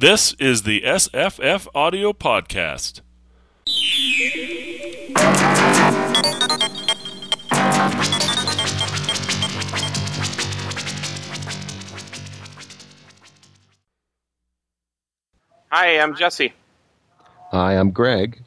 This 0.00 0.32
is 0.34 0.62
the 0.62 0.82
SFFaudio 0.82 2.14
Podcast. 2.14 3.00
Hi, 15.72 15.98
I'm 15.98 16.14
Jesse. 16.14 16.52
Hi, 17.50 17.72
I'm 17.72 17.90
Gregg. 17.90 18.44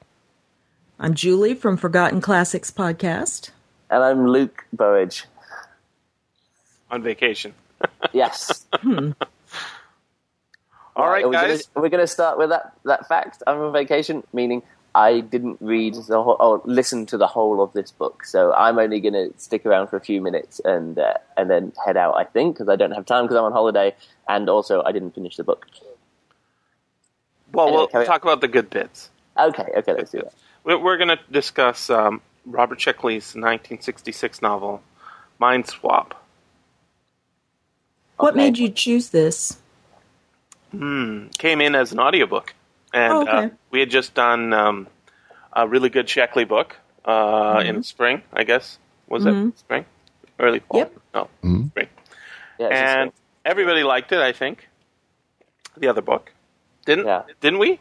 I'm 1.01 1.13
Julie 1.13 1.53
from 1.55 1.75
Forgotten 1.75 2.21
Classics 2.21 2.71
Podcast. 2.71 3.49
And 3.89 4.01
I'm 4.01 4.25
Luke 4.25 4.63
Burrage. 4.71 5.25
On 6.89 7.03
vacation. 7.03 7.53
Yes. 8.13 8.65
Hmm. 8.73 9.11
All 10.95 11.09
right, 11.09 11.25
we're 11.25 11.31
guys. 11.33 11.67
Gonna, 11.67 11.83
we're 11.83 11.89
going 11.89 12.03
to 12.03 12.07
start 12.07 12.37
with 12.37 12.49
that, 12.49 12.73
that 12.85 13.07
fact. 13.07 13.43
I'm 13.47 13.59
on 13.59 13.73
vacation, 13.73 14.23
meaning 14.33 14.61
I 14.93 15.21
didn't 15.21 15.57
read 15.61 15.95
the 15.95 16.21
whole, 16.21 16.37
or 16.39 16.61
listen 16.65 17.05
to 17.07 17.17
the 17.17 17.27
whole 17.27 17.61
of 17.63 17.73
this 17.73 17.91
book. 17.91 18.25
So 18.25 18.53
I'm 18.53 18.77
only 18.77 18.99
going 18.99 19.13
to 19.13 19.31
stick 19.37 19.65
around 19.65 19.87
for 19.87 19.95
a 19.97 20.01
few 20.01 20.21
minutes 20.21 20.59
and 20.65 20.99
uh, 20.99 21.13
and 21.37 21.49
then 21.49 21.71
head 21.85 21.97
out. 21.97 22.15
I 22.15 22.25
think 22.25 22.55
because 22.55 22.69
I 22.69 22.75
don't 22.75 22.91
have 22.91 23.05
time 23.05 23.25
because 23.25 23.37
I'm 23.37 23.45
on 23.45 23.53
holiday, 23.53 23.95
and 24.27 24.49
also 24.49 24.83
I 24.83 24.91
didn't 24.91 25.15
finish 25.15 25.37
the 25.37 25.43
book. 25.45 25.65
Well, 27.53 27.67
Anyway, 27.67 27.77
we'll 27.79 27.87
carry 27.87 28.05
on. 28.05 28.07
talk 28.07 28.23
about 28.23 28.41
the 28.41 28.47
good 28.49 28.69
bits. 28.69 29.09
Okay, 29.39 29.67
okay, 29.77 29.93
let's 29.93 30.11
do 30.11 30.19
that. 30.21 30.33
We're, 30.63 30.77
we're 30.77 30.97
going 30.97 31.09
to 31.09 31.19
discuss 31.31 31.89
um, 31.89 32.21
Robert 32.45 32.77
Sheckley's 32.79 33.33
1966 33.35 34.41
novel, 34.43 34.83
Mindswap. 35.41 36.11
What 38.17 38.35
Okay. 38.35 38.37
made 38.37 38.57
you 38.59 38.69
choose 38.69 39.09
this? 39.09 39.57
Came 40.71 41.61
in 41.61 41.75
as 41.75 41.91
an 41.91 41.99
audiobook. 41.99 42.53
And 42.93 43.13
Oh, 43.13 43.21
okay. 43.21 43.31
uh, 43.31 43.49
we 43.71 43.79
had 43.79 43.89
just 43.89 44.13
done 44.13 44.53
um, 44.53 44.87
a 45.53 45.67
really 45.67 45.89
good 45.89 46.07
Sheckley 46.07 46.47
book 46.47 46.77
uh, 47.05 47.61
in 47.65 47.77
the 47.77 47.83
spring, 47.83 48.21
I 48.33 48.43
guess. 48.43 48.77
Was 49.07 49.25
it 49.25 49.57
spring? 49.57 49.85
Early 50.39 50.59
fall? 50.59 50.79
Yep. 50.79 50.97
No, 51.13 51.27
spring. 51.69 51.87
Yeah, 52.59 52.67
And 52.67 53.11
just- 53.11 53.21
everybody 53.45 53.83
liked 53.83 54.11
it, 54.11 54.19
I 54.19 54.31
think. 54.33 54.67
The 55.77 55.87
other 55.87 56.01
book. 56.01 56.33
Didn't, 56.85 57.05
Yeah. 57.05 57.23
didn't 57.39 57.59
we? 57.59 57.79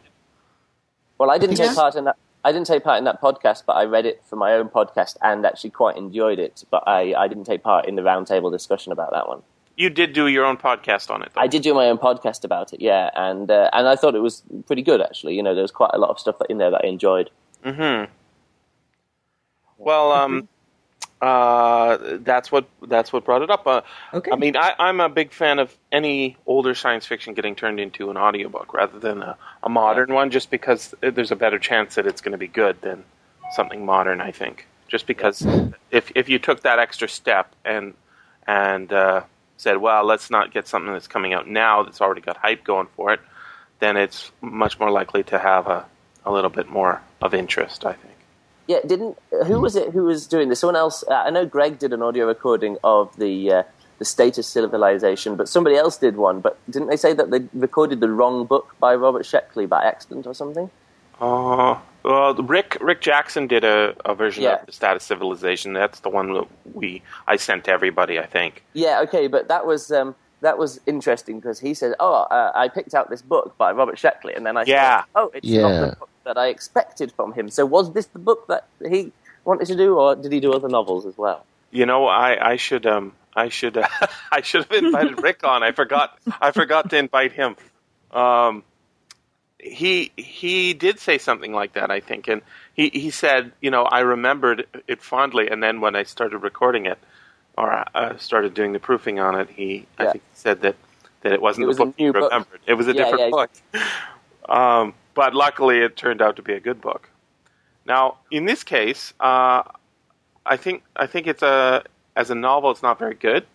well, 1.17 1.29
I 1.29 1.37
didn't 1.37 1.59
Yeah. 1.59 1.67
take 1.67 1.75
part 1.75 1.95
in 1.95 2.05
that. 2.05 2.15
I 2.43 2.51
didn't 2.51 2.65
take 2.67 2.83
part 2.83 2.97
in 2.97 3.03
that 3.03 3.21
podcast, 3.21 3.63
but 3.67 3.73
I 3.73 3.83
read 3.85 4.07
it 4.07 4.23
for 4.25 4.35
my 4.35 4.53
own 4.53 4.69
podcast 4.69 5.15
and 5.21 5.45
actually 5.45 5.69
quite 5.69 5.95
enjoyed 5.97 6.39
it. 6.39 6.63
But 6.71 6.83
I, 6.87 7.13
I 7.13 7.27
didn't 7.27 7.43
take 7.43 7.61
part 7.61 7.85
in 7.85 7.95
the 7.95 8.01
roundtable 8.01 8.51
discussion 8.51 8.91
about 8.91 9.11
that 9.11 9.27
one. 9.27 9.43
You 9.75 9.89
did 9.89 10.13
do 10.13 10.27
your 10.27 10.45
own 10.45 10.57
podcast 10.57 11.09
on 11.09 11.23
it, 11.23 11.31
though. 11.33 11.41
I 11.41 11.47
did 11.47 11.63
do 11.63 11.73
my 11.73 11.87
own 11.87 11.97
podcast 11.97 12.43
about 12.43 12.73
it, 12.73 12.81
yeah, 12.81 13.09
and 13.15 13.49
uh, 13.49 13.69
and 13.73 13.87
I 13.87 13.95
thought 13.95 14.15
it 14.15 14.21
was 14.21 14.43
pretty 14.67 14.81
good 14.81 15.01
actually. 15.01 15.35
You 15.35 15.43
know, 15.43 15.53
there 15.55 15.63
was 15.63 15.71
quite 15.71 15.91
a 15.93 15.97
lot 15.97 16.09
of 16.09 16.19
stuff 16.19 16.35
in 16.49 16.57
there 16.57 16.71
that 16.71 16.81
I 16.83 16.87
enjoyed. 16.87 17.29
Hmm. 17.63 18.03
Well, 19.77 20.11
um, 20.11 20.47
uh, 21.21 21.97
that's 22.21 22.51
what 22.51 22.65
that's 22.87 23.13
what 23.13 23.25
brought 23.25 23.41
it 23.41 23.49
up. 23.49 23.65
Uh, 23.65 23.81
Okay. 24.13 24.31
I 24.31 24.35
mean, 24.35 24.57
I, 24.57 24.73
I'm 24.77 24.99
a 24.99 25.09
big 25.09 25.31
fan 25.31 25.57
of 25.59 25.75
any 25.91 26.37
older 26.45 26.75
science 26.75 27.05
fiction 27.05 27.33
getting 27.33 27.55
turned 27.55 27.79
into 27.79 28.09
an 28.09 28.17
audiobook 28.17 28.73
rather 28.73 28.99
than 28.99 29.21
a, 29.21 29.37
a 29.63 29.69
modern 29.69 30.13
one, 30.13 30.31
just 30.31 30.49
because 30.51 30.93
there's 31.01 31.31
a 31.31 31.35
better 31.35 31.59
chance 31.59 31.95
that 31.95 32.05
it's 32.05 32.21
going 32.21 32.33
to 32.33 32.37
be 32.37 32.47
good 32.47 32.81
than 32.81 33.03
something 33.53 33.85
modern. 33.85 34.19
I 34.21 34.31
think, 34.31 34.67
just 34.87 35.07
because 35.07 35.45
if 35.91 36.11
if 36.13 36.27
you 36.29 36.39
took 36.39 36.61
that 36.61 36.79
extra 36.79 37.07
step 37.07 37.55
and 37.63 37.93
and 38.47 38.91
uh, 38.91 39.21
said, 39.61 39.77
well, 39.77 40.03
let's 40.03 40.31
not 40.31 40.51
get 40.51 40.67
something 40.67 40.91
that's 40.91 41.07
coming 41.07 41.33
out 41.33 41.47
now 41.47 41.83
that's 41.83 42.01
already 42.01 42.21
got 42.21 42.35
hype 42.35 42.63
going 42.63 42.87
for 42.95 43.13
it, 43.13 43.19
then 43.79 43.95
it's 43.95 44.31
much 44.41 44.79
more 44.79 44.89
likely 44.89 45.21
to 45.23 45.37
have 45.37 45.67
a, 45.67 45.85
a 46.25 46.31
little 46.31 46.49
bit 46.49 46.67
more 46.67 46.99
of 47.21 47.33
interest. 47.35 47.85
I 47.85 47.93
think. 47.93 48.15
Yeah, 48.67 48.79
didn't 48.85 49.17
who 49.45 49.59
was 49.59 49.75
it 49.75 49.91
who 49.91 50.05
was 50.05 50.25
doing 50.25 50.49
this? 50.49 50.59
Someone 50.59 50.75
else. 50.75 51.03
Uh, 51.07 51.13
I 51.13 51.29
know 51.29 51.45
Gregg 51.45 51.77
did 51.77 51.93
an 51.93 52.01
audio 52.01 52.25
recording 52.25 52.77
of 52.83 53.15
the 53.17 53.51
uh, 53.51 53.63
the 53.99 54.05
Status 54.05 54.47
Civilization, 54.47 55.35
but 55.35 55.47
somebody 55.47 55.75
else 55.75 55.97
did 55.97 56.17
one. 56.17 56.41
But 56.41 56.57
didn't 56.69 56.87
they 56.87 56.97
say 56.97 57.13
that 57.13 57.29
they 57.29 57.41
recorded 57.53 57.99
the 57.99 58.09
wrong 58.09 58.45
book 58.45 58.75
by 58.79 58.95
Robert 58.95 59.23
Sheckley 59.23 59.67
by 59.67 59.83
accident 59.83 60.25
or 60.25 60.33
something? 60.33 60.71
Oh, 61.19 61.79
well, 62.03 62.33
Rick 62.35 62.77
Rick 62.81 63.01
Jackson 63.01 63.47
did 63.47 63.63
a, 63.63 63.95
a 64.05 64.15
version 64.15 64.43
Yeah. 64.43 64.55
of 64.59 64.65
the 64.65 64.71
Status 64.71 65.03
Civilization. 65.03 65.73
That's 65.73 65.99
the 66.01 66.09
one 66.09 66.33
that 66.33 66.47
we 66.73 67.01
I 67.27 67.35
sent 67.37 67.65
to 67.65 67.71
everybody. 67.71 68.19
I 68.19 68.25
think. 68.25 68.63
Yeah, 68.73 69.01
okay, 69.01 69.27
but 69.27 69.47
that 69.49 69.65
was 69.65 69.91
um, 69.91 70.15
that 70.41 70.57
was 70.57 70.79
interesting 70.85 71.39
because 71.39 71.59
he 71.59 71.73
said, 71.73 71.93
"Oh, 71.99 72.13
uh, 72.23 72.51
I 72.55 72.67
picked 72.67 72.93
out 72.93 73.09
this 73.09 73.21
book 73.21 73.57
by 73.57 73.71
Robert 73.71 73.97
Sheckley," 73.97 74.35
and 74.35 74.45
then 74.45 74.57
I 74.57 74.63
Yeah. 74.63 75.01
said, 75.01 75.05
"Oh, 75.15 75.31
it's 75.33 75.47
not 75.47 75.69
Yeah. 75.71 75.79
the 75.81 75.95
book 75.99 76.09
that 76.25 76.37
I 76.37 76.47
expected 76.47 77.11
from 77.11 77.33
him." 77.33 77.49
So, 77.49 77.65
was 77.65 77.93
this 77.93 78.07
the 78.07 78.19
book 78.19 78.47
that 78.47 78.67
he 78.87 79.11
wanted 79.45 79.67
to 79.67 79.75
do, 79.75 79.97
or 79.97 80.15
did 80.15 80.31
he 80.31 80.39
do 80.39 80.53
other 80.53 80.69
novels 80.69 81.05
as 81.05 81.17
well? 81.17 81.45
You 81.71 81.85
know, 81.85 82.07
I 82.07 82.51
I 82.51 82.55
should 82.57 82.85
um 82.85 83.13
I 83.35 83.49
should 83.49 83.77
uh, 83.77 83.87
I 84.31 84.41
should 84.41 84.65
have 84.65 84.83
invited 84.83 85.21
Rick 85.21 85.43
on. 85.43 85.63
I 85.63 85.71
forgot 85.71 86.17
I 86.41 86.51
forgot 86.51 86.89
to 86.89 86.97
invite 86.97 87.31
him. 87.31 87.55
Um, 88.11 88.63
he 89.61 90.11
he 90.17 90.73
did 90.73 90.99
say 90.99 91.17
something 91.17 91.53
like 91.53 91.73
that, 91.73 91.91
I 91.91 91.99
think, 91.99 92.27
and 92.27 92.41
he 92.73 92.89
he 92.89 93.11
said, 93.11 93.51
you 93.61 93.71
know, 93.71 93.83
I 93.83 93.99
remembered 94.01 94.65
it 94.87 95.01
fondly, 95.01 95.49
and 95.49 95.61
then 95.61 95.81
when 95.81 95.95
I 95.95 96.03
started 96.03 96.39
recording 96.39 96.85
it, 96.87 96.97
or 97.57 97.85
uh, 97.95 98.17
started 98.17 98.53
doing 98.53 98.73
the 98.73 98.79
proofing 98.79 99.19
on 99.19 99.39
it, 99.39 99.49
he 99.49 99.85
I 99.97 100.05
think 100.11 100.23
he 100.23 100.35
said 100.35 100.61
that 100.61 100.75
that 101.21 101.31
it 101.33 101.41
wasn't 101.41 101.65
It 101.65 101.67
was 101.67 101.77
the 101.77 101.83
a 101.83 101.85
book 101.87 101.95
he 101.97 102.03
new 102.05 102.13
book. 102.13 102.23
remembered. 102.31 102.59
It 102.65 102.73
was 102.73 102.87
a 102.87 102.93
Yeah, 102.93 103.03
different 103.03 103.19
yeah. 103.21 103.29
book. 103.29 103.51
Um, 104.49 104.95
but 105.13 105.33
luckily, 105.35 105.79
it 105.79 105.95
turned 105.95 106.21
out 106.21 106.37
to 106.37 106.41
be 106.41 106.53
a 106.53 106.59
good 106.59 106.81
book. 106.81 107.07
Now, 107.85 108.17
in 108.31 108.45
this 108.45 108.63
case, 108.63 109.13
uh, 109.19 109.61
I 110.45 110.57
think 110.57 110.83
I 110.95 111.05
think 111.05 111.27
it's 111.27 111.43
a 111.43 111.83
as 112.15 112.31
a 112.31 112.35
novel, 112.35 112.71
it's 112.71 112.81
not 112.81 112.97
very 112.99 113.13
good, 113.13 113.45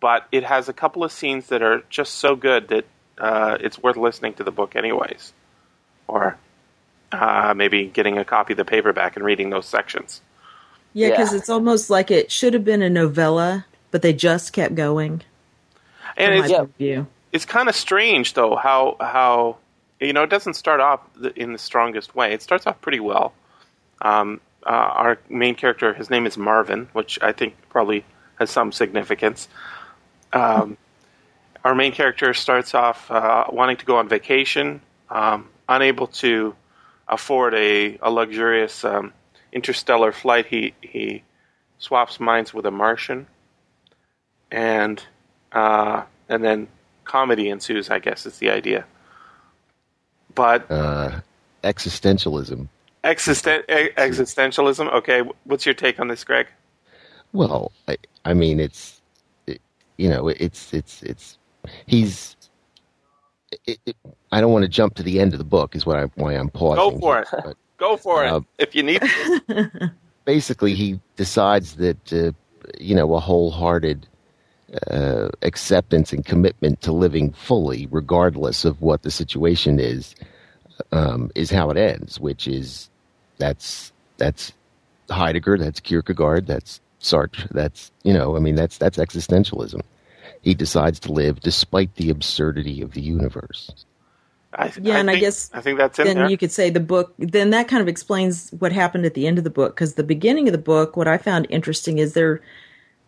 but 0.00 0.26
it 0.32 0.42
has 0.42 0.68
a 0.68 0.72
couple 0.72 1.04
of 1.04 1.12
scenes 1.12 1.48
that 1.48 1.62
are 1.62 1.82
just 1.90 2.14
so 2.14 2.34
good 2.34 2.68
that 2.68 2.84
uh, 3.18 3.58
it's 3.60 3.78
worth 3.80 3.96
listening 3.96 4.32
to 4.34 4.42
the 4.44 4.50
book 4.50 4.74
anyways, 4.74 5.32
or 6.08 6.36
uh, 7.12 7.54
maybe 7.56 7.84
getting 7.86 8.18
a 8.18 8.24
copy 8.24 8.52
of 8.54 8.56
the 8.56 8.64
paperback 8.64 9.16
and 9.16 9.24
reading 9.24 9.50
those 9.50 9.66
sections. 9.66 10.20
Yeah, 10.94 11.10
because 11.10 11.32
Yeah. 11.32 11.38
it's 11.38 11.48
almost 11.48 11.90
like 11.90 12.10
it 12.10 12.30
should 12.30 12.54
have 12.54 12.64
been 12.64 12.82
a 12.82 12.90
novella, 12.90 13.66
but 13.90 14.02
they 14.02 14.12
just 14.12 14.52
kept 14.52 14.74
going. 14.74 15.22
And 16.16 16.32
from 16.34 16.44
it's 16.44 16.50
my 16.52 16.58
point 16.58 16.70
of 16.70 16.76
view. 16.76 17.06
it's 17.32 17.44
kind 17.46 17.68
of 17.68 17.74
strange 17.74 18.34
though 18.34 18.56
how 18.56 18.96
how 19.00 19.56
you 20.00 20.12
know 20.12 20.24
it 20.24 20.30
doesn't 20.30 20.54
start 20.54 20.80
off 20.80 21.00
in 21.36 21.52
the 21.52 21.58
strongest 21.58 22.14
way. 22.14 22.32
It 22.34 22.42
starts 22.42 22.66
off 22.66 22.80
pretty 22.80 23.00
well. 23.00 23.32
Um, 24.02 24.40
uh, 24.66 24.68
our 24.70 25.18
main 25.30 25.54
character, 25.54 25.94
his 25.94 26.10
name 26.10 26.26
is 26.26 26.36
Marvin, 26.36 26.88
which 26.92 27.18
I 27.22 27.32
think 27.32 27.54
probably 27.70 28.04
has 28.38 28.50
some 28.50 28.72
significance. 28.72 29.48
Um, 30.32 30.76
our 31.64 31.74
main 31.74 31.92
character 31.92 32.34
starts 32.34 32.74
off 32.74 33.10
uh, 33.10 33.44
wanting 33.50 33.76
to 33.78 33.84
go 33.84 33.96
on 33.96 34.08
vacation, 34.08 34.80
um, 35.10 35.48
unable 35.68 36.06
to 36.08 36.54
afford 37.08 37.54
a, 37.54 37.98
a 38.02 38.10
luxurious 38.10 38.84
um, 38.84 39.12
interstellar 39.52 40.12
flight. 40.12 40.46
He 40.46 40.74
he 40.80 41.22
swaps 41.78 42.20
minds 42.20 42.54
with 42.54 42.66
a 42.66 42.70
Martian, 42.70 43.26
and 44.50 45.02
uh, 45.52 46.02
and 46.28 46.42
then 46.44 46.68
comedy 47.04 47.48
ensues. 47.48 47.90
I 47.90 47.98
guess 47.98 48.26
is 48.26 48.38
the 48.38 48.50
idea. 48.50 48.84
But 50.34 50.70
Uh, 50.70 51.20
existentialism. 51.62 52.68
existen- 53.04 53.64
existentialism. 53.68 54.92
Okay, 54.94 55.22
what's 55.44 55.66
your 55.66 55.74
take 55.74 56.00
on 56.00 56.08
this, 56.08 56.24
Gregg? 56.24 56.46
Well, 57.32 57.72
I, 57.88 57.96
I 58.24 58.34
mean, 58.34 58.60
it's 58.60 59.00
it, 59.46 59.60
you 59.96 60.08
know, 60.08 60.28
it's 60.28 60.72
it's 60.72 61.02
it's 61.02 61.38
he's. 61.86 62.36
It, 63.66 63.78
it, 63.86 63.96
I 64.32 64.40
don't 64.40 64.52
want 64.52 64.64
to 64.64 64.68
jump 64.68 64.94
to 64.96 65.02
the 65.02 65.20
end 65.20 65.32
of 65.32 65.38
the 65.38 65.44
book, 65.44 65.76
is 65.76 65.86
what 65.86 65.96
I 65.98 66.04
why 66.14 66.34
I'm 66.34 66.48
pausing. 66.50 66.94
Go 66.94 66.98
for 67.00 67.14
here, 67.16 67.26
it. 67.32 67.44
but 67.44 67.56
Go 67.78 67.96
for 67.96 68.24
Uh, 68.24 68.36
it 68.38 68.44
if 68.58 68.74
you 68.74 68.82
need. 68.82 69.00
to. 69.00 69.92
basically, 70.24 70.74
he 70.74 71.00
decides 71.16 71.76
that 71.76 72.12
uh, 72.12 72.32
you 72.80 72.94
know 72.94 73.14
a 73.14 73.20
wholehearted 73.20 74.06
uh, 74.90 75.28
acceptance 75.42 76.12
and 76.12 76.24
commitment 76.24 76.80
to 76.82 76.92
living 76.92 77.32
fully, 77.32 77.86
regardless 77.90 78.64
of 78.64 78.80
what 78.80 79.02
the 79.02 79.10
situation 79.10 79.78
is, 79.80 80.14
um, 80.92 81.30
is 81.34 81.50
how 81.50 81.70
it 81.70 81.76
ends. 81.76 82.18
Which 82.20 82.48
is 82.48 82.88
that's 83.38 83.92
that's 84.18 84.52
Heidegger, 85.10 85.58
that's 85.58 85.80
Kierkegaard, 85.80 86.46
that's 86.46 86.80
Sartre, 87.00 87.48
that's 87.50 87.90
you 88.04 88.12
know, 88.14 88.36
I 88.36 88.40
mean, 88.40 88.54
that's 88.54 88.78
that's 88.78 88.98
existentialism. 88.98 89.82
He 90.42 90.54
decides 90.54 91.00
to 91.00 91.12
live 91.12 91.40
despite 91.40 91.94
the 91.94 92.10
absurdity 92.10 92.82
of 92.82 92.92
the 92.92 93.00
universe. 93.00 93.70
I, 94.54 94.72
Yeah, 94.80 94.98
and 94.98 95.10
I 95.10 95.16
guess 95.16 95.50
I 95.54 95.60
think 95.60 95.78
that's 95.78 95.98
in 95.98 96.06
then 96.06 96.16
there. 96.16 96.30
you 96.30 96.36
could 96.36 96.52
say 96.52 96.68
the 96.68 96.80
book. 96.80 97.14
Then 97.18 97.50
that 97.50 97.68
kind 97.68 97.80
of 97.80 97.88
explains 97.88 98.50
what 98.58 98.72
happened 98.72 99.06
at 99.06 99.14
the 99.14 99.26
end 99.26 99.38
of 99.38 99.44
the 99.44 99.50
book. 99.50 99.74
Because 99.74 99.94
the 99.94 100.02
beginning 100.02 100.48
of 100.48 100.52
the 100.52 100.58
book, 100.58 100.96
what 100.96 101.08
I 101.08 101.16
found 101.16 101.46
interesting 101.48 101.98
is 101.98 102.12
they're 102.12 102.40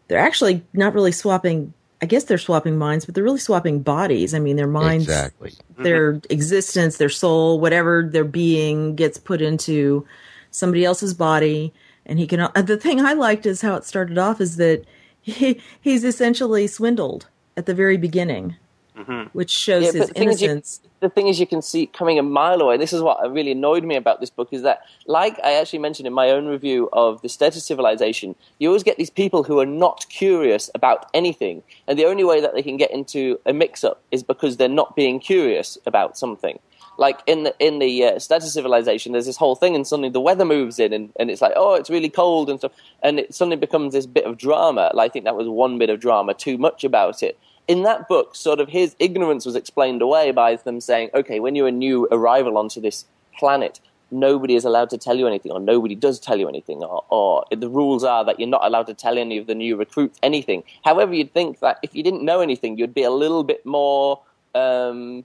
they're 0.09 0.19
actually 0.19 0.63
not 0.73 0.95
really 0.95 1.13
swapping 1.13 1.75
I 2.05 2.07
guess 2.07 2.25
they're 2.25 2.39
swapping 2.39 2.77
minds, 2.77 3.07
but 3.07 3.15
they're 3.15 3.25
really 3.25 3.39
swapping 3.39 3.81
bodies. 3.81 4.35
I 4.35 4.39
mean, 4.39 4.57
their 4.57 4.67
minds, 4.67 5.05
Exactly. 5.05 5.55
their 5.79 6.21
existence, 6.29 6.99
their 6.99 7.09
soul, 7.09 7.61
whatever 7.61 8.07
their 8.11 8.25
being 8.25 8.95
gets 8.95 9.17
put 9.17 9.41
into 9.41 10.07
somebody 10.51 10.85
else's 10.85 11.15
body. 11.15 11.73
And 12.05 12.19
he 12.19 12.27
can, 12.27 12.41
uh, 12.41 12.51
the 12.57 12.77
thing 12.77 13.01
I 13.01 13.15
liked 13.15 13.47
is 13.47 13.63
how 13.63 13.75
it 13.77 13.85
started 13.85 14.19
off 14.19 14.43
is 14.43 14.57
that 14.57 14.85
he, 15.25 15.61
he's 15.81 16.05
essentially 16.05 16.67
swindled 16.67 17.27
at 17.57 17.67
the 17.67 17.75
very 17.75 17.97
beginning, 17.97 18.57
mm-hmm. 18.97 19.29
which 19.37 19.51
shows 19.51 19.85
Yeah, 19.85 19.93
his 19.93 20.09
the 20.09 20.15
thing 20.15 20.23
you- 20.25 20.31
innocence. 20.49 20.81
the 21.01 21.09
thing 21.09 21.29
is 21.29 21.39
you 21.41 21.47
can 21.47 21.63
see 21.63 21.87
coming 21.87 22.19
a 22.19 22.23
mile 22.23 22.61
away. 22.61 22.77
This 22.77 22.93
is 22.93 23.03
what 23.03 23.19
really 23.33 23.53
annoyed 23.53 23.85
me 23.85 23.97
about 23.97 24.21
this 24.21 24.31
book 24.31 24.49
is 24.53 24.63
that, 24.63 24.81
like 25.07 25.39
I 25.45 25.55
actually 25.55 25.81
mentioned 25.81 26.07
in 26.07 26.13
my 26.13 26.31
own 26.31 26.47
review 26.47 26.89
of 26.93 27.21
the 27.23 27.29
Status 27.29 27.65
Civilization, 27.65 28.35
you 28.59 28.69
always 28.69 28.83
get 28.83 28.97
these 28.97 29.11
people 29.11 29.43
who 29.45 29.59
are 29.61 29.67
not 29.67 30.07
curious 30.09 30.71
about 30.75 31.07
anything, 31.15 31.63
and 31.87 31.99
the 31.99 32.07
only 32.07 32.25
way 32.25 32.41
that 32.41 32.55
they 32.55 32.63
can 32.63 32.77
get 32.77 32.91
into 32.91 33.39
a 33.47 33.53
mix-up 33.53 34.01
is 34.11 34.23
because 34.23 34.57
they're 34.57 34.69
not 34.69 34.95
being 34.97 35.21
curious 35.21 35.77
about 35.87 36.17
something. 36.19 36.59
Like 36.97 37.21
in 37.27 37.45
the 37.45 37.55
in 37.59 37.79
the 37.81 38.05
uh, 38.05 38.19
Civilization, 38.19 39.13
there's 39.13 39.27
this 39.27 39.37
whole 39.37 39.57
thing, 39.57 39.75
and 39.75 39.87
suddenly 39.87 40.11
the 40.11 40.21
weather 40.21 40.45
moves 40.45 40.79
in, 40.79 40.93
and, 40.93 41.13
and 41.19 41.31
it's 41.31 41.43
like, 41.43 41.53
oh, 41.57 41.75
it's 41.75 41.91
really 41.91 42.11
cold 42.11 42.49
and 42.49 42.59
stuff, 42.59 42.73
and 43.03 43.19
it 43.19 43.35
suddenly 43.35 43.57
becomes 43.57 43.93
this 43.93 44.07
bit 44.07 44.25
of 44.25 44.39
drama. 44.39 44.91
Like, 44.95 45.11
I 45.11 45.13
think 45.13 45.25
that 45.25 45.37
was 45.37 45.49
one 45.49 45.79
bit 45.79 45.91
of 45.91 46.01
drama, 46.01 46.35
too 46.35 46.57
much 46.57 46.85
about 46.85 47.23
it 47.23 47.39
in 47.67 47.83
that 47.83 48.09
book, 48.09 48.35
sort 48.35 48.61
of 48.61 48.69
his 48.69 48.95
ignorance 48.99 49.47
was 49.47 49.57
explained 49.57 50.03
away 50.03 50.31
by 50.31 50.57
them 50.57 50.81
saying, 50.81 51.11
okay, 51.15 51.41
when 51.41 51.55
you're 51.55 51.69
a 51.69 51.73
new 51.73 52.07
arrival 52.11 52.59
onto 52.59 52.81
this 52.81 53.07
planet, 53.39 53.81
nobody 54.11 54.55
is 54.55 54.65
allowed 54.65 54.91
to 54.91 54.99
tell 54.99 55.17
you 55.17 55.27
anything, 55.27 55.51
or 55.51 55.61
nobody 55.61 55.95
does 55.95 56.21
tell 56.21 56.39
you 56.39 56.49
anything, 56.49 56.83
or, 56.83 57.05
or 57.09 57.45
the 57.51 57.69
rules 57.69 58.05
are 58.05 58.25
that 58.25 58.39
you're 58.39 58.49
not 58.49 58.65
allowed 58.65 58.87
to 58.87 58.95
tell 58.95 59.17
any 59.17 59.39
of 59.39 59.47
the 59.47 59.55
new 59.55 59.77
recruits 59.77 60.19
anything. 60.23 60.63
However, 60.85 61.15
you'd 61.15 61.33
think 61.33 61.61
that 61.61 61.79
if 61.83 61.95
you 61.95 62.03
didn't 62.03 62.23
know 62.23 62.41
anything, 62.41 62.77
you'd 62.79 62.95
be 62.95 63.03
a 63.03 63.11
little 63.11 63.45
bit 63.45 63.65
more. 63.65 64.21
Um, 64.55 65.25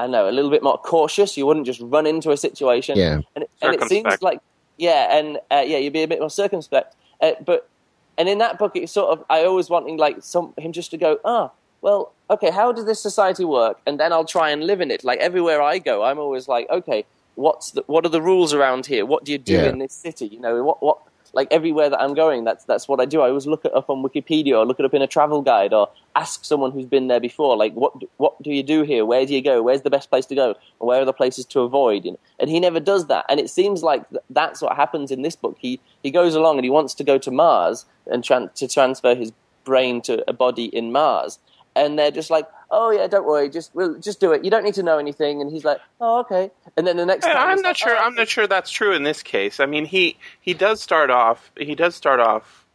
I 0.00 0.02
don't 0.04 0.12
know, 0.12 0.28
a 0.28 0.32
little 0.32 0.50
bit 0.50 0.62
more 0.62 0.78
cautious. 0.78 1.36
You 1.36 1.46
wouldn't 1.46 1.66
just 1.66 1.80
run 1.80 2.06
into 2.06 2.30
a 2.30 2.36
situation. 2.36 2.96
Yeah. 2.98 3.20
And, 3.34 3.44
it- 3.44 3.50
and 3.62 3.74
it 3.74 3.82
seems 3.84 4.20
like, 4.22 4.40
yeah, 4.78 5.16
and 5.18 5.36
uh, 5.50 5.62
yeah, 5.66 5.78
you'd 5.78 5.92
be 5.92 6.02
a 6.02 6.08
bit 6.08 6.20
more 6.20 6.30
circumspect. 6.30 6.94
Uh, 7.20 7.32
but 7.44 7.68
and 8.18 8.28
in 8.28 8.38
that 8.38 8.58
book, 8.58 8.72
it's 8.76 8.92
sort 8.92 9.10
of 9.18 9.24
I 9.30 9.44
always 9.44 9.68
wanting 9.70 9.96
like 9.98 10.16
some 10.22 10.52
him 10.58 10.72
just 10.72 10.90
to 10.92 10.96
go, 10.96 11.18
ah, 11.24 11.50
well, 11.82 12.12
okay, 12.30 12.50
how 12.50 12.72
does 12.72 12.84
this 12.86 13.00
society 13.00 13.44
work? 13.44 13.78
And 13.86 13.98
then 14.00 14.12
I'll 14.12 14.24
try 14.24 14.50
and 14.50 14.64
live 14.66 14.80
in 14.80 14.90
it. 14.90 15.04
Like 15.04 15.18
everywhere 15.20 15.60
I 15.62 15.78
go, 15.78 16.02
I'm 16.04 16.18
always 16.18 16.48
like, 16.48 16.68
okay, 16.70 17.04
what's 17.34 17.70
the, 17.72 17.82
what 17.86 18.04
are 18.06 18.10
the 18.10 18.22
rules 18.22 18.52
around 18.54 18.86
here? 18.86 19.04
What 19.06 19.24
do 19.24 19.32
you 19.32 19.38
do 19.38 19.52
Yeah. 19.54 19.68
in 19.70 19.78
this 19.78 19.92
city? 19.94 20.26
You 20.26 20.40
know, 20.40 20.62
what 20.64 20.82
what 20.82 20.98
like 21.32 21.48
everywhere 21.50 21.90
that 21.90 22.00
I'm 22.00 22.14
going, 22.14 22.44
that's 22.44 22.64
that's 22.64 22.88
what 22.88 23.00
I 23.00 23.04
do. 23.04 23.20
I 23.20 23.28
always 23.28 23.46
look 23.46 23.64
it 23.64 23.74
up 23.74 23.90
on 23.90 24.02
Wikipedia 24.02 24.58
or 24.58 24.66
look 24.66 24.78
it 24.78 24.84
up 24.84 24.94
in 24.94 25.02
a 25.02 25.06
travel 25.06 25.42
guide 25.42 25.72
or 25.72 25.88
ask 26.16 26.44
someone 26.44 26.72
who's 26.72 26.86
been 26.86 27.08
there 27.08 27.20
before, 27.20 27.56
like 27.56 27.72
what 27.74 27.92
what 28.16 28.40
do 28.42 28.50
you 28.50 28.62
do 28.62 28.82
here? 28.82 29.04
Where 29.04 29.24
do 29.26 29.34
you 29.34 29.42
go? 29.42 29.62
Where's 29.62 29.82
the 29.82 29.90
best 29.90 30.10
place 30.10 30.26
to 30.26 30.34
go? 30.34 30.54
Or 30.78 30.88
where 30.88 31.02
are 31.02 31.04
the 31.04 31.12
places 31.12 31.44
to 31.46 31.60
avoid? 31.60 32.04
You 32.04 32.12
know? 32.12 32.20
And 32.38 32.50
he 32.50 32.60
never 32.60 32.80
does 32.80 33.06
that. 33.06 33.26
And 33.28 33.38
it 33.38 33.50
seems 33.50 33.82
like 33.82 34.08
th- 34.10 34.22
that's 34.30 34.62
what 34.62 34.76
happens 34.76 35.10
in 35.10 35.22
this 35.22 35.36
book. 35.36 35.56
He 35.58 35.80
he 36.02 36.10
goes 36.10 36.34
along 36.34 36.58
and 36.58 36.64
he 36.64 36.70
wants 36.70 36.94
to 36.94 37.04
go 37.04 37.18
to 37.18 37.30
Mars 37.30 37.84
and 38.06 38.24
to 38.24 38.68
transfer 38.68 39.14
his 39.14 39.32
brain 39.64 40.00
to 40.02 40.24
a 40.28 40.32
body 40.32 40.64
in 40.64 40.92
Mars. 40.92 41.38
And 41.76 41.98
they're 41.98 42.10
just 42.10 42.30
like, 42.30 42.48
oh 42.70 42.90
yeah, 42.90 43.06
don't 43.06 43.26
worry, 43.26 43.48
just 43.48 43.74
we'll, 43.74 43.98
just 43.98 44.20
do 44.20 44.32
it. 44.32 44.44
You 44.44 44.50
don't 44.50 44.64
need 44.64 44.74
to 44.74 44.82
know 44.82 44.98
anything. 44.98 45.40
And 45.40 45.50
he's 45.50 45.64
like, 45.64 45.78
oh 46.00 46.20
okay. 46.20 46.50
And 46.76 46.86
then 46.86 46.96
the 46.96 47.06
next 47.06 47.24
And 47.26 47.34
time, 47.34 47.48
I'm 47.48 47.62
not 47.62 47.68
like, 47.70 47.76
sure. 47.76 47.96
"Oh, 47.96 48.04
I'm 48.04 48.14
not 48.14 48.28
sure 48.28 48.46
that's 48.46 48.70
true 48.70 48.92
in 48.94 49.02
this 49.04 49.22
case. 49.22 49.60
I 49.60 49.66
mean, 49.66 49.84
he 49.84 50.16
he 50.40 50.52
does 50.54 50.80
start 50.80 51.10
off. 51.10 51.50
He 51.56 51.74
does 51.74 51.94
start 51.94 52.20
off 52.20 52.66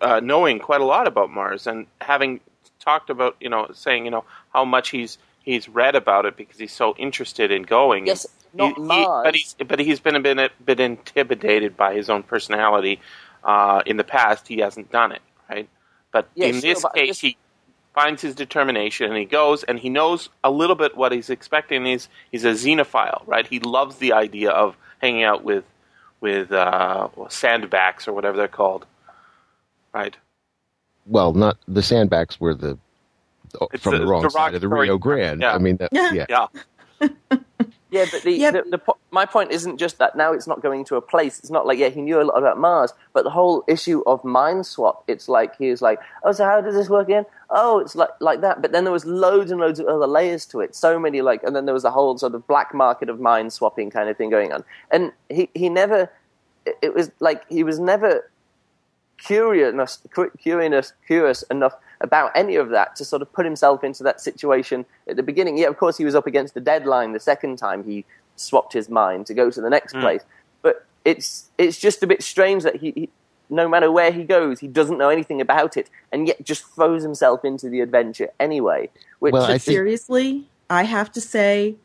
uh, 0.00 0.20
knowing 0.20 0.58
quite 0.58 0.80
a 0.80 0.84
lot 0.84 1.06
about 1.06 1.30
Mars 1.30 1.66
and 1.66 1.86
having 2.00 2.40
talked 2.80 3.10
about 3.10 3.36
you 3.40 3.48
know 3.48 3.68
saying 3.74 4.04
you 4.04 4.10
know 4.10 4.24
how 4.52 4.64
much 4.64 4.90
he's 4.90 5.18
he's 5.42 5.68
read 5.68 5.94
about 5.96 6.24
it 6.26 6.36
because 6.36 6.58
he's 6.58 6.72
so 6.72 6.94
interested 6.96 7.50
in 7.50 7.62
going. 7.62 8.06
Yes, 8.06 8.26
He- 8.52 8.58
not 8.58 8.76
he- 8.76 8.82
Mars. 8.82 9.24
but 9.24 9.34
he's 9.34 9.54
but 9.66 9.78
he's 9.80 10.00
been 10.00 10.14
a 10.16 10.20
bit 10.20 10.52
bit 10.64 10.80
intimidated 10.80 11.76
by 11.76 11.94
his 11.94 12.08
own 12.10 12.22
personality. 12.22 13.00
Uh, 13.44 13.82
in 13.86 13.96
the 13.96 14.04
past, 14.04 14.48
he 14.48 14.58
hasn't 14.58 14.90
done 14.90 15.12
it 15.12 15.22
right. 15.50 15.68
But 16.12 16.28
Yeah, 16.34 16.46
in 16.46 16.54
sure, 16.54 16.60
this 16.62 16.84
case, 16.94 17.08
just- 17.08 17.20
he 17.22 17.36
finds 17.96 18.20
his 18.22 18.34
determination 18.34 19.06
and 19.08 19.16
he 19.16 19.24
goes 19.24 19.64
and 19.64 19.78
he 19.80 19.88
knows 19.88 20.28
a 20.44 20.50
little 20.50 20.76
bit 20.76 20.96
what 20.96 21.10
he's 21.12 21.30
expecting 21.30 21.84
he's 21.86 22.08
he's 22.30 22.44
a 22.44 22.50
xenophile 22.52 23.26
right 23.26 23.46
he 23.46 23.58
loves 23.60 23.96
the 23.96 24.12
idea 24.12 24.50
of 24.50 24.76
hanging 25.00 25.22
out 25.24 25.42
with 25.42 25.64
with 26.20 26.52
uh, 26.52 27.08
sandbacks 27.28 28.06
or 28.06 28.12
whatever 28.12 28.36
they're 28.36 28.48
called 28.48 28.84
right 29.94 30.16
Well, 31.06 31.32
not 31.32 31.56
the 31.66 31.80
sandbacks 31.80 32.38
were 32.38 32.54
the 32.54 32.76
It's 33.72 33.82
from 33.82 33.94
the- 33.94 33.98
the, 34.00 34.06
wrong 34.06 34.22
the 34.22 34.30
side 34.30 34.54
of 34.54 34.60
the 34.60 34.68
Rio 34.68 34.98
Grande. 34.98 35.40
yeah. 35.40 35.54
I 35.54 35.58
mean, 35.58 35.78
that, 35.78 35.88
Yeah. 35.92 36.26
yeah. 36.28 37.08
yeah 37.96 38.04
Yeah, 38.04 38.10
but 38.12 38.22
the, 38.22 38.32
Yep. 38.32 38.52
the, 38.52 38.78
the 38.78 38.92
my 39.10 39.26
point 39.26 39.50
isn't 39.52 39.78
just 39.78 39.98
that 39.98 40.16
now 40.16 40.32
it's 40.32 40.46
not 40.46 40.62
going 40.62 40.84
to 40.86 40.96
a 40.96 41.00
place. 41.00 41.38
It's 41.38 41.50
not 41.50 41.66
like 41.66 41.78
yeah 41.78 41.88
he 41.88 42.02
knew 42.02 42.20
a 42.20 42.24
lot 42.24 42.38
about 42.38 42.58
Mars, 42.58 42.92
but 43.12 43.24
the 43.24 43.30
whole 43.30 43.64
issue 43.68 44.02
of 44.06 44.24
mind 44.24 44.66
swap. 44.66 45.04
It's 45.08 45.28
like 45.28 45.56
he 45.56 45.70
was 45.70 45.82
like, 45.82 45.98
oh, 46.24 46.32
so 46.32 46.44
how 46.44 46.60
does 46.60 46.74
this 46.74 46.88
work 46.88 47.06
again? 47.08 47.24
Oh, 47.50 47.78
it's 47.80 47.94
like 47.94 48.10
like 48.20 48.40
that. 48.42 48.62
But 48.62 48.72
then 48.72 48.84
there 48.84 48.92
was 48.92 49.04
loads 49.06 49.50
and 49.50 49.60
loads 49.60 49.80
of 49.80 49.86
other 49.86 50.06
layers 50.06 50.46
to 50.46 50.60
it. 50.60 50.74
So 50.74 50.98
many 50.98 51.22
like, 51.22 51.42
and 51.44 51.54
then 51.56 51.64
there 51.66 51.74
was 51.74 51.84
a 51.84 51.90
whole 51.90 52.16
sort 52.18 52.34
of 52.34 52.46
black 52.46 52.74
market 52.74 53.08
of 53.08 53.20
mind 53.20 53.52
swapping 53.52 53.90
kind 53.90 54.08
of 54.08 54.16
thing 54.16 54.30
going 54.30 54.52
on. 54.52 54.64
And 54.90 55.12
he 55.28 55.48
he 55.54 55.68
never. 55.68 56.10
It 56.82 56.94
was 56.94 57.10
like 57.20 57.48
he 57.48 57.62
was 57.64 57.78
never 57.78 58.28
curious, 59.18 59.98
curious, 60.42 60.92
curious 61.06 61.42
enough 61.44 61.74
about 62.00 62.30
any 62.34 62.56
of 62.56 62.70
that 62.70 62.96
to 62.96 63.04
sort 63.04 63.22
of 63.22 63.32
put 63.32 63.44
himself 63.44 63.82
into 63.82 64.02
that 64.02 64.20
situation 64.20 64.84
at 65.08 65.16
the 65.16 65.22
beginning. 65.22 65.58
Yeah, 65.58 65.68
of 65.68 65.78
course, 65.78 65.96
he 65.96 66.04
was 66.04 66.14
up 66.14 66.26
against 66.26 66.54
the 66.54 66.60
deadline 66.60 67.12
the 67.12 67.20
second 67.20 67.56
time 67.56 67.84
he 67.84 68.04
swapped 68.36 68.72
his 68.72 68.88
mind 68.88 69.26
to 69.26 69.34
go 69.34 69.50
to 69.50 69.60
the 69.60 69.70
next 69.70 69.92
hmm. 69.92 70.00
place. 70.00 70.22
But 70.62 70.86
it's 71.04 71.48
it's 71.58 71.78
just 71.78 72.02
a 72.02 72.06
bit 72.06 72.22
strange 72.22 72.62
that 72.64 72.76
he, 72.76 72.90
he, 72.92 73.08
no 73.48 73.68
matter 73.68 73.90
where 73.90 74.12
he 74.12 74.24
goes, 74.24 74.60
he 74.60 74.68
doesn't 74.68 74.98
know 74.98 75.08
anything 75.08 75.40
about 75.40 75.76
it, 75.76 75.88
and 76.12 76.26
yet 76.26 76.44
just 76.44 76.64
throws 76.74 77.02
himself 77.02 77.44
into 77.44 77.68
the 77.68 77.80
adventure 77.80 78.28
anyway. 78.38 78.90
Which 79.20 79.32
Well, 79.32 79.44
I 79.44 79.58
seriously, 79.58 80.46
I 80.68 80.82
have 80.82 81.12
to 81.12 81.20
say, 81.20 81.76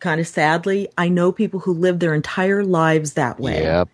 kind 0.00 0.20
of 0.20 0.26
sadly, 0.26 0.88
I 0.98 1.08
know 1.08 1.32
people 1.32 1.60
who 1.60 1.72
live 1.72 2.00
their 2.00 2.14
entire 2.14 2.64
lives 2.64 3.14
that 3.14 3.40
way. 3.40 3.62
Yep. 3.62 3.88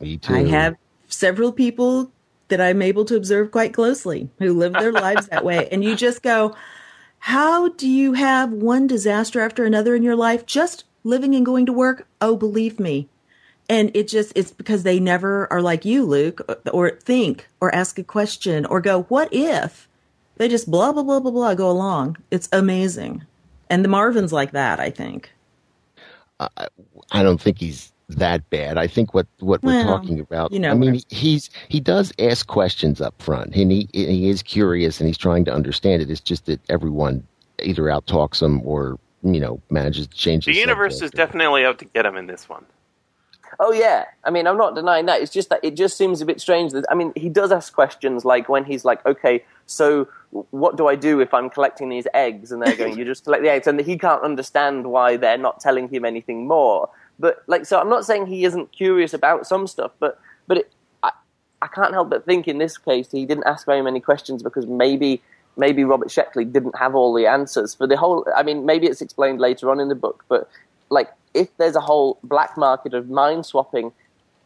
Me 0.00 0.16
too. 0.18 0.34
I 0.34 0.44
have 0.44 0.76
several 1.08 1.52
people 1.52 2.10
that 2.48 2.60
I'm 2.60 2.82
able 2.82 3.04
to 3.06 3.16
observe 3.16 3.50
quite 3.50 3.74
closely 3.74 4.30
who 4.38 4.54
live 4.54 4.72
their 4.72 4.92
lives 5.04 5.28
that 5.28 5.44
way. 5.44 5.68
And 5.70 5.82
you 5.82 5.96
just 5.96 6.22
go, 6.22 6.54
how 7.18 7.68
do 7.70 7.88
you 7.88 8.12
have 8.12 8.52
one 8.52 8.86
disaster 8.86 9.40
after 9.40 9.64
another 9.64 9.94
in 9.94 10.02
your 10.02 10.16
life 10.16 10.46
just 10.46 10.84
living 11.02 11.34
and 11.34 11.44
going 11.44 11.66
to 11.66 11.72
work? 11.72 12.06
Oh, 12.20 12.36
believe 12.36 12.78
me. 12.78 13.08
And 13.68 13.90
it 13.94 14.06
just, 14.06 14.32
it's 14.36 14.52
because 14.52 14.84
they 14.84 15.00
never 15.00 15.52
are 15.52 15.60
like 15.60 15.84
you, 15.84 16.04
Luke, 16.04 16.40
or 16.72 16.90
think 16.90 17.48
or 17.60 17.74
ask 17.74 17.98
a 17.98 18.04
question 18.04 18.64
or 18.64 18.80
go, 18.80 19.02
what 19.04 19.28
if? 19.32 19.88
They 20.36 20.48
just 20.48 20.70
blah, 20.70 20.92
blah, 20.92 21.02
blah, 21.02 21.18
blah, 21.18 21.32
blah, 21.32 21.54
go 21.54 21.68
along. 21.68 22.18
It's 22.30 22.48
amazing. 22.52 23.24
And 23.68 23.84
the 23.84 23.88
Marvin's 23.88 24.32
like 24.32 24.52
that, 24.52 24.78
I 24.78 24.90
think. 24.90 25.32
I 26.38 27.22
don't 27.22 27.40
think 27.40 27.58
he's 27.58 27.90
that 28.08 28.48
bad. 28.50 28.78
I 28.78 28.86
think 28.86 29.14
what 29.14 29.26
what 29.40 29.62
we're 29.62 29.82
talking 29.82 30.20
about. 30.20 30.52
you 30.52 30.58
know 30.58 30.70
I 30.70 30.74
mean, 30.74 31.00
he's 31.08 31.50
he 31.68 31.80
does 31.80 32.12
ask 32.18 32.46
questions 32.46 33.00
up 33.00 33.20
front, 33.20 33.54
and 33.56 33.72
he 33.72 33.88
he 33.92 34.28
is 34.28 34.42
curious, 34.42 35.00
and 35.00 35.08
he's 35.08 35.18
trying 35.18 35.44
to 35.46 35.52
understand 35.52 36.02
it. 36.02 36.10
It's 36.10 36.20
just 36.20 36.46
that 36.46 36.60
everyone 36.70 37.26
either 37.62 37.90
out 37.90 38.06
talks 38.06 38.40
him 38.40 38.60
or 38.66 38.98
you 39.22 39.40
know 39.40 39.60
manages 39.70 40.06
to 40.06 40.16
change 40.16 40.44
the 40.44 40.52
universe 40.52 41.00
is 41.00 41.10
definitely 41.10 41.64
out 41.64 41.78
to 41.78 41.84
get 41.86 42.04
him 42.04 42.16
in 42.16 42.26
this 42.26 42.48
one 42.48 42.64
Oh 43.58 43.72
yeah, 43.72 44.04
I 44.24 44.30
mean, 44.30 44.46
I'm 44.46 44.56
not 44.56 44.74
denying 44.74 45.06
that. 45.06 45.22
It's 45.22 45.32
just 45.32 45.48
that 45.48 45.60
it 45.62 45.76
just 45.76 45.96
seems 45.96 46.20
a 46.20 46.26
bit 46.26 46.40
strange. 46.40 46.72
That 46.72 46.84
I 46.90 46.94
mean, 46.94 47.12
he 47.16 47.28
does 47.28 47.52
ask 47.52 47.72
questions 47.72 48.24
like 48.24 48.48
when 48.48 48.64
he's 48.64 48.84
like, 48.84 49.04
"Okay, 49.06 49.44
so 49.66 50.08
what 50.50 50.76
do 50.76 50.88
I 50.88 50.94
do 50.94 51.20
if 51.20 51.32
I'm 51.32 51.48
collecting 51.48 51.88
these 51.88 52.06
eggs?" 52.12 52.52
And 52.52 52.60
they're 52.60 52.76
going, 52.76 52.98
"You 52.98 53.04
just 53.04 53.24
collect 53.24 53.42
the 53.42 53.50
eggs," 53.50 53.66
and 53.66 53.80
he 53.80 53.96
can't 53.96 54.22
understand 54.22 54.88
why 54.88 55.16
they're 55.16 55.38
not 55.38 55.60
telling 55.60 55.88
him 55.88 56.04
anything 56.04 56.46
more. 56.46 56.90
But 57.18 57.42
like, 57.46 57.66
so 57.66 57.80
I'm 57.80 57.88
not 57.88 58.04
saying 58.04 58.26
he 58.26 58.44
isn't 58.44 58.72
curious 58.72 59.14
about 59.14 59.46
some 59.46 59.66
stuff, 59.66 59.92
but 59.98 60.20
but 60.46 60.58
it, 60.58 60.72
I 61.02 61.10
I 61.62 61.68
can't 61.68 61.92
help 61.92 62.10
but 62.10 62.24
think 62.24 62.46
in 62.48 62.58
this 62.58 62.78
case 62.78 63.10
he 63.10 63.24
didn't 63.24 63.44
ask 63.44 63.66
very 63.66 63.82
many 63.82 64.00
questions 64.00 64.42
because 64.42 64.66
maybe 64.66 65.22
maybe 65.56 65.84
Robert 65.84 66.08
Sheckley 66.08 66.50
didn't 66.50 66.76
have 66.76 66.94
all 66.94 67.14
the 67.14 67.26
answers 67.26 67.74
for 67.74 67.86
the 67.86 67.96
whole. 67.96 68.26
I 68.36 68.42
mean, 68.42 68.66
maybe 68.66 68.86
it's 68.86 69.00
explained 69.00 69.40
later 69.40 69.70
on 69.70 69.80
in 69.80 69.88
the 69.88 69.94
book, 69.94 70.24
but 70.28 70.48
like 70.90 71.10
if 71.34 71.48
there's 71.56 71.76
a 71.76 71.80
whole 71.80 72.18
black 72.22 72.56
market 72.56 72.94
of 72.94 73.08
mind 73.08 73.46
swapping, 73.46 73.92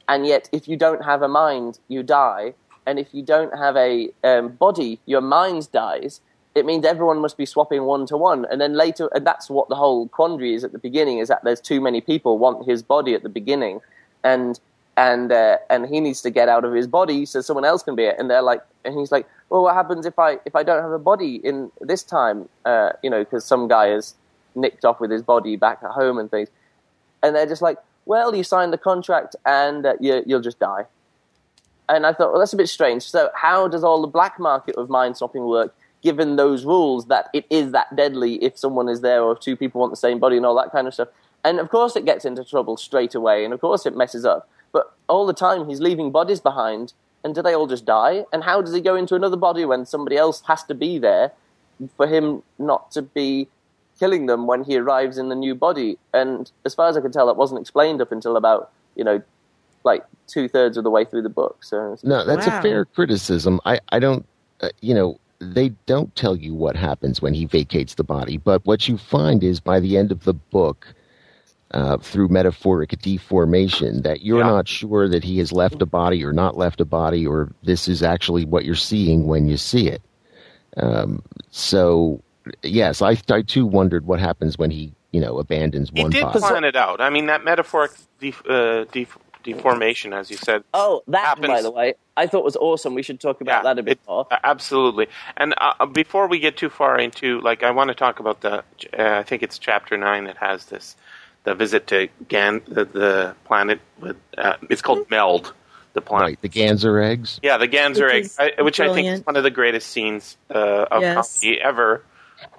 and 0.08 0.26
yet 0.26 0.48
if 0.52 0.68
you 0.68 0.76
don't 0.76 1.04
have 1.04 1.22
a 1.22 1.28
mind, 1.28 1.78
you 1.88 2.02
die, 2.02 2.54
and 2.86 2.98
if 2.98 3.12
you 3.12 3.22
don't 3.22 3.56
have 3.56 3.76
a 3.76 4.10
um, 4.24 4.48
body, 4.48 4.98
your 5.06 5.20
mind 5.20 5.70
dies. 5.72 6.20
It 6.54 6.66
means 6.66 6.84
everyone 6.84 7.20
must 7.20 7.36
be 7.36 7.46
swapping 7.46 7.84
one 7.84 8.06
to 8.06 8.16
one, 8.16 8.44
and 8.50 8.60
then 8.60 8.74
later, 8.74 9.08
and 9.14 9.26
that's 9.26 9.48
what 9.48 9.68
the 9.68 9.76
whole 9.76 10.08
quandary 10.08 10.54
is 10.54 10.64
at 10.64 10.72
the 10.72 10.78
beginning: 10.78 11.18
is 11.18 11.28
that 11.28 11.44
there's 11.44 11.60
too 11.60 11.80
many 11.80 12.00
people 12.00 12.38
want 12.38 12.66
his 12.66 12.82
body 12.82 13.14
at 13.14 13.22
the 13.22 13.28
beginning, 13.28 13.80
and 14.24 14.58
and 14.96 15.30
uh, 15.32 15.58
and 15.68 15.86
he 15.86 16.00
needs 16.00 16.20
to 16.22 16.30
get 16.30 16.48
out 16.48 16.64
of 16.64 16.72
his 16.72 16.86
body 16.86 17.24
so 17.24 17.40
someone 17.40 17.64
else 17.64 17.82
can 17.82 17.94
be 17.94 18.04
it. 18.04 18.16
And 18.18 18.28
they're 18.28 18.42
like, 18.42 18.62
and 18.84 18.98
he's 18.98 19.12
like, 19.12 19.28
well, 19.48 19.62
what 19.62 19.74
happens 19.74 20.06
if 20.06 20.18
I 20.18 20.38
if 20.44 20.56
I 20.56 20.62
don't 20.62 20.82
have 20.82 20.92
a 20.92 20.98
body 20.98 21.36
in 21.36 21.70
this 21.80 22.02
time? 22.02 22.48
Uh, 22.64 22.90
you 23.02 23.10
know, 23.10 23.22
because 23.22 23.44
some 23.44 23.68
guy 23.68 23.88
has 23.88 24.14
nicked 24.56 24.84
off 24.84 25.00
with 25.00 25.10
his 25.10 25.22
body 25.22 25.56
back 25.56 25.78
at 25.84 25.90
home 25.90 26.18
and 26.18 26.30
things, 26.30 26.48
and 27.22 27.36
they're 27.36 27.46
just 27.46 27.62
like, 27.62 27.78
well, 28.06 28.34
you 28.34 28.42
signed 28.42 28.72
the 28.72 28.78
contract 28.78 29.36
and 29.46 29.86
uh, 29.86 29.94
you, 30.00 30.22
you'll 30.26 30.40
just 30.40 30.58
die. 30.58 30.86
And 31.88 32.06
I 32.06 32.12
thought, 32.12 32.32
well, 32.32 32.40
that's 32.40 32.52
a 32.52 32.56
bit 32.56 32.68
strange. 32.68 33.02
So, 33.02 33.30
how 33.34 33.68
does 33.68 33.84
all 33.84 34.00
the 34.00 34.08
black 34.08 34.38
market 34.38 34.76
of 34.76 34.88
mind 34.88 35.16
swapping 35.16 35.44
work, 35.44 35.74
given 36.02 36.36
those 36.36 36.64
rules 36.64 37.06
that 37.06 37.28
it 37.34 37.46
is 37.50 37.72
that 37.72 37.94
deadly 37.94 38.42
if 38.42 38.58
someone 38.58 38.88
is 38.88 39.00
there 39.00 39.22
or 39.22 39.32
if 39.32 39.40
two 39.40 39.56
people 39.56 39.80
want 39.80 39.92
the 39.92 39.96
same 39.96 40.18
body 40.18 40.36
and 40.36 40.46
all 40.46 40.56
that 40.56 40.72
kind 40.72 40.86
of 40.86 40.94
stuff? 40.94 41.08
And 41.44 41.58
of 41.58 41.70
course, 41.70 41.96
it 41.96 42.04
gets 42.04 42.24
into 42.24 42.44
trouble 42.44 42.76
straight 42.76 43.14
away, 43.14 43.44
and 43.44 43.54
of 43.54 43.60
course, 43.60 43.86
it 43.86 43.96
messes 43.96 44.24
up. 44.24 44.48
But 44.72 44.92
all 45.08 45.26
the 45.26 45.32
time, 45.32 45.68
he's 45.68 45.80
leaving 45.80 46.10
bodies 46.10 46.40
behind, 46.40 46.92
and 47.24 47.34
do 47.34 47.42
they 47.42 47.54
all 47.54 47.66
just 47.66 47.84
die? 47.84 48.24
And 48.32 48.44
how 48.44 48.60
does 48.60 48.74
he 48.74 48.80
go 48.80 48.94
into 48.94 49.14
another 49.14 49.36
body 49.36 49.64
when 49.64 49.86
somebody 49.86 50.16
else 50.16 50.42
has 50.46 50.62
to 50.64 50.74
be 50.74 50.98
there 50.98 51.32
for 51.96 52.06
him 52.06 52.42
not 52.58 52.90
to 52.92 53.02
be 53.02 53.48
killing 53.98 54.26
them 54.26 54.46
when 54.46 54.64
he 54.64 54.76
arrives 54.76 55.16
in 55.16 55.30
the 55.30 55.34
new 55.34 55.54
body? 55.54 55.98
And 56.12 56.50
as 56.66 56.74
far 56.74 56.88
as 56.88 56.96
I 56.96 57.00
can 57.00 57.10
tell, 57.12 57.26
that 57.26 57.36
wasn't 57.36 57.60
explained 57.60 58.02
up 58.02 58.12
until 58.12 58.36
about 58.36 58.70
you 58.96 59.04
know, 59.04 59.22
like 59.84 60.04
two 60.26 60.48
thirds 60.48 60.76
of 60.76 60.84
the 60.84 60.90
way 60.90 61.04
through 61.04 61.22
the 61.22 61.30
book. 61.30 61.64
So 61.64 61.96
No, 62.02 62.24
that's 62.24 62.46
Wow. 62.46 62.58
a 62.58 62.62
fair 62.62 62.84
criticism. 62.84 63.60
I, 63.64 63.80
I 63.90 63.98
don't, 63.98 64.26
uh, 64.60 64.68
you 64.80 64.94
know, 64.94 65.18
they 65.40 65.70
don't 65.86 66.14
tell 66.16 66.36
you 66.36 66.54
what 66.54 66.76
happens 66.76 67.22
when 67.22 67.34
he 67.34 67.46
vacates 67.46 67.94
the 67.94 68.04
body, 68.04 68.38
but 68.38 68.66
what 68.66 68.88
you 68.88 68.98
find 68.98 69.44
is 69.44 69.60
by 69.60 69.80
the 69.80 69.96
end 69.98 70.12
of 70.12 70.24
the 70.24 70.34
book, 70.34 70.88
uh, 71.72 71.98
through 71.98 72.28
metaphoric 72.28 72.90
deformation, 73.00 74.02
that 74.02 74.22
you're 74.22 74.40
Yeah. 74.40 74.46
not 74.46 74.68
sure 74.68 75.08
that 75.08 75.24
he 75.24 75.38
has 75.38 75.52
left 75.52 75.82
a 75.82 75.86
body 75.86 76.24
or 76.24 76.32
not 76.32 76.56
left 76.56 76.80
a 76.80 76.86
body, 76.86 77.26
or 77.26 77.52
this 77.64 77.88
is 77.88 78.02
actually 78.02 78.44
what 78.44 78.64
you're 78.64 78.74
seeing 78.74 79.26
when 79.26 79.48
you 79.48 79.56
see 79.56 79.88
it. 79.88 80.02
Um, 80.76 81.22
so, 81.50 82.22
yes, 82.62 83.02
I, 83.02 83.18
I 83.30 83.42
too 83.42 83.66
wondered 83.66 84.06
what 84.06 84.20
happens 84.20 84.58
when 84.58 84.70
he, 84.70 84.92
you 85.12 85.20
know, 85.20 85.38
abandons 85.38 85.92
He 85.94 86.02
one 86.02 86.10
did 86.10 86.22
body. 86.22 86.40
plan 86.40 86.64
it 86.64 86.76
out. 86.76 87.00
I 87.00 87.10
mean, 87.10 87.26
that 87.26 87.44
metaphoric 87.44 87.92
def- 88.20 88.46
uh, 88.48 88.84
def- 88.86 89.18
deformation, 89.44 90.12
as 90.12 90.30
you 90.30 90.36
said, 90.36 90.64
Oh, 90.74 91.02
that, 91.08 91.24
Happens. 91.26 91.48
by 91.48 91.62
the 91.62 91.70
way, 91.70 91.94
I 92.22 92.26
thought 92.26 92.44
was 92.44 92.56
awesome. 92.56 92.94
We 92.94 93.02
should 93.02 93.20
talk 93.20 93.40
about 93.40 93.58
Yeah, 93.58 93.62
that 93.74 93.78
a 93.78 93.82
bit 93.82 93.92
it- 93.92 94.00
more. 94.08 94.26
Uh, 94.30 94.36
Absolutely. 94.44 95.08
And 95.36 95.54
uh, 95.56 95.86
before 95.86 96.26
we 96.28 96.38
get 96.38 96.56
too 96.56 96.68
far 96.70 96.98
into, 96.98 97.40
like, 97.40 97.62
I 97.62 97.70
want 97.70 97.88
to 97.88 97.94
talk 97.94 98.20
about 98.20 98.40
the. 98.42 98.58
Uh, 98.98 99.18
I 99.20 99.22
think 99.22 99.42
it's 99.42 99.58
chapter 99.58 99.96
nine 99.96 100.24
that 100.24 100.36
has 100.36 100.66
this, 100.66 100.96
the 101.44 101.54
visit 101.54 101.86
to 101.88 102.08
Gan, 102.28 102.60
the, 102.68 102.84
the 102.84 103.34
planet 103.44 103.80
with. 104.00 104.16
Uh, 104.36 104.56
it's 104.68 104.82
called 104.82 105.10
Meld, 105.10 105.54
the 105.94 106.00
planet. 106.00 106.26
Right, 106.28 106.40
the 106.42 106.48
Ganser 106.48 107.02
eggs. 107.02 107.40
Yeah, 107.42 107.56
the 107.56 107.68
Ganser 107.68 108.12
Which 108.12 108.30
egg, 108.38 108.54
I, 108.58 108.62
which 108.62 108.80
I 108.80 108.92
think 108.94 109.08
is 109.08 109.24
one 109.26 109.36
of 109.36 109.42
the 109.42 109.50
greatest 109.50 109.88
scenes 109.88 110.36
uh, 110.54 110.86
of 110.90 111.00
Yes. 111.02 111.40
comedy 111.40 111.60
ever 111.60 112.04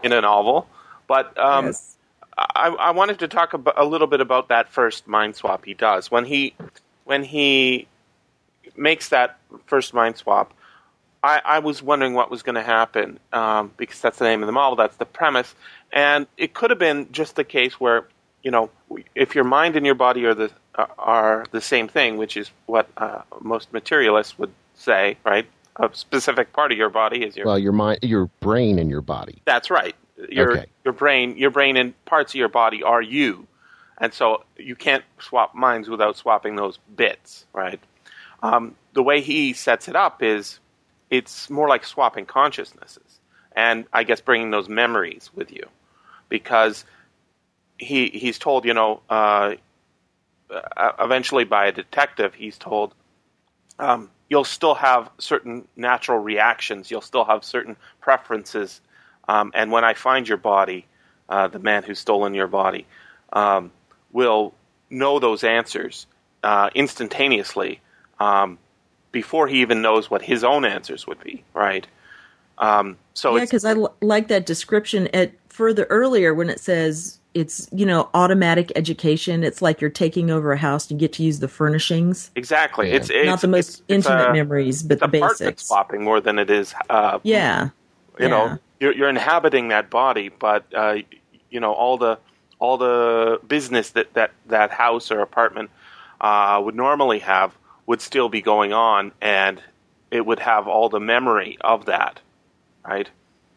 in 0.04 0.12
a 0.12 0.22
novel. 0.22 0.68
But 1.08 1.38
um, 1.38 1.68
Yes. 1.68 1.98
I, 2.38 2.70
I 2.70 2.92
wanted 2.92 3.20
to 3.20 3.28
talk 3.28 3.54
about, 3.54 3.76
a 3.78 3.86
little 3.86 4.08
bit 4.08 4.22
about 4.22 4.48
that 4.50 4.70
first 4.70 5.08
mind 5.08 5.36
swap 5.36 5.66
he 5.66 5.74
does 5.76 6.10
when 6.10 6.26
he 6.26 6.56
when 7.04 7.24
he 7.24 7.88
makes 8.78 9.10
that 9.10 9.38
first 9.66 9.94
mind 9.94 10.18
swap. 10.18 10.54
I, 11.24 11.42
I 11.46 11.60
was 11.60 11.84
wondering 11.84 12.14
what 12.16 12.32
was 12.32 12.42
going 12.42 12.56
to 12.56 12.64
happen 12.64 13.20
um, 13.32 13.72
because 13.78 14.02
that's 14.02 14.18
the 14.18 14.26
name 14.26 14.42
of 14.42 14.48
the 14.48 14.54
novel, 14.54 14.76
that's 14.76 14.98
the 14.98 15.06
premise, 15.06 15.54
and 15.92 16.26
it 16.38 16.54
could 16.54 16.72
have 16.72 16.80
been 16.80 17.12
just 17.12 17.36
the 17.36 17.44
case 17.44 17.80
where 17.80 18.08
you 18.42 18.50
know 18.50 18.72
if 19.14 19.36
your 19.36 19.44
mind 19.44 19.76
and 19.76 19.86
your 19.86 19.96
body 19.96 20.26
are 20.26 20.34
the 20.34 20.50
are 20.98 21.46
the 21.52 21.62
same 21.62 21.88
thing, 21.88 22.18
which 22.18 22.38
is 22.38 22.50
what 22.66 22.90
uh, 22.98 23.22
most 23.40 23.72
materialists 23.74 24.40
would 24.40 24.52
say, 24.74 25.18
right? 25.24 25.46
A 25.76 25.90
specific 25.94 26.54
part 26.54 26.72
of 26.72 26.78
your 26.78 26.90
body 26.90 27.24
is 27.24 27.38
your 27.38 27.46
Well, 27.46 27.60
your 27.60 27.72
mind, 27.72 28.00
your 28.02 28.26
brain, 28.40 28.80
and 28.80 28.90
your 28.90 29.02
body. 29.02 29.42
that's 29.46 29.70
right. 29.70 29.96
Your 30.30 30.54
Okay. 30.54 30.66
your 30.84 30.94
brain, 30.94 31.38
your 31.38 31.52
brain 31.52 31.78
and 31.78 31.94
parts 32.06 32.32
of 32.32 32.36
your 32.36 32.50
body 32.50 32.82
are 32.84 33.02
you, 33.02 33.48
and 34.00 34.14
so 34.14 34.44
you 34.58 34.76
can't 34.76 35.04
swap 35.20 35.54
minds 35.54 35.88
without 35.88 36.18
swapping 36.18 36.56
those 36.56 36.78
bits, 36.96 37.46
right? 37.54 37.80
Um, 38.42 38.76
the 38.94 39.04
way 39.04 39.22
he 39.22 39.54
sets 39.54 39.88
it 39.88 39.96
up 39.96 40.24
is 40.24 40.60
it's 41.10 41.50
more 41.50 41.68
like 41.68 41.86
swapping 41.86 42.26
consciousnesses, 42.26 43.20
and 43.56 43.86
I 43.94 44.04
guess 44.04 44.22
bringing 44.22 44.52
those 44.52 44.70
memories 44.70 45.30
with 45.36 45.52
you, 45.52 45.68
because 46.30 46.86
he 47.78 48.10
he's 48.10 48.40
told, 48.40 48.66
you 48.66 48.74
know, 48.74 49.02
uh, 49.10 49.56
uh, 50.50 50.92
eventually 51.00 51.44
by 51.44 51.68
a 51.68 51.72
detective, 51.72 52.34
he's 52.34 52.58
told 52.58 52.94
um, 53.80 54.10
you'll 54.30 54.44
still 54.44 54.76
have 54.76 55.10
certain 55.18 55.68
natural 55.76 56.20
reactions. 56.20 56.90
You'll 56.90 57.02
still 57.02 57.26
have 57.26 57.44
certain 57.44 57.76
preferences. 58.00 58.82
Um, 59.28 59.52
and 59.54 59.72
when 59.72 59.84
I 59.84 59.94
find 59.94 60.28
your 60.28 60.38
body, 60.38 60.86
uh, 61.30 61.48
the 61.48 61.60
man 61.60 61.84
who's 61.84 62.00
stolen 62.00 62.34
your 62.34 62.48
body 62.48 62.86
um, 63.34 63.72
will 64.12 64.54
know 64.90 65.20
those 65.20 65.44
answers 65.44 66.08
uh, 66.44 66.70
instantaneously 66.76 67.80
um, 68.22 68.58
before 69.12 69.48
he 69.48 69.62
even 69.62 69.82
knows 69.82 70.10
what 70.12 70.22
his 70.22 70.44
own 70.44 70.64
answers 70.66 71.06
would 71.08 71.20
be. 71.24 71.44
Right. 71.54 71.86
Um, 72.58 72.98
so 73.14 73.36
yeah, 73.36 73.46
because 73.46 73.66
I 73.66 73.72
l- 73.72 73.94
like 74.02 74.28
that 74.28 74.46
description 74.46 75.08
at 75.14 75.32
further 75.50 75.86
earlier 75.90 76.34
when 76.34 76.50
it 76.50 76.60
says 76.60 77.18
it's 77.34 77.68
you 77.72 77.86
know 77.86 78.10
automatic 78.14 78.72
education. 78.76 79.44
It's 79.44 79.62
like 79.62 79.82
you're 79.82 79.90
taking 79.90 80.30
over 80.30 80.52
a 80.52 80.58
house 80.58 80.90
and 80.92 81.02
you 81.02 81.08
get 81.08 81.14
to 81.18 81.24
use 81.24 81.40
the 81.40 81.48
furnishings, 81.48 82.30
exactly 82.36 82.90
Yeah. 82.90 82.98
it's, 82.98 83.10
it's 83.10 83.26
not 83.26 83.42
the 83.42 83.48
most 83.48 83.68
it's- 83.70 83.82
it's 83.88 84.06
intimate 84.08 84.30
a- 84.30 84.34
memories, 84.34 84.84
but 84.84 84.94
it's 84.94 85.02
the 85.02 85.06
apartment 85.18 85.40
basics. 85.40 85.66
swapping 85.66 86.04
more 86.04 86.22
than 86.22 86.38
it 86.38 86.50
is 86.52 86.74
uh, 86.90 87.20
Yeah, 87.24 87.70
you 88.20 88.26
Yeah. 88.26 88.28
know 88.28 88.60
you're, 88.80 88.94
you're 88.94 89.10
inhabiting 89.10 89.70
that 89.70 89.90
body 89.90 90.30
but 90.30 90.62
uh, 90.76 90.98
you 91.50 91.60
know 91.60 91.74
all 91.74 91.98
the 91.98 92.20
all 92.60 92.78
the 92.78 93.40
business 93.48 93.92
that 93.92 94.14
that, 94.14 94.32
that 94.48 94.70
house 94.72 95.10
or 95.10 95.20
apartment 95.22 95.70
uh, 96.28 96.62
would 96.64 96.76
normally 96.76 97.20
have 97.20 97.50
would 97.92 98.02
still 98.02 98.30
be 98.30 98.42
going 98.42 98.72
on 98.74 99.12
and 99.22 99.62
it 100.10 100.26
would 100.26 100.40
have 100.40 100.68
all 100.68 100.88
the 100.90 101.00
memory 101.00 101.58
of 101.62 101.86
that 101.86 102.20
right? 102.86 103.10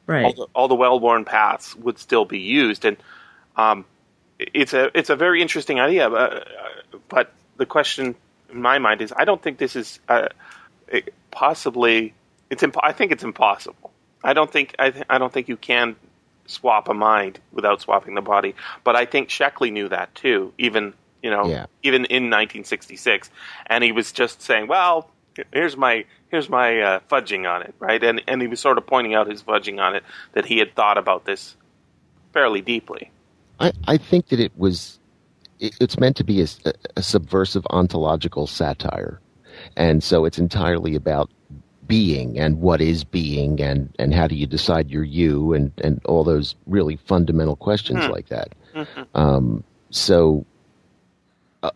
All 0.08 0.14
right. 0.14 0.36
the, 0.36 0.46
all 0.54 0.68
the 0.68 0.74
well-worn 0.74 1.24
paths 1.24 1.74
would 1.76 1.98
still 1.98 2.24
be 2.24 2.40
used. 2.40 2.84
And 2.84 2.96
um, 3.56 3.84
it's 4.38 4.74
a 4.74 4.90
it's 4.98 5.10
a 5.10 5.16
very 5.16 5.40
interesting 5.40 5.78
idea 5.80 6.10
but, 6.10 6.48
but 7.08 7.32
the 7.56 7.66
question 7.66 8.14
in 8.50 8.60
my 8.60 8.78
mind 8.78 9.00
is 9.00 9.12
I 9.16 9.24
don't 9.24 9.40
think 9.40 9.58
this 9.58 9.76
is 9.76 10.00
uh, 10.08 10.28
it- 10.88 11.14
possibly 11.30 12.12
it's 12.50 12.62
imp- 12.62 12.84
I 12.90 12.92
think 12.92 13.12
it's 13.12 13.24
impossible. 13.24 13.90
I 14.22 14.32
don't 14.32 14.50
think 14.50 14.74
I, 14.78 14.90
th- 14.90 15.06
I 15.08 15.18
don't 15.18 15.32
think 15.32 15.48
you 15.48 15.56
can 15.56 15.96
swap 16.46 16.88
a 16.88 16.94
mind 16.94 17.38
without 17.52 17.80
swapping 17.80 18.14
the 18.14 18.22
body. 18.22 18.54
But 18.82 18.96
I 18.96 19.06
think 19.06 19.28
Sheckley 19.30 19.70
knew 19.70 19.88
that 19.88 20.14
too 20.14 20.52
even 20.58 20.92
you 21.24 21.30
know 21.30 21.46
Yeah. 21.46 21.66
even 21.82 22.04
in 22.04 22.24
1966 22.30 23.30
and 23.66 23.82
he 23.82 23.90
was 23.90 24.12
just 24.12 24.40
saying 24.42 24.68
well 24.68 25.10
here's 25.52 25.76
my 25.76 26.04
here's 26.28 26.48
my 26.48 26.80
uh, 26.80 27.00
fudging 27.10 27.48
on 27.50 27.62
it 27.62 27.74
right? 27.80 28.02
And 28.04 28.22
and 28.28 28.40
he 28.42 28.48
was 28.48 28.60
sort 28.60 28.78
of 28.78 28.86
pointing 28.86 29.14
out 29.14 29.28
his 29.28 29.42
fudging 29.42 29.80
on 29.82 29.96
it 29.96 30.04
that 30.34 30.44
he 30.44 30.58
had 30.58 30.74
thought 30.76 30.98
about 30.98 31.24
this 31.24 31.56
fairly 32.32 32.60
deeply. 32.60 33.10
I, 33.60 33.72
I 33.86 33.96
think 33.96 34.28
that 34.28 34.40
it 34.40 34.52
was 34.56 34.98
it, 35.60 35.74
it's 35.80 35.98
meant 35.98 36.16
to 36.16 36.24
be 36.24 36.40
a, 36.42 36.46
a 36.96 37.02
subversive 37.02 37.64
ontological 37.70 38.46
satire. 38.46 39.20
And 39.76 40.02
so 40.02 40.24
it's 40.24 40.38
entirely 40.38 40.94
about 40.96 41.30
being 41.86 42.38
and 42.38 42.60
what 42.60 42.80
is 42.80 43.04
being 43.04 43.60
and, 43.60 43.94
and 43.98 44.12
how 44.14 44.26
do 44.26 44.34
you 44.34 44.46
decide 44.46 44.90
you're 44.90 45.04
you 45.04 45.52
and, 45.52 45.70
and 45.78 46.00
all 46.06 46.24
those 46.24 46.56
really 46.66 46.96
fundamental 46.96 47.54
questions 47.56 48.06
like 48.08 48.28
that. 48.28 48.48
Um, 49.14 49.62
so 49.90 50.44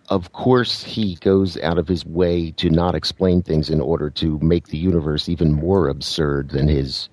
of 0.09 0.33
course 0.33 0.83
he 0.83 1.16
goes 1.16 1.57
out 1.59 1.78
of 1.78 1.88
his 1.88 2.04
way 2.04 2.50
to 2.52 2.71
not 2.71 2.95
explain 2.95 3.42
things 3.42 3.71
in 3.71 3.80
order 3.80 4.11
to 4.11 4.38
make 4.40 4.68
the 4.68 4.78
universe 4.78 5.28
even 5.28 5.52
more 5.52 5.88
absurd 5.88 6.50
than 6.50 6.68
his 6.68 7.09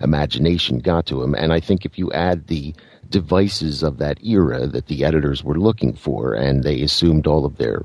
imagination 0.00 0.78
got 0.78 1.06
to 1.06 1.22
him. 1.22 1.34
And 1.34 1.52
I 1.52 1.60
think 1.60 1.84
if 1.84 1.98
you 1.98 2.12
add 2.12 2.46
the 2.46 2.74
devices 3.08 3.82
of 3.82 3.98
that 3.98 4.22
era 4.24 4.66
that 4.66 4.86
the 4.86 5.04
editors 5.04 5.42
were 5.42 5.58
looking 5.58 5.94
for, 5.94 6.34
and 6.34 6.62
they 6.62 6.82
assumed 6.82 7.26
all 7.26 7.44
of 7.44 7.56
their 7.56 7.82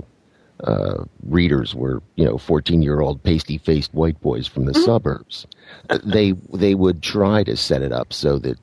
uh, 0.64 1.06
readers 1.24 1.74
were, 1.76 2.02
you 2.16 2.26
know, 2.26 2.38
fourteen-year-old 2.38 3.24
pasty-faced 3.24 3.94
white 3.94 4.20
boys 4.22 4.48
from 4.48 4.66
the 4.66 4.74
suburbs, 4.74 5.48
uh, 5.90 6.00
they 6.04 6.34
they 6.54 6.76
would 6.76 7.02
try 7.02 7.44
to 7.44 7.56
set 7.56 7.82
it 7.82 7.92
up 7.92 8.14
so 8.14 8.40
that. 8.40 8.58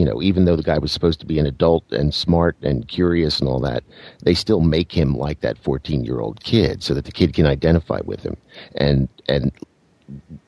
You 0.00 0.06
know, 0.06 0.22
even 0.22 0.46
though 0.46 0.56
the 0.56 0.62
guy 0.62 0.78
was 0.78 0.92
supposed 0.92 1.20
to 1.20 1.26
be 1.26 1.38
an 1.38 1.44
adult 1.44 1.84
and 1.92 2.14
smart 2.14 2.56
and 2.62 2.88
curious 2.88 3.38
and 3.38 3.46
all 3.50 3.60
that, 3.60 3.84
they 4.22 4.32
still 4.32 4.60
make 4.60 4.90
him 4.92 5.14
like 5.14 5.40
that 5.40 5.58
14 5.58 6.06
year 6.06 6.20
old 6.20 6.42
kid 6.42 6.82
so 6.82 6.94
that 6.94 7.04
the 7.04 7.12
kid 7.12 7.34
can 7.34 7.44
identify 7.44 8.00
with 8.02 8.22
him. 8.22 8.38
And, 8.76 9.10
and 9.28 9.52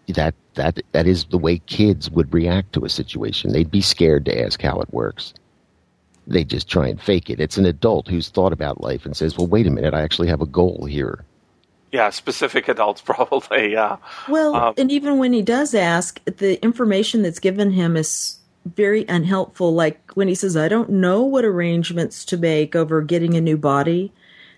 that 0.09 0.35
that 0.55 0.81
that 0.93 1.07
is 1.07 1.27
the 1.27 1.37
way 1.37 1.59
kids 1.67 2.11
would 2.11 2.33
react 2.33 2.73
to 2.73 2.87
a 2.87 2.89
situation. 2.89 3.53
They'd 3.53 3.71
be 3.71 3.83
scared 3.83 4.25
to 4.25 4.43
ask 4.43 4.63
how 4.63 4.81
it 4.81 4.91
works. 4.91 5.35
They 6.27 6.45
just 6.45 6.67
try 6.67 6.89
and 6.89 6.99
fake 7.01 7.29
it. 7.29 7.39
It's 7.39 7.59
an 7.59 7.67
adult 7.67 8.09
who's 8.09 8.31
thought 8.31 8.55
about 8.55 8.81
life 8.81 9.05
and 9.05 9.15
says, 9.15 9.37
"Well, 9.37 9.49
wait 9.49 9.67
a 9.67 9.71
minute, 9.71 9.93
I 9.93 10.01
actually 10.01 10.29
have 10.29 10.41
a 10.41 10.47
goal 10.47 10.87
here." 10.89 11.25
Yeah, 11.93 12.09
specific 12.09 12.69
adults 12.69 13.03
probably. 13.13 13.73
Yeah. 13.73 13.99
Well, 14.29 14.55
Um, 14.55 14.75
and 14.79 14.91
even 14.91 15.19
when 15.19 15.35
he 15.35 15.43
does 15.43 15.75
ask, 15.75 16.25
the 16.25 16.63
information 16.63 17.23
that's 17.23 17.39
given 17.39 17.71
him 17.71 17.97
is 17.99 18.39
very 18.65 19.05
unhelpful. 19.09 19.75
Like 19.75 20.13
when 20.13 20.29
he 20.29 20.35
says, 20.35 20.57
I 20.57 20.69
don't 20.69 20.91
know 20.91 21.23
what 21.23 21.45
arrangements 21.45 22.25
to 22.27 22.37
make 22.37 22.75
over 22.77 23.03
getting 23.03 23.35
a 23.35 23.41
new 23.41 23.57
body. 23.57 24.13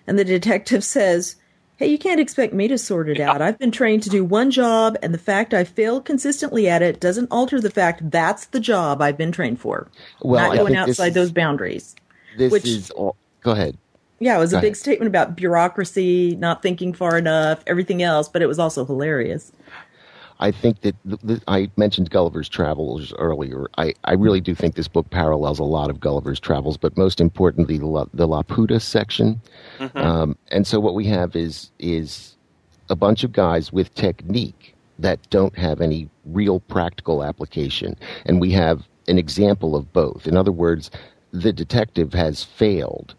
And 0.06 0.18
the 0.18 0.24
detective 0.24 0.84
says, 0.96 1.36
Hey, 1.76 1.88
you 1.88 1.98
can't 1.98 2.20
expect 2.20 2.52
me 2.54 2.68
to 2.68 2.78
sort 2.78 3.08
it 3.08 3.18
out. 3.18 3.42
I've 3.42 3.58
been 3.58 3.72
trained 3.72 4.04
to 4.04 4.08
do 4.10 4.24
one 4.24 4.52
job, 4.52 4.96
and 5.02 5.12
the 5.12 5.18
fact 5.18 5.52
I 5.52 5.64
failed 5.64 6.04
consistently 6.04 6.68
at 6.68 6.82
it 6.82 7.00
doesn't 7.00 7.26
alter 7.32 7.60
the 7.60 7.68
fact 7.70 8.12
that's 8.12 8.44
the 8.46 8.60
job 8.60 9.02
I've 9.02 9.18
been 9.18 9.32
trained 9.32 9.58
for. 9.60 9.88
Well, 10.22 10.50
Not 10.50 10.56
going 10.56 10.76
outside 10.76 11.08
is- 11.08 11.14
those 11.14 11.32
boundaries. 11.32 11.96
This 12.38 12.52
which- 12.52 12.64
is 12.66 12.90
all. 12.92 13.16
Go 13.42 13.50
ahead. 13.50 13.76
Yeah, 14.20 14.36
it 14.36 14.38
was 14.38 14.52
Go 14.52 14.58
a 14.58 14.60
big 14.60 14.68
ahead. 14.68 14.76
statement 14.76 15.08
about 15.08 15.34
bureaucracy, 15.34 16.36
not 16.36 16.62
thinking 16.62 16.92
far 16.92 17.18
enough, 17.18 17.64
everything 17.66 18.02
else, 18.04 18.28
but 18.28 18.40
it 18.40 18.46
was 18.46 18.60
also 18.60 18.84
hilarious. 18.84 19.50
I 20.44 20.50
think 20.50 20.82
that 20.82 20.94
th 21.08 21.20
th 21.26 21.40
I 21.48 21.70
mentioned 21.84 22.10
Gulliver's 22.10 22.50
Travels 22.50 23.14
earlier. 23.18 23.60
I, 23.78 23.94
I 24.04 24.12
really 24.24 24.42
do 24.48 24.54
think 24.54 24.74
this 24.74 24.88
book 24.88 25.08
parallels 25.08 25.58
a 25.58 25.64
lot 25.78 25.88
of 25.88 26.00
Gulliver's 26.00 26.38
Travels, 26.38 26.76
but 26.76 26.98
most 26.98 27.18
importantly, 27.18 27.78
the, 27.78 27.86
La- 27.86 28.12
the 28.12 28.28
Laputa 28.28 28.78
section. 28.78 29.40
Um, 29.94 30.36
and 30.54 30.66
so 30.66 30.80
what 30.80 30.94
we 30.94 31.06
have 31.06 31.34
is 31.34 31.70
is 31.78 32.36
a 32.90 32.96
bunch 32.96 33.24
of 33.24 33.32
guys 33.32 33.72
with 33.72 33.94
technique 33.94 34.74
that 34.98 35.18
don't 35.30 35.56
have 35.56 35.80
any 35.80 36.10
real 36.26 36.60
practical 36.60 37.24
application, 37.24 37.96
and 38.26 38.38
we 38.38 38.50
have 38.52 38.86
an 39.08 39.18
example 39.18 39.74
of 39.74 39.92
both. 39.94 40.26
In 40.26 40.36
other 40.36 40.52
words, 40.52 40.90
the 41.32 41.52
detective 41.52 42.12
has 42.12 42.44
failed 42.44 43.14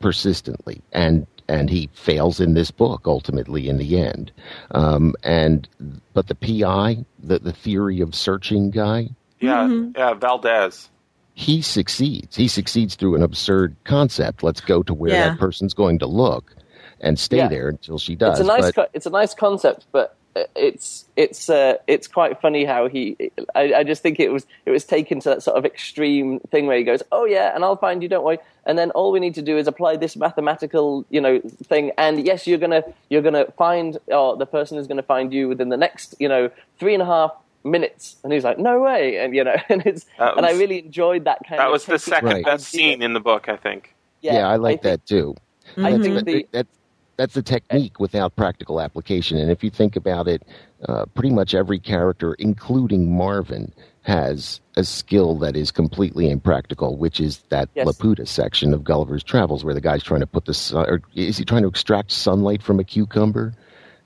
persistently 0.00 0.82
and 0.92 1.26
and 1.48 1.70
he 1.70 1.88
fails 1.94 2.40
in 2.40 2.54
this 2.54 2.70
book 2.70 3.02
ultimately 3.06 3.68
in 3.68 3.78
the 3.78 3.98
end 4.00 4.32
um, 4.72 5.14
and 5.22 5.68
but 6.14 6.26
the 6.28 6.34
pi 6.34 7.04
the, 7.22 7.38
the 7.38 7.52
theory 7.52 8.00
of 8.00 8.14
searching 8.14 8.70
guy 8.70 9.08
Yeah, 9.40 9.68
yeah, 9.96 10.14
Valdez. 10.14 10.90
he 11.34 11.62
succeeds 11.62 12.36
he 12.36 12.48
succeeds 12.48 12.94
through 12.96 13.14
an 13.14 13.22
absurd 13.22 13.76
concept 13.84 14.42
let's 14.42 14.60
go 14.60 14.82
to 14.82 14.92
where 14.94 15.12
Yeah. 15.12 15.28
that 15.30 15.38
person's 15.38 15.74
going 15.74 15.98
to 16.00 16.06
look 16.06 16.54
and 17.00 17.18
stay 17.18 17.36
Yeah. 17.38 17.48
there 17.48 17.68
until 17.68 17.98
she 17.98 18.14
does 18.16 18.40
it's 18.40 18.48
a 18.48 18.52
nice 18.52 18.62
but 18.64 18.74
co- 18.74 18.86
it's 18.94 19.06
a 19.06 19.10
nice 19.10 19.34
concept, 19.34 19.86
but 19.92 20.15
it's 20.54 21.04
it's 21.16 21.48
uh, 21.48 21.74
it's 21.86 22.06
quite 22.08 22.40
funny 22.40 22.64
how 22.64 22.88
he. 22.88 23.16
I, 23.54 23.72
I 23.74 23.84
just 23.84 24.02
think 24.02 24.18
it 24.20 24.30
was 24.30 24.46
it 24.66 24.70
was 24.70 24.84
taken 24.84 25.20
to 25.20 25.28
that 25.30 25.42
sort 25.42 25.56
of 25.56 25.64
extreme 25.64 26.40
thing 26.50 26.66
where 26.66 26.76
he 26.78 26.84
goes, 26.84 27.02
"Oh 27.12 27.24
yeah, 27.24 27.54
and 27.54 27.64
I'll 27.64 27.76
find 27.76 28.02
you, 28.02 28.08
don't 28.08 28.24
worry." 28.24 28.38
And 28.66 28.76
then 28.78 28.90
all 28.92 29.12
we 29.12 29.20
need 29.20 29.34
to 29.36 29.42
do 29.42 29.56
is 29.56 29.66
apply 29.68 29.96
this 29.96 30.16
mathematical, 30.16 31.06
you 31.10 31.20
know, 31.20 31.40
thing. 31.64 31.92
And 31.98 32.26
yes, 32.26 32.46
you're 32.46 32.58
gonna 32.58 32.82
you're 33.08 33.22
gonna 33.22 33.46
find, 33.56 33.98
or 34.08 34.36
the 34.36 34.46
person 34.46 34.78
is 34.78 34.86
gonna 34.86 35.02
find 35.02 35.32
you 35.32 35.48
within 35.48 35.68
the 35.68 35.76
next, 35.76 36.14
you 36.18 36.28
know, 36.28 36.50
three 36.78 36.94
and 36.94 37.02
a 37.02 37.06
half 37.06 37.32
minutes. 37.64 38.16
And 38.24 38.32
he's 38.32 38.44
like, 38.44 38.58
"No 38.58 38.80
way!" 38.80 39.18
And 39.18 39.34
you 39.34 39.44
know, 39.44 39.56
and 39.68 39.86
it's 39.86 40.06
That 40.18 40.36
and 40.36 40.44
I 40.46 40.52
really 40.52 40.80
enjoyed 40.80 41.24
that 41.24 41.38
kind 41.48 41.60
of 41.60 41.64
That 41.66 41.70
was 41.72 41.84
the 41.86 41.98
second 41.98 42.28
Right. 42.28 42.44
best 42.44 42.66
scene 42.66 43.02
in 43.02 43.12
the 43.12 43.20
book, 43.20 43.48
I 43.48 43.56
think. 43.56 43.94
yeah, 44.22 44.48
i 44.48 44.56
like 44.56 44.82
think- 44.82 45.00
that 45.00 45.06
too 45.06 45.34
I 45.76 45.92
that's, 45.92 46.02
think 46.02 46.14
that- 46.16 46.24
the 46.26 46.46
that's 46.52 46.68
that's 47.16 47.36
a 47.36 47.42
technique 47.42 47.98
without 47.98 48.36
practical 48.36 48.80
application 48.80 49.38
and 49.38 49.50
if 49.50 49.62
you 49.64 49.70
think 49.70 49.96
about 49.96 50.28
it 50.28 50.42
uh, 50.88 51.04
pretty 51.14 51.30
much 51.30 51.54
every 51.54 51.78
character 51.78 52.34
including 52.34 53.16
marvin 53.16 53.72
has 54.02 54.60
a 54.76 54.84
skill 54.84 55.36
that 55.38 55.56
is 55.56 55.70
completely 55.70 56.30
impractical 56.30 56.96
which 56.96 57.18
is 57.20 57.38
that 57.48 57.68
Yes. 57.74 57.86
laputa 57.86 58.26
section 58.26 58.72
of 58.74 58.84
gulliver's 58.84 59.22
travels 59.24 59.64
where 59.64 59.74
the 59.74 59.80
guy's 59.80 60.02
trying 60.02 60.20
to 60.20 60.26
put 60.26 60.44
the 60.44 60.54
sun 60.54 60.86
or 60.88 61.02
is 61.14 61.38
he 61.38 61.44
trying 61.44 61.62
to 61.62 61.68
extract 61.68 62.12
sunlight 62.12 62.62
from 62.62 62.78
a 62.80 62.84
cucumber 62.84 63.54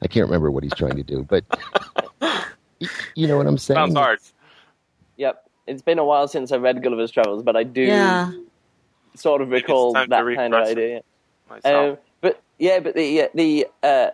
i 0.03 0.07
can't 0.07 0.27
remember 0.27 0.51
what 0.51 0.63
he's 0.63 0.75
trying 0.75 0.97
to 0.97 1.03
do 1.03 1.23
but 1.29 1.45
you 3.15 3.27
know 3.27 3.37
what 3.37 3.47
i'm 3.47 3.59
saying 3.59 3.77
Sounds 3.79 3.95
hard. 3.95 4.19
Yep. 5.17 5.45
It's 5.67 5.83
been 5.83 5.99
a 5.99 6.05
while 6.05 6.27
since 6.27 6.51
I 6.51 6.57
read 6.57 6.83
Gulliver's 6.83 7.11
Travels, 7.11 7.43
but 7.43 7.55
I 7.55 7.63
do 7.63 7.83
Yeah. 7.83 8.33
sort 9.15 9.43
of 9.43 9.51
recall 9.51 9.93
that 9.93 10.09
kind 10.09 10.55
of 10.55 10.67
idea. 10.67 11.03
Myself. 11.49 11.99
Um, 11.99 12.05
but 12.21 12.43
yeah, 12.59 12.81
but 12.81 12.95
the 12.95 13.29
the 13.35 13.67
uh, 13.83 14.11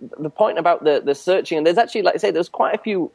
the 0.00 0.30
point 0.30 0.58
about 0.58 0.84
the 0.84 1.00
the 1.04 1.14
searching, 1.14 1.58
and 1.58 1.66
there's 1.66 1.78
actually, 1.78 2.02
like 2.02 2.14
I 2.14 2.18
say, 2.18 2.30
there's 2.30 2.48
quite 2.48 2.74
a 2.74 2.78
few 2.78 3.10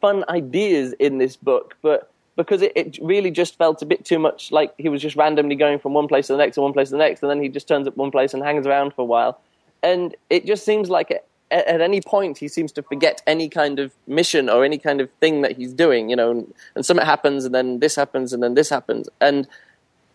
fun 0.00 0.24
ideas 0.28 0.94
in 0.98 1.18
this 1.18 1.36
book, 1.36 1.76
but 1.82 2.10
because 2.36 2.62
it, 2.62 2.72
it 2.74 2.98
really 3.00 3.30
just 3.30 3.56
felt 3.56 3.82
a 3.82 3.86
bit 3.86 4.04
too 4.04 4.18
much 4.18 4.50
like 4.50 4.74
he 4.78 4.88
was 4.88 5.00
just 5.00 5.16
randomly 5.16 5.56
going 5.56 5.78
from 5.78 5.94
one 5.94 6.08
place 6.08 6.26
to 6.26 6.32
the 6.32 6.38
next 6.38 6.56
and 6.56 6.62
one 6.64 6.72
place 6.72 6.88
to 6.88 6.92
the 6.92 6.98
next, 6.98 7.22
and 7.22 7.30
then 7.30 7.42
he 7.42 7.48
just 7.48 7.68
turns 7.68 7.86
up 7.86 7.96
one 7.96 8.10
place 8.10 8.34
and 8.34 8.42
hangs 8.42 8.66
around 8.66 8.94
for 8.94 9.02
a 9.02 9.04
while, 9.04 9.40
and 9.82 10.16
it 10.30 10.46
just 10.46 10.64
seems 10.64 10.88
like 10.88 11.10
at, 11.10 11.24
at 11.50 11.80
any 11.80 12.00
point 12.00 12.38
he 12.38 12.48
seems 12.48 12.72
to 12.72 12.82
forget 12.82 13.22
any 13.26 13.48
kind 13.48 13.78
of 13.78 13.92
mission 14.06 14.48
or 14.48 14.64
any 14.64 14.78
kind 14.78 15.00
of 15.00 15.10
thing 15.20 15.42
that 15.42 15.56
he's 15.56 15.72
doing, 15.72 16.08
you 16.08 16.16
know, 16.16 16.30
and, 16.30 16.54
and 16.74 16.86
something 16.86 17.06
happens, 17.06 17.44
and 17.44 17.54
then 17.54 17.80
this 17.80 17.96
happens, 17.96 18.32
and 18.32 18.42
then 18.42 18.54
this 18.54 18.70
happens, 18.70 19.08
and 19.20 19.48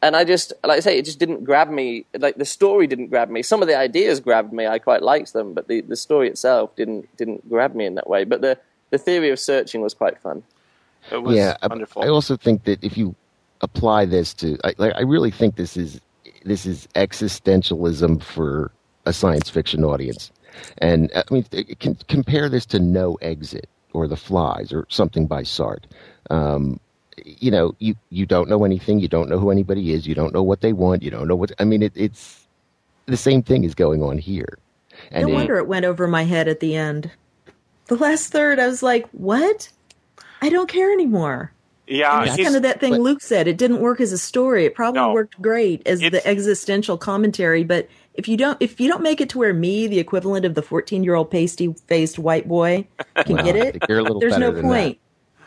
and 0.01 0.15
I 0.15 0.23
just, 0.23 0.53
like 0.63 0.77
I 0.77 0.79
say, 0.79 0.97
it 0.97 1.05
just 1.05 1.19
didn't 1.19 1.43
grab 1.43 1.69
me. 1.69 2.05
Like 2.17 2.37
the 2.37 2.45
story 2.45 2.87
didn't 2.87 3.07
grab 3.07 3.29
me. 3.29 3.41
Some 3.41 3.61
of 3.61 3.67
the 3.67 3.77
ideas 3.77 4.19
grabbed 4.19 4.53
me. 4.53 4.65
I 4.65 4.79
quite 4.79 5.01
liked 5.01 5.33
them, 5.33 5.53
but 5.53 5.67
the, 5.67 5.81
the 5.81 5.95
story 5.95 6.29
itself 6.29 6.75
didn't 6.75 7.15
didn't 7.17 7.47
grab 7.49 7.75
me 7.75 7.85
in 7.85 7.95
that 7.95 8.09
way. 8.09 8.23
But 8.23 8.41
the, 8.41 8.57
the 8.91 8.97
theory 8.97 9.29
of 9.29 9.39
searching 9.39 9.81
was 9.81 9.93
quite 9.93 10.19
fun. 10.19 10.43
it 11.11 11.21
was 11.21 11.35
yeah, 11.35 11.57
I- 11.61 11.67
wonderful. 11.67 12.03
I 12.03 12.07
also 12.07 12.37
think 12.37 12.63
that 12.63 12.83
if 12.83 12.97
you 12.97 13.15
apply 13.61 14.05
this 14.05 14.33
to, 14.35 14.57
I, 14.63 14.73
like, 14.77 14.93
I 14.95 15.01
really 15.01 15.31
think 15.31 15.57
this 15.57 15.75
is 15.75 15.99
this 16.45 16.65
is 16.65 16.87
existentialism 16.95 18.23
for 18.23 18.71
a 19.05 19.11
science 19.11 19.49
fiction 19.49 19.83
audience, 19.83 20.31
and 20.77 21.11
I 21.13 21.23
mean, 21.29 21.45
it 21.51 21.79
can, 21.79 21.95
compare 22.07 22.47
this 22.47 22.65
to 22.67 22.79
No 22.79 23.15
Exit 23.21 23.67
or 23.91 24.07
The 24.07 24.15
Flies 24.15 24.71
or 24.71 24.85
something 24.89 25.27
by 25.27 25.43
Sartre. 25.43 25.83
Um, 26.29 26.79
you 27.25 27.51
know, 27.51 27.75
you 27.79 27.95
you 28.09 28.25
don't 28.25 28.49
know 28.49 28.63
anything, 28.65 28.99
you 28.99 29.07
don't 29.07 29.29
know 29.29 29.39
who 29.39 29.51
anybody 29.51 29.93
is, 29.93 30.05
you 30.07 30.15
don't 30.15 30.33
know 30.33 30.43
what 30.43 30.61
they 30.61 30.73
want, 30.73 31.03
you 31.03 31.11
don't 31.11 31.27
know 31.27 31.35
what. 31.35 31.51
I 31.59 31.63
mean, 31.65 31.81
it, 31.83 31.93
it's 31.95 32.45
the 33.05 33.17
same 33.17 33.41
thing 33.43 33.63
is 33.63 33.75
going 33.75 34.01
on 34.03 34.17
here. 34.17 34.57
And 35.11 35.27
No 35.27 35.33
wonder 35.33 35.57
it 35.57 35.67
went 35.67 35.85
over 35.85 36.07
my 36.07 36.23
head 36.23 36.47
at 36.47 36.59
the 36.59 36.75
end. 36.75 37.11
The 37.87 37.95
last 37.95 38.31
third, 38.31 38.59
I 38.59 38.67
was 38.67 38.83
like, 38.83 39.07
what? 39.11 39.69
I 40.41 40.49
don't 40.49 40.69
care 40.69 40.91
anymore. 40.91 41.51
yeah, 41.87 42.23
It's 42.23 42.35
he's- 42.35 42.45
kind 42.45 42.55
of 42.55 42.61
that 42.63 42.79
thing 42.79 42.91
but- 42.93 43.01
Luke 43.01 43.21
said. 43.21 43.47
It 43.47 43.57
didn't 43.57 43.79
work 43.81 43.99
as 44.01 44.11
a 44.11 44.17
story. 44.17 44.65
It 44.65 44.75
probably 44.75 45.01
No. 45.01 45.13
worked 45.13 45.41
great 45.41 45.85
as 45.87 45.99
the 46.01 46.21
existential 46.27 46.97
commentary, 46.97 47.63
but 47.63 47.87
if 48.13 48.27
you 48.27 48.35
don't 48.37 48.57
if 48.59 48.79
you 48.81 48.87
don't 48.89 49.01
make 49.01 49.21
it 49.21 49.29
to 49.29 49.37
where 49.37 49.53
me, 49.53 49.87
the 49.87 49.99
equivalent 49.99 50.45
of 50.45 50.53
the 50.53 50.61
14-year-old 50.61 51.31
pasty 51.31 51.73
faced 51.87 52.19
white 52.19 52.47
boy, 52.47 52.85
can 53.25 53.35
Well, 53.37 53.45
get 53.45 53.55
it, 53.55 53.77
you're 53.87 53.99
a 53.99 54.03
little 54.03 54.19
there's 54.19 54.37
no 54.37 54.51
than 54.51 54.63
point. 54.63 54.97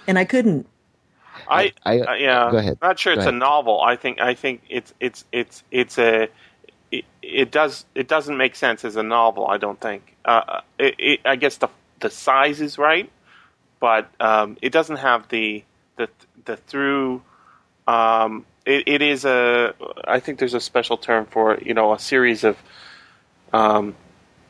And 0.08 0.18
I 0.18 0.24
couldn't. 0.24 0.66
I, 1.52 1.72
I- 1.84 2.00
uh, 2.00 2.14
yeah, 2.14 2.50
go 2.50 2.56
ahead. 2.58 2.78
Not 2.80 2.98
sure 2.98 3.14
Go 3.14 3.20
it's 3.20 3.28
a 3.28 3.32
novel. 3.32 3.80
I 3.80 3.96
think 3.96 4.20
I 4.20 4.34
think 4.34 4.62
it's 4.68 4.92
it's 5.00 5.24
it's 5.32 5.62
it's 5.70 5.98
a 5.98 6.28
it, 6.90 7.04
it 7.22 7.50
does 7.50 7.84
it 7.94 8.08
doesn't 8.08 8.36
make 8.36 8.56
sense 8.56 8.84
as 8.84 8.96
a 8.96 9.02
novel. 9.02 9.46
I 9.46 9.58
don't 9.58 9.80
think. 9.80 10.16
Uh, 10.24 10.60
it, 10.78 10.94
it, 10.98 11.20
I 11.24 11.36
guess 11.36 11.56
the 11.56 11.68
the 12.00 12.10
size 12.10 12.60
is 12.60 12.78
right, 12.78 13.10
but 13.80 14.08
um, 14.20 14.56
it 14.62 14.72
doesn't 14.72 14.96
have 14.96 15.28
the 15.28 15.64
the 15.96 16.08
the 16.44 16.56
through. 16.56 17.22
Um, 17.86 18.44
it, 18.66 18.84
it 18.86 19.02
is 19.02 19.24
a. 19.24 19.74
I 20.04 20.20
think 20.20 20.38
there's 20.38 20.54
a 20.54 20.60
special 20.60 20.96
term 20.96 21.26
for 21.26 21.54
it, 21.54 21.66
you 21.66 21.74
know 21.74 21.92
a 21.92 21.98
series 21.98 22.44
of 22.44 22.56
um, 23.52 23.94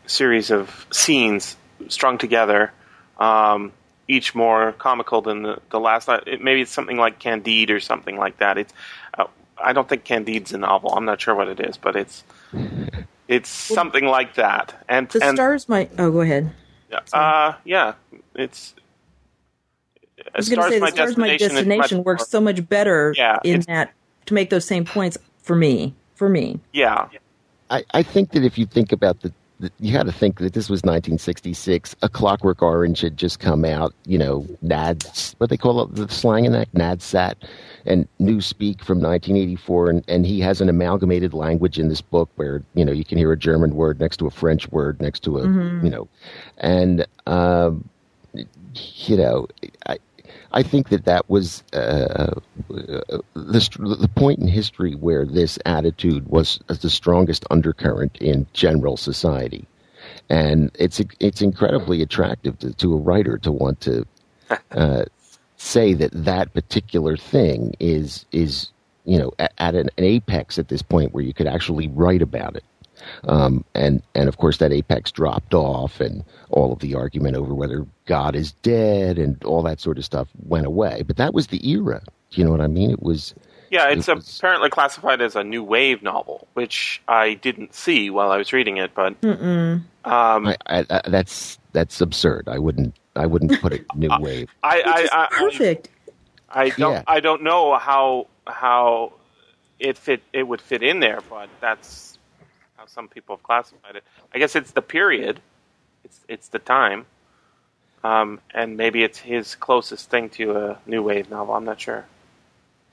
series 0.06 0.50
of 0.50 0.86
scenes 0.92 1.56
strung 1.88 2.18
together. 2.18 2.72
Um, 3.18 3.72
each 4.12 4.35
more 4.35 4.72
comical 4.72 5.22
than 5.22 5.42
the, 5.42 5.59
the 5.70 5.81
last. 5.81 6.09
It, 6.27 6.42
maybe 6.42 6.61
it's 6.61 6.70
something 6.70 6.96
like 6.96 7.18
Candide 7.18 7.70
or 7.70 7.81
something 7.81 8.16
like 8.16 8.38
that. 8.38 8.59
It's. 8.59 8.72
Uh, 9.16 9.27
I 9.59 9.72
don't 9.72 9.88
think 9.88 10.05
Candide's 10.05 10.53
a 10.53 10.59
novel. 10.59 10.92
I'm 10.94 11.05
not 11.05 11.20
sure 11.20 11.35
what 11.35 11.48
it 11.48 11.61
is, 11.61 11.77
but 11.77 11.96
it's. 11.96 12.25
It's 13.29 13.48
something 13.48 14.05
like 14.05 14.35
that. 14.35 14.85
And 14.88 15.09
The 15.09 15.25
and 15.25 15.37
stars 15.37 15.68
might. 15.68 15.90
Oh, 15.98 16.11
go 16.11 16.20
ahead. 16.20 16.53
uh, 17.12 17.55
yeah, 17.64 17.94
it's. 18.35 18.75
I 20.18 20.38
was 20.38 20.48
going 20.48 20.62
to 20.62 20.68
say 20.68 20.79
the 20.79 20.87
stars 20.88 21.16
my 21.16 21.37
destination 21.37 22.05
works 22.05 22.29
so 22.29 22.40
much 22.40 22.68
better 22.68 23.14
Yeah, 23.16 23.38
in 23.42 23.61
that 23.62 23.92
to 24.27 24.35
make 24.35 24.51
those 24.51 24.64
same 24.64 24.85
points 24.85 25.16
for 25.38 25.57
me. 25.57 25.94
For 26.14 26.29
me, 26.29 26.61
Yeah, 26.72 27.09
I, 27.68 27.85
I 27.94 28.03
think 28.05 28.31
that 28.33 28.44
if 28.44 28.57
you 28.59 28.66
think 28.66 28.92
about 28.92 29.20
the, 29.22 29.29
the 29.29 29.35
you 29.79 29.92
got 29.92 30.07
to 30.07 30.12
think 30.12 30.38
that 30.38 30.53
this 30.53 30.68
was 30.68 30.79
1966. 30.79 31.96
A 32.03 32.09
Clockwork 32.09 32.62
Orange 32.62 33.01
had 33.01 33.16
just 33.16 33.40
come 33.40 33.64
out. 33.64 33.94
You 34.07 34.18
know, 34.18 34.46
NAD, 34.62 35.05
what 35.38 35.51
they 35.51 35.57
call 35.57 35.83
it, 35.83 35.94
the 35.94 36.09
slang 36.09 36.44
in 36.44 36.53
that 36.53 36.72
NADSAT, 36.72 37.35
and 37.87 38.09
Newspeak 38.20 38.83
from 38.83 39.01
1984, 39.01 39.90
and, 39.90 40.05
and 40.09 40.27
he 40.27 40.40
has 40.40 40.61
an 40.61 40.68
amalgamated 40.68 41.35
language 41.35 41.79
in 41.79 41.88
this 41.88 42.01
book 42.01 42.31
where 42.37 42.62
you 42.75 42.85
know 42.85 42.92
you 42.92 43.05
can 43.05 43.18
hear 43.18 43.33
a 43.33 43.37
German 43.37 43.75
word 43.75 44.01
next 44.01 44.18
to 44.18 44.27
a 44.27 44.31
French 44.31 44.70
word 44.70 45.01
next 45.01 45.20
to 45.20 45.38
a 45.38 45.42
you 45.42 45.90
know, 45.90 46.09
and 46.59 47.07
um, 47.27 47.88
you 48.35 49.16
know, 49.16 49.46
I. 49.87 49.98
I 50.52 50.62
think 50.62 50.90
that 50.90 51.04
that 51.06 51.28
was 51.30 51.62
uh, 51.72 52.34
the 52.68 53.18
the 53.34 54.10
point 54.14 54.38
in 54.38 54.48
history 54.48 54.94
where 54.94 55.24
this 55.24 55.58
attitude 55.64 56.28
was 56.28 56.60
the 56.66 56.90
strongest 56.90 57.46
undercurrent 57.50 58.18
in 58.18 58.46
general 58.52 58.96
society, 58.96 59.66
and 60.28 60.70
it's 60.78 61.00
it's 61.20 61.42
incredibly 61.42 62.02
attractive 62.02 62.58
to, 62.60 62.72
to 62.74 62.92
a 62.94 62.96
writer 62.96 63.38
to 63.38 63.52
want 63.52 63.80
to 63.82 64.06
uh, 64.72 65.04
say 65.56 65.94
that 65.94 66.10
that 66.12 66.52
particular 66.52 67.16
thing 67.16 67.74
is 67.80 68.26
is 68.32 68.70
you 69.04 69.18
know 69.18 69.32
at, 69.38 69.52
at 69.58 69.74
an, 69.74 69.88
an, 69.96 70.04
apex 70.04 70.58
at 70.58 70.68
this 70.68 70.82
point 70.82 71.12
where 71.12 71.24
you 71.24 71.32
could 71.32 71.46
actually 71.46 71.88
write 71.88 72.22
about 72.22 72.56
it. 72.56 72.64
Um, 73.24 73.64
and 73.74 74.02
and 74.14 74.28
of 74.28 74.38
course 74.38 74.58
that 74.58 74.72
apex 74.72 75.10
dropped 75.10 75.54
off, 75.54 76.00
and 76.00 76.24
all 76.50 76.72
of 76.72 76.80
the 76.80 76.94
argument 76.94 77.36
over 77.36 77.54
whether 77.54 77.86
God 78.06 78.34
is 78.34 78.52
dead 78.62 79.18
and 79.18 79.42
all 79.44 79.62
that 79.62 79.80
sort 79.80 79.98
of 79.98 80.04
stuff 80.04 80.28
went 80.46 80.66
away. 80.66 81.02
But 81.06 81.16
that 81.16 81.34
was 81.34 81.48
the 81.48 81.68
era. 81.68 82.02
Do 82.30 82.40
you 82.40 82.44
know 82.44 82.50
what 82.50 82.60
I 82.60 82.66
mean? 82.66 82.90
It 82.90 83.02
was 83.02 83.34
yeah, 83.72 83.88
it's 83.88 84.06
apparently 84.06 84.68
classified 84.68 85.22
as 85.22 85.34
a 85.34 85.42
new 85.42 85.64
wave 85.64 86.02
novel, 86.02 86.46
which 86.52 87.00
I 87.08 87.32
didn't 87.32 87.74
see 87.74 88.10
while 88.10 88.30
I 88.30 88.36
was 88.36 88.52
reading 88.52 88.76
it. 88.76 88.94
But 88.94 89.16
um, 89.24 89.84
I, 90.04 90.56
I, 90.66 91.00
that's 91.08 91.58
that's 91.72 92.02
absurd. 92.02 92.48
I 92.48 92.58
wouldn't 92.58 92.94
I 93.16 93.24
wouldn't 93.24 93.58
put 93.62 93.72
it 93.72 93.86
new 93.94 94.10
wave. 94.20 94.50
I, 94.62 95.08
I, 95.10 95.28
perfect. 95.30 95.88
I, 96.50 96.68
don't 96.68 96.92
yeah. 96.92 97.02
I 97.06 97.20
don't 97.20 97.42
know 97.42 97.78
how 97.78 98.26
how 98.46 99.14
it 99.78 99.96
fit 99.96 100.22
it 100.34 100.42
would 100.42 100.60
fit 100.60 100.82
in 100.82 101.00
there, 101.00 101.20
but 101.30 101.48
that's 101.60 102.12
how 102.82 102.86
some 102.86 103.08
people 103.08 103.36
have 103.36 103.42
classified 103.42 103.96
it. 103.96 104.04
I 104.34 104.38
guess 104.38 104.56
it's 104.56 104.72
the 104.72 104.82
period. 104.82 105.40
It's 106.04 106.20
it's 106.28 106.48
the 106.48 106.58
time. 106.58 107.06
Um, 108.04 108.40
and 108.52 108.76
maybe 108.76 109.04
it's 109.04 109.18
his 109.18 109.54
closest 109.54 110.10
thing 110.10 110.28
to 110.30 110.56
a 110.56 110.78
new 110.86 111.02
wave 111.02 111.30
novel. 111.30 111.54
I'm 111.54 111.64
not 111.64 111.80
sure 111.80 112.04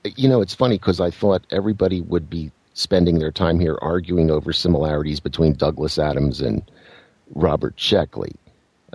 you 0.04 0.28
know, 0.28 0.40
it's 0.40 0.54
funny 0.54 0.76
because 0.78 1.00
I 1.00 1.10
thought 1.10 1.44
everybody 1.50 2.00
would 2.02 2.30
be 2.30 2.50
spending 2.74 3.18
their 3.18 3.32
time 3.32 3.60
here 3.60 3.78
arguing 3.82 4.30
over 4.30 4.52
similarities 4.52 5.20
between 5.20 5.54
Douglas 5.54 5.98
Adams 5.98 6.40
and 6.40 6.62
Robert 7.34 7.76
Sheckley. 7.76 8.34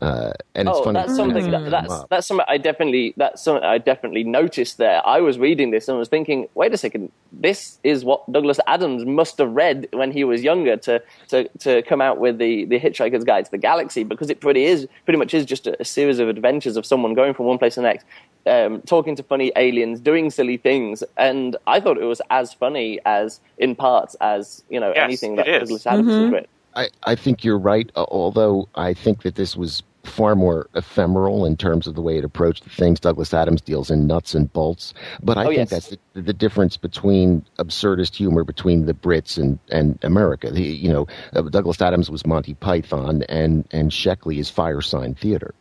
Uh, 0.05 0.31
and 0.53 0.69
oh, 0.69 0.83
funny. 0.83 0.99
that's 0.99 1.15
something 1.15 1.49
that, 1.49 1.71
that's 1.71 2.03
that's 2.11 2.27
something 2.27 2.45
I 2.47 2.59
definitely 2.59 3.15
that's 3.17 3.43
something 3.43 3.63
I 3.63 3.79
definitely 3.79 4.23
noticed 4.23 4.77
there. 4.77 5.01
I 5.03 5.19
was 5.19 5.39
reading 5.39 5.71
this 5.71 5.87
and 5.87 5.97
was 5.97 6.09
thinking, 6.09 6.47
wait 6.53 6.71
a 6.75 6.77
second, 6.77 7.11
this 7.31 7.79
is 7.83 8.05
what 8.05 8.31
Douglas 8.31 8.59
Adams 8.67 9.03
must 9.03 9.39
have 9.39 9.51
read 9.51 9.87
when 9.93 10.11
he 10.11 10.23
was 10.23 10.43
younger 10.43 10.77
to 10.77 11.01
to, 11.29 11.47
to 11.57 11.81
come 11.81 12.01
out 12.01 12.19
with 12.19 12.37
the 12.37 12.65
the 12.65 12.79
Hitchhiker's 12.79 13.23
Guide 13.23 13.45
to 13.45 13.51
the 13.51 13.57
Galaxy 13.57 14.03
because 14.03 14.29
it 14.29 14.41
pretty 14.41 14.65
is 14.65 14.87
pretty 15.05 15.17
much 15.17 15.33
is 15.33 15.43
just 15.43 15.65
a, 15.65 15.75
a 15.81 15.85
series 15.85 16.19
of 16.19 16.29
adventures 16.29 16.77
of 16.77 16.85
someone 16.85 17.15
going 17.15 17.33
from 17.33 17.47
one 17.47 17.57
place 17.57 17.73
to 17.73 17.81
the 17.81 17.87
next, 17.87 18.05
um, 18.45 18.83
talking 18.83 19.15
to 19.15 19.23
funny 19.23 19.51
aliens, 19.55 19.99
doing 19.99 20.29
silly 20.29 20.57
things, 20.57 21.03
and 21.17 21.57
I 21.65 21.79
thought 21.79 21.97
it 21.97 22.05
was 22.05 22.21
as 22.29 22.53
funny 22.53 22.99
as 23.07 23.39
in 23.57 23.75
parts 23.75 24.15
as 24.21 24.63
you 24.69 24.79
know 24.79 24.93
yes, 24.95 25.03
anything 25.03 25.35
that 25.37 25.47
Douglas 25.47 25.87
Adams 25.87 26.09
mm-hmm. 26.09 26.23
has 26.25 26.31
written. 26.31 26.49
I, 26.75 26.89
I 27.03 27.15
think 27.15 27.43
you're 27.43 27.57
right, 27.57 27.89
uh, 27.95 28.05
although 28.09 28.67
I 28.75 28.93
think 28.93 29.23
that 29.23 29.35
this 29.35 29.55
was 29.55 29.81
far 30.07 30.35
more 30.35 30.69
ephemeral 30.75 31.45
in 31.45 31.57
terms 31.57 31.87
of 31.87 31.95
the 31.95 32.01
way 32.01 32.17
it 32.17 32.23
approached 32.23 32.63
the 32.63 32.69
things. 32.69 32.99
Douglas 32.99 33.33
Adams 33.33 33.61
deals 33.61 33.89
in 33.89 34.07
nuts 34.07 34.33
and 34.33 34.51
bolts, 34.53 34.93
but 35.21 35.37
I 35.37 35.43
oh, 35.43 35.47
think 35.47 35.57
yes. 35.57 35.69
that's 35.69 35.87
the, 35.89 36.21
the, 36.21 36.33
difference 36.33 36.77
between 36.77 37.45
absurdist 37.59 38.15
humor 38.15 38.43
between 38.43 38.85
the 38.85 38.93
Brits 38.93 39.37
and, 39.37 39.59
and 39.69 39.97
America. 40.03 40.51
The, 40.51 40.63
you 40.63 40.91
know, 40.91 41.07
uh, 41.33 41.41
Douglas 41.43 41.81
Adams 41.81 42.09
was 42.09 42.25
Monty 42.25 42.53
Python, 42.55 43.23
and 43.29 43.67
and 43.71 43.91
Sheckley 43.91 44.39
is 44.39 44.51
Firesign 44.51 45.17
Theater. 45.17 45.53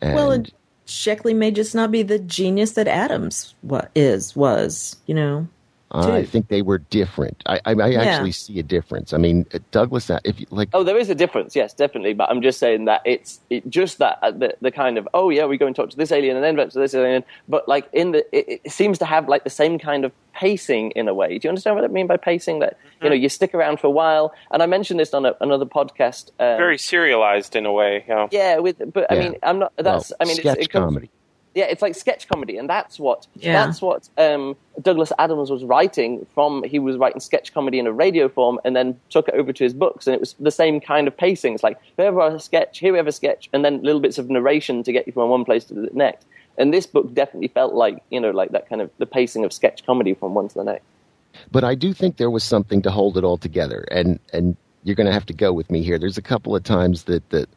And, 0.00 0.14
well, 0.14 0.32
and 0.32 0.52
Sheckley 0.86 1.34
may 1.34 1.50
just 1.50 1.74
not 1.74 1.90
be 1.90 2.02
the 2.02 2.18
genius 2.18 2.72
that 2.72 2.88
Adams 2.88 3.54
wa- 3.62 3.86
is 3.94 4.36
was. 4.36 4.96
You 5.06 5.14
know. 5.14 5.48
I 5.92 6.24
think 6.24 6.48
they 6.48 6.62
were 6.62 6.78
different. 6.78 7.42
I, 7.46 7.60
I, 7.66 7.72
I 7.72 7.86
yeah. 7.88 8.00
actually 8.00 8.32
see 8.32 8.58
a 8.58 8.62
difference. 8.62 9.12
I 9.12 9.18
mean, 9.18 9.46
Douglas, 9.70 10.10
if 10.24 10.40
you, 10.40 10.46
like, 10.50 10.70
oh, 10.72 10.82
there 10.82 10.96
is 10.96 11.10
a 11.10 11.14
difference, 11.14 11.54
yes, 11.54 11.74
definitely. 11.74 12.14
But 12.14 12.30
I'm 12.30 12.40
just 12.40 12.58
saying 12.58 12.86
that 12.86 13.02
it's 13.04 13.40
it, 13.50 13.68
just 13.68 13.98
that 13.98 14.18
uh, 14.22 14.30
the, 14.30 14.56
the 14.60 14.70
kind 14.70 14.96
of 14.96 15.06
oh 15.12 15.28
yeah, 15.28 15.44
we 15.44 15.58
go 15.58 15.66
and 15.66 15.76
talk 15.76 15.90
to 15.90 15.96
this 15.96 16.10
alien 16.10 16.36
and 16.36 16.44
then 16.44 16.56
back 16.56 16.70
to 16.70 16.78
this 16.78 16.94
alien. 16.94 17.24
But 17.48 17.68
like 17.68 17.88
in 17.92 18.12
the, 18.12 18.18
it, 18.36 18.62
it, 18.64 18.72
seems 18.72 18.98
to 18.98 19.04
have 19.04 19.28
like 19.28 19.44
the 19.44 19.50
same 19.50 19.78
kind 19.78 20.04
of 20.06 20.12
pacing 20.32 20.92
in 20.92 21.08
a 21.08 21.14
way. 21.14 21.38
Do 21.38 21.46
you 21.46 21.50
understand 21.50 21.76
what 21.76 21.84
I 21.84 21.88
mean 21.88 22.06
by 22.06 22.16
pacing? 22.16 22.60
That 22.60 22.78
mm-hmm. 22.78 23.04
you 23.04 23.10
know 23.10 23.16
you 23.16 23.28
stick 23.28 23.54
around 23.54 23.78
for 23.78 23.86
a 23.86 23.90
while. 23.90 24.32
And 24.50 24.62
I 24.62 24.66
mentioned 24.66 24.98
this 24.98 25.12
on 25.12 25.26
a, 25.26 25.34
another 25.40 25.66
podcast. 25.66 26.30
Um, 26.40 26.56
Very 26.56 26.78
serialized 26.78 27.54
in 27.54 27.66
a 27.66 27.72
way. 27.72 28.04
Yeah. 28.08 28.28
Yeah, 28.30 28.58
with 28.58 28.92
but 28.92 29.06
yeah. 29.10 29.16
I 29.16 29.20
mean, 29.20 29.38
I'm 29.42 29.58
not. 29.58 29.72
That's 29.76 30.10
well, 30.10 30.16
I 30.20 30.24
mean, 30.24 30.36
sketch 30.36 30.56
it's, 30.56 30.66
it 30.66 30.70
comes, 30.70 30.84
comedy 30.84 31.10
yeah, 31.54 31.64
it's 31.64 31.82
like 31.82 31.94
sketch 31.94 32.28
comedy, 32.28 32.56
and 32.56 32.68
that's 32.68 32.98
what 32.98 33.26
yeah. 33.34 33.52
that's 33.52 33.82
what 33.82 34.08
um, 34.16 34.56
Douglas 34.80 35.12
Adams 35.18 35.50
was 35.50 35.64
writing 35.64 36.26
from. 36.34 36.64
He 36.64 36.78
was 36.78 36.96
writing 36.96 37.20
sketch 37.20 37.52
comedy 37.52 37.78
in 37.78 37.86
a 37.86 37.92
radio 37.92 38.28
form, 38.28 38.58
and 38.64 38.74
then 38.74 38.98
took 39.10 39.28
it 39.28 39.34
over 39.34 39.52
to 39.52 39.64
his 39.64 39.74
books, 39.74 40.06
and 40.06 40.14
it 40.14 40.20
was 40.20 40.34
the 40.40 40.50
same 40.50 40.80
kind 40.80 41.06
of 41.06 41.16
pacing. 41.16 41.54
It's 41.54 41.62
like 41.62 41.78
here 41.96 42.10
we 42.10 42.22
have 42.22 42.34
a 42.34 42.40
sketch, 42.40 42.78
here 42.78 42.92
we 42.92 42.98
have 42.98 43.06
a 43.06 43.12
sketch, 43.12 43.50
and 43.52 43.64
then 43.64 43.82
little 43.82 44.00
bits 44.00 44.18
of 44.18 44.30
narration 44.30 44.82
to 44.84 44.92
get 44.92 45.06
you 45.06 45.12
from 45.12 45.28
one 45.28 45.44
place 45.44 45.64
to 45.64 45.74
the 45.74 45.90
next. 45.92 46.26
And 46.58 46.72
this 46.72 46.86
book 46.86 47.12
definitely 47.12 47.48
felt 47.48 47.74
like 47.74 48.02
you 48.10 48.20
know 48.20 48.30
like 48.30 48.52
that 48.52 48.68
kind 48.68 48.80
of 48.80 48.90
the 48.98 49.06
pacing 49.06 49.44
of 49.44 49.52
sketch 49.52 49.84
comedy 49.84 50.14
from 50.14 50.34
one 50.34 50.48
to 50.48 50.54
the 50.54 50.64
next. 50.64 50.84
But 51.50 51.64
I 51.64 51.74
do 51.74 51.92
think 51.92 52.16
there 52.16 52.30
was 52.30 52.44
something 52.44 52.82
to 52.82 52.90
hold 52.90 53.18
it 53.18 53.24
all 53.24 53.38
together, 53.38 53.86
and 53.90 54.18
and 54.32 54.56
you're 54.84 54.96
going 54.96 55.06
to 55.06 55.12
have 55.12 55.26
to 55.26 55.34
go 55.34 55.52
with 55.52 55.70
me 55.70 55.82
here. 55.82 55.98
There's 55.98 56.18
a 56.18 56.22
couple 56.22 56.56
of 56.56 56.64
times 56.64 57.04
that 57.04 57.28
that 57.30 57.48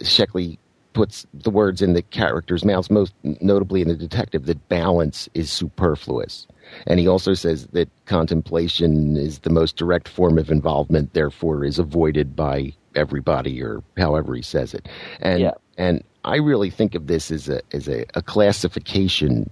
Sheckley 0.00 0.58
puts 0.94 1.26
the 1.34 1.50
words 1.50 1.82
in 1.82 1.92
the 1.92 2.02
characters' 2.02 2.64
mouths, 2.64 2.90
most 2.90 3.12
notably 3.22 3.82
in 3.82 3.88
the 3.88 3.96
detective, 3.96 4.46
that 4.46 4.68
balance 4.68 5.28
is 5.34 5.50
superfluous. 5.50 6.46
And 6.86 6.98
he 6.98 7.06
also 7.06 7.34
says 7.34 7.66
that 7.68 7.90
contemplation 8.06 9.16
is 9.16 9.40
the 9.40 9.50
most 9.50 9.76
direct 9.76 10.08
form 10.08 10.38
of 10.38 10.50
involvement, 10.50 11.12
therefore 11.12 11.64
is 11.64 11.78
avoided 11.78 12.34
by 12.34 12.72
everybody, 12.94 13.62
or 13.62 13.82
however 13.98 14.34
he 14.34 14.42
says 14.42 14.72
it. 14.72 14.88
And 15.20 15.40
yeah. 15.40 15.52
and 15.76 16.02
I 16.24 16.36
really 16.36 16.70
think 16.70 16.94
of 16.94 17.06
this 17.06 17.30
as 17.30 17.48
a 17.48 17.60
as 17.72 17.88
a, 17.88 18.06
a 18.14 18.22
classification 18.22 19.50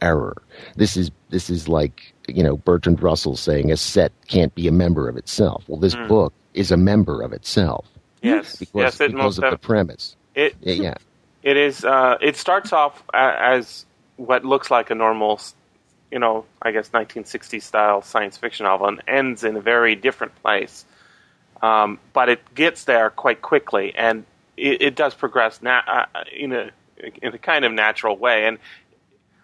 error. 0.00 0.40
This 0.76 0.96
is 0.96 1.10
this 1.30 1.50
is 1.50 1.68
like 1.68 2.14
you 2.28 2.42
know 2.42 2.56
Bertrand 2.56 3.02
Russell 3.02 3.36
saying 3.36 3.70
a 3.70 3.76
set 3.76 4.12
can't 4.28 4.54
be 4.54 4.66
a 4.68 4.72
member 4.72 5.08
of 5.08 5.16
itself. 5.16 5.64
Well, 5.68 5.80
this 5.80 5.96
mm. 5.96 6.08
book 6.08 6.32
is 6.54 6.70
a 6.70 6.76
member 6.76 7.20
of 7.20 7.32
itself. 7.32 7.86
Yes, 8.22 8.56
because, 8.56 8.98
yes, 8.98 9.10
because 9.10 9.38
of 9.38 9.50
the 9.50 9.58
premise. 9.58 10.16
It 10.34 10.56
yeah. 10.60 10.94
It 11.44 11.58
is. 11.58 11.84
Uh, 11.84 12.16
it 12.22 12.36
starts 12.36 12.72
off 12.72 13.02
as 13.12 13.84
what 14.16 14.46
looks 14.46 14.70
like 14.70 14.88
a 14.88 14.94
normal, 14.94 15.38
you 16.10 16.18
know, 16.18 16.46
I 16.62 16.70
guess 16.70 16.88
1960s 16.88 17.60
style 17.60 18.00
science 18.00 18.38
fiction 18.38 18.64
novel, 18.64 18.88
and 18.88 19.02
ends 19.06 19.44
in 19.44 19.54
a 19.54 19.60
very 19.60 19.94
different 19.94 20.34
place. 20.42 20.86
Um, 21.60 21.98
but 22.14 22.30
it 22.30 22.54
gets 22.54 22.84
there 22.84 23.10
quite 23.10 23.42
quickly, 23.42 23.94
and 23.94 24.24
it, 24.56 24.80
it 24.80 24.96
does 24.96 25.14
progress 25.14 25.60
na- 25.60 25.82
uh, 25.86 26.06
in 26.34 26.54
a 26.54 26.70
in 26.96 27.34
a 27.34 27.38
kind 27.38 27.66
of 27.66 27.72
natural 27.72 28.16
way. 28.16 28.46
And 28.46 28.58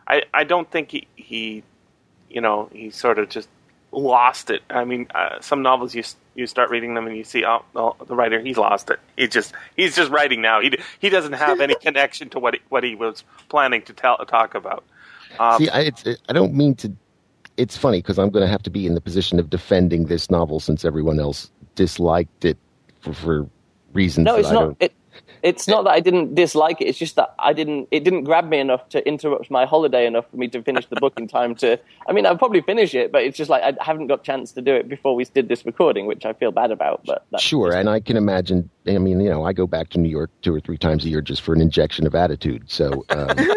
I 0.09 0.23
I 0.33 0.45
don't 0.45 0.71
think 0.71 0.93
he, 0.93 1.07
he 1.17 1.63
you 2.31 2.41
know 2.41 2.71
he 2.73 2.89
sort 2.91 3.19
of 3.19 3.29
just 3.29 3.49
lost 3.93 4.49
it. 4.49 4.63
I 4.71 4.85
mean, 4.85 5.09
uh, 5.15 5.41
some 5.41 5.61
novels 5.61 5.95
you 5.95 6.03
you 6.41 6.47
start 6.47 6.71
reading 6.71 6.95
them 6.95 7.07
and 7.07 7.17
you 7.17 7.23
see, 7.23 7.45
oh, 7.45 7.65
oh, 7.77 7.95
the 8.07 8.17
writer 8.17 8.41
he's 8.41 8.57
lost 8.57 8.91
it. 8.91 8.99
He 9.17 9.29
just 9.29 9.53
he's 9.77 9.95
just 9.95 10.11
writing 10.11 10.41
now. 10.41 10.61
He 10.61 10.77
he 10.99 11.09
doesn't 11.09 11.35
have 11.35 11.61
any 11.61 11.75
connection 11.81 12.31
to 12.31 12.41
what 12.41 12.55
he, 12.55 12.61
what 12.71 12.83
he 12.83 12.95
was 12.95 13.23
planning 13.49 13.83
to 13.83 13.93
tell 13.93 14.17
talk 14.19 14.55
about. 14.55 14.85
Um, 15.39 15.59
see, 15.59 15.71
I, 15.71 15.93
I 16.29 16.33
don't 16.33 16.55
mean 16.55 16.75
to. 16.77 16.93
It's 17.57 17.77
funny 17.77 17.99
because 17.99 18.19
I'm 18.19 18.31
going 18.31 18.45
to 18.45 18.51
have 18.51 18.63
to 18.63 18.71
be 18.71 18.87
in 18.87 18.95
the 18.95 19.01
position 19.01 19.39
of 19.39 19.51
defending 19.51 20.07
this 20.07 20.31
novel 20.31 20.61
since 20.61 20.85
everyone 20.85 21.21
else 21.21 21.51
disliked 21.75 22.45
it 22.45 22.57
for, 23.01 23.13
for 23.13 23.49
reasons. 23.93 24.25
No, 24.25 24.37
it's 24.37 24.51
not. 24.51 24.77
It, 24.81 24.93
it's 25.43 25.67
not 25.67 25.85
that 25.85 25.91
I 25.91 26.01
didn't 26.01 26.35
dislike 26.35 26.81
it. 26.81 26.87
It's 26.87 26.99
just 26.99 27.17
that 27.17 27.35
I 27.39 27.53
didn't. 27.53 27.89
It 27.91 28.05
didn't 28.05 28.25
grab 28.25 28.49
me 28.49 28.59
enough 28.59 28.89
to 28.91 29.07
interrupt 29.07 29.51
my 29.51 29.65
holiday 29.67 30.07
enough 30.07 30.31
for 30.31 30.37
me 30.37 30.49
to 30.49 30.63
finish 30.63 30.87
the 30.87 30.97
book 30.97 31.15
in 31.19 31.29
time 31.29 31.55
to. 31.57 31.79
I 32.09 32.13
mean, 32.13 32.27
I'll 32.27 32.37
probably 32.37 32.63
finish 32.63 32.95
it, 32.95 33.13
but 33.13 33.23
it's 33.23 33.37
just 33.37 33.51
like 33.51 33.63
I 33.63 33.85
haven't 33.85 34.09
got 34.09 34.25
chance 34.25 34.53
to 34.53 34.63
do 34.63 34.75
it 34.75 34.89
before 34.89 35.15
we 35.15 35.25
did 35.25 35.49
this 35.49 35.65
recording, 35.65 36.07
which 36.07 36.25
I 36.25 36.33
feel 36.33 36.53
bad 36.53 36.71
about. 36.71 37.05
But 37.05 37.41
sure, 37.41 37.73
and 37.73 37.89
I 37.89 38.01
can 38.01 38.17
imagine. 38.17 38.69
I 38.87 38.99
mean, 38.99 39.21
you 39.21 39.31
know, 39.31 39.45
I 39.45 39.53
go 39.53 39.67
back 39.67 39.91
to 39.91 39.99
New 39.99 40.09
York 40.09 40.31
two 40.43 40.55
or 40.55 40.61
three 40.61 40.79
times 40.79 41.05
a 41.05 41.09
year 41.09 41.21
just 41.21 41.43
for 41.43 41.55
an 41.55 41.61
injection 41.61 42.07
of 42.07 42.15
attitude. 42.15 42.71
So. 42.71 43.05
Um, 43.11 43.29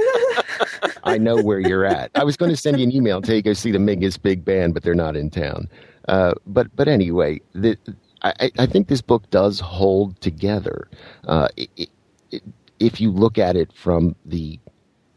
I 1.06 1.17
know 1.17 1.41
where 1.41 1.60
you're 1.60 1.86
at. 1.86 2.12
I 2.15 2.23
was 2.23 2.38
going 2.38 2.52
to 2.52 2.58
send 2.58 2.80
you 2.80 2.84
an 2.86 2.91
email 2.93 3.17
and 3.17 3.26
tell 3.26 3.36
you 3.36 3.41
go 3.41 3.54
see 3.54 3.71
the 3.71 3.78
Mingus 3.78 4.21
Big 4.21 4.45
Band, 4.45 4.73
but 4.73 4.84
they're 4.84 4.95
not 4.95 5.17
in 5.17 5.30
town. 5.30 5.69
Uh, 6.08 6.34
but 6.45 6.73
but 6.76 6.88
anyway, 6.88 7.39
the, 7.54 7.78
I, 8.24 8.52
I, 8.58 8.66
think 8.66 8.88
this 8.88 9.02
book 9.02 9.30
does 9.30 9.60
hold 9.60 10.20
together. 10.22 10.88
Uh, 11.28 11.50
it, 11.58 11.90
it, 12.32 12.44
if 12.80 13.02
you 13.02 13.12
look 13.12 13.38
at 13.38 13.56
it 13.56 13.72
from 13.74 14.16
the 14.26 14.60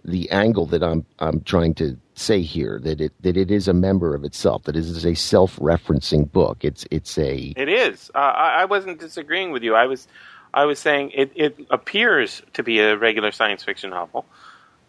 the 0.05 0.31
angle 0.31 0.67
that 0.67 0.83
I'm 0.83 1.05
I'm 1.19 1.41
trying 1.43 1.75
to 1.75 1.97
say 2.15 2.43
here, 2.43 2.81
that 2.83 3.01
it 3.01 3.13
that 3.21 3.37
it 3.37 3.51
is 3.51 3.69
a 3.69 3.73
member 3.73 4.15
of 4.15 4.25
itself, 4.25 4.65
that 4.65 4.77
it 4.77 4.81
is 4.81 5.05
a 5.05 5.15
self 5.15 5.57
referencing 5.57 6.31
book. 6.31 6.59
It's 6.65 6.87
it's 6.91 7.17
a 7.19 7.53
it 7.57 7.69
is. 7.69 8.11
Uh, 8.15 8.19
I, 8.19 8.63
I 8.63 8.65
wasn't 8.65 9.01
disagreeing 9.01 9.51
with 9.51 9.63
you. 9.63 9.75
I 9.75 9.87
was 9.87 10.09
I 10.55 10.65
was 10.65 10.79
saying 10.79 11.11
it, 11.11 11.33
it 11.35 11.59
appears 11.71 12.43
to 12.55 12.63
be 12.63 12.81
a 12.81 12.97
regular 12.97 13.33
science 13.33 13.63
fiction 13.63 13.91
novel, 13.91 14.25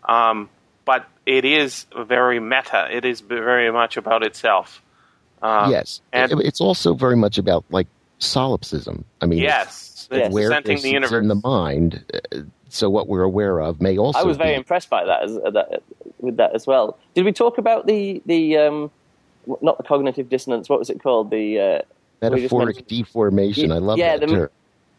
um, 0.06 0.50
but 0.86 1.08
it 1.26 1.46
is 1.46 1.86
very 1.96 2.40
meta. 2.40 2.88
It 2.92 3.06
is 3.06 3.22
very 3.22 3.72
much 3.72 3.98
about 3.98 4.24
itself. 4.24 4.82
Um, 5.42 5.72
yes, 5.72 6.02
and 6.14 6.32
it's 6.42 6.62
also 6.62 6.94
very 6.94 7.16
much 7.16 7.38
about 7.38 7.66
like 7.70 7.88
solipsism. 8.20 9.06
I 9.22 9.26
mean, 9.26 9.40
Yes, 9.40 10.08
Yes. 10.12 10.34
presenting 10.34 10.82
the 10.82 10.90
universe. 10.90 11.22
in 11.22 11.28
the 11.28 11.36
mind. 11.44 12.04
uh, 12.34 12.40
So 12.70 12.90
what 12.90 13.08
we're 13.08 13.24
aware 13.24 13.62
of 13.62 13.80
may 13.82 13.98
also. 13.98 14.20
I 14.20 14.24
was 14.24 14.36
very 14.36 14.52
be, 14.52 14.56
impressed 14.58 14.90
by 14.90 15.06
that, 15.06 15.24
as, 15.24 15.38
uh, 15.38 15.50
that 15.52 15.82
with 16.20 16.36
that 16.38 16.54
as 16.54 16.68
well. 16.68 16.98
Did 17.14 17.24
we 17.24 17.32
talk 17.32 17.58
about 17.58 17.88
the 17.88 18.22
the 18.26 18.58
um, 18.58 18.92
not 19.62 19.78
the 19.78 19.84
cognitive 19.84 20.28
dissonance? 20.28 20.68
What 20.68 20.78
was 20.80 20.90
it 20.90 21.02
called? 21.02 21.32
The 21.32 21.60
uh, 21.60 21.82
metaphoric 22.22 22.86
deformation. 22.88 23.72
I 23.72 23.78
love 23.78 23.98
yeah, 23.98 24.18
that 24.18 24.28
the- 24.28 24.36
term. 24.36 24.50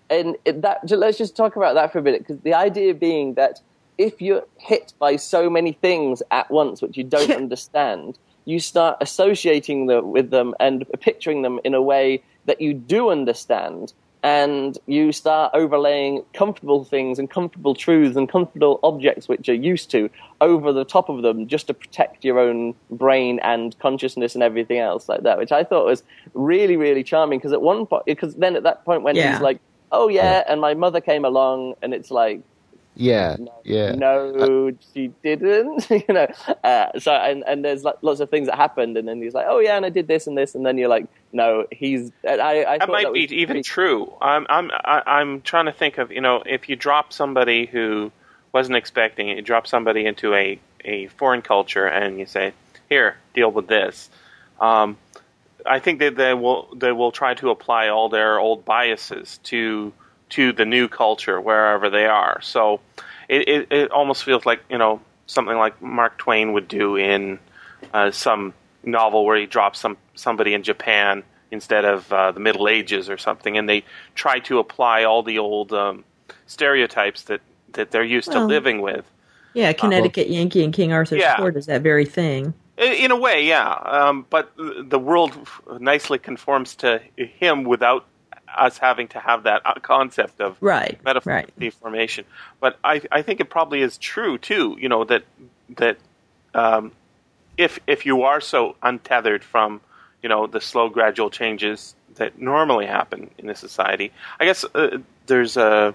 and 0.09 0.37
that 0.63 0.91
let's 0.91 1.19
just 1.19 1.37
talk 1.37 1.57
about 1.57 1.75
that 1.75 1.93
for 1.93 1.99
a 1.99 2.03
minute 2.03 2.21
because 2.27 2.41
the 2.43 2.55
idea 2.55 2.95
being 2.95 3.35
that 3.35 3.61
if 3.99 4.23
you're 4.23 4.45
hit 4.57 4.95
by 4.99 5.17
so 5.17 5.51
many 5.51 5.73
things 5.73 6.23
at 6.31 6.51
once 6.51 6.81
which 6.81 6.97
you 6.97 7.05
don't 7.05 7.31
understand 7.45 8.17
you 8.47 8.59
start 8.61 8.97
associating 9.03 9.87
them 9.89 10.11
with 10.11 10.31
them 10.31 10.55
and 10.59 10.87
picturing 11.01 11.43
them 11.43 11.61
in 11.65 11.75
a 11.75 11.83
way 11.83 12.23
that 12.49 12.61
you 12.61 12.75
do 12.75 13.11
understand 13.11 13.93
and 14.25 14.77
you 14.87 15.13
start 15.13 15.53
overlaying 15.55 16.25
comfortable 16.35 16.83
things 16.85 17.21
and 17.21 17.31
comfortable 17.31 17.73
truths 17.73 18.17
and 18.17 18.29
comfortable 18.29 18.81
objects 18.83 19.29
which 19.29 19.47
you're 19.47 19.57
used 19.57 19.93
to 19.93 20.11
over 20.41 20.73
the 20.73 20.85
top 20.85 21.09
of 21.09 21.23
them 21.23 21.47
just 21.47 21.69
to 21.69 21.75
protect 21.75 22.25
your 22.25 22.41
own 22.41 22.75
brain 22.91 23.39
and 23.45 23.79
consciousness 23.79 24.35
and 24.35 24.43
everything 24.43 24.79
else 24.79 25.09
like 25.09 25.23
that 25.23 25.39
which 25.39 25.53
i 25.53 25.63
thought 25.63 25.87
was 25.87 26.03
really 26.35 26.77
really 26.77 27.05
charming 27.05 27.39
because 27.39 27.53
at 27.53 27.63
one 27.63 27.87
point 27.87 28.05
because 28.07 28.35
then 28.35 28.57
at 28.57 28.65
that 28.65 28.85
point 28.85 29.03
when 29.05 29.15
Yeah. 29.15 29.31
he's 29.31 29.41
like 29.41 29.61
oh 29.91 30.09
yeah, 30.09 30.45
and 30.47 30.61
my 30.61 30.75
mother 30.75 31.01
came 31.01 31.25
along, 31.25 31.75
and 31.81 31.95
it's 31.95 32.11
like, 32.11 32.43
Yeah, 33.01 33.37
no, 33.39 33.53
yeah. 33.63 33.93
no, 33.93 34.73
she 34.93 35.13
didn't, 35.23 35.89
you 35.91 36.03
know. 36.09 36.27
Uh, 36.65 36.99
so 36.99 37.13
and 37.13 37.45
and 37.47 37.65
there's 37.65 37.85
like 37.85 37.95
lots 38.03 38.19
of 38.19 38.29
things 38.29 38.49
that 38.49 38.57
happened, 38.57 38.97
and 38.97 39.07
then 39.07 39.23
he's 39.23 39.35
like, 39.35 39.47
oh 39.49 39.61
yeah, 39.61 39.77
and 39.77 39.87
I 39.87 39.89
did 39.89 40.09
this 40.09 40.27
and 40.27 40.37
this, 40.37 40.57
and 40.57 40.67
then 40.67 40.77
you're 40.79 40.89
like, 40.89 41.07
no, 41.33 41.67
he's. 41.71 42.11
I, 42.29 42.65
I 42.65 42.79
that 42.79 42.89
might 42.89 43.05
that 43.05 43.13
be 43.13 43.21
even 43.21 43.55
pretty- 43.55 43.63
true. 43.63 44.13
I'm 44.21 44.47
I'm 44.51 44.73
I'm 44.85 45.41
trying 45.43 45.67
to 45.67 45.73
think 45.73 45.99
of 45.99 46.11
you 46.11 46.21
know 46.21 46.43
if 46.45 46.69
you 46.69 46.75
drop 46.75 47.13
somebody 47.13 47.67
who 47.67 48.11
wasn't 48.53 48.77
expecting 48.77 49.29
it, 49.29 49.37
you 49.37 49.43
drop 49.43 49.69
somebody 49.69 50.05
into 50.05 50.35
a 50.35 50.59
a 50.85 51.07
foreign 51.07 51.43
culture 51.43 51.87
and 51.87 52.19
you 52.19 52.27
say, 52.27 52.53
here, 52.89 53.17
deal 53.33 53.53
with 53.53 53.69
this. 53.69 54.11
Um, 54.61 54.97
I 55.65 55.79
think 55.79 56.01
that 56.01 56.17
they 56.17 56.35
will 56.35 56.69
they 56.75 56.91
will 56.91 57.13
try 57.13 57.35
to 57.35 57.51
apply 57.51 57.91
all 57.91 58.09
their 58.09 58.41
old 58.41 58.65
biases 58.65 59.39
to 59.45 59.93
to 60.31 60.53
the 60.53 60.65
new 60.65 60.89
culture 60.89 61.41
wherever 61.41 61.91
they 61.91 62.07
are. 62.07 62.41
So 62.43 62.81
it 63.29 63.49
it, 63.49 63.73
it 63.73 63.91
almost 63.91 64.25
feels 64.25 64.47
like 64.47 64.61
you 64.71 64.79
know 64.79 65.01
something 65.27 65.57
like 65.57 65.81
Mark 65.81 66.19
Twain 66.19 66.53
would 66.53 66.69
do 66.69 66.97
in 66.97 67.39
uh, 67.93 68.11
some 68.11 68.55
novel 68.83 69.25
where 69.25 69.37
he 69.37 69.47
drops 69.47 69.79
some 69.79 69.97
somebody 70.15 70.55
in 70.55 70.63
Japan 70.63 71.23
instead 71.51 71.85
of 71.85 72.13
uh, 72.13 72.33
the 72.33 72.41
Middle 72.41 72.69
Ages 72.69 73.09
or 73.09 73.17
something, 73.17 73.57
and 73.57 73.69
they 73.69 73.85
try 74.15 74.39
to 74.41 74.59
apply 74.59 75.05
all 75.05 75.23
the 75.23 75.39
old 75.39 75.73
um, 75.73 76.05
stereotypes 76.47 77.23
that 77.25 77.41
that 77.73 77.91
they're 77.91 78.05
used 78.05 78.33
to 78.33 78.45
living 78.45 78.81
with. 78.81 79.05
Yeah, 79.55 79.73
Connecticut 79.73 80.29
Yankee 80.29 80.63
and 80.63 80.73
King 80.73 80.93
Arthur's 80.93 81.21
Yeah. 81.21 81.37
Court 81.37 81.57
is 81.57 81.67
that 81.67 81.83
very 81.83 82.05
thing. 82.05 82.55
In 82.77 82.93
in 82.93 83.11
a 83.11 83.17
way, 83.17 83.47
yeah. 83.47 83.73
Um, 83.73 84.27
but 84.29 84.53
the 84.57 84.99
world 84.99 85.37
nicely 85.81 86.19
conforms 86.19 86.77
to 86.77 87.01
him 87.17 87.65
without 87.65 88.07
us 88.57 88.79
having 88.79 89.09
to 89.09 89.19
have 89.21 89.45
that 89.45 89.63
uh, 89.65 89.75
concept 89.81 90.41
of 90.41 90.57
Right. 90.61 90.99
metaphoric 91.05 91.47
Right. 91.47 91.59
deformation. 91.61 92.25
But 92.61 92.79
I, 92.83 93.03
I 93.13 93.23
think 93.23 93.41
it 93.41 93.51
probably 93.51 93.83
is 93.83 93.99
true 93.99 94.39
too. 94.39 94.77
You 94.81 94.89
know 94.89 95.05
that 95.05 95.25
that 95.77 95.99
um, 96.55 96.93
if 97.57 97.79
if 97.87 98.07
you 98.07 98.23
are 98.23 98.41
so 98.41 98.77
untethered 98.83 99.45
from 99.45 99.81
you 100.23 100.29
know 100.29 100.47
the 100.47 100.61
slow 100.61 100.89
gradual 100.89 101.31
changes 101.31 101.95
that 102.15 102.41
normally 102.41 102.87
happen 102.87 103.31
in 103.39 103.49
a 103.49 103.55
society, 103.55 104.13
I 104.41 104.45
guess 104.45 104.65
uh, 104.75 104.99
there's 105.27 105.57
a 105.57 105.95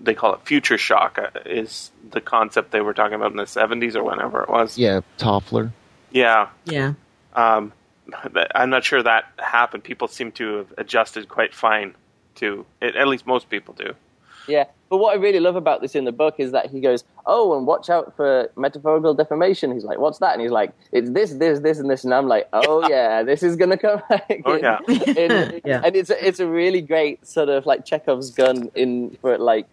they 0.00 0.14
call 0.14 0.34
it 0.34 0.40
future 0.44 0.78
shock 0.78 1.18
uh, 1.18 1.38
is 1.44 1.90
the 2.10 2.20
concept 2.20 2.70
they 2.70 2.80
were 2.80 2.94
talking 2.94 3.14
about 3.14 3.32
in 3.32 3.36
the 3.36 3.44
70s 3.44 3.96
or 3.96 4.04
whenever 4.04 4.42
it 4.44 4.48
was. 4.48 4.78
Yeah, 4.78 5.00
Toffler. 5.18 5.72
Yeah. 6.12 6.48
Yeah. 6.66 6.92
Um, 7.34 7.72
but 7.72 7.72
I'm 8.54 8.70
not 8.70 8.84
sure 8.84 9.02
that 9.02 9.24
happened. 9.38 9.84
People 9.84 10.08
seem 10.08 10.32
to 10.32 10.56
have 10.58 10.74
adjusted 10.78 11.28
quite 11.28 11.54
fine 11.54 11.94
to 12.36 12.66
it. 12.80 12.96
At 12.96 13.08
least 13.08 13.26
most 13.26 13.48
people 13.48 13.74
do. 13.74 13.94
Yeah, 14.48 14.64
but 14.90 14.96
what 14.96 15.12
I 15.12 15.20
really 15.20 15.38
love 15.38 15.54
about 15.54 15.82
this 15.82 15.94
in 15.94 16.04
the 16.04 16.10
book 16.10 16.34
is 16.38 16.50
that 16.50 16.68
he 16.68 16.80
goes, 16.80 17.04
"Oh, 17.26 17.56
and 17.56 17.64
watch 17.64 17.88
out 17.88 18.16
for 18.16 18.50
metaphorical 18.56 19.14
defamation." 19.14 19.70
He's 19.72 19.84
like, 19.84 19.98
"What's 19.98 20.18
that?" 20.18 20.32
And 20.32 20.42
he's 20.42 20.50
like, 20.50 20.72
"It's 20.90 21.10
this, 21.10 21.34
this, 21.34 21.60
this, 21.60 21.78
and 21.78 21.88
this." 21.88 22.02
And 22.02 22.12
I'm 22.12 22.26
like, 22.26 22.48
"Oh 22.52 22.88
yeah, 22.88 23.22
this 23.22 23.44
is 23.44 23.54
gonna 23.54 23.76
come 23.78 24.02
back." 24.08 24.42
Oh, 24.44 24.54
in." 24.54 24.62
yeah. 24.64 24.78
And, 25.16 25.60
Yeah. 25.64 25.82
and 25.84 25.94
it's 25.94 26.10
a, 26.10 26.26
it's 26.26 26.40
a 26.40 26.46
really 26.48 26.80
great 26.80 27.24
sort 27.24 27.50
of 27.50 27.66
like 27.66 27.84
Chekhov's 27.84 28.30
gun 28.32 28.68
in 28.74 29.16
for 29.20 29.38
like 29.38 29.66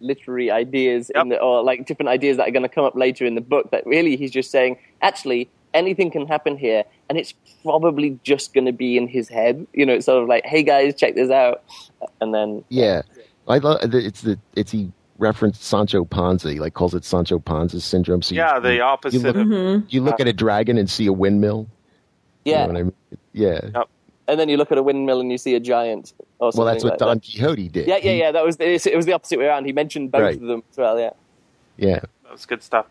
literary 0.00 0.50
ideas 0.50 1.10
in 1.10 1.16
Yep. 1.16 1.28
the, 1.28 1.42
or 1.42 1.62
like 1.62 1.84
different 1.86 2.08
ideas 2.08 2.38
that 2.38 2.48
are 2.48 2.52
going 2.52 2.62
to 2.62 2.68
come 2.68 2.84
up 2.84 2.94
later 2.96 3.26
in 3.26 3.34
the 3.34 3.40
book. 3.42 3.70
That 3.72 3.86
really 3.86 4.16
he's 4.16 4.30
just 4.30 4.50
saying, 4.50 4.78
actually, 5.02 5.50
anything 5.74 6.10
can 6.10 6.26
happen 6.26 6.56
here, 6.56 6.84
and 7.08 7.18
it's 7.18 7.34
probably 7.62 8.18
just 8.22 8.54
going 8.54 8.66
to 8.66 8.72
be 8.72 8.96
in 8.96 9.08
his 9.08 9.28
head. 9.28 9.66
You 9.74 9.84
know, 9.84 9.92
it's 9.94 10.06
sort 10.06 10.22
of 10.22 10.28
like, 10.28 10.44
"Hey 10.46 10.62
guys, 10.62 10.94
check 10.94 11.14
this 11.14 11.30
out," 11.30 11.62
and 12.20 12.32
then 12.34 12.64
Yeah, 12.70 13.02
I 13.48 13.58
love 13.58 13.80
it's 13.94 14.22
the 14.22 14.38
it's 14.56 14.70
he 14.72 14.90
referenced 15.18 15.62
Sancho 15.62 16.04
Panza. 16.04 16.50
He 16.52 16.58
like 16.60 16.74
calls 16.74 16.94
it 16.94 17.04
Sancho 17.04 17.38
Panza 17.38 17.80
syndrome. 17.80 18.22
So 18.22 18.34
you- 18.34 18.40
Yeah, 18.40 18.58
the 18.58 18.74
you, 18.76 18.82
opposite 18.82 19.22
look, 19.22 19.36
of 19.36 19.46
hmm 19.46 19.78
you 19.88 20.02
look 20.02 20.20
at 20.20 20.26
a 20.28 20.32
dragon 20.32 20.78
and 20.78 20.88
see 20.88 21.06
a 21.06 21.12
windmill. 21.12 21.68
You 22.44 22.52
yeah. 22.52 22.66
know 22.66 22.72
what 22.72 22.76
I 22.78 22.82
mean? 22.84 22.92
Yeah. 23.32 23.84
and 24.26 24.40
then 24.40 24.48
you 24.48 24.56
look 24.56 24.72
at 24.72 24.78
a 24.78 24.82
windmill 24.82 25.20
and 25.20 25.30
you 25.30 25.38
see 25.38 25.54
a 25.54 25.60
giant. 25.60 26.12
Or 26.40 26.50
Well, 26.54 26.66
that's 26.66 26.82
what 26.84 26.90
like 26.94 26.98
Don 26.98 27.16
that. 27.16 27.22
Quixote 27.24 27.68
did. 27.68 27.86
Yeah, 27.86 27.98
yeah, 28.02 28.12
yeah. 28.12 28.32
That 28.32 28.44
was 28.44 28.56
the, 28.56 28.64
it 28.72 28.96
was 28.96 29.06
the 29.06 29.12
opposite 29.12 29.38
way 29.38 29.46
around. 29.46 29.64
He 29.66 29.72
mentioned 29.72 30.10
both 30.12 30.22
Right. 30.22 30.34
of 30.36 30.42
them 30.42 30.62
as 30.70 30.76
well. 30.76 30.98
Yeah. 30.98 31.10
Yeah. 31.76 32.00
That 32.24 32.32
was 32.32 32.44
good 32.46 32.62
stuff. 32.62 32.86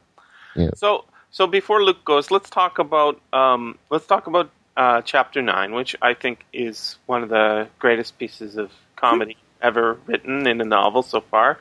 Yeah. 0.55 0.69
So, 0.75 1.05
so 1.33 1.47
before 1.47 1.83
Luke 1.83 2.05
goes, 2.05 2.29
let's 2.29 2.49
talk 2.49 2.77
about 2.77 3.19
um, 3.33 3.77
let's 3.89 4.05
talk 4.05 4.27
about 4.27 4.51
uh, 4.77 5.01
chapter 5.01 5.41
nine, 5.41 5.73
which 5.73 5.95
I 5.99 6.13
think 6.13 6.45
is 6.53 6.97
one 7.07 7.23
of 7.23 7.29
the 7.29 7.67
greatest 7.79 8.19
pieces 8.19 8.55
of 8.55 8.71
comedy 8.95 9.35
ever 9.61 9.97
written 10.05 10.45
in 10.45 10.61
a 10.61 10.63
novel 10.63 11.01
so 11.01 11.21
far. 11.21 11.57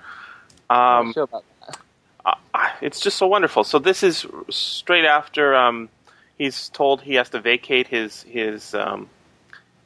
Um, 0.68 1.14
sure 1.14 1.22
about 1.22 1.44
that. 1.66 1.78
uh, 2.26 2.68
it's 2.82 3.00
just 3.00 3.16
so 3.16 3.26
wonderful. 3.26 3.64
So 3.64 3.78
this 3.78 4.02
is 4.02 4.26
straight 4.50 5.06
after 5.06 5.56
um, 5.56 5.88
he's 6.37 6.68
told 6.68 7.00
he 7.00 7.14
has 7.14 7.30
to 7.30 7.40
vacate 7.40 7.88
his 7.88 8.24
his 8.24 8.74
um, 8.74 9.08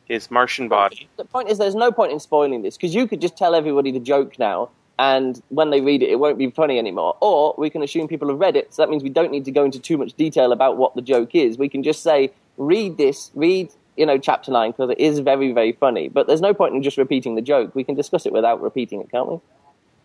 his 0.07 0.33
Martian 0.33 0.69
body. 0.69 1.09
The 1.17 1.25
point 1.25 1.49
is, 1.49 1.59
there's 1.59 1.77
no 1.77 1.93
point 1.93 2.11
in 2.11 2.19
spoiling 2.19 2.63
this 2.63 2.77
because 2.77 2.93
you 2.93 3.07
could 3.07 3.21
just 3.21 3.37
tell 3.37 3.55
everybody 3.55 3.93
the 3.93 4.01
joke 4.01 4.37
now, 4.37 4.71
and 4.99 5.43
when 5.51 5.71
they 5.71 5.81
read 5.81 6.03
it, 6.03 6.09
it 6.11 6.19
won't 6.19 6.39
be 6.39 6.51
funny 6.51 6.79
anymore. 6.79 7.17
Or 7.21 7.55
we 7.59 7.71
can 7.71 7.83
assume 7.83 8.09
people 8.09 8.29
have 8.29 8.39
read 8.39 8.57
it, 8.57 8.73
so 8.73 8.83
that 8.83 8.91
means 8.91 9.03
we 9.03 9.11
don't 9.11 9.31
need 9.31 9.45
to 9.45 9.51
go 9.53 9.65
into 9.65 9.79
too 9.79 9.97
much 9.99 10.15
detail 10.15 10.53
about 10.53 10.77
what 10.77 10.95
the 10.95 11.03
joke 11.03 11.35
is. 11.35 11.59
We 11.59 11.69
can 11.69 11.83
just 11.83 12.03
say, 12.03 12.33
read 12.57 12.97
this, 12.97 13.31
read. 13.35 13.73
You 13.99 14.05
know, 14.05 14.19
chapter 14.19 14.53
nine 14.53 14.73
because 14.73 14.91
it 14.91 14.99
is 14.99 15.21
very, 15.21 15.53
very 15.53 15.73
funny. 15.73 16.11
But 16.11 16.27
there's 16.27 16.43
no 16.43 16.53
point 16.53 16.75
in 16.75 16.83
just 16.83 16.99
repeating 16.99 17.35
the 17.35 17.41
joke. 17.41 17.75
We 17.75 17.83
can 17.83 17.95
discuss 17.95 18.27
it 18.27 18.33
without 18.35 18.61
repeating 18.61 19.01
it, 19.01 19.11
can't 19.11 19.27
we? 19.27 19.37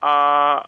Uh, 0.01 0.63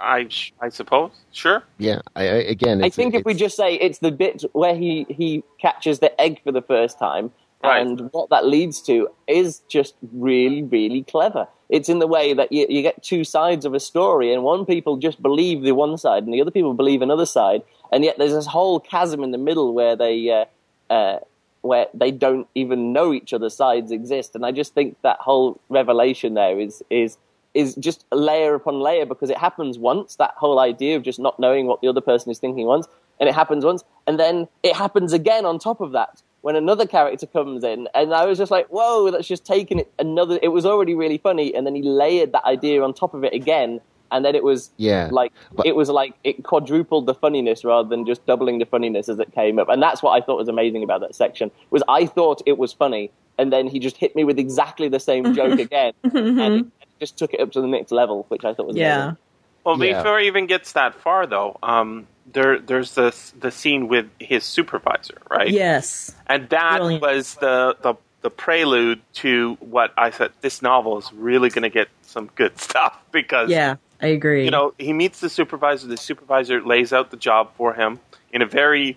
I 0.00 0.28
I 0.60 0.68
suppose 0.70 1.10
sure. 1.32 1.62
Yeah. 1.76 2.00
I, 2.16 2.22
I 2.22 2.24
again. 2.56 2.78
I 2.82 2.86
it's- 2.86 2.96
think 2.96 3.14
if 3.14 3.24
we 3.26 3.34
just 3.34 3.56
say 3.56 3.74
it's 3.74 3.98
the 3.98 4.10
bit 4.10 4.44
where 4.52 4.74
he, 4.74 5.04
he 5.10 5.44
catches 5.60 5.98
the 5.98 6.18
egg 6.18 6.40
for 6.42 6.52
the 6.52 6.62
first 6.62 6.98
time, 6.98 7.32
Right. 7.64 7.86
and 7.86 8.12
what 8.12 8.30
that 8.30 8.46
leads 8.46 8.82
to 8.82 9.08
is 9.26 9.60
just 9.68 9.94
really, 10.12 10.62
really 10.62 11.02
clever. 11.02 11.48
It's 11.70 11.88
in 11.88 11.98
the 11.98 12.06
way 12.06 12.34
that 12.34 12.52
you, 12.52 12.66
you 12.68 12.82
get 12.82 13.02
two 13.02 13.24
sides 13.24 13.64
of 13.64 13.74
a 13.74 13.80
story, 13.80 14.32
and 14.32 14.42
one 14.42 14.66
people 14.66 14.96
just 14.98 15.22
believe 15.22 15.62
the 15.62 15.72
one 15.72 15.96
side, 15.96 16.24
and 16.24 16.34
the 16.34 16.40
other 16.40 16.50
people 16.50 16.74
believe 16.74 17.00
another 17.00 17.26
side, 17.26 17.62
and 17.90 18.04
yet 18.04 18.18
there's 18.18 18.34
this 18.34 18.46
whole 18.46 18.80
chasm 18.80 19.22
in 19.22 19.30
the 19.30 19.38
middle 19.38 19.72
where 19.72 19.96
they 19.96 20.30
uh, 20.30 20.44
uh, 20.92 21.18
where 21.62 21.86
they 21.94 22.10
don't 22.10 22.46
even 22.54 22.92
know 22.92 23.14
each 23.14 23.32
other's 23.32 23.56
sides 23.56 23.90
exist. 23.90 24.34
And 24.34 24.44
I 24.44 24.52
just 24.52 24.74
think 24.74 24.96
that 25.00 25.18
whole 25.20 25.58
revelation 25.70 26.34
there 26.34 26.60
is 26.60 26.82
is 26.90 27.16
is 27.54 27.74
just 27.76 28.04
layer 28.12 28.54
upon 28.54 28.80
layer 28.80 29.06
because 29.06 29.30
it 29.30 29.38
happens 29.38 29.78
once 29.78 30.16
that 30.16 30.34
whole 30.36 30.58
idea 30.58 30.96
of 30.96 31.02
just 31.02 31.18
not 31.18 31.38
knowing 31.40 31.66
what 31.66 31.80
the 31.80 31.88
other 31.88 32.00
person 32.00 32.30
is 32.30 32.38
thinking 32.38 32.66
once 32.66 32.86
and 33.20 33.28
it 33.28 33.34
happens 33.34 33.64
once 33.64 33.84
and 34.06 34.18
then 34.18 34.48
it 34.62 34.74
happens 34.74 35.12
again 35.12 35.46
on 35.46 35.58
top 35.58 35.80
of 35.80 35.92
that 35.92 36.20
when 36.44 36.56
another 36.56 36.86
character 36.86 37.26
comes 37.26 37.64
in 37.64 37.88
and 37.94 38.12
i 38.14 38.24
was 38.26 38.36
just 38.38 38.50
like 38.50 38.66
whoa 38.68 39.10
that's 39.10 39.26
just 39.26 39.44
taken 39.46 39.78
it 39.78 39.90
another 39.98 40.38
it 40.42 40.48
was 40.48 40.64
already 40.66 40.94
really 40.94 41.16
funny 41.18 41.54
and 41.54 41.66
then 41.66 41.74
he 41.74 41.82
layered 41.82 42.32
that 42.32 42.44
idea 42.44 42.82
on 42.82 42.92
top 42.92 43.14
of 43.14 43.24
it 43.24 43.32
again 43.32 43.80
and 44.12 44.24
then 44.24 44.34
it 44.34 44.44
was 44.44 44.70
Yeah. 44.76 45.08
like 45.10 45.32
But- 45.56 45.66
it 45.66 45.74
was 45.74 45.88
like 45.88 46.12
it 46.22 46.44
quadrupled 46.44 47.06
the 47.06 47.14
funniness 47.14 47.64
rather 47.64 47.88
than 47.88 48.04
just 48.06 48.24
doubling 48.26 48.58
the 48.58 48.66
funniness 48.66 49.08
as 49.08 49.18
it 49.18 49.32
came 49.34 49.58
up 49.58 49.68
and 49.70 49.82
that's 49.82 50.02
what 50.02 50.12
i 50.12 50.20
thought 50.24 50.36
was 50.36 50.48
amazing 50.48 50.82
about 50.84 51.00
that 51.00 51.14
section 51.14 51.50
was 51.70 51.82
i 51.88 52.04
thought 52.06 52.42
it 52.46 52.58
was 52.58 52.72
funny 52.72 53.10
and 53.38 53.52
then 53.52 53.66
he 53.66 53.78
just 53.78 53.96
hit 53.96 54.14
me 54.14 54.22
with 54.22 54.38
exactly 54.38 54.88
the 54.88 55.00
same 55.00 55.34
joke 55.34 55.58
again 55.68 55.92
and 56.12 56.58
it 56.82 56.88
just 57.00 57.16
took 57.16 57.32
it 57.34 57.40
up 57.40 57.50
to 57.52 57.60
the 57.62 57.66
next 57.76 57.90
level 57.90 58.26
which 58.28 58.44
i 58.44 58.52
thought 58.54 58.66
was 58.66 58.76
Yeah. 58.76 58.96
amazing. 59.04 59.16
Well, 59.64 59.82
Yeah. 59.82 59.98
before 60.02 60.18
he 60.20 60.26
even 60.26 60.46
gets 60.46 60.72
that 60.72 60.94
far, 60.96 61.26
though, 61.26 61.56
um, 61.62 62.06
there 62.32 62.58
there's 62.58 62.92
the 62.94 63.14
the 63.38 63.50
scene 63.50 63.88
with 63.88 64.06
his 64.18 64.44
supervisor, 64.44 65.18
right? 65.30 65.48
Yes. 65.50 66.14
and 66.26 66.48
that 66.50 66.78
Brilliant. 66.78 67.02
was 67.02 67.34
the, 67.36 67.76
the 67.82 67.94
the 68.22 68.30
prelude 68.30 69.00
to 69.14 69.56
what 69.60 69.92
I 69.98 70.10
said. 70.10 70.32
This 70.40 70.62
novel 70.62 70.96
is 70.98 71.12
really 71.12 71.50
going 71.50 71.62
to 71.64 71.68
get 71.70 71.88
some 72.02 72.30
good 72.34 72.58
stuff 72.68 72.98
because 73.12 73.50
Yeah, 73.50 73.76
I 74.00 74.06
agree. 74.08 74.44
you 74.46 74.50
know, 74.50 74.72
he 74.78 74.92
meets 74.94 75.20
the 75.20 75.28
supervisor. 75.28 75.86
The 75.88 75.96
supervisor 75.98 76.62
lays 76.62 76.92
out 76.94 77.10
the 77.10 77.18
job 77.18 77.50
for 77.56 77.74
him 77.74 78.00
in 78.32 78.40
a 78.42 78.46
very 78.46 78.96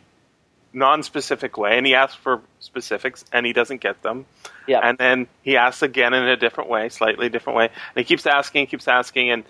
non-specific 0.74 1.58
way, 1.58 1.78
and 1.78 1.86
he 1.86 1.96
asks 1.96 2.16
for 2.16 2.42
specifics, 2.60 3.26
and 3.34 3.46
he 3.46 3.54
doesn't 3.54 3.82
get 3.82 4.02
them. 4.04 4.26
Yeah. 4.68 4.80
And 4.84 4.98
then 4.98 5.28
he 5.44 5.58
asks 5.58 5.82
again 5.82 6.14
in 6.14 6.24
a 6.24 6.38
different 6.38 6.70
way, 6.70 6.90
slightly 6.90 7.30
different 7.30 7.58
way, 7.58 7.66
and 7.66 7.74
he 7.96 8.04
keeps 8.04 8.26
asking, 8.26 8.68
keeps 8.68 8.88
asking, 8.88 9.32
and 9.32 9.44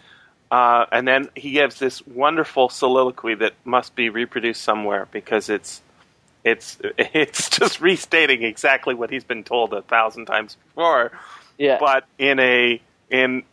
uh, 0.52 0.86
and 0.92 1.08
then 1.08 1.30
he 1.36 1.52
gives 1.52 1.80
this 1.80 2.06
wonderful 2.08 2.70
soliloquy 2.70 3.36
that 3.36 3.54
must 3.66 3.96
be 3.96 4.10
reproduced 4.10 4.62
somewhere 4.62 5.08
because 5.12 5.50
it's 5.50 5.82
it's 6.44 6.78
it's 6.98 7.50
just 7.50 7.82
restating 7.82 8.44
exactly 8.44 8.94
what 8.94 9.10
he's 9.10 9.24
been 9.24 9.44
told 9.44 9.74
a 9.74 9.82
thousand 9.82 10.26
times 10.26 10.56
before 10.76 11.12
yeah. 11.58 11.78
but 11.80 12.06
in 12.18 12.40
a 12.40 12.82
in 13.10 13.44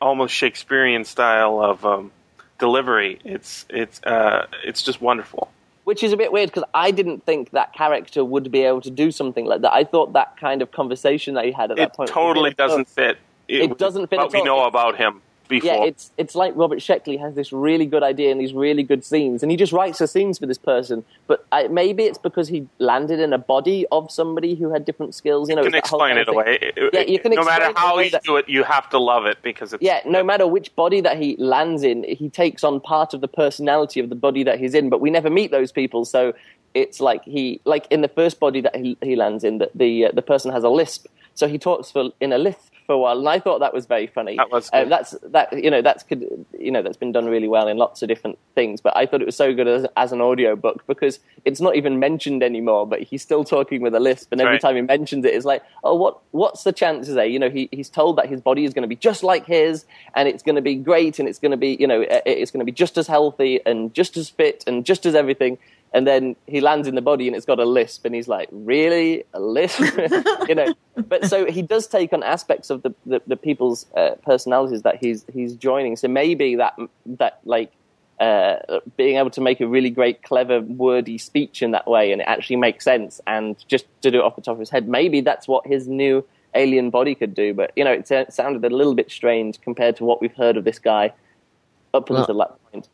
almost 0.00 0.34
Shakespearean 0.34 1.04
style 1.04 1.60
of 1.60 1.84
um, 1.84 2.12
delivery. 2.58 3.18
It's 3.24 3.66
it's 3.68 4.02
uh, 4.04 4.46
it's 4.64 4.82
just 4.82 5.00
wonderful. 5.00 5.50
Which 5.84 6.04
is 6.04 6.12
a 6.12 6.16
bit 6.16 6.30
weird 6.30 6.48
because 6.48 6.64
I 6.72 6.92
didn't 6.92 7.26
think 7.26 7.50
that 7.50 7.72
character 7.72 8.24
would 8.24 8.52
be 8.52 8.62
able 8.62 8.82
to 8.82 8.90
do 8.90 9.10
something 9.10 9.46
like 9.46 9.62
that. 9.62 9.72
I 9.72 9.82
thought 9.82 10.12
that 10.12 10.36
kind 10.36 10.62
of 10.62 10.70
conversation 10.70 11.34
that 11.34 11.44
he 11.44 11.50
had 11.50 11.72
at 11.72 11.76
that 11.76 11.94
point 11.94 12.08
totally 12.08 12.52
doesn't 12.54 12.88
fit. 12.88 13.18
It 13.48 13.76
doesn't 13.78 14.08
fit 14.08 14.18
what 14.18 14.26
at 14.26 14.32
we 14.32 14.38
all. 14.40 14.44
know 14.44 14.64
about 14.64 14.96
him 14.96 15.20
before. 15.48 15.70
Yeah, 15.70 15.84
it's 15.84 16.10
it's 16.16 16.34
like 16.34 16.52
Robert 16.56 16.78
Sheckley 16.80 17.18
has 17.18 17.34
this 17.34 17.52
really 17.52 17.86
good 17.86 18.02
idea 18.02 18.30
and 18.30 18.40
these 18.40 18.52
really 18.52 18.82
good 18.82 19.04
scenes, 19.04 19.42
and 19.42 19.50
he 19.50 19.56
just 19.56 19.72
writes 19.72 19.98
the 19.98 20.06
scenes 20.06 20.38
for 20.38 20.46
this 20.46 20.58
person. 20.58 21.04
But 21.26 21.46
I, 21.52 21.68
maybe 21.68 22.04
it's 22.04 22.18
because 22.18 22.48
he 22.48 22.68
landed 22.78 23.20
in 23.20 23.32
a 23.32 23.38
body 23.38 23.86
of 23.92 24.10
somebody 24.10 24.54
who 24.54 24.72
had 24.72 24.84
different 24.84 25.14
skills. 25.14 25.48
You 25.48 25.56
know, 25.56 25.62
can 25.62 25.74
it's 25.74 25.90
that 25.90 25.90
whole 25.90 26.04
explain 26.04 26.18
it 26.18 26.28
away. 26.28 26.72
Yeah, 26.92 27.00
you 27.00 27.18
can 27.18 27.32
no 27.32 27.44
matter 27.44 27.66
it 27.66 27.78
how 27.78 27.98
you 27.98 28.10
that- 28.10 28.24
do 28.24 28.36
it, 28.36 28.48
you 28.48 28.64
have 28.64 28.88
to 28.90 28.98
love 28.98 29.26
it 29.26 29.38
because 29.42 29.72
it's 29.72 29.82
Yeah, 29.82 30.00
no 30.06 30.22
matter 30.22 30.46
which 30.46 30.74
body 30.74 31.00
that 31.00 31.18
he 31.18 31.36
lands 31.36 31.82
in, 31.82 32.04
he 32.04 32.28
takes 32.28 32.64
on 32.64 32.80
part 32.80 33.14
of 33.14 33.20
the 33.20 33.28
personality 33.28 34.00
of 34.00 34.08
the 34.08 34.14
body 34.14 34.42
that 34.44 34.58
he's 34.58 34.74
in. 34.74 34.90
But 34.90 35.00
we 35.00 35.10
never 35.10 35.30
meet 35.30 35.50
those 35.50 35.72
people, 35.72 36.04
so 36.04 36.32
it's 36.74 37.00
like 37.00 37.22
he, 37.24 37.60
like 37.64 37.86
in 37.90 38.00
the 38.00 38.08
first 38.08 38.40
body 38.40 38.60
that 38.62 38.74
he, 38.74 38.96
he 39.02 39.16
lands 39.16 39.44
in, 39.44 39.58
that 39.58 39.70
the 39.74 40.06
uh, 40.06 40.12
the 40.12 40.22
person 40.22 40.50
has 40.52 40.64
a 40.64 40.68
lisp, 40.68 41.06
so 41.34 41.46
he 41.48 41.58
talks 41.58 41.90
for 41.90 42.10
in 42.20 42.32
a 42.32 42.38
lisp 42.38 42.71
for 42.86 42.92
a 42.94 42.98
while, 42.98 43.18
and 43.18 43.28
I 43.28 43.38
thought 43.38 43.60
that 43.60 43.72
was 43.72 43.86
very 43.86 44.06
funny. 44.06 44.36
That 44.36 44.50
was 44.50 44.68
um, 44.72 44.84
good. 44.84 44.92
that's 44.92 45.10
that 45.24 45.64
you 45.64 45.70
know 45.70 45.82
that's 45.82 46.02
could 46.02 46.46
you 46.58 46.70
know 46.70 46.82
that's 46.82 46.96
been 46.96 47.12
done 47.12 47.26
really 47.26 47.48
well 47.48 47.68
in 47.68 47.76
lots 47.76 48.02
of 48.02 48.08
different 48.08 48.38
things. 48.54 48.80
But 48.80 48.96
I 48.96 49.06
thought 49.06 49.22
it 49.22 49.26
was 49.26 49.36
so 49.36 49.54
good 49.54 49.68
as, 49.68 49.86
as 49.96 50.12
an 50.12 50.20
audio 50.20 50.56
book 50.56 50.84
because 50.86 51.20
it's 51.44 51.60
not 51.60 51.76
even 51.76 51.98
mentioned 51.98 52.42
anymore, 52.42 52.86
but 52.86 53.00
he's 53.00 53.22
still 53.22 53.44
talking 53.44 53.80
with 53.82 53.94
a 53.94 54.00
lisp, 54.00 54.32
and 54.32 54.40
every 54.40 54.52
Right. 54.54 54.60
time 54.60 54.76
he 54.76 54.82
mentions 54.82 55.24
it, 55.24 55.34
it's 55.34 55.44
like, 55.46 55.62
oh, 55.84 55.94
what 55.94 56.18
what's 56.32 56.64
the 56.64 56.72
chances 56.72 57.14
there? 57.14 57.26
You 57.26 57.38
know, 57.38 57.50
he 57.50 57.68
he's 57.72 57.88
told 57.90 58.16
that 58.18 58.26
his 58.28 58.40
body 58.40 58.64
is 58.64 58.74
going 58.74 58.82
to 58.82 58.88
be 58.88 58.96
just 58.96 59.22
like 59.22 59.46
his, 59.46 59.84
and 60.14 60.28
it's 60.28 60.42
going 60.42 60.56
to 60.56 60.62
be 60.62 60.74
great, 60.74 61.18
and 61.18 61.28
it's 61.28 61.38
going 61.38 61.52
to 61.52 61.56
be 61.56 61.76
you 61.80 61.86
know 61.86 62.00
it- 62.02 62.22
it's 62.26 62.50
going 62.50 62.60
to 62.60 62.64
be 62.64 62.72
just 62.72 62.98
as 62.98 63.06
healthy 63.06 63.60
and 63.66 63.92
just 63.94 64.16
as 64.16 64.28
fit 64.28 64.64
and 64.66 64.84
just 64.84 65.06
as 65.06 65.14
everything. 65.14 65.58
And 65.94 66.06
then 66.06 66.36
he 66.46 66.60
lands 66.60 66.88
in 66.88 66.94
the 66.94 67.02
body 67.02 67.26
and 67.26 67.36
it's 67.36 67.44
got 67.44 67.58
a 67.58 67.64
lisp, 67.64 68.04
and 68.04 68.14
he's 68.14 68.28
like, 68.28 68.48
"Really, 68.50 69.24
a 69.34 69.40
lisp?" 69.40 69.80
you 70.48 70.54
know. 70.54 70.74
But 71.06 71.26
so 71.26 71.44
he 71.46 71.60
does 71.60 71.86
take 71.86 72.12
on 72.12 72.22
aspects 72.22 72.70
of 72.70 72.82
the 72.82 72.94
the, 73.04 73.20
the 73.26 73.36
people's 73.36 73.86
uh, 73.96 74.14
personalities 74.24 74.82
that 74.82 74.96
he's 74.96 75.24
he's 75.32 75.54
joining. 75.54 75.96
So 75.96 76.08
maybe 76.08 76.56
that 76.56 76.78
that 77.04 77.40
like 77.44 77.72
uh, 78.22 78.80
being 78.96 79.16
able 79.16 79.30
to 79.30 79.40
make 79.40 79.60
a 79.60 79.66
really 79.66 79.90
great, 79.90 80.22
clever, 80.22 80.60
wordy 80.60 81.18
speech 81.18 81.60
in 81.60 81.72
that 81.72 81.88
way, 81.88 82.12
and 82.12 82.22
it 82.22 82.28
actually 82.28 82.56
makes 82.56 82.84
sense, 82.84 83.20
and 83.26 83.56
just 83.66 83.84
to 84.02 84.10
do 84.10 84.18
it 84.20 84.24
off 84.24 84.36
the 84.36 84.42
top 84.42 84.52
of 84.52 84.60
his 84.60 84.70
head, 84.70 84.88
maybe 84.88 85.20
that's 85.20 85.48
what 85.48 85.66
his 85.66 85.88
new 85.88 86.24
alien 86.54 86.90
body 86.90 87.14
could 87.14 87.34
do. 87.34 87.52
But 87.52 87.72
you 87.74 87.84
know, 87.84 87.92
it, 87.92 88.32
sounded 88.32 88.64
a 88.64 88.74
little 88.74 88.94
bit 88.94 89.10
strange 89.10 89.60
compared 89.60 89.96
to 89.96 90.04
what 90.04 90.20
we've 90.20 90.34
heard 90.34 90.56
of 90.56 90.64
this 90.64 90.78
guy 90.78 91.12
up 91.94 92.10
Well, 92.10 92.20
until 92.20 92.38
that 92.38 92.56
point. 92.70 92.88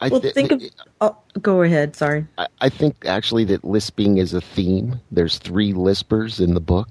I, 0.00 0.08
well, 0.08 0.20
thi- 0.20 0.30
think 0.32 0.52
of. 0.52 0.62
Oh, 1.00 1.16
go 1.40 1.62
ahead. 1.62 1.96
Sorry. 1.96 2.26
I, 2.38 2.46
I 2.60 2.68
think 2.68 3.06
actually 3.06 3.44
that 3.44 3.64
lisping 3.64 4.18
is 4.18 4.34
a 4.34 4.40
theme. 4.40 5.00
There's 5.10 5.38
three 5.38 5.72
lispers 5.72 6.40
in 6.40 6.54
the 6.54 6.60
book. 6.60 6.88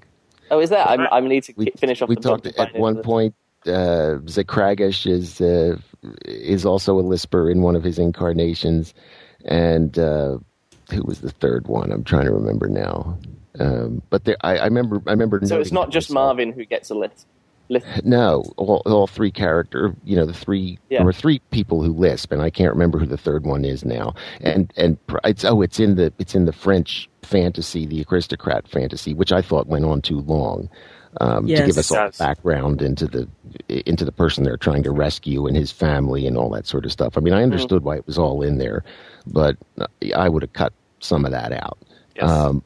Oh, 0.52 0.60
is 0.60 0.70
that? 0.70 0.90
I'm, 0.90 1.08
I 1.12 1.20
need 1.22 1.44
to 1.44 1.54
We, 1.56 1.72
finish 1.78 2.02
off 2.02 2.10
we 2.10 2.16
the 2.16 2.22
talked 2.22 2.44
to 2.46 2.60
at 2.62 2.76
one 2.76 3.02
point. 3.02 3.36
Uh, 3.66 4.20
Ze 4.28 4.44
Kraggash 4.44 5.10
is 5.10 5.42
uh, 5.42 5.78
is 6.26 6.66
also 6.66 7.00
a 7.00 7.02
lisper 7.02 7.50
in 7.50 7.62
one 7.64 7.76
of 7.76 7.84
his 7.84 7.98
incarnations, 7.98 8.94
and 9.46 9.98
uh, 9.98 10.38
who 10.92 11.02
was 11.04 11.22
the 11.22 11.32
third 11.32 11.68
one? 11.68 11.92
I'm 11.92 12.04
trying 12.04 12.26
to 12.26 12.32
remember 12.32 12.68
now. 12.68 13.18
Um, 13.60 14.02
but 14.10 14.26
there, 14.26 14.38
I, 14.42 14.58
I 14.58 14.66
remember. 14.66 15.02
I 15.08 15.12
remember. 15.12 15.40
So 15.46 15.60
it's 15.60 15.72
not 15.72 15.90
just 15.90 16.12
myself. 16.12 16.38
Marvin 16.38 16.54
who 16.54 16.66
gets 16.66 16.90
a 16.92 16.96
lisp. 16.96 17.28
Lisp. 17.70 17.88
No, 18.04 18.54
all, 18.58 18.82
all 18.86 19.08
three 19.08 19.32
character, 19.32 19.96
you 20.04 20.16
know, 20.16 20.26
the 20.26 20.34
three 20.34 20.78
Yeah. 20.90 21.00
there 21.00 21.06
were 21.06 21.14
three 21.14 21.40
people 21.52 21.82
who 21.84 21.94
lisp, 21.94 22.32
and 22.32 22.42
I 22.42 22.50
can't 22.50 22.74
remember 22.74 23.00
who 23.00 23.06
the 23.06 23.18
third 23.18 23.46
one 23.46 23.66
is 23.66 23.86
now. 23.86 24.14
And 24.42 24.72
and 24.78 24.98
it's 25.24 25.44
oh, 25.46 25.62
it's 25.62 25.80
in 25.80 25.96
the 25.96 26.14
it's 26.20 26.36
in 26.36 26.46
the 26.46 26.54
French 26.54 27.10
fantasy, 27.24 27.86
the 27.86 28.06
aristocrat 28.12 28.68
fantasy, 28.68 29.14
which 29.14 29.32
I 29.32 29.42
thought 29.42 29.68
went 29.68 29.86
on 29.86 30.02
too 30.02 30.20
long 30.22 30.70
um, 31.22 31.52
to 31.56 31.64
give 31.64 31.78
us 31.78 31.92
all 31.92 31.98
Yes. 32.06 32.18
background 32.18 32.82
into 32.82 33.08
the 33.08 33.30
into 33.88 34.06
the 34.06 34.12
person 34.12 34.44
they're 34.44 34.58
trying 34.58 34.84
to 34.84 34.92
rescue 34.92 35.48
and 35.48 35.56
his 35.58 35.72
family 35.72 36.28
and 36.28 36.38
all 36.38 36.50
that 36.52 36.68
sort 36.68 36.86
of 36.86 36.92
stuff. 36.92 37.18
I 37.18 37.22
mean, 37.22 37.34
I 37.34 37.44
understood 37.44 37.84
why 37.84 37.98
it 37.98 38.06
was 38.08 38.18
all 38.18 38.42
in 38.42 38.58
there, 38.58 38.84
but 39.28 39.58
uh, 39.80 39.88
I 40.16 40.30
would 40.30 40.44
have 40.44 40.54
cut 40.54 40.74
some 41.02 41.26
of 41.26 41.32
that 41.32 41.52
out 41.54 41.78
Yes. 42.16 42.24
um, 42.30 42.64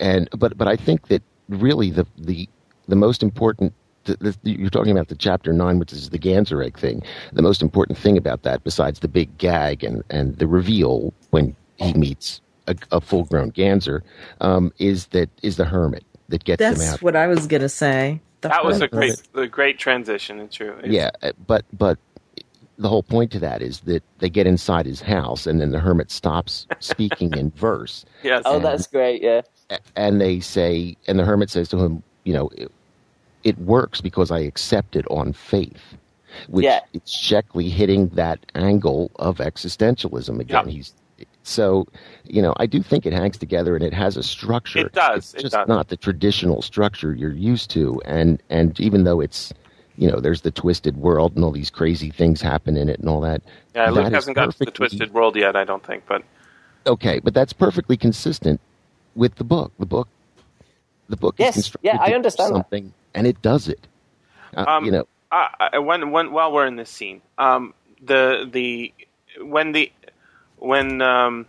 and 0.00 0.28
but 0.36 0.56
but 0.56 0.68
I 0.68 0.76
think 0.76 1.08
that 1.08 1.22
really 1.48 1.90
the 1.90 2.06
the 2.16 2.48
the 2.88 2.96
most 2.96 3.22
important 3.22 3.72
the, 4.04 4.16
the, 4.42 4.50
you're 4.50 4.70
talking 4.70 4.92
about 4.92 5.08
the 5.08 5.14
chapter 5.14 5.52
nine, 5.52 5.78
which 5.78 5.92
is 5.92 6.08
the 6.10 6.18
Ganzereg 6.18 6.76
thing. 6.78 7.02
The 7.34 7.42
most 7.42 7.60
important 7.60 7.98
thing 7.98 8.16
about 8.16 8.42
that, 8.42 8.64
besides 8.64 9.00
the 9.00 9.08
big 9.08 9.36
gag 9.38 9.84
and 9.84 10.02
and 10.10 10.36
the 10.38 10.46
reveal 10.46 11.12
when 11.30 11.54
he 11.76 11.92
meets 11.92 12.40
a, 12.66 12.74
a 12.90 13.00
full 13.00 13.24
grown 13.24 13.52
Ganzer, 13.52 14.00
um, 14.40 14.72
is 14.78 15.06
that 15.08 15.28
is 15.42 15.56
the 15.56 15.64
hermit 15.66 16.04
that 16.28 16.44
gets 16.44 16.62
him 16.62 16.72
out. 16.72 16.78
That's 16.78 17.02
what 17.02 17.16
I 17.16 17.26
was 17.26 17.46
gonna 17.46 17.68
say. 17.68 18.20
The 18.40 18.48
that 18.48 18.64
was 18.64 18.80
a 18.80 18.88
great, 18.88 19.20
a 19.34 19.46
great 19.46 19.78
transition. 19.78 20.38
It's 20.40 20.54
true. 20.56 20.72
It's- 20.78 20.90
yeah, 20.92 21.10
uh, 21.22 21.32
but 21.46 21.64
but 21.72 21.98
the 22.78 22.88
whole 22.88 23.02
point 23.02 23.32
to 23.32 23.40
that 23.40 23.60
is 23.60 23.80
that 23.80 24.04
they 24.20 24.30
get 24.30 24.46
inside 24.46 24.86
his 24.86 25.00
house, 25.00 25.46
and 25.46 25.60
then 25.60 25.72
the 25.72 25.80
hermit 25.80 26.10
stops 26.10 26.66
speaking 26.80 27.34
in 27.36 27.50
verse, 27.50 28.04
Yes. 28.22 28.42
Oh, 28.46 28.56
And- 28.56 28.64
that's 28.64 28.86
great. 28.86 29.22
Yeah. 29.22 29.42
And 29.96 30.18
they 30.18 30.40
say, 30.40 30.96
and 31.06 31.18
the 31.18 31.24
hermit 31.24 31.50
says 31.50 31.68
to 31.70 31.78
him, 31.78 32.02
you 32.24 32.32
know, 32.32 32.48
it, 33.48 33.58
works 33.58 34.00
because 34.00 34.30
I 34.30 34.40
accept 34.40 34.96
it 34.96 35.06
on 35.10 35.32
faith, 35.32 35.96
which 36.48 36.64
Yeah. 36.64 36.80
it's 36.92 37.16
Sheckley 37.16 37.68
hitting 37.70 38.08
that 38.10 38.38
angle 38.54 39.10
of 39.16 39.38
existentialism 39.38 40.38
again. 40.40 40.66
Yeah. 40.66 40.72
He's 40.72 40.94
so, 41.42 41.86
you 42.24 42.42
know, 42.42 42.52
I 42.58 42.66
do 42.66 42.82
think 42.82 43.06
it 43.06 43.12
hangs 43.14 43.38
together 43.38 43.74
and 43.74 43.82
it 43.84 43.94
has 43.94 44.16
a 44.18 44.22
structure. 44.22 44.80
It 44.86 44.92
does, 44.92 45.32
It's 45.32 45.34
it 45.34 45.40
just 45.42 45.54
does. 45.54 45.66
not 45.68 45.88
the 45.88 45.96
traditional 45.96 46.60
structure 46.62 47.14
you're 47.14 47.32
used 47.32 47.70
to, 47.70 48.00
and 48.04 48.42
and 48.50 48.78
even 48.78 49.04
though 49.04 49.20
it's, 49.20 49.52
you 49.96 50.10
know, 50.10 50.20
there's 50.20 50.42
the 50.42 50.50
twisted 50.50 50.98
world 50.98 51.34
and 51.36 51.44
all 51.44 51.50
these 51.50 51.70
crazy 51.70 52.10
things 52.10 52.42
happen 52.42 52.76
in 52.76 52.88
it 52.90 53.00
and 53.00 53.08
all 53.08 53.20
that. 53.22 53.40
yeah, 53.74 53.86
that 53.86 53.94
Luke 53.94 54.12
hasn't 54.12 54.36
got 54.36 54.52
to 54.52 54.58
the 54.58 54.70
twisted 54.70 55.14
world 55.14 55.36
yet, 55.36 55.56
I 55.56 55.64
don't 55.64 55.82
think. 55.84 56.04
But 56.06 56.22
okay, 56.86 57.18
but 57.20 57.32
that's 57.34 57.54
perfectly 57.54 57.96
consistent 57.96 58.60
with 59.16 59.34
the 59.36 59.44
book. 59.44 59.72
The 59.78 59.86
book, 59.86 60.08
the 61.08 61.16
book 61.16 61.36
Yes, 61.38 61.56
is 61.56 61.64
constructed 61.64 61.86
yeah, 61.86 61.98
I 62.02 62.12
understand 62.14 62.56
that. 62.56 62.70
Something, 63.18 63.26
and 63.26 63.26
it 63.26 63.42
does 63.42 63.68
it. 63.68 63.86
Uh, 64.56 64.66
Um, 64.66 64.84
you 64.84 64.92
know, 64.92 65.06
I, 65.30 65.70
I, 65.74 65.78
when, 65.78 66.10
when 66.10 66.32
while 66.32 66.52
we're 66.52 66.66
in 66.66 66.76
this 66.76 66.90
scene, 66.90 67.22
um, 67.38 67.74
the 68.02 68.48
the 68.50 68.92
when 69.40 69.72
the 69.72 69.92
when 70.58 71.02
um, 71.02 71.46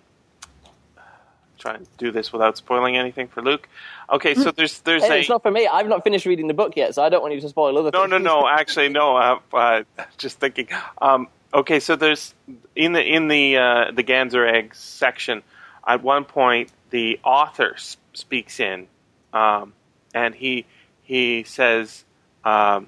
try 1.57 1.75
and 1.75 1.87
do 1.97 2.11
this 2.11 2.31
without 2.33 2.57
spoiling 2.57 2.97
anything 2.97 3.27
for 3.27 3.41
Luke. 3.41 3.67
Okay, 4.09 4.35
so 4.35 4.51
there's 4.51 4.79
there's 4.81 5.03
Hey, 5.03 5.17
a 5.17 5.19
it's 5.21 5.29
not 5.29 5.43
for 5.43 5.51
me. 5.51 5.67
I've 5.67 5.87
not 5.87 6.03
finished 6.03 6.25
reading 6.25 6.47
the 6.47 6.53
book 6.53 6.75
yet, 6.75 6.95
so 6.95 7.03
I 7.03 7.09
don't 7.09 7.21
want 7.21 7.33
you 7.33 7.41
to 7.41 7.49
spoil 7.49 7.77
other 7.77 7.91
no 7.91 8.01
things. 8.01 8.11
no 8.11 8.17
no 8.17 8.47
actually 8.47 8.89
no. 8.89 9.17
Uh, 9.17 9.39
uh, 9.53 9.83
just 10.17 10.39
thinking. 10.39 10.67
Um, 11.01 11.27
okay, 11.53 11.79
so 11.79 11.95
there's 11.95 12.33
in 12.75 12.93
the 12.93 13.03
in 13.03 13.27
the 13.27 13.57
uh, 13.57 13.91
the 13.91 14.03
Ganser 14.03 14.51
egg 14.51 14.75
section. 14.75 15.43
At 15.87 16.03
one 16.03 16.25
point, 16.25 16.71
the 16.91 17.19
author 17.23 17.73
s- 17.75 17.97
speaks 18.13 18.59
in, 18.59 18.87
um, 19.33 19.73
and 20.13 20.35
he 20.35 20.65
he 21.09 21.43
says, 21.43 22.05
um, 22.45 22.87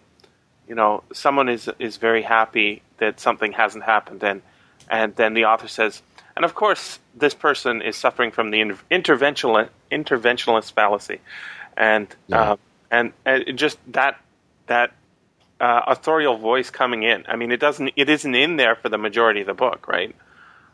you 0.67 0.75
know, 0.75 1.03
someone 1.11 1.49
is 1.49 1.67
is 1.79 1.97
very 1.97 2.21
happy 2.21 2.83
that 2.99 3.19
something 3.19 3.51
hasn't 3.51 3.83
happened, 3.83 4.23
and 4.23 4.43
and 4.87 5.15
then 5.15 5.33
the 5.33 5.45
author 5.45 5.67
says, 5.67 6.03
and 6.35 6.45
of 6.45 6.53
course, 6.53 6.99
this 7.15 7.33
person 7.33 7.81
is 7.81 7.97
suffering 7.97 8.29
from 8.31 8.51
the 8.51 8.61
in- 8.61 8.77
interventional 8.91 9.67
interventionalist 9.91 10.71
fallacy, 10.73 11.19
and 11.75 12.07
Yeah. 12.27 12.51
uh, 12.51 12.57
and, 12.91 13.13
and 13.25 13.57
just 13.57 13.79
that 13.87 14.21
that 14.67 14.91
uh, 15.59 15.81
authorial 15.87 16.37
voice 16.37 16.69
coming 16.69 17.01
in. 17.01 17.25
I 17.27 17.35
mean, 17.37 17.51
it 17.51 17.59
doesn't 17.59 17.93
it 17.95 18.07
isn't 18.07 18.35
in 18.35 18.55
there 18.55 18.75
for 18.75 18.89
the 18.89 18.99
majority 18.99 19.41
of 19.41 19.47
the 19.47 19.55
book, 19.55 19.87
right? 19.87 20.15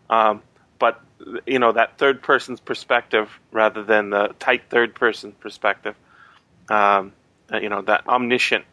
Um, 0.10 0.42
but 0.80 1.00
you 1.46 1.60
know 1.60 1.72
that 1.72 1.98
third 1.98 2.22
person's 2.22 2.60
perspective 2.60 3.30
rather 3.54 3.84
than 3.86 4.10
the 4.10 4.36
tight 4.38 4.64
third 4.70 4.96
person 4.96 5.32
perspective 5.32 5.96
um, 6.70 7.14
you 7.54 7.70
know, 7.70 7.82
that 7.84 8.08
omniscient 8.08 8.66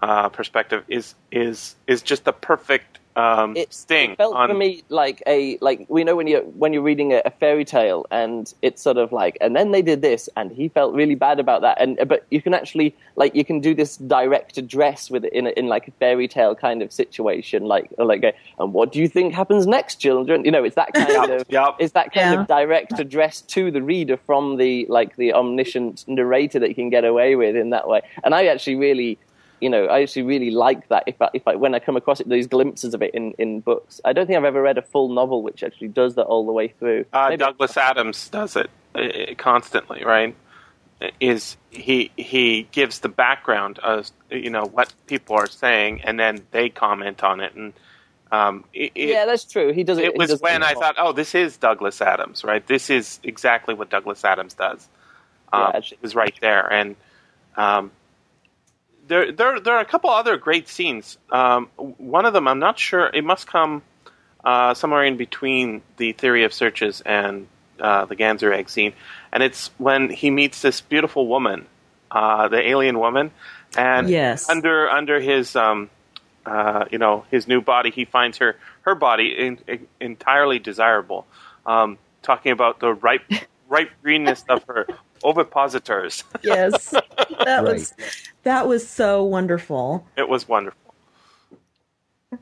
uh, 0.00 0.28
perspective 0.28 0.84
is 0.88 1.14
is 1.30 1.76
is 1.86 2.02
just 2.02 2.24
the 2.24 2.32
perfect 2.32 2.98
um, 3.16 3.56
it, 3.56 3.72
sting. 3.72 4.12
It 4.12 4.18
felt 4.18 4.34
on, 4.34 4.48
for 4.48 4.54
me 4.54 4.82
like 4.88 5.22
a 5.26 5.58
like 5.60 5.84
we 5.88 6.02
know 6.04 6.16
when 6.16 6.26
you 6.26 6.40
when 6.56 6.72
you're 6.72 6.82
reading 6.82 7.12
a, 7.12 7.20
a, 7.24 7.30
fairy 7.30 7.64
tale 7.64 8.06
and 8.10 8.52
it's 8.62 8.80
sort 8.80 8.96
of 8.96 9.12
like 9.12 9.36
and 9.40 9.54
then 9.54 9.72
they 9.72 9.82
did 9.82 10.00
this 10.00 10.28
and 10.36 10.50
he 10.50 10.68
felt 10.68 10.94
really 10.94 11.14
bad 11.14 11.38
about 11.38 11.60
that 11.60 11.80
and 11.80 11.98
but 12.08 12.24
you 12.30 12.40
can 12.40 12.54
actually 12.54 12.94
like 13.16 13.34
you 13.34 13.44
can 13.44 13.60
do 13.60 13.74
this 13.74 13.96
direct 13.96 14.56
address 14.56 15.10
with 15.10 15.24
it 15.24 15.32
in 15.32 15.46
a, 15.46 15.50
in 15.50 15.66
like 15.66 15.88
a 15.88 15.90
fairy 15.92 16.26
tale 16.26 16.54
kind 16.54 16.82
of 16.82 16.92
situation 16.92 17.64
like 17.64 17.92
like 17.98 18.22
a, 18.22 18.32
and 18.58 18.72
what 18.72 18.92
do 18.92 19.00
you 19.00 19.08
think 19.08 19.34
happens 19.34 19.66
next 19.66 19.96
children 19.96 20.44
you 20.44 20.50
know 20.50 20.64
it's 20.64 20.76
that 20.76 20.92
kind 20.94 21.30
of 21.30 21.44
yep. 21.48 21.76
it's 21.78 21.92
that 21.92 22.12
kind 22.12 22.32
Yeah. 22.32 22.40
of 22.40 22.46
direct 22.46 22.98
address 22.98 23.40
to 23.42 23.70
the 23.70 23.82
reader 23.82 24.16
from 24.16 24.56
the 24.56 24.86
like 24.88 25.16
the 25.16 25.34
omniscient 25.34 26.04
narrator 26.08 26.58
that 26.58 26.68
you 26.68 26.74
can 26.74 26.88
get 26.88 27.04
away 27.04 27.36
with 27.36 27.56
in 27.56 27.70
that 27.70 27.88
way 27.88 28.00
and 28.24 28.34
I 28.34 28.46
actually 28.46 28.76
really 28.76 29.18
you 29.62 29.70
know, 29.70 29.86
I 29.86 30.02
actually 30.02 30.22
really 30.22 30.50
like 30.50 30.88
that. 30.88 31.04
If 31.06 31.22
I, 31.22 31.30
if 31.32 31.46
I, 31.46 31.54
when 31.54 31.74
I 31.74 31.78
come 31.78 31.96
across 31.96 32.20
it, 32.20 32.28
these 32.28 32.48
glimpses 32.48 32.94
of 32.94 33.02
it 33.02 33.14
in, 33.14 33.32
in 33.38 33.60
books. 33.60 34.00
I 34.04 34.12
don't 34.12 34.26
think 34.26 34.36
I've 34.36 34.44
ever 34.44 34.60
read 34.60 34.76
a 34.76 34.82
full 34.82 35.08
novel 35.08 35.42
which 35.42 35.62
actually 35.62 35.88
does 35.88 36.16
that 36.16 36.24
all 36.24 36.44
the 36.44 36.52
way 36.52 36.68
through. 36.68 37.04
Uh, 37.12 37.36
Douglas 37.36 37.76
Adams 37.76 38.28
does 38.28 38.56
it 38.56 38.70
uh, 38.94 39.34
constantly, 39.36 40.04
right? 40.04 40.34
Is 41.20 41.56
he 41.70 42.10
he 42.16 42.68
gives 42.72 43.00
the 43.00 43.08
background 43.08 43.78
of 43.80 44.10
you 44.30 44.50
know 44.50 44.64
what 44.66 44.92
people 45.06 45.36
are 45.36 45.48
saying, 45.48 46.02
and 46.02 46.18
then 46.18 46.44
they 46.52 46.68
comment 46.68 47.24
on 47.24 47.40
it, 47.40 47.54
and 47.54 47.72
um, 48.30 48.64
it, 48.72 48.92
yeah, 48.94 49.26
that's 49.26 49.44
true. 49.44 49.72
He 49.72 49.82
does 49.84 49.98
it. 49.98 50.04
it 50.04 50.16
was 50.16 50.40
when 50.40 50.62
I 50.62 50.74
thought, 50.74 50.94
oh, 50.98 51.12
this 51.12 51.34
is 51.34 51.56
Douglas 51.56 52.00
Adams, 52.00 52.44
right? 52.44 52.64
This 52.66 52.88
is 52.88 53.18
exactly 53.24 53.74
what 53.74 53.90
Douglas 53.90 54.24
Adams 54.24 54.54
does. 54.54 54.88
Yeah, 55.52 55.60
Um, 55.60 55.72
actually. 55.74 55.96
it 55.96 56.02
was 56.02 56.14
right 56.14 56.34
there, 56.40 56.72
and 56.72 56.96
um, 57.56 57.90
there, 59.06 59.32
there, 59.32 59.60
there 59.60 59.74
are 59.74 59.80
a 59.80 59.84
couple 59.84 60.10
other 60.10 60.36
great 60.36 60.68
scenes. 60.68 61.18
Um, 61.30 61.68
one 61.76 62.24
of 62.24 62.32
them, 62.32 62.48
I'm 62.48 62.58
not 62.58 62.78
sure. 62.78 63.10
It 63.12 63.24
must 63.24 63.46
come 63.46 63.82
uh, 64.44 64.74
somewhere 64.74 65.04
in 65.04 65.16
between 65.16 65.82
the 65.96 66.12
Theory 66.12 66.44
of 66.44 66.52
Searches 66.52 67.00
and 67.00 67.46
uh, 67.80 68.04
the 68.04 68.16
Ganser 68.16 68.52
egg 68.52 68.68
scene, 68.68 68.92
and 69.32 69.42
it's 69.42 69.70
when 69.78 70.08
he 70.10 70.30
meets 70.30 70.62
this 70.62 70.80
beautiful 70.80 71.26
woman, 71.26 71.66
uh, 72.10 72.48
the 72.48 72.68
alien 72.68 72.98
woman, 72.98 73.32
and 73.76 74.08
Yes. 74.08 74.48
under 74.48 74.88
under 74.88 75.20
his 75.20 75.56
um, 75.56 75.90
uh, 76.46 76.84
you 76.90 76.98
know 76.98 77.24
his 77.30 77.48
new 77.48 77.60
body, 77.60 77.90
he 77.90 78.04
finds 78.04 78.38
her 78.38 78.56
her 78.82 78.94
body 78.94 79.34
in, 79.36 79.58
in, 79.66 79.86
entirely 80.00 80.58
desirable. 80.58 81.26
Um, 81.66 81.98
talking 82.22 82.52
about 82.52 82.78
the 82.78 82.92
ripe 82.94 83.24
ripe 83.68 83.90
greenness 84.02 84.44
of 84.48 84.62
her 84.64 84.86
ovipositors. 85.22 86.24
Yes, 86.42 86.90
that 87.44 87.64
was 87.64 87.94
that 88.42 88.66
was 88.68 88.86
so 88.86 89.22
wonderful. 89.24 90.06
it 90.16 90.28
was 90.28 90.48
wonderful. 90.48 90.94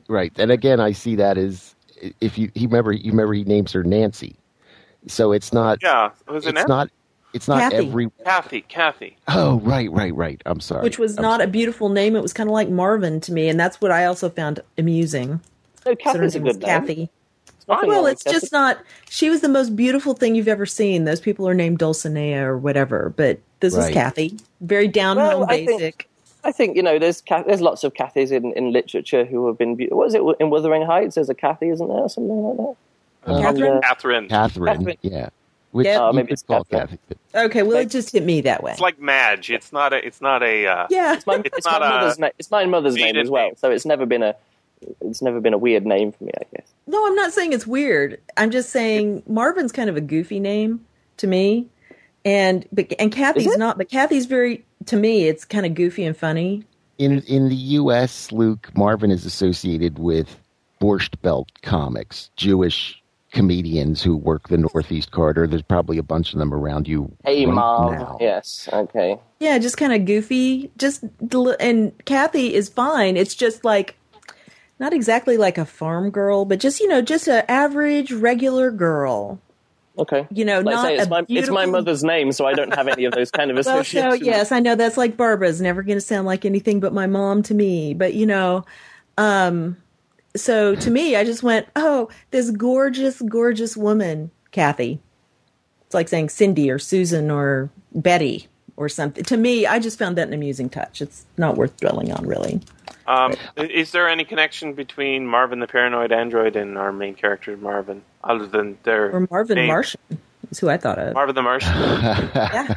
Right. 0.07 0.31
And 0.37 0.51
again, 0.51 0.79
I 0.79 0.91
see 0.91 1.15
that 1.15 1.37
as 1.37 1.75
if 2.19 2.37
you 2.37 2.51
he 2.55 2.65
remember 2.65 2.91
you 2.93 3.11
remember 3.11 3.33
he 3.33 3.43
names 3.43 3.71
her 3.73 3.83
Nancy. 3.83 4.35
So 5.07 5.31
it's 5.31 5.53
not 5.53 5.79
Yeah, 5.81 6.11
was 6.27 6.45
it 6.45 6.49
it's 6.49 6.55
Nancy? 6.55 6.69
not 6.69 6.89
it's 7.33 7.47
not 7.47 7.59
Kathy. 7.59 7.75
every 7.87 8.11
Kathy? 8.25 8.61
Kathy. 8.61 9.17
Oh, 9.27 9.59
right, 9.61 9.91
right, 9.91 10.13
right. 10.15 10.41
I'm 10.45 10.59
sorry. 10.59 10.83
Which 10.83 10.99
was 10.99 11.17
I'm 11.17 11.21
not 11.23 11.39
sorry. 11.39 11.45
a 11.49 11.51
beautiful 11.51 11.89
name. 11.89 12.15
It 12.15 12.21
was 12.21 12.33
kind 12.33 12.49
of 12.49 12.53
like 12.53 12.69
Marvin 12.69 13.21
to 13.21 13.31
me, 13.33 13.47
and 13.49 13.59
that's 13.59 13.79
what 13.79 13.91
I 13.91 14.05
also 14.05 14.29
found 14.29 14.59
amusing. 14.77 15.39
No, 15.85 15.95
So 16.03 16.19
her 16.19 16.29
Kathy's 16.29 16.35
a 16.35 16.39
was 16.39 16.57
good. 16.57 16.65
Kathy. 16.65 16.95
Nothing 16.95 17.09
Well, 17.71 17.89
wrong 17.89 18.03
with 18.03 18.13
it's 18.13 18.23
just 18.23 18.51
not. 18.51 18.79
She 19.09 19.29
was 19.29 19.41
the 19.41 19.49
most 19.49 19.75
beautiful 19.75 20.13
thing 20.13 20.35
you've 20.35 20.47
ever 20.47 20.65
seen. 20.65 21.05
Those 21.05 21.19
people 21.21 21.47
are 21.47 21.53
named 21.53 21.79
Dulcinea 21.79 22.41
or 22.43 22.57
whatever, 22.57 23.13
but 23.15 23.39
this 23.59 23.75
is 23.75 23.89
Kathy. 23.89 24.37
Very 24.61 24.87
down 24.87 25.17
Well, 25.17 25.39
home, 25.41 25.49
I 25.49 25.65
think- 25.65 25.69
basic. 25.79 26.07
I 26.43 26.51
think 26.51 26.75
you 26.75 26.81
know 26.81 26.97
there's 26.97 27.21
there's 27.45 27.61
lots 27.61 27.83
of 27.83 27.93
Kathys 27.93 28.31
in, 28.31 28.51
in 28.53 28.71
literature 28.71 29.25
who 29.25 29.45
have 29.45 29.59
been. 29.59 29.75
Be- 29.75 29.87
what 29.87 30.07
is 30.07 30.15
it 30.15 30.21
in 30.39 30.49
Wuthering 30.49 30.81
Heights? 30.83 31.13
There's 31.13 31.29
a 31.29 31.35
Kathy, 31.35 31.69
isn't 31.69 31.87
there, 31.87 31.97
or 31.97 32.09
something 32.09 32.35
like 32.43 32.57
that? 32.57 32.75
Uh, 33.31 33.41
Catherine? 33.41 33.73
Uh, 33.77 33.81
Catherine. 33.81 34.27
Catherine, 34.27 34.77
Catherine. 34.77 34.97
yeah. 35.01 35.29
Which 35.69 35.85
Yeah. 35.85 36.07
You 36.07 36.13
maybe 36.13 36.31
it's 36.31 36.41
call 36.41 36.63
Catherine. 36.63 36.97
Kathy. 37.07 37.45
Okay, 37.45 37.61
well, 37.61 37.77
it 37.77 37.91
just 37.91 38.11
hit 38.11 38.25
me 38.25 38.41
that 38.41 38.63
way. 38.63 38.71
It's 38.71 38.81
like 38.81 38.99
Madge. 38.99 39.51
It's 39.51 39.71
not 39.71 39.93
a. 39.93 40.03
It's 40.05 40.19
not 40.19 40.41
a. 40.41 40.65
Uh, 40.65 40.87
yeah, 40.89 41.13
It's 41.13 41.27
my, 41.27 41.35
It's 41.45 41.57
it's 41.59 41.65
my 41.67 41.73
not 41.73 41.81
a 41.83 41.89
mother's 41.89 42.17
name. 42.19 42.31
It's 42.39 42.49
my 42.51 42.65
mother's 42.65 42.95
name 42.95 43.15
as 43.17 43.29
well. 43.29 43.45
name. 43.45 43.53
So 43.57 43.69
it's 43.69 43.85
never 43.85 44.07
been 44.07 44.23
a 44.23 44.35
it's 45.01 45.21
never 45.21 45.39
been 45.39 45.53
a 45.53 45.57
weird 45.57 45.85
name 45.85 46.11
for 46.11 46.23
me. 46.23 46.31
I 46.39 46.43
guess. 46.55 46.73
no, 46.87 47.05
I'm 47.05 47.15
not 47.15 47.33
saying 47.33 47.53
it's 47.53 47.67
weird. 47.67 48.19
I'm 48.37 48.51
just 48.51 48.69
saying 48.69 49.23
Marvin's 49.27 49.71
kind 49.71 49.89
of 49.89 49.97
a 49.97 50.01
goofy 50.01 50.39
name 50.39 50.85
to 51.17 51.27
me, 51.27 51.67
and 52.25 52.67
but 52.71 52.93
and 52.99 53.11
Kathy's 53.11 53.57
not. 53.57 53.77
But 53.77 53.89
Kathy's 53.89 54.25
very 54.25 54.65
to 54.87 54.95
me. 54.95 55.27
It's 55.27 55.45
kind 55.45 55.65
of 55.65 55.73
goofy 55.73 56.03
and 56.03 56.15
funny. 56.15 56.63
In 56.97 57.21
in 57.23 57.49
the 57.49 57.55
U.S., 57.55 58.31
Luke 58.31 58.69
Marvin 58.75 59.11
is 59.11 59.25
associated 59.25 59.99
with 59.99 60.39
Borscht 60.79 61.19
Belt 61.21 61.49
comics, 61.61 62.29
Jewish 62.35 63.01
comedians 63.31 64.03
who 64.03 64.17
work 64.17 64.49
the 64.49 64.57
Northeast 64.57 65.11
Corridor. 65.11 65.47
There's 65.47 65.61
probably 65.61 65.97
a 65.97 66.03
bunch 66.03 66.33
of 66.33 66.39
them 66.39 66.53
around 66.53 66.87
you. 66.87 67.11
Hey, 67.23 67.45
right 67.45 67.55
mom. 67.55 67.93
now. 67.93 68.17
Yes. 68.19 68.67
Okay. 68.71 69.17
Yeah, 69.39 69.57
just 69.57 69.77
kind 69.77 69.93
of 69.93 70.05
goofy. 70.05 70.71
Just 70.77 71.03
and 71.59 72.05
Kathy 72.05 72.53
is 72.53 72.69
fine. 72.69 73.17
It's 73.17 73.35
just 73.35 73.63
like 73.63 73.95
not 74.81 74.93
exactly 74.93 75.37
like 75.37 75.59
a 75.59 75.63
farm 75.63 76.09
girl, 76.09 76.43
but 76.43 76.59
just 76.59 76.79
you 76.79 76.87
know, 76.87 77.01
just 77.01 77.27
an 77.27 77.43
average 77.47 78.11
regular 78.11 78.71
girl. 78.71 79.39
Okay. 79.97 80.27
You 80.31 80.43
know, 80.43 80.61
Like 80.61 80.75
not 80.75 80.85
say, 80.85 80.95
it's 80.97 81.09
my 81.09 81.25
it's 81.29 81.49
my 81.49 81.67
mother's 81.67 82.03
name, 82.03 82.31
so 82.31 82.47
I 82.47 82.53
don't 82.53 82.73
have 82.73 82.87
any 82.87 83.05
of 83.05 83.13
those 83.13 83.29
kind 83.29 83.51
of 83.51 83.55
Well, 83.63 83.63
so 83.63 83.79
associations. 83.79 84.25
yes, 84.25 84.51
I 84.51 84.59
know 84.59 84.73
that's 84.75 84.97
like 84.97 85.15
Barbara's 85.15 85.61
never 85.61 85.83
going 85.83 85.97
to 85.97 86.01
sound 86.01 86.25
like 86.25 86.45
anything 86.45 86.79
but 86.79 86.93
my 86.93 87.05
mom 87.05 87.43
to 87.43 87.53
me. 87.53 87.93
But 87.93 88.15
you 88.15 88.25
know, 88.25 88.65
um, 89.19 89.77
so 90.35 90.73
to 90.73 90.89
me, 90.89 91.15
I 91.15 91.23
just 91.25 91.43
went, 91.43 91.67
oh, 91.75 92.09
this 92.31 92.49
gorgeous, 92.49 93.21
gorgeous 93.21 93.77
woman, 93.77 94.31
Kathy. 94.49 94.99
It's 95.85 95.93
like 95.93 96.07
saying 96.07 96.29
Cindy 96.29 96.71
or 96.71 96.79
Susan 96.79 97.29
or 97.29 97.69
Betty 97.93 98.47
or 98.81 98.89
something. 98.89 99.23
To 99.25 99.37
me, 99.37 99.65
I 99.65 99.79
just 99.79 99.97
found 99.99 100.17
that 100.17 100.27
an 100.27 100.33
amusing 100.33 100.69
touch. 100.69 101.01
It's 101.01 101.25
not 101.37 101.55
worth 101.55 101.77
dwelling 101.77 102.11
on, 102.11 102.25
really. 102.25 102.61
Um, 103.07 103.35
is 103.57 103.91
there 103.91 104.09
any 104.09 104.23
connection 104.23 104.73
between 104.73 105.27
Marvin 105.27 105.59
the 105.59 105.67
paranoid 105.67 106.11
android 106.11 106.55
and 106.55 106.77
our 106.77 106.91
main 106.91 107.13
character 107.15 107.55
Marvin, 107.57 108.03
other 108.23 108.45
than 108.47 108.77
their 108.83 109.11
Or 109.11 109.27
Marvin 109.29 109.55
name? 109.55 109.67
Martian 109.67 109.99
is 110.49 110.59
who 110.59 110.69
I 110.69 110.77
thought 110.77 110.97
of. 110.97 111.13
Marvin 111.13 111.35
the 111.35 111.41
Martian. 111.41 111.73
yeah. 111.77 112.73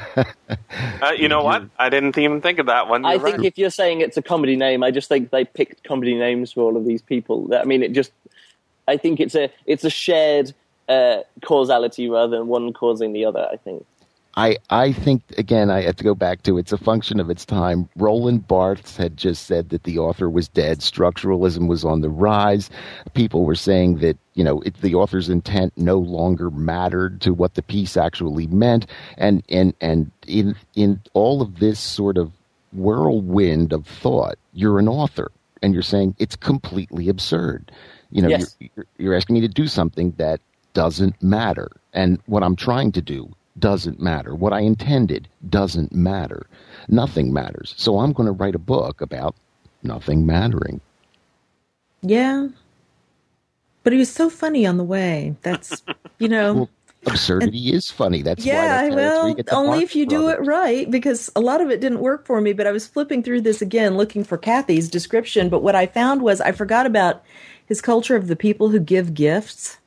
Uh, 1.02 1.10
you 1.12 1.28
know 1.28 1.42
what? 1.42 1.64
I 1.78 1.88
didn't 1.88 2.16
even 2.18 2.40
think 2.40 2.58
of 2.58 2.66
that 2.66 2.88
one. 2.88 3.04
I 3.04 3.14
You're 3.14 3.22
think 3.22 3.36
right. 3.38 3.46
if 3.46 3.58
you're 3.58 3.70
saying 3.70 4.00
it's 4.00 4.16
a 4.16 4.22
comedy 4.22 4.56
name, 4.56 4.82
I 4.82 4.90
just 4.90 5.08
think 5.08 5.30
they 5.30 5.44
picked 5.44 5.84
comedy 5.84 6.14
names 6.14 6.52
for 6.52 6.62
all 6.62 6.76
of 6.76 6.84
these 6.84 7.02
people. 7.02 7.54
I 7.54 7.64
mean, 7.64 7.82
it 7.82 7.92
just. 7.92 8.12
I 8.86 8.96
think 8.98 9.18
it's 9.18 9.34
a 9.34 9.50
it's 9.66 9.84
a 9.84 9.90
shared 9.90 10.52
uh, 10.88 11.20
causality 11.42 12.08
rather 12.08 12.36
than 12.36 12.48
one 12.48 12.72
causing 12.72 13.12
the 13.12 13.24
other. 13.24 13.48
I 13.50 13.56
think. 13.56 13.86
I, 14.36 14.56
I 14.68 14.92
think 14.92 15.22
again 15.38 15.70
I 15.70 15.82
have 15.82 15.96
to 15.96 16.04
go 16.04 16.14
back 16.14 16.42
to 16.42 16.58
it's 16.58 16.72
a 16.72 16.78
function 16.78 17.20
of 17.20 17.30
its 17.30 17.44
time. 17.44 17.88
Roland 17.96 18.48
Barthes 18.48 18.96
had 18.96 19.16
just 19.16 19.46
said 19.46 19.68
that 19.70 19.84
the 19.84 19.98
author 19.98 20.28
was 20.28 20.48
dead. 20.48 20.80
Structuralism 20.80 21.68
was 21.68 21.84
on 21.84 22.00
the 22.00 22.10
rise. 22.10 22.68
People 23.14 23.44
were 23.44 23.54
saying 23.54 23.98
that 23.98 24.18
you 24.34 24.42
know 24.42 24.60
it, 24.62 24.74
the 24.80 24.94
author's 24.96 25.28
intent 25.28 25.72
no 25.76 25.98
longer 25.98 26.50
mattered 26.50 27.20
to 27.22 27.32
what 27.32 27.54
the 27.54 27.62
piece 27.62 27.96
actually 27.96 28.46
meant. 28.48 28.86
And 29.16 29.44
and 29.48 29.72
and 29.80 30.10
in 30.26 30.56
in 30.74 31.00
all 31.12 31.40
of 31.40 31.60
this 31.60 31.78
sort 31.78 32.18
of 32.18 32.32
whirlwind 32.72 33.72
of 33.72 33.86
thought, 33.86 34.34
you're 34.52 34.78
an 34.80 34.88
author 34.88 35.30
and 35.62 35.72
you're 35.72 35.82
saying 35.82 36.16
it's 36.18 36.36
completely 36.36 37.08
absurd. 37.08 37.70
You 38.10 38.22
know, 38.22 38.28
Yes. 38.28 38.56
you're, 38.58 38.70
you're, 38.76 38.86
you're 38.98 39.14
asking 39.14 39.34
me 39.34 39.40
to 39.42 39.48
do 39.48 39.66
something 39.68 40.12
that 40.18 40.40
doesn't 40.72 41.22
matter. 41.22 41.70
And 41.92 42.18
what 42.26 42.42
I'm 42.42 42.56
trying 42.56 42.92
to 42.92 43.00
do 43.02 43.32
doesn't 43.58 44.00
matter. 44.00 44.34
What 44.34 44.52
I 44.52 44.60
intended 44.60 45.28
doesn't 45.48 45.92
matter. 45.92 46.46
Nothing 46.88 47.32
matters. 47.32 47.74
So 47.76 48.00
I'm 48.00 48.12
going 48.12 48.26
to 48.26 48.32
write 48.32 48.54
a 48.54 48.58
book 48.58 49.00
about 49.00 49.34
nothing 49.82 50.26
mattering. 50.26 50.80
Yeah. 52.02 52.48
But 53.82 53.92
he 53.92 53.98
was 53.98 54.10
so 54.10 54.28
funny 54.30 54.66
on 54.66 54.76
the 54.76 54.84
way. 54.84 55.36
That's, 55.42 55.82
you 56.18 56.28
know. 56.28 56.54
Well, 56.54 56.70
absurdity 57.06 57.72
is 57.72 57.90
funny. 57.90 58.22
That's 58.22 58.44
why 58.44 58.52
yeah, 58.52 58.88
that's, 58.88 59.36
that's 59.36 59.52
well, 59.52 59.66
only 59.66 59.82
if 59.82 59.94
you 59.94 60.06
do 60.06 60.28
it 60.28 60.36
Brothers. 60.36 60.48
right, 60.48 60.90
because 60.90 61.30
a 61.36 61.40
lot 61.40 61.60
of 61.60 61.70
it 61.70 61.80
didn't 61.80 62.00
work 62.00 62.26
for 62.26 62.40
me. 62.40 62.52
But 62.52 62.66
I 62.66 62.72
was 62.72 62.86
flipping 62.86 63.22
through 63.22 63.42
this 63.42 63.60
again, 63.62 63.96
looking 63.96 64.24
for 64.24 64.38
Kathy's 64.38 64.88
description. 64.88 65.48
But 65.48 65.62
what 65.62 65.74
I 65.74 65.86
found 65.86 66.22
was 66.22 66.40
I 66.40 66.52
forgot 66.52 66.86
about 66.86 67.22
his 67.66 67.80
culture 67.80 68.16
of 68.16 68.26
the 68.26 68.36
people 68.36 68.68
who 68.70 68.80
give 68.80 69.14
gifts. 69.14 69.78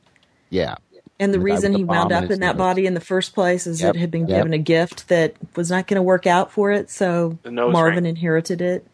Yeah. 0.49 0.76
And 1.20 1.34
the 1.34 1.39
The 1.39 1.43
reason 1.43 1.72
with 1.72 1.80
he 1.80 1.84
wound 1.84 2.11
up 2.11 2.30
in 2.30 2.39
that 2.41 2.57
nose. 2.57 2.57
body 2.57 2.86
in 2.86 2.93
the 2.93 2.99
first 3.01 3.34
place 3.34 3.65
is 3.68 3.82
Yep, 3.82 3.95
it 3.95 3.99
had 3.99 4.11
been 4.11 4.28
yep. 4.28 4.39
given 4.39 4.53
a 4.53 4.57
gift 4.59 5.07
that 5.09 5.36
was 5.55 5.70
not 5.72 5.88
going 5.88 5.95
to 5.95 6.03
work 6.03 6.28
out 6.28 6.51
for 6.51 6.72
it. 6.72 6.89
So 6.89 7.38
Marvin 7.45 8.03
ring. 8.03 8.05
inherited 8.05 8.61
it. 8.61 8.86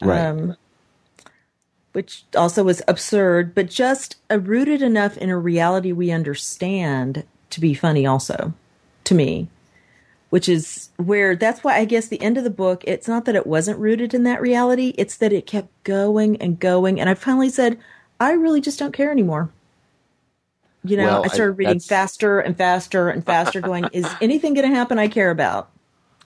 Right. 0.00 0.26
Um, 0.26 0.56
which 1.92 2.24
also 2.36 2.62
was 2.62 2.82
absurd, 2.86 3.54
but 3.54 3.68
just 3.68 4.16
uh, 4.30 4.38
rooted 4.38 4.80
enough 4.80 5.16
in 5.18 5.28
a 5.28 5.36
reality 5.36 5.90
we 5.92 6.12
understand 6.12 7.24
to 7.50 7.60
be 7.60 7.74
funny, 7.74 8.06
also, 8.06 8.54
to 9.04 9.14
me. 9.14 9.48
which 10.30 10.48
is 10.48 10.90
where 10.96 11.34
that's 11.34 11.64
why 11.64 11.76
I 11.76 11.84
guess 11.84 12.06
the 12.06 12.22
end 12.22 12.38
of 12.38 12.44
the 12.44 12.50
book, 12.50 12.84
it's 12.86 13.08
not 13.08 13.24
that 13.24 13.34
it 13.34 13.44
wasn't 13.48 13.80
rooted 13.80 14.14
in 14.14 14.22
that 14.22 14.40
reality, 14.40 14.94
it's 14.96 15.16
that 15.16 15.32
it 15.32 15.46
kept 15.46 15.68
going 15.82 16.40
and 16.40 16.60
going. 16.60 17.00
And 17.00 17.10
I 17.10 17.14
finally 17.14 17.48
said, 17.50 17.76
I 18.20 18.32
really 18.32 18.60
just 18.60 18.78
don't 18.78 18.92
care 18.94 19.10
anymore. 19.10 19.50
You 20.82 20.96
know, 20.96 21.04
Well, 21.06 21.24
I 21.24 21.28
started 21.28 21.52
I- 21.52 21.56
reading 21.56 21.80
faster 21.80 22.40
and 22.40 22.56
faster 22.56 23.08
and 23.10 23.24
faster, 23.24 23.60
going, 23.60 23.84
is 23.92 24.06
anything 24.20 24.54
going 24.54 24.68
to 24.68 24.74
happen 24.74 24.98
I 24.98 25.08
care 25.08 25.30
about? 25.30 25.70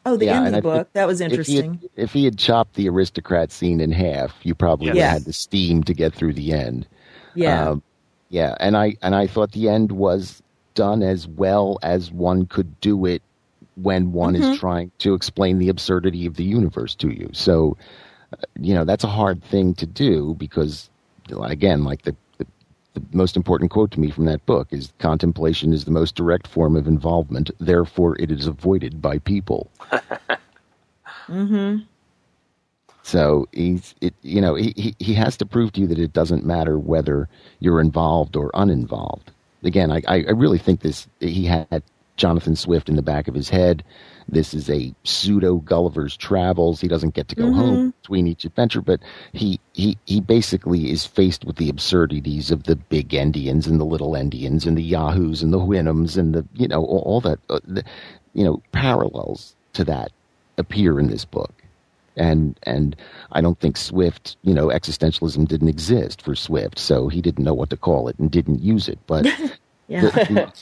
Oh, 0.06 0.16
the 0.16 0.26
Yeah, 0.26 0.36
end 0.36 0.46
of 0.46 0.52
the 0.52 0.58
I 0.58 0.60
book. 0.60 0.88
That 0.92 1.06
was 1.06 1.20
If 1.20 1.28
he, 1.30 1.34
interesting. 1.58 1.74
had, 1.80 1.90
if 1.96 2.12
he 2.12 2.24
had 2.24 2.38
chopped 2.38 2.74
the 2.74 2.88
aristocrat 2.88 3.50
scene 3.50 3.80
in 3.80 3.90
half, 3.90 4.34
you 4.42 4.54
probably 4.54 4.92
Yes. 4.92 5.12
had 5.12 5.24
the 5.24 5.32
steam 5.32 5.82
to 5.84 5.94
get 5.94 6.14
through 6.14 6.34
the 6.34 6.52
end. 6.52 6.86
yeah. 7.34 7.70
Um, 7.70 7.82
yeah, 8.30 8.54
and 8.58 8.76
I 8.76 8.96
and 9.00 9.14
I 9.14 9.26
thought 9.28 9.52
the 9.52 9.68
end 9.68 9.92
was 9.92 10.42
done 10.74 11.02
as 11.02 11.28
well 11.28 11.78
as 11.82 12.10
one 12.10 12.46
could 12.46 12.80
do 12.80 13.06
it 13.06 13.22
when 13.76 14.12
one 14.12 14.34
Mm-hmm. 14.34 14.52
is 14.52 14.58
trying 14.58 14.90
to 15.00 15.14
explain 15.14 15.58
the 15.58 15.68
absurdity 15.68 16.26
of 16.26 16.34
the 16.34 16.42
universe 16.44 16.94
to 16.96 17.10
you. 17.10 17.30
So, 17.32 17.76
uh, 18.32 18.36
you 18.60 18.74
know, 18.74 18.84
that's 18.84 19.04
a 19.04 19.08
hard 19.08 19.42
thing 19.44 19.74
to 19.74 19.86
do 19.86 20.34
because, 20.38 20.90
again, 21.42 21.84
like 21.84 22.02
the, 22.02 22.16
the 22.94 23.04
the 23.14 23.16
most 23.16 23.36
important 23.36 23.70
quote 23.70 23.90
to 23.92 24.00
me 24.00 24.10
from 24.10 24.24
that 24.26 24.44
book 24.46 24.68
is 24.72 24.92
contemplation 24.98 25.72
is 25.72 25.84
the 25.84 25.90
most 25.90 26.14
direct 26.14 26.46
form 26.46 26.76
of 26.76 26.86
involvement. 26.86 27.50
Therefore, 27.58 28.16
it 28.18 28.30
is 28.30 28.46
avoided 28.46 29.02
by 29.02 29.18
people. 29.18 29.70
mm-hmm. 31.28 31.78
So 33.02 33.46
he's, 33.52 33.94
it, 34.00 34.14
you 34.22 34.40
know, 34.40 34.54
he, 34.54 34.72
he, 34.76 34.96
he 34.98 35.14
has 35.14 35.36
to 35.36 35.46
prove 35.46 35.72
to 35.72 35.82
you 35.82 35.86
that 35.88 35.98
it 35.98 36.12
doesn't 36.12 36.44
matter 36.44 36.78
whether 36.78 37.28
you're 37.60 37.80
involved 37.80 38.34
or 38.34 38.50
uninvolved. 38.54 39.30
Again, 39.62 39.92
I, 39.92 40.02
I 40.08 40.24
I 40.28 40.30
really 40.30 40.58
think 40.58 40.80
this, 40.80 41.06
he 41.20 41.44
had 41.44 41.82
Jonathan 42.16 42.56
Swift 42.56 42.88
in 42.88 42.96
the 42.96 43.02
back 43.02 43.28
of 43.28 43.34
his 43.34 43.48
head. 43.48 43.84
This 44.28 44.54
is 44.54 44.70
a 44.70 44.94
pseudo 45.04 45.56
Gulliver's 45.56 46.16
Travels. 46.16 46.80
He 46.80 46.88
doesn't 46.88 47.14
get 47.14 47.28
to 47.28 47.34
go 47.36 47.52
home 47.52 47.94
between 48.02 48.26
each 48.26 48.44
adventure, 48.44 48.80
but 48.80 49.00
he, 49.32 49.60
he, 49.72 49.98
he 50.06 50.20
basically 50.20 50.90
is 50.90 51.06
faced 51.06 51.44
with 51.44 51.56
the 51.56 51.68
absurdities 51.68 52.50
of 52.50 52.64
the 52.64 52.76
big 52.76 53.08
Endians 53.10 53.66
and 53.66 53.80
the 53.80 53.84
little 53.84 54.12
Endians 54.12 54.66
and 54.66 54.76
the 54.76 54.82
Yahoos 54.82 55.42
and 55.42 55.52
the 55.52 55.58
Houyhnhnms 55.58 56.16
and 56.16 56.34
the, 56.34 56.44
you 56.54 56.68
know, 56.68 56.84
all, 56.84 57.02
all 57.06 57.20
that, 57.20 57.38
uh, 57.50 57.60
the, 57.64 57.84
you 58.32 58.44
know, 58.44 58.62
parallels 58.72 59.54
to 59.74 59.84
that 59.84 60.12
appear 60.56 61.00
in 61.00 61.08
this 61.08 61.24
book 61.24 61.52
and 62.16 62.58
and 62.62 62.94
I 63.32 63.40
don't 63.40 63.58
think 63.58 63.76
Swift, 63.76 64.36
you 64.42 64.54
know, 64.54 64.68
existentialism 64.68 65.48
didn't 65.48 65.68
exist 65.68 66.22
for 66.22 66.36
Swift, 66.36 66.78
so 66.78 67.08
he 67.08 67.20
didn't 67.20 67.42
know 67.44 67.54
what 67.54 67.70
to 67.70 67.76
call 67.76 68.06
it 68.06 68.16
and 68.20 68.30
didn't 68.30 68.62
use 68.62 68.88
it. 68.88 68.98
But 69.08 69.26
Yeah. 69.88 70.02
the, 70.10 70.52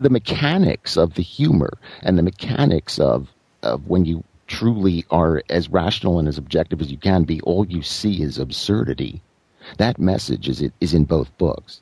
the, 0.00 0.10
mechanics 0.10 0.96
of 0.96 1.14
the 1.14 1.22
humor 1.22 1.78
and 2.02 2.18
the 2.18 2.22
mechanics 2.22 2.98
of 2.98 3.28
of 3.62 3.86
when 3.88 4.04
you 4.04 4.22
truly 4.46 5.04
are 5.10 5.42
as 5.48 5.68
rational 5.68 6.18
and 6.18 6.28
as 6.28 6.38
objective 6.38 6.80
as 6.80 6.90
you 6.90 6.98
can 6.98 7.24
be, 7.24 7.40
all 7.40 7.66
you 7.66 7.82
see 7.82 8.22
is 8.22 8.38
absurdity. 8.38 9.20
That 9.78 9.98
message 9.98 10.48
is 10.48 10.62
is 10.80 10.94
in 10.94 11.04
both 11.04 11.36
books. 11.38 11.80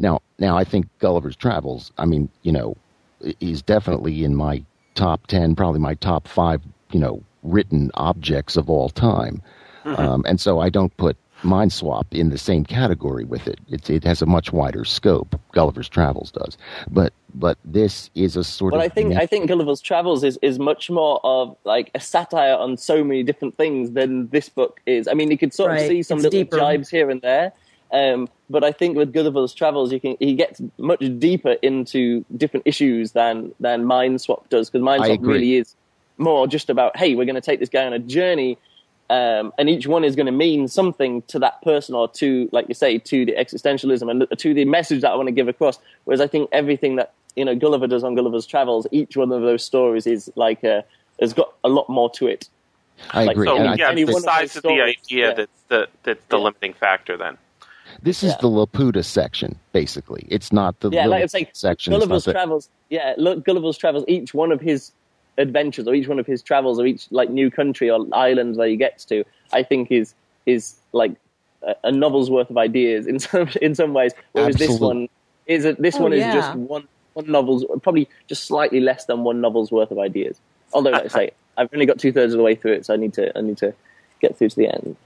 Now, 0.00 0.20
now 0.38 0.56
I 0.56 0.64
think 0.64 0.86
Gulliver's 0.98 1.36
Travels. 1.36 1.92
I 1.98 2.06
mean, 2.06 2.28
you 2.42 2.52
know, 2.52 2.76
is 3.40 3.62
definitely 3.62 4.24
in 4.24 4.34
my 4.34 4.64
top 4.94 5.26
ten, 5.26 5.54
probably 5.54 5.80
my 5.80 5.94
top 5.94 6.26
five. 6.26 6.62
You 6.92 7.00
know, 7.00 7.22
written 7.42 7.90
objects 7.94 8.56
of 8.56 8.68
all 8.68 8.88
time, 8.88 9.42
um, 9.84 10.24
and 10.26 10.40
so 10.40 10.58
I 10.58 10.70
don't 10.70 10.96
put 10.96 11.16
Mindswap 11.42 12.06
in 12.12 12.30
the 12.30 12.38
same 12.38 12.64
category 12.64 13.24
with 13.24 13.46
it. 13.48 13.58
It, 13.70 13.88
it 13.90 14.04
has 14.04 14.20
a 14.22 14.26
much 14.26 14.52
wider 14.52 14.84
scope. 14.84 15.38
Gulliver's 15.52 15.88
Travels 15.88 16.30
does, 16.30 16.58
but 16.90 17.12
but 17.34 17.58
this 17.64 18.10
is 18.14 18.36
a 18.36 18.44
sort 18.44 18.72
Well, 18.72 18.80
of 18.80 18.84
I 18.84 18.88
think 18.88 19.14
I 19.16 19.26
think 19.26 19.48
Gulliver's 19.48 19.80
Travels 19.80 20.22
is, 20.24 20.38
is 20.42 20.58
much 20.58 20.90
more 20.90 21.20
of 21.24 21.56
like 21.64 21.90
a 21.94 22.00
satire 22.00 22.54
on 22.54 22.76
so 22.76 23.02
many 23.04 23.22
different 23.22 23.56
things 23.56 23.92
than 23.92 24.28
this 24.28 24.48
book 24.48 24.80
is. 24.86 25.08
I 25.08 25.14
mean, 25.14 25.30
you 25.30 25.38
could 25.38 25.54
sort 25.54 25.70
Right, 25.70 25.82
of 25.82 25.88
see 25.88 26.02
some 26.02 26.18
it's 26.18 26.24
little 26.24 26.40
deeper. 26.40 26.56
jibes 26.58 26.90
here 26.90 27.08
and 27.08 27.22
there, 27.22 27.52
um, 27.92 28.28
but 28.50 28.62
I 28.62 28.72
think 28.72 28.96
with 28.96 29.12
Gulliver's 29.12 29.54
Travels, 29.54 29.92
you 29.92 30.00
can 30.00 30.16
he 30.20 30.34
gets 30.34 30.60
much 30.78 31.00
deeper 31.18 31.52
into 31.62 32.24
different 32.36 32.66
issues 32.66 33.12
than 33.12 33.52
than 33.60 33.84
Mindswap 33.84 34.48
does 34.50 34.68
because 34.70 34.84
Mindswap 34.84 35.18
really 35.26 35.56
is 35.56 35.74
more 36.18 36.46
just 36.46 36.68
about 36.68 36.96
hey, 36.96 37.14
we're 37.14 37.24
going 37.24 37.34
to 37.36 37.40
take 37.40 37.60
this 37.60 37.70
guy 37.70 37.86
on 37.86 37.92
a 37.94 37.98
journey. 37.98 38.58
Um, 39.10 39.52
and 39.58 39.68
each 39.68 39.88
one 39.88 40.04
is 40.04 40.14
going 40.14 40.26
to 40.26 40.32
mean 40.32 40.68
something 40.68 41.22
to 41.22 41.40
that 41.40 41.60
person 41.62 41.96
or 41.96 42.06
to, 42.12 42.48
like 42.52 42.68
you 42.68 42.74
say, 42.74 42.96
to 42.98 43.26
the 43.26 43.32
existentialism 43.32 44.08
and 44.08 44.38
to 44.38 44.54
the 44.54 44.64
message 44.64 45.00
that 45.02 45.10
I 45.10 45.16
want 45.16 45.26
to 45.26 45.32
give 45.32 45.48
across. 45.48 45.80
Whereas 46.04 46.20
I 46.20 46.28
think 46.28 46.48
everything 46.52 46.94
that 46.96 47.12
you 47.34 47.44
know 47.44 47.56
Gulliver 47.56 47.88
does 47.88 48.04
on 48.04 48.14
Gulliver's 48.14 48.46
Travels, 48.46 48.86
each 48.92 49.16
one 49.16 49.32
of 49.32 49.42
those 49.42 49.64
stories 49.64 50.06
is 50.06 50.30
like 50.36 50.62
a, 50.62 50.84
has 51.20 51.32
got 51.32 51.52
a 51.64 51.68
lot 51.68 51.88
more 51.88 52.08
to 52.10 52.28
it. 52.28 52.48
I 53.10 53.24
like, 53.24 53.34
agree. 53.34 53.48
So 53.48 53.56
and 53.56 53.68
I 53.70 53.74
yeah, 53.74 53.90
any 53.90 54.04
the 54.04 54.12
one 54.12 54.20
of 54.20 54.24
size 54.24 54.54
of 54.56 54.62
the 54.62 54.68
stories, 54.68 54.96
idea 55.06 55.28
yeah. 55.28 55.34
that's 55.34 55.62
the 55.68 55.88
that's 56.04 56.26
the 56.26 56.38
Yeah. 56.38 56.44
limiting 56.44 56.72
factor. 56.74 57.16
Then 57.16 57.36
this 58.02 58.22
is 58.22 58.30
yeah. 58.32 58.38
the 58.42 58.48
Laputa 58.48 59.04
section, 59.04 59.58
basically. 59.72 60.24
It's 60.28 60.52
not 60.52 60.78
the 60.78 60.90
Yeah, 60.90 61.06
like 61.06 61.18
Lilith 61.18 61.24
it's 61.24 61.34
like 61.34 61.50
section. 61.54 61.92
Gulliver's 61.92 62.24
Travels. 62.24 62.68
Yeah, 62.90 63.14
look, 63.16 63.44
Gulliver's 63.44 63.76
Travels. 63.76 64.04
Each 64.06 64.32
one 64.32 64.52
of 64.52 64.60
his 64.60 64.92
adventures, 65.40 65.86
or 65.88 65.94
each 65.94 66.08
one 66.08 66.18
of 66.18 66.26
his 66.26 66.42
travels, 66.42 66.78
or 66.78 66.86
each 66.86 67.06
like 67.10 67.30
new 67.30 67.50
country 67.50 67.90
or 67.90 68.06
island 68.12 68.56
that 68.56 68.68
he 68.68 68.76
gets 68.76 69.04
to, 69.06 69.24
I 69.52 69.62
think 69.62 69.90
is 69.90 70.14
is 70.46 70.76
like 70.92 71.12
a, 71.62 71.74
a 71.84 71.92
novel's 71.92 72.30
worth 72.30 72.50
of 72.50 72.58
ideas 72.58 73.06
in 73.06 73.18
some 73.26 73.48
in 73.60 73.74
some 73.74 73.92
ways. 73.94 74.12
Whereas 74.32 74.56
this 74.56 74.78
one 74.78 75.08
is 75.46 75.64
a, 75.64 75.72
this 75.74 75.96
Oh, 75.96 76.02
one 76.02 76.12
is 76.12 76.20
yeah. 76.20 76.34
just 76.34 76.54
one 76.56 76.86
one 77.14 77.30
novel's 77.30 77.64
probably 77.82 78.08
just 78.28 78.44
slightly 78.44 78.80
less 78.80 79.06
than 79.06 79.24
one 79.24 79.40
novel's 79.40 79.72
worth 79.72 79.90
of 79.90 79.98
ideas. 79.98 80.40
Although, 80.72 80.90
like 80.90 81.06
I 81.06 81.08
say, 81.08 81.30
I've 81.56 81.68
only 81.72 81.86
got 81.86 81.98
two 81.98 82.12
thirds 82.12 82.32
of 82.32 82.38
the 82.38 82.44
way 82.44 82.54
through 82.54 82.72
it, 82.74 82.86
so 82.86 82.94
I 82.94 82.96
need 82.96 83.14
to 83.14 83.36
I 83.36 83.40
need 83.40 83.58
to 83.58 83.74
get 84.20 84.36
through 84.36 84.50
to 84.50 84.56
the 84.56 84.68
end. 84.68 84.96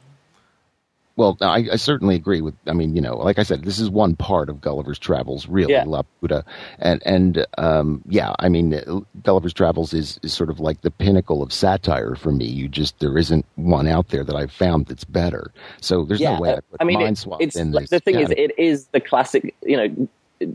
Well, 1.16 1.36
I, 1.40 1.68
I 1.72 1.76
certainly 1.76 2.16
agree 2.16 2.40
with. 2.40 2.54
I 2.66 2.72
mean, 2.72 2.96
you 2.96 3.00
know, 3.00 3.16
like 3.16 3.38
I 3.38 3.44
said, 3.44 3.62
this 3.64 3.78
is 3.78 3.88
one 3.88 4.16
part 4.16 4.48
of 4.48 4.60
Gulliver's 4.60 4.98
Travels, 4.98 5.46
really, 5.46 5.72
Yeah. 5.72 5.84
Laputa, 5.84 6.42
and 6.80 7.00
and 7.06 7.46
um, 7.56 8.02
yeah, 8.08 8.34
I 8.40 8.48
mean, 8.48 9.04
Gulliver's 9.22 9.52
Travels 9.52 9.94
is, 9.94 10.18
is 10.24 10.32
sort 10.32 10.50
of 10.50 10.58
like 10.58 10.80
the 10.80 10.90
pinnacle 10.90 11.40
of 11.40 11.52
satire 11.52 12.16
for 12.16 12.32
me. 12.32 12.46
You 12.46 12.66
just 12.66 12.98
there 12.98 13.16
isn't 13.16 13.46
one 13.54 13.86
out 13.86 14.08
there 14.08 14.24
that 14.24 14.34
I've 14.34 14.50
found 14.50 14.86
that's 14.86 15.04
better. 15.04 15.52
So 15.80 16.04
there's 16.04 16.20
yeah, 16.20 16.34
no 16.34 16.40
way 16.40 16.50
I 16.52 16.54
put 16.56 16.64
I 16.80 16.84
mean, 16.84 16.98
Mind 16.98 17.16
it- 17.16 17.36
it's 17.44 17.56
in 17.56 17.70
like, 17.70 17.82
this. 17.88 17.90
the 17.90 18.00
thing 18.00 18.18
is, 18.18 18.30
it 18.36 18.58
is 18.58 18.86
the 18.86 19.00
classic. 19.00 19.54
You 19.62 19.76
know, 19.76 20.08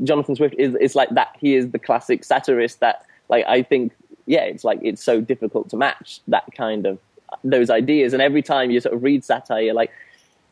Jonathan 0.03 0.35
Swift 0.35 0.55
is 0.57 0.75
is 0.75 0.93
like 0.93 1.09
that. 1.11 1.37
He 1.39 1.55
is 1.55 1.71
the 1.71 1.79
classic 1.79 2.25
satirist 2.25 2.81
that, 2.81 3.05
like, 3.29 3.45
I 3.47 3.63
think, 3.63 3.93
yeah, 4.25 4.41
it's 4.43 4.65
like 4.65 4.79
it's 4.83 5.01
so 5.01 5.21
difficult 5.21 5.69
to 5.69 5.77
match 5.77 6.19
that 6.27 6.43
kind 6.53 6.85
of 6.85 6.99
those 7.45 7.69
ideas. 7.69 8.11
And 8.11 8.21
every 8.21 8.41
time 8.41 8.71
you 8.71 8.81
sort 8.81 8.93
of 8.93 9.03
read 9.03 9.23
satire, 9.23 9.61
you're 9.61 9.73
like, 9.73 9.91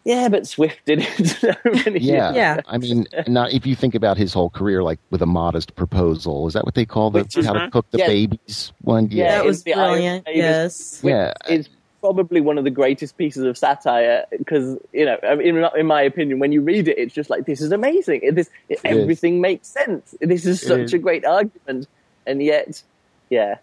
yeah, 0.08 0.30
but 0.30 0.47
Swift 0.47 0.80
did 0.86 0.99
it. 1.01 1.28
so 1.43 1.51
many 1.66 1.99
Yeah, 1.99 2.32
years 2.32 2.36
Yeah. 2.36 2.62
I 2.66 2.78
mean, 2.78 3.05
now 3.28 3.45
if 3.47 3.66
you 3.66 3.76
think 3.76 3.93
about 3.93 4.16
his 4.18 4.32
whole 4.34 4.49
career, 4.49 4.82
like 4.82 4.99
with 5.12 5.22
a 5.22 5.26
modest 5.26 5.76
proposal, 5.76 6.47
is 6.47 6.53
that 6.53 6.64
what 6.66 6.76
they 6.76 6.86
call 6.86 7.12
the 7.12 7.24
Which 7.24 7.38
is- 7.38 7.45
how 7.45 7.53
to 7.53 7.70
cook 7.70 7.86
the 7.91 7.99
Yeah. 7.99 8.08
babies 8.08 8.72
one? 8.82 9.10
Yeah, 9.12 9.24
Yeah, 9.26 9.32
that 9.38 9.45
was 9.45 9.64
brilliant. 9.64 10.28
Yes. 10.32 11.01
Yeah. 11.03 11.34
it's 11.47 11.70
probably 11.99 12.39
one 12.41 12.58
of 12.58 12.64
the 12.64 12.70
greatest 12.82 13.18
pieces 13.18 13.43
of 13.43 13.58
satire 13.58 14.24
because 14.38 14.78
you 14.93 15.03
know 15.03 15.18
in, 15.49 15.58
in 15.76 15.86
my 15.88 16.01
opinion 16.01 16.38
when 16.39 16.51
you 16.51 16.62
read 16.62 16.88
it 16.88 16.95
it's 16.97 17.12
just 17.14 17.28
like 17.30 17.45
this 17.47 17.60
is 17.60 17.72
amazing 17.72 18.22
this 18.36 18.49
it, 18.70 18.76
is. 18.76 18.82
everything 18.86 19.41
makes 19.41 19.68
sense 19.68 20.14
this 20.22 20.45
is 20.45 20.62
such 20.62 20.80
is. 20.82 20.93
a 20.93 20.99
great 20.99 21.26
argument 21.26 21.88
and 22.28 22.41
yet 22.43 22.84
yeah 23.32 23.55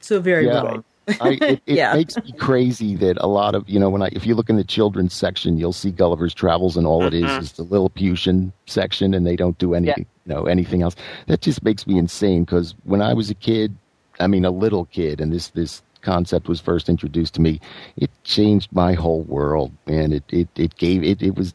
So 0.00 0.20
very 0.20 0.46
Yeah. 0.46 0.60
wrong. 0.62 0.84
I, 1.20 1.30
it, 1.40 1.42
it 1.66 1.76
Yeah. 1.76 1.94
makes 1.94 2.16
me 2.16 2.32
crazy 2.32 2.96
that 2.96 3.16
a 3.20 3.26
lot 3.26 3.54
of 3.54 3.68
you 3.68 3.78
know 3.78 3.90
when 3.90 4.02
I 4.02 4.08
if 4.12 4.26
you 4.26 4.34
look 4.34 4.50
in 4.50 4.56
the 4.56 4.64
children's 4.64 5.14
section, 5.14 5.58
you'll 5.58 5.72
see 5.72 5.90
Gulliver's 5.90 6.34
Travels, 6.34 6.76
and 6.76 6.86
all 6.86 7.04
it 7.04 7.14
is 7.14 7.24
mm-hmm. 7.24 7.42
is 7.42 7.52
the 7.52 7.64
Lilliputian 7.64 8.52
section, 8.66 9.14
and 9.14 9.26
they 9.26 9.36
don't 9.36 9.58
do 9.58 9.74
any 9.74 9.88
Yeah. 9.88 9.94
you 9.98 10.06
know 10.26 10.46
anything 10.46 10.82
else. 10.82 10.94
That 11.26 11.40
just 11.40 11.62
makes 11.62 11.86
me 11.86 11.98
insane 11.98 12.44
because 12.44 12.74
when 12.84 13.02
I 13.02 13.14
was 13.14 13.30
a 13.30 13.34
kid, 13.34 13.74
I 14.20 14.26
mean 14.26 14.44
a 14.44 14.50
little 14.50 14.86
kid, 14.86 15.20
and 15.20 15.32
this 15.32 15.48
this 15.50 15.82
concept 16.02 16.48
was 16.48 16.60
first 16.60 16.88
introduced 16.88 17.32
to 17.34 17.40
me, 17.40 17.60
it 17.96 18.10
changed 18.24 18.68
my 18.72 18.92
whole 18.92 19.22
world, 19.22 19.72
and 19.86 20.12
it 20.12 20.24
it 20.30 20.48
it 20.56 20.76
gave 20.76 21.02
it 21.04 21.22
it 21.22 21.36
was 21.36 21.54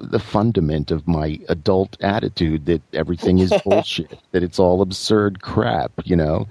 the 0.00 0.18
fundament 0.18 0.90
of 0.90 1.06
my 1.06 1.38
adult 1.48 1.96
attitude 2.00 2.66
that 2.66 2.82
everything 2.92 3.38
is 3.38 3.52
bullshit, 3.64 4.18
that 4.32 4.42
it's 4.42 4.58
all 4.58 4.82
absurd 4.82 5.40
crap, 5.42 5.92
you 6.04 6.16
know 6.16 6.46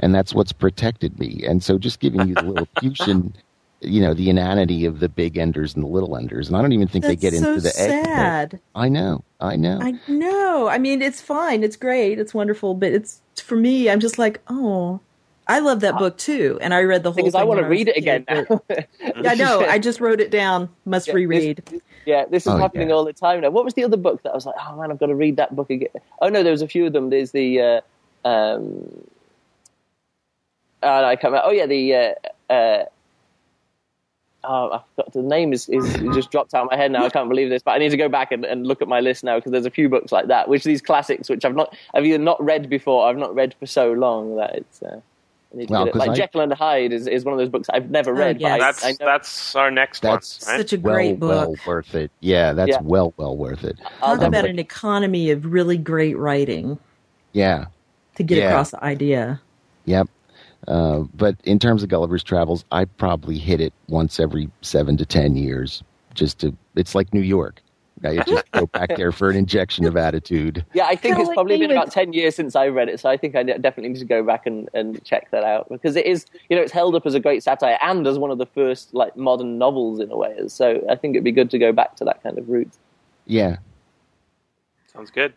and 0.00 0.14
that's 0.14 0.34
what's 0.34 0.52
protected 0.52 1.18
me. 1.18 1.44
And 1.46 1.62
so, 1.62 1.78
just 1.78 2.00
giving 2.00 2.26
you 2.26 2.34
the 2.36 2.44
Lilliputian, 2.44 3.34
you 3.80 4.00
know, 4.00 4.14
the 4.14 4.30
inanity 4.30 4.84
of 4.84 5.00
the 5.00 5.08
big 5.08 5.38
enders 5.38 5.74
and 5.74 5.84
the 5.84 5.88
little 5.88 6.16
enders, 6.16 6.48
and 6.48 6.56
I 6.56 6.62
don't 6.62 6.72
even 6.72 6.88
think 6.88 7.04
they 7.04 7.16
get 7.16 7.34
so 7.34 7.48
into 7.50 7.60
the 7.60 7.72
egg. 7.80 7.90
part. 7.90 8.04
sad. 8.04 8.60
I 8.74 8.88
know, 8.88 9.24
I 9.40 9.56
know. 9.56 9.78
I 9.80 9.94
know. 10.08 10.68
I 10.68 10.78
mean, 10.78 11.02
it's 11.02 11.20
fine. 11.20 11.62
It's 11.62 11.76
great. 11.76 12.18
It's 12.18 12.34
wonderful. 12.34 12.74
But 12.74 12.92
it's 12.92 13.22
for 13.42 13.56
me. 13.56 13.88
I'm 13.90 14.00
just 14.00 14.18
like, 14.18 14.40
oh, 14.48 15.00
I 15.46 15.60
love 15.60 15.80
that 15.80 15.96
book 15.98 16.18
too, 16.18 16.58
and 16.60 16.74
I 16.74 16.82
read 16.82 17.02
the 17.04 17.10
whole. 17.12 17.16
because 17.16 17.34
I 17.34 17.44
want 17.44 17.60
to 17.60 17.66
read 17.66 17.88
it 17.88 17.96
again 17.96 18.24
kid, 18.28 18.48
now 18.50 18.62
Yeah, 19.00 19.30
I 19.30 19.34
know. 19.34 19.60
I 19.60 19.78
just 19.78 19.98
wrote 20.00 20.20
it 20.20 20.30
down. 20.30 20.68
Must 20.84 21.06
Yeah, 21.08 21.14
reread. 21.14 21.62
This, 21.66 21.80
yeah, 22.04 22.24
this 22.26 22.46
is 22.46 22.52
Oh, 22.52 22.56
happening 22.58 22.88
yeah. 22.88 22.94
all 22.94 23.04
the 23.04 23.12
time 23.14 23.40
now. 23.40 23.50
What 23.50 23.64
was 23.64 23.74
the 23.74 23.84
other 23.84 23.96
book 23.96 24.22
that 24.24 24.30
I 24.30 24.34
was 24.34 24.44
like, 24.44 24.56
oh 24.60 24.76
man, 24.76 24.90
I've 24.90 24.98
got 24.98 25.06
to 25.06 25.14
read 25.14 25.36
that 25.36 25.56
book 25.56 25.70
again? 25.70 25.88
Oh 26.20 26.28
no, 26.28 26.42
there 26.42 26.52
was 26.52 26.62
a 26.62 26.68
few 26.68 26.86
of 26.86 26.92
them. 26.92 27.10
There's 27.10 27.32
the, 27.32 27.60
uh, 27.60 27.60
what 27.60 27.80
was 27.80 27.84
the 27.84 27.84
other 27.84 27.96
book 27.96 28.22
that 28.22 28.32
I 28.32 28.36
was 28.36 28.46
like, 28.46 28.56
man, 28.56 28.60
I've 28.60 28.60
got 28.60 28.66
to 28.66 28.74
read 28.74 28.76
that 28.76 28.76
book 28.76 28.76
again? 28.80 28.82
No, 28.82 28.82
there 28.82 28.82
was 28.82 28.82
a 28.82 28.82
few 28.82 28.82
of 28.82 28.82
them. 28.82 28.82
There's 28.90 28.92
the, 28.92 29.00
um, 29.04 29.04
uh, 30.82 30.86
oh 30.86 31.00
no, 31.00 31.08
there 31.08 31.10
was 31.10 31.10
a 31.10 31.10
few 31.10 31.10
of 31.10 31.10
them. 31.10 31.10
There's 31.10 31.10
the, 31.10 31.10
I 31.10 31.16
can't 31.16 31.24
remember. 31.24 31.42
Oh 31.44 31.50
yeah, 31.52 31.66
the 31.66 31.94
uh, 31.94 32.52
uh, 32.52 32.84
oh, 34.44 34.70
I 34.72 34.80
forgot 34.96 35.12
the 35.12 35.22
name 35.22 35.52
is, 35.52 35.68
is 35.68 35.94
just 36.14 36.30
dropped 36.30 36.54
out 36.54 36.64
of 36.64 36.70
my 36.70 36.76
head 36.76 36.92
now. 36.92 37.04
I 37.04 37.10
can't 37.10 37.28
believe 37.28 37.50
this, 37.50 37.62
but 37.62 37.72
I 37.72 37.78
need 37.78 37.90
to 37.90 37.96
go 37.96 38.08
back 38.08 38.32
and, 38.32 38.44
and 38.44 38.66
look 38.66 38.80
at 38.82 38.88
my 38.88 39.00
list 39.00 39.24
now 39.24 39.36
because 39.36 39.52
there's 39.52 39.66
a 39.66 39.70
few 39.70 39.88
books 39.88 40.12
like 40.12 40.28
that, 40.28 40.48
which 40.48 40.64
are 40.64 40.68
these 40.68 40.82
classics 40.82 41.28
which 41.28 41.44
I've 41.44 41.54
not 41.56 41.74
I've 41.94 42.04
either 42.04 42.18
not 42.18 42.42
read 42.42 42.68
before, 42.70 43.04
or 43.04 43.08
I've 43.10 43.16
not 43.16 43.34
read 43.34 43.54
for 43.58 43.66
so 43.66 43.92
long 43.92 44.36
that 44.36 44.54
it's. 44.54 44.82
Uh, 44.82 45.00
I 45.50 45.56
need 45.56 45.68
to 45.68 45.72
Well, 45.72 45.84
get 45.86 45.96
Like 45.96 46.10
I- 46.10 46.14
Jekyll 46.14 46.42
and 46.42 46.52
Hyde 46.52 46.92
is, 46.92 47.06
is 47.06 47.24
one 47.24 47.32
of 47.32 47.38
those 47.38 47.48
books 47.48 47.70
I've 47.72 47.88
never 47.90 48.12
read. 48.12 48.38
yes. 48.38 48.50
but 48.50 48.60
I, 48.60 48.66
That's 48.66 48.84
I 48.84 48.90
know, 48.90 48.96
that's 49.10 49.56
our 49.56 49.70
next 49.70 50.02
That's 50.02 50.44
one. 50.46 50.52
Right? 50.56 50.60
Such 50.60 50.72
a 50.74 50.80
well, 50.82 50.94
great 50.94 51.18
book. 51.18 51.30
well 51.30 51.54
worth 51.66 51.94
it. 51.94 52.10
Yeah, 52.20 52.52
that's 52.52 52.68
Yeah. 52.68 52.80
well, 52.82 53.14
well 53.16 53.34
worth 53.34 53.64
it. 53.64 53.78
I'll 54.02 54.16
Talk 54.16 54.24
Um, 54.24 54.28
about 54.28 54.42
but- 54.42 54.50
an 54.50 54.58
economy 54.58 55.30
of 55.30 55.46
really 55.46 55.78
great 55.78 56.18
writing 56.18 56.78
Yeah, 57.32 57.64
to 58.16 58.22
get 58.22 58.36
Yeah. 58.36 58.48
across 58.50 58.72
the 58.72 58.84
idea. 58.84 59.40
Yep. 59.86 60.08
Uh, 60.68 61.00
but 61.14 61.34
in 61.44 61.58
terms 61.58 61.82
of 61.82 61.88
Gulliver's 61.88 62.22
Travels, 62.22 62.64
I 62.70 62.84
probably 62.84 63.38
hit 63.38 63.60
it 63.60 63.72
once 63.88 64.20
every 64.20 64.48
seven 64.62 64.96
to 64.98 65.06
ten 65.06 65.34
years. 65.34 65.82
Just 66.14 66.38
to, 66.40 66.54
it's 66.76 66.94
like 66.94 67.12
New 67.12 67.20
York. 67.20 67.62
I 68.04 68.16
just 68.26 68.50
go 68.52 68.66
back 68.66 68.96
there 68.96 69.10
for 69.10 69.28
an 69.30 69.36
injection 69.36 69.84
of 69.84 69.96
attitude. 69.96 70.64
Yeah, 70.74 70.84
I 70.84 70.90
think 70.90 71.16
Kinda 71.16 71.20
it's 71.20 71.28
like 71.28 71.34
probably 71.34 71.54
been 71.58 71.70
David. 71.70 71.82
about 71.82 71.90
10 71.92 72.12
years 72.12 72.36
since 72.36 72.54
I 72.54 72.68
read 72.68 72.88
it, 72.88 73.00
so 73.00 73.08
I 73.10 73.16
think 73.16 73.34
I 73.34 73.42
definitely 73.42 73.88
need 73.88 73.98
to 73.98 74.04
go 74.04 74.22
back 74.22 74.46
and, 74.46 74.68
and 74.72 75.02
check 75.04 75.30
that 75.32 75.42
out 75.42 75.68
because 75.68 75.96
it 75.96 76.06
is, 76.06 76.26
you 76.48 76.56
know, 76.56 76.62
it's 76.62 76.70
held 76.70 76.94
up 76.94 77.06
as 77.06 77.14
a 77.14 77.20
great 77.20 77.42
satire 77.42 77.76
and 77.82 78.06
as 78.06 78.16
one 78.18 78.30
of 78.30 78.38
the 78.38 78.46
first 78.46 78.94
like 78.94 79.16
modern 79.16 79.58
novels 79.58 79.98
in 79.98 80.10
a 80.12 80.16
way. 80.16 80.36
So 80.46 80.84
I 80.88 80.94
think 80.94 81.16
it'd 81.16 81.24
be 81.24 81.32
good 81.32 81.50
to 81.50 81.58
go 81.58 81.72
back 81.72 81.96
to 81.96 82.04
that 82.04 82.22
kind 82.22 82.38
of 82.38 82.48
route. 82.48 82.70
Yeah, 83.26 83.56
Sounds 84.92 85.10
good. 85.10 85.32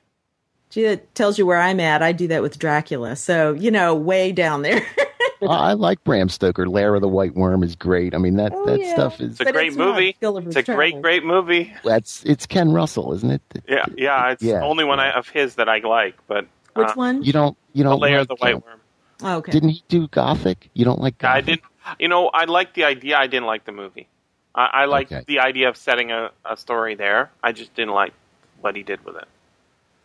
Gee, 0.71 0.83
that 0.83 1.13
tells 1.13 1.37
you 1.37 1.45
where 1.45 1.59
I'm 1.59 1.79
at. 1.79 2.01
I 2.01 2.13
do 2.13 2.27
that 2.29 2.41
with 2.41 2.57
Dracula. 2.57 3.15
So, 3.15 3.53
you 3.53 3.69
know, 3.69 3.93
way 3.93 4.31
down 4.31 4.61
there. 4.61 4.85
I 5.41 5.71
I 5.71 5.73
like 5.73 6.03
Bram 6.03 6.29
Stoker. 6.29 6.67
Lair 6.67 6.95
of 6.95 7.01
the 7.01 7.07
White 7.07 7.35
Worm 7.35 7.63
is 7.63 7.75
great. 7.75 8.13
I 8.13 8.17
mean 8.17 8.35
that 8.35 8.53
Oh, 8.55 8.65
that 8.65 8.79
yeah. 8.79 8.93
stuff 8.93 9.19
is 9.21 9.31
It's 9.31 9.41
a 9.41 9.43
But 9.45 9.53
great 9.53 9.67
it's 9.69 9.77
movie. 9.77 10.15
It's 10.21 10.55
a 10.55 10.63
great, 10.63 11.01
great 11.01 11.23
movie. 11.23 11.73
that's 11.83 12.23
it's 12.25 12.45
Ken 12.45 12.71
Russell, 12.71 13.13
isn't 13.13 13.31
it? 13.31 13.41
Yeah, 13.67 13.85
yeah. 13.97 14.31
It's 14.31 14.43
Yeah. 14.43 14.59
the 14.59 14.65
only 14.65 14.83
one 14.85 14.99
I, 14.99 15.11
of 15.11 15.27
his 15.29 15.55
that 15.55 15.67
I 15.69 15.79
like. 15.79 16.15
But 16.27 16.47
Which 16.75 16.87
uh, 16.89 16.93
one? 16.93 17.23
You 17.23 17.33
don't 17.33 17.57
you 17.73 17.83
don't 17.83 17.99
Lair 17.99 18.19
like, 18.19 18.21
of 18.21 18.27
the 18.29 18.35
White 18.35 18.55
uh, 18.55 18.59
Worm. 18.65 18.79
Oh, 19.23 19.37
okay. 19.37 19.51
Didn't 19.51 19.69
he 19.69 19.83
do 19.87 20.07
Gothic? 20.07 20.69
You 20.73 20.85
don't 20.85 20.99
like 20.99 21.17
Gothic? 21.17 21.37
I 21.37 21.41
didn't. 21.41 21.61
You 21.99 22.07
know, 22.07 22.27
I 22.29 22.45
liked 22.45 22.73
the 22.75 22.83
idea. 22.85 23.17
I 23.17 23.27
didn't 23.27 23.47
like 23.47 23.65
the 23.65 23.71
movie. 23.71 24.07
I, 24.53 24.65
I 24.73 24.85
liked 24.85 25.11
Okay. 25.11 25.23
the 25.27 25.39
idea 25.39 25.69
of 25.69 25.77
setting 25.77 26.11
a, 26.11 26.31
a 26.45 26.57
story 26.57 26.95
there. 26.95 27.31
I 27.43 27.51
just 27.51 27.73
didn't 27.73 27.93
like 27.93 28.13
what 28.61 28.75
he 28.75 28.83
did 28.83 29.03
with 29.05 29.15
it. 29.15 29.27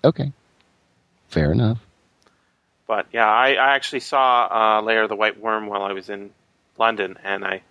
Okay, 0.04 0.32
fair 1.28 1.50
enough. 1.52 1.85
But 2.86 3.06
yeah, 3.12 3.26
I, 3.28 3.54
I 3.54 3.74
actually 3.74 4.00
saw 4.00 4.78
uh, 4.78 4.82
Lair 4.82 5.02
of 5.04 5.08
the 5.08 5.16
White 5.16 5.40
Worm 5.40 5.66
while 5.66 5.82
I 5.82 5.92
was 5.92 6.08
in 6.08 6.30
London, 6.78 7.18
and 7.24 7.44
I, 7.44 7.62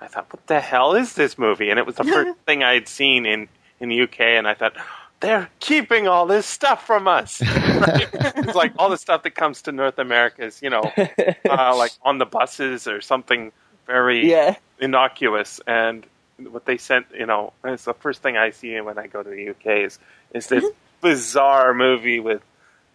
I 0.00 0.08
thought, 0.08 0.32
what 0.32 0.46
the 0.46 0.60
hell 0.60 0.94
is 0.94 1.14
this 1.14 1.38
movie? 1.38 1.70
And 1.70 1.78
it 1.78 1.86
was 1.86 1.96
the 1.96 2.04
first 2.04 2.38
thing 2.46 2.62
I 2.64 2.74
had 2.74 2.88
seen 2.88 3.24
in, 3.26 3.48
in 3.80 3.88
the 3.88 4.02
UK, 4.02 4.20
and 4.20 4.48
I 4.48 4.54
thought, 4.54 4.74
they're 5.20 5.48
keeping 5.60 6.08
all 6.08 6.26
this 6.26 6.44
stuff 6.44 6.86
from 6.86 7.08
us. 7.08 7.40
Right? 7.40 8.08
it's 8.12 8.54
like 8.54 8.72
all 8.78 8.90
the 8.90 8.98
stuff 8.98 9.22
that 9.22 9.34
comes 9.34 9.62
to 9.62 9.72
North 9.72 9.98
America 9.98 10.44
is, 10.44 10.60
you 10.60 10.70
know, 10.70 10.92
uh, 11.48 11.76
like 11.76 11.92
on 12.02 12.18
the 12.18 12.26
buses 12.26 12.86
or 12.86 13.00
something 13.00 13.52
very 13.86 14.30
Yeah. 14.30 14.56
innocuous. 14.80 15.60
And 15.66 16.04
what 16.38 16.66
they 16.66 16.76
sent, 16.78 17.06
you 17.16 17.26
know, 17.26 17.52
it's 17.64 17.84
the 17.84 17.94
first 17.94 18.22
thing 18.22 18.36
I 18.36 18.50
see 18.50 18.78
when 18.80 18.98
I 18.98 19.06
go 19.06 19.22
to 19.22 19.30
the 19.30 19.50
UK 19.50 19.84
is 19.86 19.98
is 20.34 20.48
this 20.48 20.64
bizarre 21.00 21.72
movie 21.74 22.18
with, 22.20 22.42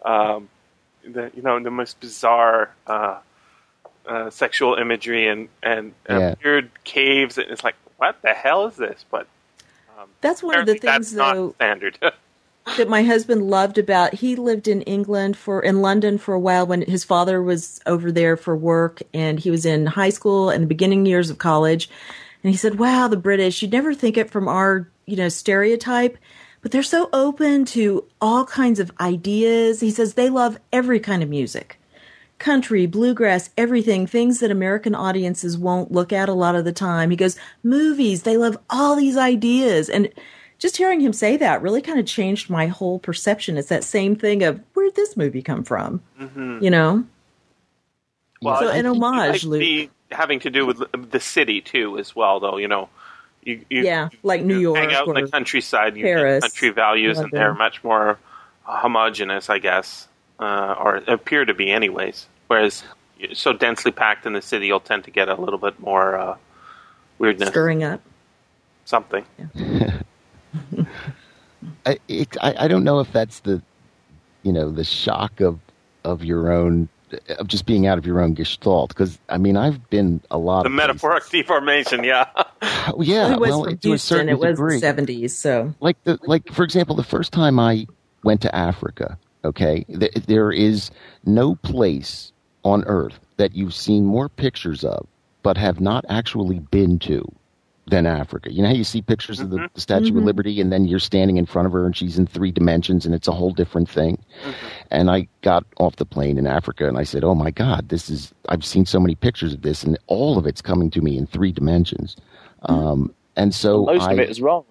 um, 0.04 0.50
the 1.04 1.32
you 1.36 1.42
know 1.42 1.60
the 1.60 1.72
most 1.72 2.00
bizarre 2.00 2.74
uh, 2.88 3.20
uh, 4.08 4.30
sexual 4.30 4.76
imagery 4.76 5.28
and 5.28 5.50
and 5.62 5.94
uh, 6.10 6.18
Yeah. 6.18 6.36
weird 6.44 6.72
caves. 6.84 7.38
And 7.38 7.50
it's 7.52 7.64
like, 7.64 7.76
what 7.98 8.22
the 8.22 8.34
hell 8.34 8.68
is 8.68 8.76
this? 8.76 9.06
But 9.10 9.28
That's 10.22 10.42
one 10.42 10.58
of 10.60 10.66
the 10.66 10.74
things, 10.76 11.12
that's 11.12 11.12
though, 11.12 11.46
not 11.48 11.56
standard. 11.56 12.00
that 12.78 12.90
my 12.90 13.04
husband 13.04 13.50
loved 13.50 13.78
about 13.78 14.14
he 14.14 14.36
lived 14.36 14.68
in 14.68 14.82
England 14.84 15.36
for 15.38 15.62
in 15.62 15.82
London 15.82 16.18
for 16.18 16.34
a 16.34 16.40
while 16.40 16.66
when 16.68 16.82
his 16.82 17.04
father 17.04 17.42
was 17.42 17.82
over 17.86 18.12
there 18.12 18.38
for 18.38 18.56
work 18.56 19.02
and 19.14 19.40
he 19.40 19.50
was 19.50 19.66
in 19.66 19.86
high 19.86 20.10
school 20.10 20.50
and 20.50 20.64
the 20.64 20.68
beginning 20.68 21.06
years 21.06 21.30
of 21.30 21.38
college 21.40 21.90
and 22.44 22.52
he 22.52 22.58
said 22.58 22.78
wow 22.78 23.08
the 23.08 23.18
British 23.18 23.62
you'd 23.62 23.72
never 23.72 23.94
think 23.94 24.18
it 24.18 24.30
from 24.30 24.48
our 24.48 24.88
you 25.08 25.16
know 25.16 25.30
stereotype 25.30 26.18
but 26.62 26.72
they're 26.72 26.84
so 26.84 27.10
open 27.14 27.66
to 27.66 28.06
all 28.22 28.46
kinds 28.46 28.80
of 28.80 28.92
ideas 29.00 29.80
he 29.80 29.92
says 29.92 30.14
they 30.14 30.30
love 30.30 30.60
every 30.72 31.00
kind 31.00 31.24
of 31.24 31.30
music 31.30 31.80
country 32.38 32.86
bluegrass 32.86 33.50
everything 33.58 34.08
things 34.08 34.40
that 34.40 34.52
American 34.52 34.96
audiences 34.96 35.58
won't 35.58 35.92
look 35.92 36.14
at 36.14 36.30
a 36.30 36.34
lot 36.34 36.56
of 36.56 36.64
the 36.66 36.72
time 36.72 37.10
he 37.10 37.18
goes 37.18 37.38
movies 37.64 38.24
they 38.24 38.38
love 38.38 38.58
all 38.70 38.96
these 38.96 39.18
ideas 39.18 39.90
and 39.90 40.10
just 40.60 40.76
hearing 40.76 41.00
him 41.00 41.14
say 41.14 41.38
that 41.38 41.62
really 41.62 41.82
kind 41.82 42.00
of 42.00 42.06
changed 42.06 42.50
my 42.50 42.68
whole 42.68 43.00
perception. 43.00 43.58
It's 43.58 43.70
that 43.70 43.84
same 43.86 44.16
thing 44.18 44.44
of 44.44 44.60
where'd 44.74 44.94
this 44.94 45.16
movie 45.16 45.42
come 45.42 45.64
from? 45.64 46.02
Mm-hmm. 46.20 46.62
You 46.62 46.70
know? 46.70 47.06
well, 48.42 48.60
So 48.60 48.68
it 48.68 48.80
an 48.80 48.86
homage, 48.86 49.02
might 49.02 49.44
Luke. 49.46 49.60
be 49.62 49.90
having 50.12 50.40
to 50.42 50.50
do 50.50 50.66
with 50.66 50.84
the 51.12 51.20
city 51.20 51.62
too, 51.62 51.98
as 51.98 52.16
well. 52.16 52.42
Though 52.42 52.58
you 52.58 52.68
know, 52.68 52.90
you, 53.50 53.66
you 53.70 53.84
Yeah, 53.84 54.10
like 54.24 54.44
New 54.44 54.60
you 54.60 54.74
hang 54.74 54.92
York 54.92 54.96
out 54.96 55.08
in 55.08 55.18
or 55.18 55.26
the 55.26 55.32
countryside, 55.32 55.96
you 55.98 56.04
get 56.04 56.16
Paris, 56.18 56.44
country 56.44 56.70
values, 56.70 57.18
and 57.20 57.32
they're 57.32 57.54
much 57.54 57.84
more 57.84 58.18
homogenous, 58.64 59.50
I 59.50 59.60
guess, 59.60 60.08
uh, 60.40 60.76
or 60.80 60.98
appear 61.08 61.46
to 61.46 61.54
be, 61.54 61.72
anyways. 61.72 62.28
Whereas 62.48 62.84
so 63.34 63.54
densely 63.54 63.92
packed 63.92 64.26
in 64.26 64.34
the 64.34 64.42
city, 64.42 64.68
you'll 64.68 64.80
tend 64.80 65.04
to 65.06 65.12
get 65.12 65.30
a 65.30 65.36
little 65.36 65.60
bit 65.60 65.80
more 65.80 66.18
uh, 66.18 66.38
weirdness, 67.18 67.50
stirring 67.50 67.84
up. 67.84 68.02
something. 68.86 69.26
I, 71.86 72.00
it, 72.08 72.38
I 72.42 72.66
I 72.66 72.68
don't 72.68 72.84
know 72.84 73.00
if 73.00 73.12
that's 73.12 73.42
the, 73.42 73.62
you 74.44 74.52
know, 74.54 74.72
the 74.72 74.84
shock 74.84 75.42
of 75.42 75.60
of 76.04 76.24
your 76.24 76.52
own 76.52 76.90
of 77.38 77.48
just 77.48 77.66
being 77.66 77.88
out 77.88 77.98
of 77.98 78.06
your 78.06 78.20
own 78.22 78.34
gestalt. 78.34 78.90
Because 78.90 79.18
I 79.30 79.38
mean, 79.38 79.58
I've 79.58 79.90
been 79.90 80.22
a 80.32 80.38
lot 80.38 80.64
The 80.64 80.68
of 80.70 80.74
metaphoric 80.74 81.24
places. 81.24 81.32
deformation, 81.48 82.04
yeah. 82.04 82.28
Oh, 82.92 83.02
yeah, 83.02 83.34
it 83.34 83.40
was 83.40 83.50
well, 83.52 83.64
from 83.66 83.78
to 83.78 83.88
a 83.88 83.92
Houston. 83.92 84.00
certain 84.18 84.30
It 84.30 84.40
was 84.40 84.52
degree. 84.58 84.76
the 84.76 84.80
seventies. 84.80 85.38
So 85.38 85.74
like 85.80 86.04
the 86.06 86.18
like 86.24 86.52
for 86.52 86.64
example 86.64 86.96
the 86.96 87.04
first 87.04 87.32
time 87.32 87.60
i 87.60 87.86
went 88.24 88.42
to 88.42 88.54
africa 88.56 89.18
okay 89.46 89.84
th- 89.86 90.12
there 90.28 90.52
is 90.52 90.90
no 91.26 91.56
place 91.56 92.32
on 92.64 92.84
earth 92.86 93.20
that 93.38 93.56
you've 93.56 93.74
seen 93.76 94.06
more 94.06 94.28
pictures 94.28 94.84
of 94.84 95.06
but 95.44 95.56
have 95.58 95.80
not 95.80 96.04
actually 96.10 96.60
been 96.60 97.00
to 97.00 97.24
than 97.90 98.06
africa 98.06 98.52
you 98.52 98.62
know 98.62 98.70
how 98.70 98.74
you 98.74 98.84
see 98.84 99.02
pictures 99.02 99.40
of 99.40 99.50
the, 99.50 99.58
mm-hmm. 99.58 99.66
the 99.74 99.82
statue 99.82 100.06
of 100.06 100.14
mm-hmm. 100.14 100.26
liberty 100.26 100.62
and 100.62 100.72
then 100.72 100.86
you're 100.86 101.00
standing 101.00 101.38
in 101.38 101.46
front 101.46 101.66
of 101.66 101.72
her 101.72 101.86
and 101.86 101.96
she's 101.98 102.18
in 102.18 102.26
three 102.26 102.52
dimensions 102.52 103.06
and 103.06 103.14
it's 103.14 103.28
a 103.28 103.32
whole 103.32 103.52
different 103.52 103.90
thing 103.90 104.18
mm-hmm. 104.44 104.68
and 104.92 105.10
i 105.12 105.28
got 105.42 105.66
off 105.78 105.96
the 105.98 106.06
plane 106.06 106.38
in 106.38 106.48
africa 106.48 106.88
and 106.88 106.98
i 106.98 107.04
said 107.04 107.24
oh 107.24 107.36
my 107.36 107.52
god 107.52 107.90
this 107.90 108.10
is 108.10 108.34
i've 108.50 108.64
seen 108.64 108.86
so 108.86 109.00
many 109.00 109.16
pictures 109.16 109.54
of 109.54 109.62
this 109.62 109.84
and 109.84 109.98
all 110.08 110.38
of 110.38 110.46
it's 110.46 110.62
coming 110.62 110.90
to 110.90 111.02
me 111.02 111.18
in 111.18 111.26
three 111.26 111.52
dimensions 111.52 112.16
um, 112.64 113.14
and 113.36 113.56
so 113.56 113.86
Most 113.86 114.04
I, 114.04 114.14
of 114.14 114.20
it 114.20 114.30
is 114.30 114.42
wrong. 114.42 114.66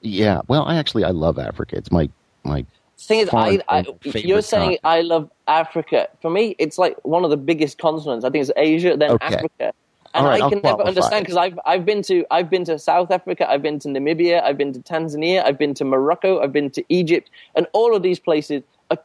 yeah, 0.00 0.40
well, 0.48 0.64
I 0.64 0.76
actually 0.76 1.04
I 1.04 1.10
love 1.10 1.38
Africa. 1.38 1.76
It's 1.76 1.92
my 1.92 2.08
my 2.42 2.64
thing 2.98 3.20
is, 3.20 3.28
I, 3.32 3.60
I, 3.68 3.80
uh, 3.80 3.84
you're 4.14 4.42
saying 4.42 4.62
continent. 4.62 4.80
I 4.84 5.00
love 5.02 5.30
Africa. 5.46 6.08
For 6.20 6.30
me, 6.30 6.56
it's 6.58 6.78
like 6.78 6.96
one 7.04 7.24
of 7.24 7.30
the 7.30 7.36
biggest 7.36 7.78
continents. 7.78 8.24
I 8.24 8.30
think 8.30 8.42
it's 8.42 8.52
Asia, 8.56 8.96
then 8.96 9.12
Okay. 9.12 9.26
Africa. 9.26 9.74
And 10.14 10.26
right, 10.26 10.42
I 10.42 10.48
can 10.48 10.60
never 10.62 10.82
understand 10.82 11.24
because 11.24 11.38
I've 11.38 11.58
I've 11.64 11.86
been 11.86 12.02
to 12.02 12.24
I've 12.30 12.50
been 12.50 12.64
to 12.66 12.78
South 12.78 13.10
Africa, 13.10 13.50
I've 13.50 13.62
been 13.62 13.78
to 13.80 13.88
Namibia, 13.88 14.42
I've 14.42 14.58
been 14.58 14.72
to 14.74 14.80
Tanzania, 14.80 15.42
I've 15.44 15.58
been 15.58 15.72
to 15.74 15.84
Morocco, 15.84 16.40
I've 16.42 16.52
been 16.52 16.70
to 16.70 16.84
Egypt, 16.90 17.30
and 17.54 17.66
all 17.72 17.96
of 17.96 18.02
these 18.02 18.18
places 18.18 18.62
are 18.90 18.98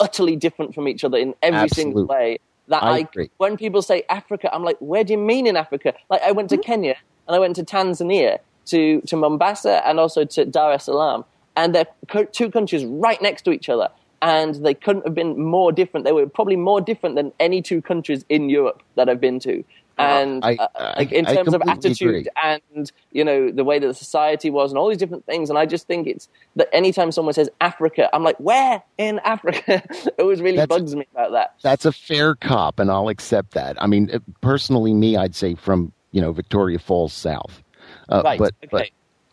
utterly 0.00 0.34
different 0.34 0.74
from 0.74 0.88
each 0.88 1.04
other 1.04 1.18
in 1.18 1.34
every 1.42 1.68
single 1.68 2.06
way. 2.06 2.38
That 2.68 2.82
I 2.82 3.06
I, 3.16 3.28
when 3.36 3.56
people 3.58 3.82
say 3.82 4.04
Africa, 4.08 4.52
I'm 4.52 4.64
like, 4.64 4.78
where 4.80 5.04
do 5.04 5.12
you 5.12 5.18
mean 5.18 5.46
in 5.46 5.56
Africa? 5.56 5.92
Like 6.08 6.22
I 6.22 6.32
went 6.32 6.48
to 6.50 6.58
Kenya 6.58 6.96
and 7.28 7.36
I 7.36 7.38
went 7.38 7.56
to 7.56 7.64
Tanzania 7.64 8.38
to 8.66 9.02
to 9.02 9.16
Mombasa 9.16 9.86
and 9.86 10.00
also 10.00 10.24
to 10.24 10.46
Dar 10.46 10.72
es 10.72 10.84
Salaam, 10.84 11.24
and 11.56 11.74
they're 11.74 11.86
co- 12.08 12.24
two 12.24 12.50
countries 12.50 12.84
right 12.84 13.20
next 13.20 13.42
to 13.42 13.50
each 13.50 13.68
other. 13.68 13.90
And 14.22 14.54
they 14.56 14.72
couldn't 14.72 15.04
have 15.04 15.14
been 15.14 15.38
more 15.38 15.70
different. 15.70 16.04
They 16.06 16.12
were 16.12 16.26
probably 16.26 16.56
more 16.56 16.80
different 16.80 17.16
than 17.16 17.32
any 17.38 17.60
two 17.60 17.82
countries 17.82 18.24
in 18.30 18.48
Europe 18.48 18.82
that 18.94 19.10
I've 19.10 19.20
been 19.20 19.38
to. 19.40 19.62
And 19.98 20.44
I- 20.44 20.56
uh, 20.56 20.94
like 20.98 21.10
in 21.12 21.24
terms 21.24 21.54
of 21.54 21.62
attitude 21.66 22.26
agree. 22.26 22.26
and 22.42 22.92
you 23.12 23.24
know 23.24 23.50
the 23.50 23.64
way 23.64 23.78
that 23.78 23.86
the 23.86 23.94
society 23.94 24.50
was 24.50 24.70
and 24.70 24.78
all 24.78 24.88
these 24.88 24.98
different 24.98 25.24
things. 25.26 25.48
And 25.48 25.58
I 25.58 25.64
just 25.66 25.86
think 25.86 26.06
it's 26.06 26.28
that 26.56 26.68
anytime 26.72 27.10
someone 27.12 27.32
says 27.34 27.48
Africa, 27.60 28.08
I'm 28.12 28.22
like, 28.22 28.36
where 28.38 28.82
in 28.98 29.20
Africa? 29.20 29.82
it 29.88 30.14
always 30.18 30.40
really 30.42 30.58
That's- 30.58 30.78
bugs 30.78 30.94
me 30.94 31.06
about 31.12 31.32
that. 31.32 31.54
that's 31.62 31.84
a 31.86 31.92
fair 31.92 32.34
cop, 32.34 32.78
and 32.78 32.90
I'll 32.90 33.08
accept 33.08 33.52
that. 33.52 33.80
I 33.82 33.86
mean, 33.86 34.10
uh, 34.12 34.18
personally, 34.42 34.92
me, 34.92 35.16
I'd 35.16 35.34
say 35.34 35.54
from 35.54 35.92
you 36.12 36.20
know 36.20 36.32
Victoria 36.32 36.78
Falls 36.78 37.12
south, 37.14 37.62
uh, 38.10 38.20
Right, 38.24 38.38
but 38.38 38.54
okay. 38.64 38.68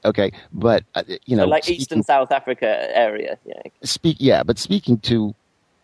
but 0.03 0.09
okay, 0.09 0.31
but 0.53 0.83
uh, 0.95 1.03
you 1.25 1.35
know, 1.35 1.43
So 1.43 1.49
like 1.49 1.63
speaking, 1.65 1.81
Eastern 1.81 2.03
South 2.03 2.31
Africa 2.31 2.87
area. 2.97 3.37
Yeah. 3.45 3.61
speak, 3.83 4.17
yeah, 4.19 4.43
but 4.43 4.57
speaking 4.59 4.97
to 4.99 5.35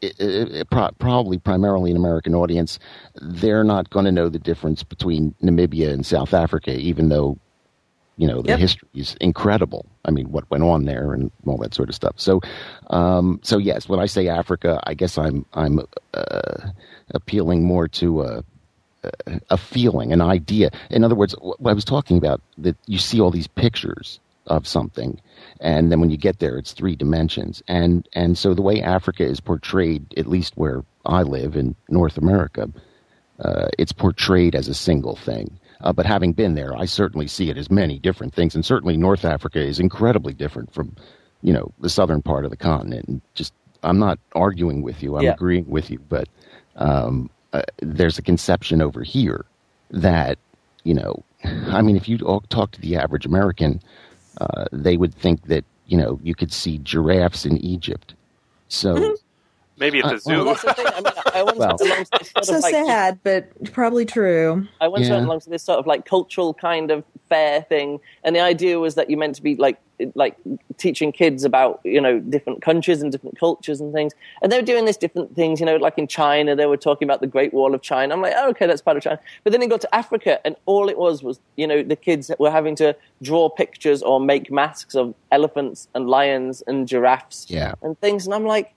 it, 0.02 0.16
it, 0.20 0.70
pro- 0.70 0.92
probably 1.00 1.38
primarily 1.40 1.92
an 1.92 1.98
American 1.98 2.36
audience, 2.36 2.80
they're 3.22 3.64
not 3.64 3.90
going 3.90 4.06
to 4.06 4.12
know 4.12 4.30
the 4.30 4.40
difference 4.40 4.84
between 4.84 5.36
Namibia 5.44 5.92
and 5.92 6.06
South 6.06 6.34
Africa, 6.34 6.72
even 6.78 7.10
though 7.10 7.38
you 8.18 8.28
know 8.28 8.42
the 8.42 8.52
Yep. 8.52 8.58
history 8.58 8.90
is 8.96 9.16
incredible. 9.22 9.86
I 10.06 10.12
mean, 10.12 10.32
what 10.32 10.50
went 10.52 10.64
on 10.64 10.86
there 10.86 11.14
and 11.14 11.32
all 11.48 11.58
that 11.60 11.74
sort 11.74 11.90
of 11.90 11.96
stuff. 11.96 12.16
So, 12.18 12.42
um, 12.90 13.40
so 13.44 13.58
yes, 13.58 13.90
when 13.90 14.00
I 14.00 14.08
say 14.08 14.28
Africa, 14.28 14.80
I 14.86 14.94
guess 14.96 15.18
I'm 15.18 15.46
I'm 15.54 15.80
uh, 16.14 16.70
appealing 17.14 17.64
more 17.64 17.88
to 17.90 18.24
a 18.24 18.44
a 19.50 19.58
feeling, 19.58 20.14
an 20.14 20.22
idea. 20.22 20.72
In 20.90 21.04
other 21.04 21.16
words, 21.16 21.36
what 21.42 21.72
I 21.72 21.74
was 21.74 21.86
talking 21.86 22.18
about 22.18 22.42
that 22.60 22.78
you 22.88 22.98
see 23.00 23.22
all 23.22 23.32
these 23.32 23.48
pictures 23.48 24.20
of 24.50 24.68
something, 24.68 25.20
and 25.62 25.92
then 25.92 26.00
when 26.02 26.10
you 26.10 26.18
get 26.18 26.40
there, 26.40 26.58
it's 26.58 26.74
three 26.74 26.96
dimensions. 26.96 27.64
And 27.68 28.08
and 28.14 28.38
so 28.38 28.54
the 28.54 28.62
way 28.62 28.82
Africa 28.82 29.24
is 29.24 29.40
portrayed, 29.40 30.14
at 30.18 30.28
least 30.28 30.58
where 30.58 30.84
I 31.06 31.24
live 31.24 31.56
in 31.56 31.76
North 31.90 32.18
America, 32.18 32.70
uh, 33.40 33.68
it's 33.78 33.92
portrayed 33.94 34.56
as 34.56 34.68
a 34.68 34.74
single 34.74 35.16
thing. 35.16 35.60
Uh, 35.82 35.94
but 35.94 36.06
having 36.06 36.34
been 36.34 36.56
there, 36.56 36.76
I 36.76 36.86
certainly 36.86 37.28
see 37.28 37.50
it 37.50 37.58
as 37.58 37.72
many 37.72 38.00
different 38.00 38.34
things, 38.34 38.56
and 38.56 38.66
certainly 38.66 38.98
North 38.98 39.24
Africa 39.26 39.60
is 39.62 39.80
incredibly 39.80 40.34
different 40.34 40.74
from, 40.74 40.96
you 41.42 41.54
know, 41.54 41.72
the 41.80 41.90
southern 41.90 42.22
part 42.22 42.44
of 42.44 42.52
the 42.52 42.58
continent. 42.58 43.08
And 43.08 43.22
just, 43.36 43.54
I'm 43.84 44.00
not 44.00 44.20
arguing 44.36 44.82
with 44.82 45.02
you; 45.02 45.16
I'm 45.18 45.24
Yeah. 45.24 45.34
agreeing 45.34 45.70
with 45.70 45.90
you. 45.90 46.00
But 46.10 46.28
um, 46.76 47.30
uh, 47.54 47.62
there's 47.82 48.18
a 48.18 48.22
conception 48.22 48.82
over 48.82 49.04
here 49.04 49.46
that, 49.92 50.38
you 50.84 50.94
know, 50.94 51.24
I 51.46 51.82
mean, 51.82 51.96
if 51.96 52.10
you 52.10 52.18
talk 52.50 52.72
to 52.72 52.82
the 52.82 52.98
average 52.98 53.26
American, 53.26 53.82
uh, 54.40 54.66
they 54.72 54.98
would 54.98 55.14
think 55.14 55.44
that 55.48 55.66
you 55.88 55.98
know 55.98 56.20
you 56.24 56.36
could 56.36 56.52
see 56.54 56.78
giraffes 56.80 57.46
in 57.46 57.58
Egypt. 57.58 58.14
So. 58.68 59.16
Maybe 59.80 60.00
at 60.00 60.06
Uh, 60.06 60.10
the 60.14 60.18
zoo. 60.20 60.32
Well, 60.38 60.46
that's 60.46 60.62
the 60.64 60.74
thing. 60.74 60.86
I 60.88 61.02
mean, 61.02 61.14
I 61.34 61.44
once 61.44 61.58
Well- 61.58 61.68
went 61.70 61.82
along 61.82 62.06
to 62.06 62.20
this 62.20 62.30
sort 62.32 62.46
So 62.46 62.56
of 62.58 62.62
like 62.64 62.74
sad, 62.74 63.20
but 63.24 63.72
probably 63.74 64.06
true. 64.06 64.68
I 64.82 64.88
once 64.88 65.08
Yeah. 65.08 65.14
went 65.16 65.26
along 65.26 65.40
to 65.42 65.50
this 65.50 65.64
sort 65.64 65.80
of 65.80 65.88
like 65.88 66.06
cultural 66.06 66.54
kind 66.54 66.92
of 66.92 67.04
fair 67.30 67.62
thing, 67.62 68.00
and 68.24 68.36
the 68.36 68.40
idea 68.40 68.80
was 68.80 68.96
that 68.96 69.10
you 69.10 69.18
meant 69.18 69.36
to 69.36 69.44
be 69.44 69.56
like 69.56 69.78
like 70.16 70.36
teaching 70.78 71.12
kids 71.12 71.44
about 71.44 71.82
you 71.84 72.00
know 72.00 72.20
different 72.20 72.62
countries 72.62 73.02
and 73.02 73.12
different 73.12 73.38
cultures 73.38 73.82
and 73.82 73.94
things, 73.94 74.14
and 74.42 74.50
they 74.52 74.58
were 74.58 74.66
doing 74.66 74.86
this 74.86 74.96
different 74.98 75.36
things. 75.36 75.60
You 75.60 75.66
know, 75.66 75.76
like 75.76 75.98
in 75.98 76.08
China, 76.08 76.56
they 76.56 76.66
were 76.66 76.78
talking 76.78 77.06
about 77.06 77.20
the 77.20 77.28
Great 77.28 77.54
Wall 77.54 77.76
of 77.76 77.82
China. 77.82 78.14
I'm 78.14 78.22
like, 78.22 78.34
oh, 78.38 78.50
okay, 78.52 78.66
that's 78.66 78.82
part 78.82 78.96
of 78.98 79.04
China. 79.04 79.20
But 79.44 79.52
then 79.52 79.62
it 79.62 79.70
got 79.70 79.82
to 79.82 79.94
Africa, 79.96 80.40
and 80.46 80.56
all 80.66 80.88
it 80.90 80.98
was 80.98 81.22
was 81.22 81.40
you 81.58 81.68
know 81.68 81.84
the 81.84 81.96
kids 81.98 82.32
were 82.40 82.50
having 82.52 82.76
to 82.78 82.96
draw 83.22 83.50
pictures 83.50 84.02
or 84.02 84.20
make 84.22 84.50
masks 84.52 84.96
of 84.96 85.14
elephants 85.32 85.88
and 85.94 86.10
lions 86.10 86.64
and 86.68 86.88
giraffes 86.88 87.46
Yeah. 87.50 87.74
and 87.82 88.00
things, 88.02 88.26
and 88.26 88.34
I'm 88.34 88.46
like. 88.46 88.74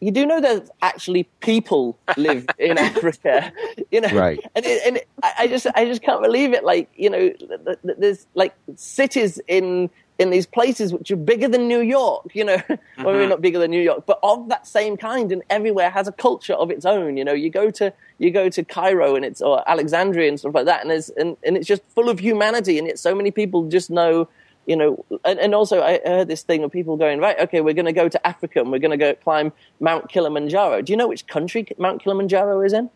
You 0.00 0.10
do 0.10 0.24
know 0.24 0.40
that 0.40 0.70
actually 0.80 1.24
people 1.40 1.98
live 2.16 2.46
in 2.58 2.78
Africa, 2.90 3.52
you 3.90 4.00
know, 4.00 4.08
Right. 4.08 4.40
and 4.54 4.64
it, 4.64 4.82
and 4.86 4.96
it, 4.96 5.08
I 5.22 5.32
I 5.40 5.46
just 5.46 5.66
I 5.74 5.84
just 5.84 6.02
can't 6.02 6.22
believe 6.22 6.52
it. 6.54 6.64
Like 6.64 6.88
you 6.96 7.10
know, 7.10 7.30
th- 7.30 7.78
th- 7.84 7.96
there's 7.98 8.26
like 8.34 8.54
cities 8.76 9.40
in 9.46 9.90
in 10.18 10.28
these 10.30 10.46
places 10.46 10.92
which 10.92 11.10
are 11.10 11.16
bigger 11.16 11.48
than 11.48 11.68
New 11.68 11.80
York. 11.80 12.34
You 12.34 12.44
know, 12.44 12.62
or 12.68 12.76
maybe 12.98 13.08
mm-hmm. 13.08 13.28
not 13.28 13.40
bigger 13.42 13.58
than 13.58 13.70
New 13.70 13.82
York, 13.82 14.04
but 14.06 14.18
of 14.22 14.48
that 14.48 14.66
same 14.66 14.96
kind, 14.96 15.32
and 15.32 15.42
everywhere 15.50 15.90
has 15.90 16.08
a 16.08 16.12
culture 16.12 16.54
of 16.54 16.70
its 16.70 16.86
own. 16.86 17.16
You 17.18 17.24
know, 17.24 17.34
you 17.34 17.50
go 17.50 17.70
to 17.72 17.92
you 18.18 18.30
go 18.30 18.48
to 18.48 18.64
Cairo 18.64 19.16
and 19.16 19.24
it's 19.24 19.42
or 19.42 19.68
Alexandria 19.68 20.28
and 20.28 20.38
stuff 20.38 20.54
like 20.54 20.66
that, 20.66 20.80
and 20.80 20.90
there's 20.90 21.10
and, 21.10 21.36
and 21.44 21.56
it's 21.58 21.66
just 21.66 21.82
full 21.94 22.08
of 22.08 22.18
humanity, 22.20 22.78
and 22.78 22.86
yet 22.86 22.98
so 22.98 23.14
many 23.14 23.30
people 23.30 23.68
just 23.68 23.90
know. 23.90 24.28
You 24.70 24.76
know, 24.76 25.04
and, 25.24 25.40
and 25.40 25.52
also 25.52 25.82
I 25.82 25.98
heard 26.06 26.28
this 26.28 26.42
thing 26.44 26.62
of 26.62 26.70
people 26.70 26.96
going, 26.96 27.18
right, 27.18 27.36
okay, 27.40 27.60
we're 27.60 27.74
going 27.74 27.86
to 27.86 27.92
go 27.92 28.08
to 28.08 28.24
Africa 28.24 28.60
and 28.60 28.70
we're 28.70 28.78
going 28.78 28.92
to 28.92 28.96
go 28.96 29.14
climb 29.14 29.52
Mount 29.80 30.08
Kilimanjaro. 30.08 30.80
Do 30.82 30.92
you 30.92 30.96
know 30.96 31.08
which 31.08 31.26
country 31.26 31.66
Mount 31.76 32.00
Kilimanjaro 32.00 32.60
is 32.60 32.72
in? 32.72 32.88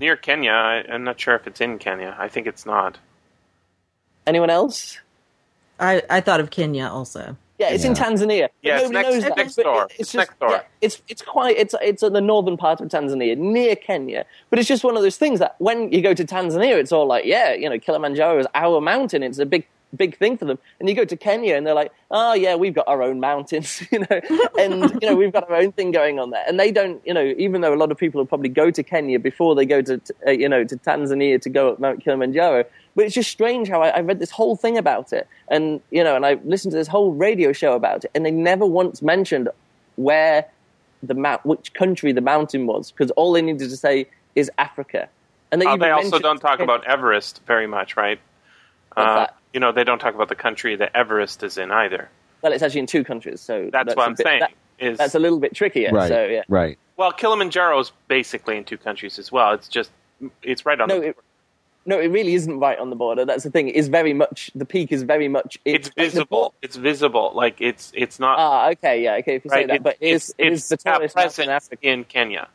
Near 0.00 0.16
Kenya. 0.16 0.50
I, 0.50 0.84
I'm 0.92 1.04
not 1.04 1.20
sure 1.20 1.36
if 1.36 1.46
it's 1.46 1.60
in 1.60 1.78
Kenya. 1.78 2.16
I 2.18 2.26
think 2.26 2.48
it's 2.48 2.66
not. 2.66 2.98
Anyone 4.26 4.50
else? 4.50 4.98
I, 5.78 6.02
I 6.10 6.20
thought 6.20 6.40
of 6.40 6.50
Kenya 6.50 6.86
also. 6.88 7.36
Yeah, 7.60 7.68
it's 7.70 7.84
in 7.84 7.92
Tanzania. 7.94 8.48
Yeah, 8.62 8.80
it's 8.80 8.90
nobody 8.90 8.92
next- 8.94 9.14
knows 9.14 9.22
that. 9.22 9.36
next 9.36 9.54
door. 9.56 9.84
It's, 9.84 10.00
It's 10.00 10.12
just, 10.12 10.16
next 10.16 10.40
door. 10.40 10.50
Yeah, 10.50 10.62
it's 10.80 11.02
it's 11.08 11.22
quite 11.22 11.56
it's 11.56 11.74
it's 11.82 12.02
in 12.02 12.14
the 12.14 12.20
northern 12.20 12.56
part 12.56 12.80
of 12.80 12.88
Tanzania, 12.88 13.36
near 13.38 13.76
Kenya. 13.76 14.24
But 14.48 14.58
it's 14.58 14.66
just 14.66 14.82
one 14.82 14.96
of 14.96 15.02
those 15.04 15.18
things 15.18 15.38
that 15.38 15.54
when 15.58 15.92
you 15.92 16.00
go 16.02 16.14
to 16.14 16.24
Tanzania, 16.24 16.80
it's 16.80 16.90
all 16.90 17.06
like, 17.06 17.26
yeah, 17.26 17.52
you 17.52 17.68
know, 17.70 17.78
Kilimanjaro 17.78 18.40
is 18.40 18.46
our 18.54 18.80
mountain. 18.80 19.22
It's 19.22 19.38
a 19.38 19.46
big 19.46 19.68
big 19.96 20.16
thing 20.16 20.36
for 20.36 20.44
them. 20.44 20.58
And 20.78 20.88
you 20.88 20.94
go 20.94 21.04
to 21.04 21.16
Kenya, 21.16 21.56
and 21.56 21.66
they're 21.66 21.74
like, 21.74 21.92
oh 22.10 22.34
yeah, 22.34 22.54
we've 22.54 22.74
got 22.74 22.88
our 22.88 23.02
own 23.02 23.20
mountains, 23.20 23.82
you 23.92 24.00
know, 24.00 24.20
and 24.58 25.02
you 25.02 25.08
know 25.08 25.16
we've 25.16 25.32
got 25.32 25.48
our 25.50 25.56
own 25.56 25.72
thing 25.72 25.90
going 25.90 26.18
on 26.18 26.30
there. 26.30 26.44
And 26.46 26.58
they 26.58 26.70
don't, 26.70 27.00
you 27.06 27.14
know, 27.14 27.34
even 27.36 27.60
though 27.60 27.74
a 27.74 27.76
lot 27.76 27.90
of 27.90 27.98
people 27.98 28.20
will 28.20 28.26
probably 28.26 28.48
go 28.48 28.70
to 28.70 28.82
Kenya 28.82 29.18
before 29.18 29.54
they 29.54 29.66
go 29.66 29.82
to 29.82 30.00
uh, 30.26 30.30
you 30.30 30.48
know 30.48 30.64
to 30.64 30.76
Tanzania 30.76 31.40
to 31.42 31.48
go 31.48 31.70
up 31.70 31.80
Mount 31.80 32.02
Kilimanjaro. 32.02 32.64
But 32.96 33.04
it's 33.04 33.14
just 33.14 33.30
strange 33.30 33.68
how 33.68 33.82
I, 33.82 33.88
I 33.88 34.00
read 34.00 34.18
this 34.18 34.30
whole 34.30 34.56
thing 34.56 34.76
about 34.76 35.12
it, 35.12 35.28
and 35.48 35.80
you 35.90 36.04
know, 36.04 36.16
and 36.16 36.26
I 36.26 36.34
listened 36.44 36.72
to 36.72 36.78
this 36.78 36.88
whole 36.88 37.12
radio 37.12 37.52
show 37.52 37.74
about 37.74 38.04
it, 38.04 38.10
and 38.14 38.24
they 38.24 38.30
never 38.30 38.66
once 38.66 39.02
mentioned 39.02 39.48
where 39.96 40.46
the 41.02 41.14
mount, 41.14 41.44
which 41.46 41.72
country 41.72 42.12
the 42.12 42.20
mountain 42.20 42.66
was, 42.66 42.90
because 42.90 43.10
all 43.12 43.32
they 43.32 43.42
needed 43.42 43.70
to 43.70 43.76
say 43.76 44.06
is 44.34 44.50
Africa. 44.58 45.08
And 45.52 45.62
Uh, 45.62 45.68
even 45.68 45.80
they 45.80 45.90
also 45.90 46.18
don't 46.18 46.40
talk 46.40 46.60
about 46.60 46.84
Everest 46.84 47.40
very 47.46 47.66
much, 47.66 47.96
right? 47.96 48.20
What's 48.94 49.08
Uh, 49.08 49.14
that? 49.16 49.36
you 49.52 49.60
know, 49.60 49.72
they 49.72 49.84
don't 49.84 49.98
talk 49.98 50.14
about 50.14 50.28
the 50.28 50.34
country 50.34 50.76
that 50.76 50.90
Everest 50.94 51.42
is 51.42 51.58
in 51.58 51.70
either. 51.70 52.08
Well, 52.42 52.52
it's 52.52 52.62
actually 52.62 52.80
in 52.80 52.86
two 52.86 53.04
countries, 53.04 53.40
so 53.40 53.68
That's, 53.72 53.86
that's 53.86 53.96
what 53.96 54.02
a 54.02 54.06
I'm 54.06 54.14
bit- 54.14 54.24
saying. 54.26 54.40
that- 54.40 54.52
is 54.78 54.96
that's 54.96 55.14
a 55.14 55.18
little 55.18 55.38
bit 55.38 55.54
trickier. 55.54 55.90
Right. 55.92 56.08
So 56.08 56.24
yeah. 56.24 56.42
Right. 56.48 56.78
well, 56.96 57.12
Kilimanjaro's 57.12 57.92
basically 58.08 58.56
in 58.56 58.64
two 58.64 58.78
countries 58.78 59.18
as 59.18 59.30
well. 59.30 59.52
It's 59.52 59.68
just 59.68 59.90
it's 60.42 60.64
right 60.64 60.80
on. 60.80 60.88
No, 60.88 61.00
the, 61.00 61.08
it, 61.08 61.16
no, 61.84 62.00
it 62.00 62.06
really 62.08 62.32
isn't 62.32 62.58
right 62.58 62.78
on 62.78 62.88
the 62.88 62.96
border. 62.96 63.26
That's 63.26 63.44
the 63.44 63.50
thing. 63.50 63.68
It 63.68 63.74
is 63.74 63.88
very 63.88 64.14
much 64.14 64.50
the 64.54 64.64
peak 64.64 64.90
is 64.90 65.02
very 65.02 65.28
much. 65.28 65.58
it's 65.66 65.88
like 65.88 65.94
the 65.96 66.02
visible. 66.04 66.54
It's 66.62 66.76
visible. 66.76 67.30
Like 67.34 67.60
it's 67.60 67.92
it's 67.94 68.18
not 68.18 68.38
Ah, 68.38 68.70
okay, 68.70 69.02
yeah, 69.04 69.16
okay. 69.16 69.34
If 69.34 69.44
you 69.44 69.50
say 69.50 69.66
that, 69.66 69.76
It- 69.76 69.82
but 69.82 69.96
it 70.00 70.14
it's 70.14 70.32
it 70.38 70.46
is 70.50 70.60
it's 70.60 70.68
the 70.82 70.90
a 70.90 70.92
tallest 70.94 71.14
mountain 71.16 71.44
in 71.44 71.50
Africa. 71.50 71.86
in 71.86 72.04
Kenya. 72.04 72.48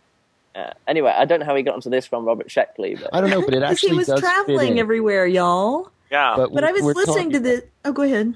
Uh, 0.55 0.71
anyway, 0.87 1.13
I 1.15 1.25
don't 1.25 1.41
know 1.41 1.45
how 1.45 1.55
he 1.55 1.61
got 1.61 1.75
onto 1.75 1.91
this 1.91 2.07
from 2.07 2.25
Robert 2.25 2.47
Sheckley, 2.47 2.99
but 2.99 3.13
I 3.13 3.21
don't 3.21 3.29
know, 3.29 3.41
but 3.41 3.49
it 3.53 3.59
Because 3.59 3.71
actually 3.71 3.89
he 3.91 3.97
was 3.97 4.07
does 4.07 4.19
fit 4.21 4.25
traveling 4.27 4.71
in. 4.73 4.79
everywhere, 4.79 5.27
y'all. 5.27 5.91
Yeah, 6.11 6.35
But 6.51 6.63
I 6.63 6.71
was 6.71 6.81
we're 6.83 6.93
listening 6.93 7.31
to 7.31 7.39
talking- 7.39 7.55
the. 7.57 7.63
Oh, 7.85 7.91
go 7.91 8.03
ahead. 8.03 8.33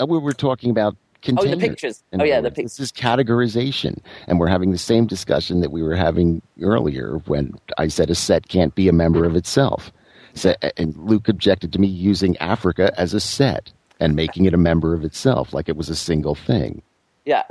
uh, 0.00 0.06
we 0.06 0.18
were 0.18 0.32
talking 0.32 0.70
about 0.70 0.96
oh, 1.36 1.44
the 1.44 1.56
pictures. 1.56 2.02
in 2.12 2.20
Oh 2.20 2.24
yeah, 2.24 2.40
the 2.40 2.50
pictures. 2.50 2.76
This 2.76 2.86
is 2.86 2.92
categorization, 2.92 3.98
and 4.26 4.38
we're 4.38 4.46
having 4.48 4.70
the 4.70 4.78
same 4.78 5.06
discussion 5.06 5.60
that 5.60 5.70
we 5.72 5.82
were 5.82 5.96
having 5.96 6.40
earlier 6.62 7.18
when 7.26 7.54
I 7.76 7.88
said 7.88 8.08
a 8.10 8.14
set 8.14 8.48
can't 8.48 8.74
be 8.74 8.88
a 8.88 8.92
member 8.92 9.24
of 9.24 9.34
itself. 9.36 9.92
So, 10.34 10.54
and 10.76 10.96
Luke 10.96 11.28
objected 11.28 11.72
to 11.72 11.80
me 11.80 11.88
using 11.88 12.36
Africa 12.38 12.92
as 12.96 13.14
a 13.14 13.20
set 13.20 13.72
and 13.98 14.14
making 14.14 14.44
it 14.44 14.54
a 14.54 14.58
member 14.58 14.94
of 14.94 15.04
itself, 15.04 15.52
like 15.52 15.68
it 15.68 15.76
was 15.76 15.88
a 15.88 15.96
single 15.96 16.36
thing. 16.36 16.82
Yeah, 17.24 17.42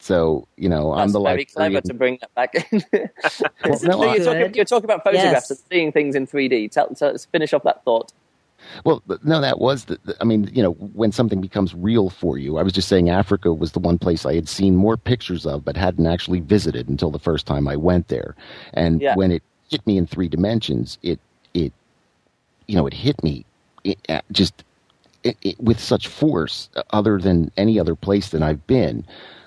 So, 0.00 0.48
you 0.56 0.68
know, 0.68 0.92
I'm 0.92 0.98
that's 0.98 1.12
the 1.12 1.20
very 1.22 1.44
clever 1.44 1.74
librarian. 1.74 1.82
to 1.84 1.94
bring 1.94 2.18
that 2.20 2.34
back 2.34 2.54
in. 2.72 2.82
Well, 3.64 3.78
no, 3.82 4.00
so 4.00 4.14
you're 4.14 4.24
talking, 4.24 4.54
you're 4.54 4.64
talking 4.64 4.84
about 4.84 5.04
photographs 5.04 5.48
Yes. 5.48 5.50
and 5.50 5.58
seeing 5.70 5.92
things 5.92 6.14
in 6.16 6.26
3D. 6.26 6.70
Tell, 6.72 6.88
tell, 6.88 7.12
let's 7.12 7.24
finish 7.26 7.52
off 7.54 7.62
that 7.62 7.84
thought. 7.84 8.12
Well, 8.84 9.02
no, 9.22 9.40
that 9.40 9.58
was 9.58 9.84
the, 9.86 9.98
I 10.20 10.24
mean, 10.24 10.50
you 10.52 10.62
know, 10.62 10.72
when 10.72 11.12
something 11.12 11.40
becomes 11.40 11.74
real 11.74 12.10
for 12.10 12.38
you, 12.38 12.58
I 12.58 12.62
was 12.62 12.72
just 12.72 12.88
saying 12.88 13.10
Africa 13.10 13.52
was 13.52 13.72
the 13.72 13.78
one 13.78 13.98
place 13.98 14.26
I 14.26 14.34
had 14.34 14.48
seen 14.48 14.76
more 14.76 14.96
pictures 14.96 15.46
of, 15.46 15.64
but 15.64 15.76
hadn't 15.76 16.06
actually 16.06 16.40
visited 16.40 16.88
until 16.88 17.10
the 17.10 17.18
first 17.18 17.46
time 17.46 17.68
I 17.68 17.76
went 17.76 18.08
there. 18.08 18.34
And 18.72 19.00
Yeah. 19.00 19.14
when 19.14 19.30
it 19.30 19.42
hit 19.70 19.86
me 19.86 19.96
in 19.96 20.06
three 20.06 20.28
dimensions, 20.28 20.98
it, 21.02 21.20
it, 21.54 21.72
you 22.66 22.76
know, 22.76 22.86
it 22.86 22.94
hit 22.94 23.22
me 23.22 23.44
it, 23.84 23.98
uh, 24.08 24.20
just 24.32 24.64
it, 25.24 25.36
it, 25.42 25.60
with 25.60 25.80
such 25.80 26.06
force, 26.06 26.68
uh, 26.76 26.82
other 26.90 27.18
than 27.18 27.50
any 27.56 27.80
other 27.80 27.96
place 27.96 28.28
that 28.30 28.42
I've 28.42 28.66
been. 28.66 29.04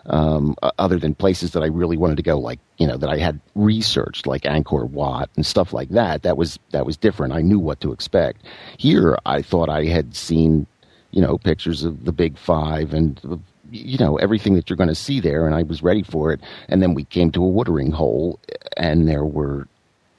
Um, 0.09 0.55
other 0.79 0.97
than 0.97 1.15
places 1.15 1.51
that 1.51 1.63
I 1.63 1.65
really 1.65 1.97
wanted 1.97 2.15
to 2.15 2.23
go, 2.23 2.39
like 2.39 2.59
you 2.77 2.87
know 2.87 2.95
that 2.95 3.09
I 3.09 3.17
had 3.17 3.41
researched, 3.55 4.25
like 4.25 4.43
Angkor 4.43 4.89
Wat 4.89 5.29
and 5.35 5.45
stuff 5.45 5.73
like 5.73 5.89
that. 5.89 6.23
That 6.23 6.37
was 6.37 6.57
that 6.71 6.85
was 6.85 6.95
different. 6.95 7.33
I 7.33 7.41
knew 7.41 7.59
what 7.59 7.81
to 7.81 7.91
expect. 7.91 8.45
Here, 8.77 9.17
I 9.25 9.41
thought 9.41 9.67
I 9.67 9.83
had 9.83 10.15
seen, 10.15 10.65
you 11.11 11.21
know, 11.21 11.37
pictures 11.37 11.83
of 11.83 12.05
the 12.05 12.13
Big 12.13 12.37
Five 12.37 12.93
and 12.93 13.19
uh, 13.29 13.35
you 13.69 13.97
know 13.97 14.15
everything 14.15 14.53
that 14.55 14.69
you're 14.69 14.77
going 14.77 14.87
to 14.87 14.95
see 14.95 15.19
there, 15.19 15.45
and 15.45 15.53
I 15.53 15.63
was 15.63 15.83
ready 15.83 16.03
for 16.03 16.31
it. 16.31 16.39
And 16.69 16.81
then 16.81 16.93
we 16.93 17.03
came 17.03 17.29
to 17.31 17.43
a 17.43 17.47
watering 17.47 17.91
hole, 17.91 18.39
and 18.77 19.09
there 19.09 19.25
were, 19.25 19.67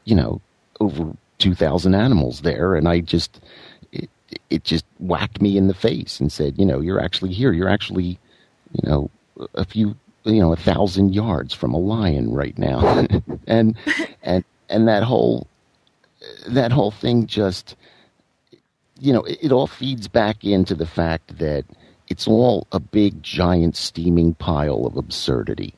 you 0.04 0.14
know, 0.14 0.42
over 0.80 1.16
two 1.38 1.54
thousand 1.54 1.94
animals 1.94 2.42
there, 2.42 2.74
and 2.74 2.86
I 2.88 3.00
just 3.00 3.40
it, 4.50 4.64
just 4.64 4.84
whacked 4.98 5.40
me 5.40 5.56
in 5.56 5.68
the 5.68 5.74
face 5.74 6.20
and 6.20 6.30
said, 6.30 6.58
you 6.58 6.66
know, 6.66 6.80
you're 6.80 7.00
actually 7.00 7.32
here. 7.32 7.52
You're 7.52 7.68
actually, 7.68 8.18
you 8.72 8.88
know, 8.88 9.10
a 9.54 9.64
few, 9.64 9.96
you 10.24 10.40
know, 10.40 10.52
a 10.52 10.56
thousand 10.56 11.14
yards 11.14 11.54
from 11.54 11.72
a 11.74 11.78
lion 11.78 12.32
right 12.32 12.56
now, 12.58 13.06
and 13.46 13.76
and 14.22 14.44
and 14.68 14.88
that 14.88 15.02
whole 15.02 15.46
that 16.46 16.72
whole 16.72 16.90
thing 16.90 17.26
just, 17.26 17.76
you 18.98 19.12
know, 19.12 19.22
it, 19.22 19.38
it 19.42 19.52
all 19.52 19.66
feeds 19.66 20.08
back 20.08 20.44
into 20.44 20.74
the 20.74 20.86
fact 20.86 21.38
that 21.38 21.64
it's 22.08 22.26
all 22.26 22.66
a 22.72 22.80
big, 22.80 23.22
giant, 23.22 23.76
steaming 23.76 24.34
pile 24.34 24.86
of 24.86 24.96
absurdity. 24.96 25.74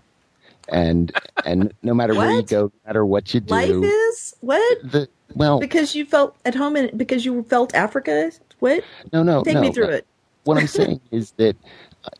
and 0.68 1.12
and 1.44 1.72
no 1.82 1.92
matter 1.94 2.14
where 2.14 2.30
you 2.30 2.42
go, 2.42 2.62
no 2.64 2.72
matter 2.86 3.04
what 3.04 3.34
you 3.34 3.40
do, 3.40 3.54
Life 3.54 3.70
is 3.70 4.34
what? 4.40 4.78
the 4.82 5.08
well, 5.34 5.60
Because 5.60 5.94
you 5.94 6.04
felt 6.04 6.36
at 6.44 6.54
home 6.54 6.76
and 6.76 6.96
because 6.98 7.24
you 7.24 7.42
felt 7.44 7.74
Africa. 7.74 8.32
What? 8.60 8.84
no, 9.12 9.22
no, 9.22 9.42
Take 9.44 9.54
no. 9.54 9.60
me 9.62 9.72
through 9.72 9.88
it. 9.90 10.06
What 10.44 10.58
I'm 10.58 10.66
saying 10.66 11.00
is 11.10 11.32
that 11.32 11.56
uh, 12.04 12.10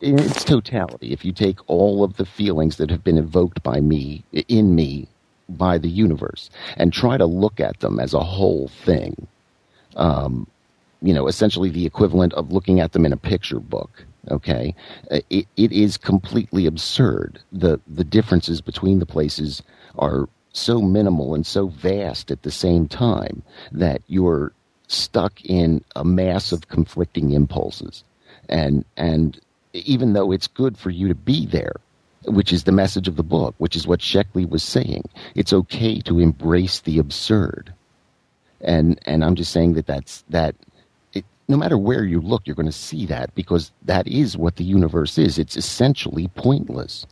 in 0.00 0.18
its 0.18 0.44
totality, 0.44 1.12
if 1.12 1.24
you 1.24 1.32
take 1.32 1.58
all 1.68 2.04
of 2.04 2.16
the 2.16 2.26
feelings 2.26 2.76
that 2.78 2.90
have 2.90 3.04
been 3.04 3.18
evoked 3.18 3.62
by 3.62 3.80
me, 3.80 4.24
in 4.48 4.74
me, 4.74 5.08
by 5.48 5.78
the 5.78 5.88
universe, 5.90 6.50
and 6.76 6.92
try 6.92 7.16
to 7.16 7.26
look 7.26 7.60
at 7.60 7.80
them 7.80 8.00
as 8.00 8.14
a 8.14 8.20
whole 8.20 8.68
thing, 8.68 9.28
um, 9.96 10.46
you 11.02 11.14
know, 11.14 11.28
essentially 11.28 11.70
the 11.70 11.86
equivalent 11.86 12.32
of 12.34 12.52
looking 12.52 12.80
at 12.80 12.92
them 12.92 13.06
in 13.06 13.12
a 13.12 13.16
picture 13.18 13.60
book. 13.60 14.04
Okay, 14.30 14.74
Uh, 15.10 15.20
it, 15.30 15.46
it 15.56 15.72
is 15.72 15.96
completely 15.98 16.66
absurd. 16.66 17.40
the 17.52 17.80
The 17.88 18.04
differences 18.04 18.60
between 18.60 18.98
the 19.00 19.06
places 19.06 19.62
are 19.98 20.28
so 20.52 20.80
minimal 20.82 21.34
and 21.34 21.46
so 21.46 21.68
vast 21.68 22.30
at 22.30 22.42
the 22.42 22.50
same 22.50 22.88
time 22.88 23.42
that 23.72 24.02
you're 24.08 24.52
stuck 24.88 25.44
in 25.44 25.84
a 25.96 26.04
mass 26.04 26.52
of 26.52 26.68
conflicting 26.68 27.32
impulses, 27.32 28.04
and 28.48 28.84
and 28.96 29.40
even 29.74 30.12
though 30.14 30.32
it's 30.32 30.48
good 30.48 30.76
for 30.78 30.90
you 30.90 31.08
to 31.08 31.14
be 31.14 31.46
there, 31.46 31.76
which 32.26 32.52
is 32.52 32.64
the 32.64 32.72
message 32.72 33.08
of 33.08 33.16
the 33.16 33.22
book, 33.22 33.54
which 33.58 33.76
is 33.76 33.86
what 33.86 34.00
Sheckley 34.00 34.44
was 34.48 34.62
saying, 34.62 35.04
it's 35.34 35.52
okay 35.52 36.00
to 36.00 36.20
embrace 36.20 36.80
the 36.80 36.98
absurd 36.98 37.72
and 38.62 38.98
and 39.06 39.24
I'm 39.24 39.34
just 39.34 39.52
saying 39.52 39.74
that 39.74 39.86
that's 39.86 40.24
that. 40.30 40.54
It, 41.14 41.24
no 41.48 41.56
matter 41.56 41.78
where 41.78 42.04
you 42.04 42.20
look, 42.20 42.46
you're 42.46 42.56
going 42.56 42.66
to 42.66 42.72
see 42.72 43.06
that 43.06 43.34
because 43.34 43.72
that 43.84 44.06
is 44.06 44.36
what 44.36 44.56
the 44.56 44.64
universe 44.64 45.18
is. 45.18 45.38
It's 45.38 45.56
essentially 45.56 46.28
pointless. 46.28 47.06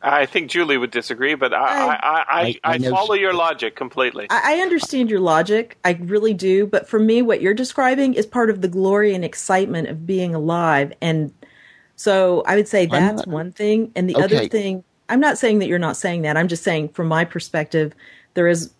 I 0.00 0.26
think 0.26 0.50
Julie 0.50 0.76
would 0.78 0.90
disagree, 0.90 1.34
but 1.34 1.52
I 1.52 1.58
I, 1.58 1.86
I, 1.86 1.96
I, 2.02 2.58
I- 2.64 2.74
I 2.74 2.78
follow 2.78 3.14
she- 3.16 3.20
your 3.20 3.34
logic 3.34 3.74
completely. 3.74 4.26
I, 4.30 4.56
I 4.58 4.60
understand 4.60 5.10
your 5.10 5.20
logic. 5.20 5.76
I 5.84 5.92
really 6.00 6.34
do. 6.34 6.66
But 6.66 6.88
for 6.88 6.98
me, 7.00 7.22
what 7.22 7.40
you're 7.42 7.54
describing 7.54 8.14
is 8.14 8.26
part 8.26 8.50
of 8.50 8.60
the 8.60 8.68
glory 8.68 9.14
and 9.14 9.24
excitement 9.24 9.88
of 9.88 10.06
being 10.06 10.34
alive. 10.34 10.92
And 11.00 11.32
so 11.96 12.42
I 12.46 12.54
would 12.56 12.68
say 12.68 12.86
that's 12.86 13.26
not- 13.26 13.28
one 13.28 13.52
thing. 13.52 13.90
And 13.96 14.08
the 14.08 14.14
other 14.24 14.36
thing, 14.48 14.84
I'm 15.08 15.20
not 15.20 15.38
saying 15.38 15.58
that 15.60 15.66
you're 15.68 15.78
not 15.78 15.96
saying 15.96 16.22
that. 16.22 16.36
I'm 16.36 16.48
just 16.48 16.62
saying 16.62 16.90
from 16.90 17.08
my 17.08 17.24
perspective, 17.24 17.92
there 18.34 18.46
is 18.46 18.72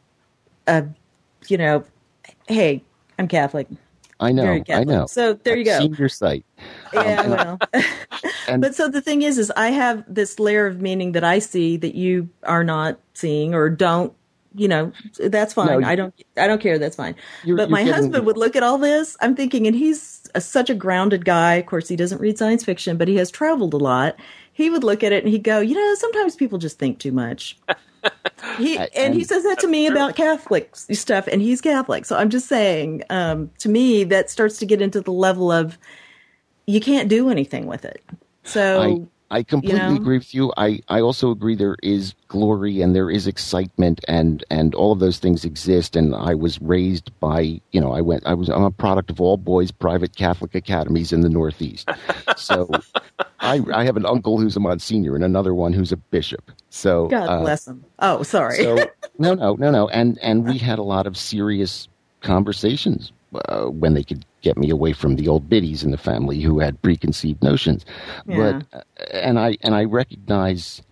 a, 0.67 0.85
you 1.49 1.57
know, 1.57 1.85
hey, 2.47 2.85
I'm 3.19 3.27
Catholic. 3.27 3.67
I 4.21 4.33
know, 4.33 4.63
I 4.69 4.85
know. 4.85 5.07
So 5.07 5.35
there 5.35 5.55
you 5.57 5.61
I've 5.61 5.79
go. 5.79 5.79
Seen 5.81 5.95
your 5.95 6.09
site. 6.09 6.45
Yeah, 6.93 7.21
um, 7.21 7.31
well. 7.31 7.59
And- 8.49 8.63
but 8.63 8.75
so 8.75 8.89
the 8.89 9.01
thing 9.01 9.23
is, 9.23 9.39
is 9.39 9.53
I 9.57 9.69
have 9.71 10.03
this 10.09 10.41
layer 10.41 10.67
of 10.67 10.81
meaning 10.81 11.13
that 11.13 11.23
I 11.23 11.39
see 11.39 11.77
that 11.77 11.95
you 11.95 12.29
are 12.45 12.65
not 12.65 12.99
seeing 13.15 13.55
or 13.55 13.69
don't. 13.69 14.13
You 14.55 14.67
know, 14.67 14.93
that's 15.21 15.53
fine. 15.53 15.67
No, 15.67 15.79
you- 15.79 15.87
I 15.87 15.95
don't. 15.95 16.15
I 16.37 16.47
don't 16.49 16.61
care. 16.61 16.79
That's 16.79 16.97
fine. 16.97 17.15
You're- 17.45 17.57
but 17.59 17.69
you're 17.69 17.79
my 17.79 17.85
husband 17.85 18.25
would 18.27 18.39
look 18.39 18.57
at 18.57 18.63
all 18.63 18.79
this. 18.79 19.17
I'm 19.21 19.37
thinking, 19.37 19.67
and 19.67 19.77
he's 19.77 20.23
a, 20.35 20.41
such 20.41 20.71
a 20.71 20.75
grounded 20.75 21.25
guy. 21.25 21.55
Of 21.57 21.67
course, 21.67 21.87
he 21.89 21.95
doesn't 21.97 22.21
read 22.21 22.39
science 22.39 22.65
fiction, 22.65 22.97
but 22.97 23.07
he 23.07 23.17
has 23.17 23.31
traveled 23.31 23.75
a 23.75 23.79
lot. 23.79 24.17
He 24.59 24.71
would 24.71 24.83
look 24.83 25.05
at 25.05 25.13
it 25.13 25.23
and 25.23 25.33
he'd 25.33 25.45
go, 25.45 25.61
you 25.61 25.77
know, 25.77 25.95
sometimes 25.95 26.35
people 26.35 26.59
just 26.59 26.81
think 26.81 26.99
too 26.99 27.13
much. 27.13 27.57
He 28.57 28.77
I- 28.79 28.89
and 28.95 29.15
he 29.15 29.23
says 29.25 29.43
that 29.45 29.59
to 29.61 29.69
me 29.69 29.87
about 29.87 30.17
Catholic 30.17 30.75
stuff, 30.75 31.27
and 31.29 31.41
he's 31.43 31.61
Catholic. 31.61 32.05
So 32.05 32.17
I'm 32.17 32.29
just 32.31 32.49
saying, 32.49 33.03
um, 33.11 33.51
to 33.59 33.69
me, 33.69 34.03
that 34.05 34.31
starts 34.31 34.59
to 34.59 34.67
get 34.67 34.81
into 34.81 35.01
the 35.01 35.13
level 35.13 35.51
of 35.53 35.79
you 36.67 36.81
can't 36.81 37.09
do 37.09 37.31
anything 37.31 37.67
with 37.67 37.85
it. 37.85 38.03
So 38.45 39.09
I, 39.31 39.43
completely 39.43 39.79
know? 39.79 39.97
agree 39.97 40.19
with 40.19 40.35
you. 40.35 40.53
I, 40.57 40.81
I 40.89 41.01
also 41.01 41.31
agree 41.31 41.55
there 41.55 41.77
is 41.83 42.15
glory 42.29 42.81
and 42.81 42.95
there 42.95 43.11
is 43.11 43.27
excitement 43.27 44.01
and, 44.09 44.45
and 44.51 44.75
all 44.75 44.93
of 44.93 45.01
those 45.01 45.19
things 45.19 45.45
exist. 45.45 45.97
And 45.97 46.15
I 46.15 46.35
was 46.35 46.61
raised 46.61 47.11
by, 47.21 47.61
you 47.73 47.81
know, 47.81 47.93
I 47.93 48.01
went, 48.01 48.27
I 48.27 48.35
was, 48.35 48.49
I'm 48.49 48.65
a 48.65 48.71
product 48.71 49.11
of 49.11 49.21
all 49.21 49.37
boys 49.37 49.71
private 49.71 50.17
Catholic 50.17 50.55
academies 50.55 51.13
in 51.13 51.21
the 51.21 51.29
Northeast. 51.29 51.89
So 52.37 52.71
I, 53.41 53.63
I 53.73 53.85
have 53.85 53.97
an 53.97 54.07
uncle 54.07 54.39
who's 54.39 54.57
a 54.57 54.61
Monsignor 54.61 55.15
and 55.15 55.25
another 55.25 55.55
one 55.55 55.73
who's 55.73 55.93
a 55.93 55.97
bishop. 55.97 56.51
So, 56.71 57.09
God 57.09 57.29
uh, 57.29 57.41
bless 57.41 57.67
him. 57.67 57.85
Oh, 57.99 58.23
sorry. 58.23 58.57
so 58.57 58.77
no, 59.19 59.35
no, 59.35 59.55
no, 59.55 59.71
no, 59.71 59.89
and 59.89 60.19
and 60.19 60.47
we 60.47 60.59
had 60.59 60.79
a 60.79 60.83
lot 60.83 61.07
of 61.07 61.17
serious 61.17 61.89
conversations 62.21 63.13
uh, 63.49 63.65
when 63.67 63.95
they 63.95 64.03
could 64.03 64.25
get 64.43 64.57
me 64.57 64.71
away 64.71 64.93
from 64.93 65.17
the 65.17 65.29
old 65.29 65.49
biddies 65.49 65.83
in 65.83 65.91
the 65.91 65.99
family 65.99 66.41
who 66.41 66.59
had 66.61 66.81
preconceived 66.83 67.43
notions. 67.43 67.85
Yeah. 68.27 68.61
But 68.73 68.79
uh, 68.79 68.83
and 69.13 69.39
I 69.39 69.57
and 69.63 69.75
I 69.75 69.85
recognize 69.85 70.83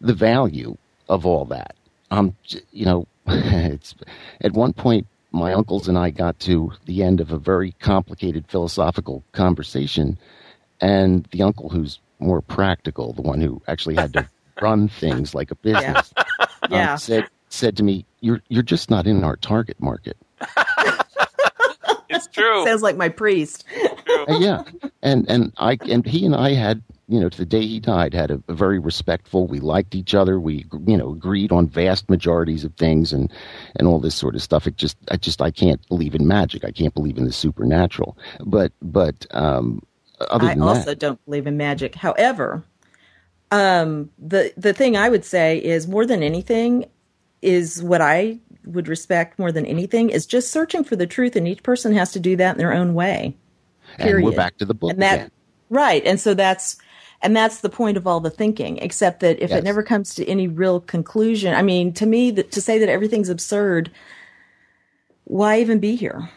the 0.00 0.14
value 0.14 0.76
of 1.08 1.26
all 1.26 1.44
that. 1.46 1.74
Um, 2.10 2.36
you 2.72 2.84
know, 2.86 3.06
it's 3.26 3.94
at 4.40 4.52
one 4.52 4.72
point 4.72 5.06
my 5.32 5.52
uncles 5.52 5.88
and 5.88 5.98
I 5.98 6.10
got 6.10 6.38
to 6.40 6.72
the 6.86 7.02
end 7.02 7.20
of 7.20 7.32
a 7.32 7.38
very 7.38 7.72
complicated 7.80 8.46
philosophical 8.48 9.22
conversation, 9.32 10.18
and 10.80 11.26
the 11.32 11.42
uncle 11.42 11.68
who's 11.68 11.98
more 12.18 12.40
practical, 12.40 13.12
the 13.12 13.22
one 13.22 13.40
who 13.40 13.60
actually 13.68 13.94
had 13.96 14.12
to 14.14 14.28
run 14.62 14.88
things 14.88 15.34
like 15.34 15.50
a 15.50 15.54
business, 15.56 16.12
um, 16.62 16.70
Yeah. 16.70 16.96
said 16.96 17.28
said 17.50 17.76
to 17.76 17.82
me, 17.82 18.04
"You're 18.20 18.40
you're 18.48 18.62
just 18.62 18.88
not 18.90 19.06
in 19.06 19.22
our 19.24 19.36
target 19.36 19.80
market." 19.80 20.16
it's 22.18 22.34
true. 22.34 22.64
Sounds 22.64 22.82
like 22.82 22.96
my 22.96 23.08
priest. 23.08 23.64
Uh, 24.08 24.38
yeah, 24.38 24.62
and 25.02 25.28
and 25.28 25.52
I 25.58 25.78
and 25.82 26.04
he 26.06 26.24
and 26.24 26.34
I 26.34 26.52
had 26.52 26.82
you 27.08 27.18
know 27.20 27.28
to 27.28 27.38
the 27.38 27.46
day 27.46 27.66
he 27.66 27.80
died 27.80 28.14
had 28.14 28.30
a, 28.30 28.42
a 28.48 28.54
very 28.54 28.78
respectful. 28.78 29.46
We 29.46 29.60
liked 29.60 29.94
each 29.94 30.14
other. 30.14 30.38
We 30.40 30.66
you 30.86 30.96
know 30.96 31.12
agreed 31.12 31.52
on 31.52 31.68
vast 31.68 32.08
majorities 32.10 32.64
of 32.64 32.74
things 32.74 33.12
and 33.12 33.32
and 33.76 33.88
all 33.88 34.00
this 34.00 34.14
sort 34.14 34.34
of 34.34 34.42
stuff. 34.42 34.66
It 34.66 34.76
just 34.76 34.96
I 35.10 35.16
just 35.16 35.40
I 35.42 35.50
can't 35.50 35.86
believe 35.88 36.14
in 36.14 36.26
magic. 36.26 36.64
I 36.64 36.70
can't 36.70 36.94
believe 36.94 37.18
in 37.18 37.24
the 37.24 37.32
supernatural. 37.32 38.16
But 38.44 38.72
but 38.82 39.26
um, 39.30 39.82
other 40.20 40.46
I 40.46 40.54
also 40.54 40.86
that, 40.86 40.98
don't 40.98 41.24
believe 41.24 41.46
in 41.46 41.56
magic. 41.56 41.94
However, 41.94 42.64
um, 43.50 44.10
the 44.18 44.52
the 44.56 44.72
thing 44.72 44.96
I 44.96 45.08
would 45.08 45.24
say 45.24 45.58
is 45.58 45.88
more 45.88 46.06
than 46.06 46.22
anything 46.22 46.86
is 47.42 47.82
what 47.82 48.00
I 48.00 48.38
would 48.68 48.88
respect 48.88 49.38
more 49.38 49.50
than 49.52 49.66
anything 49.66 50.10
is 50.10 50.26
just 50.26 50.50
searching 50.50 50.84
for 50.84 50.96
the 50.96 51.06
truth, 51.06 51.36
and 51.36 51.46
each 51.48 51.62
person 51.62 51.92
has 51.94 52.12
to 52.12 52.20
do 52.20 52.36
that 52.36 52.52
in 52.52 52.58
their 52.58 52.72
own 52.72 52.94
way. 52.94 53.36
and 53.98 54.22
we're 54.24 54.32
back 54.32 54.56
to 54.58 54.64
the 54.64 54.74
book 54.74 54.90
and 54.92 55.02
that 55.02 55.14
again. 55.14 55.30
right, 55.70 56.04
and 56.04 56.20
so 56.20 56.34
that's 56.34 56.76
and 57.22 57.34
that's 57.34 57.60
the 57.60 57.68
point 57.70 57.96
of 57.96 58.06
all 58.06 58.20
the 58.20 58.30
thinking. 58.30 58.76
Except 58.78 59.20
that 59.20 59.40
if 59.42 59.50
Yes. 59.50 59.58
it 59.58 59.64
never 59.64 59.82
comes 59.82 60.14
to 60.16 60.26
any 60.28 60.46
real 60.46 60.80
conclusion, 60.80 61.54
I 61.54 61.62
mean, 61.62 61.92
to 61.94 62.06
me, 62.06 62.30
that 62.32 62.52
to 62.52 62.60
say 62.60 62.78
that 62.78 62.88
everything's 62.88 63.28
absurd, 63.28 63.90
why 65.24 65.60
even 65.60 65.78
be 65.78 65.96
here? 65.96 66.28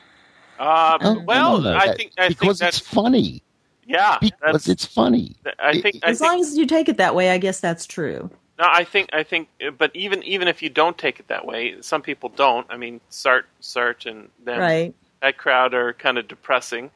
Uh, 0.59 0.97
well, 1.25 1.59
no, 1.59 1.71
no, 1.71 1.75
I 1.77 1.87
that- 1.87 1.97
think 1.97 2.11
I 2.17 2.27
think 2.27 2.39
because 2.39 2.59
that's 2.59 2.77
it's 2.79 2.87
funny. 2.87 3.43
yeah. 3.85 4.17
Because 4.21 4.39
That's, 4.51 4.67
it's 4.69 4.85
funny. 4.85 5.35
I 5.59 5.81
think 5.81 5.97
I 6.03 6.09
As 6.11 6.19
think 6.19 6.31
long 6.31 6.39
as 6.41 6.55
you 6.57 6.65
take 6.67 6.87
it 6.87 6.97
that 6.97 7.15
way, 7.15 7.31
I 7.31 7.37
guess 7.39 7.59
that's 7.59 7.85
true. 7.87 8.29
No, 8.61 8.67
I 8.69 8.83
think 8.83 9.09
I 9.11 9.23
think, 9.23 9.49
but 9.79 9.89
even 9.95 10.21
even 10.21 10.47
if 10.47 10.61
you 10.61 10.69
don't 10.69 10.95
take 10.95 11.19
it 11.19 11.29
that 11.29 11.47
way, 11.47 11.81
some 11.81 12.03
people 12.03 12.29
don't. 12.29 12.67
I 12.69 12.77
mean, 12.77 13.01
Sartre, 13.09 13.45
Sartre, 13.59 14.05
and 14.05 14.29
them, 14.45 14.59
Right. 14.59 14.93
that 15.19 15.35
crowd 15.39 15.73
are 15.73 15.93
kind 15.93 16.19
of 16.19 16.27
depressing, 16.27 16.91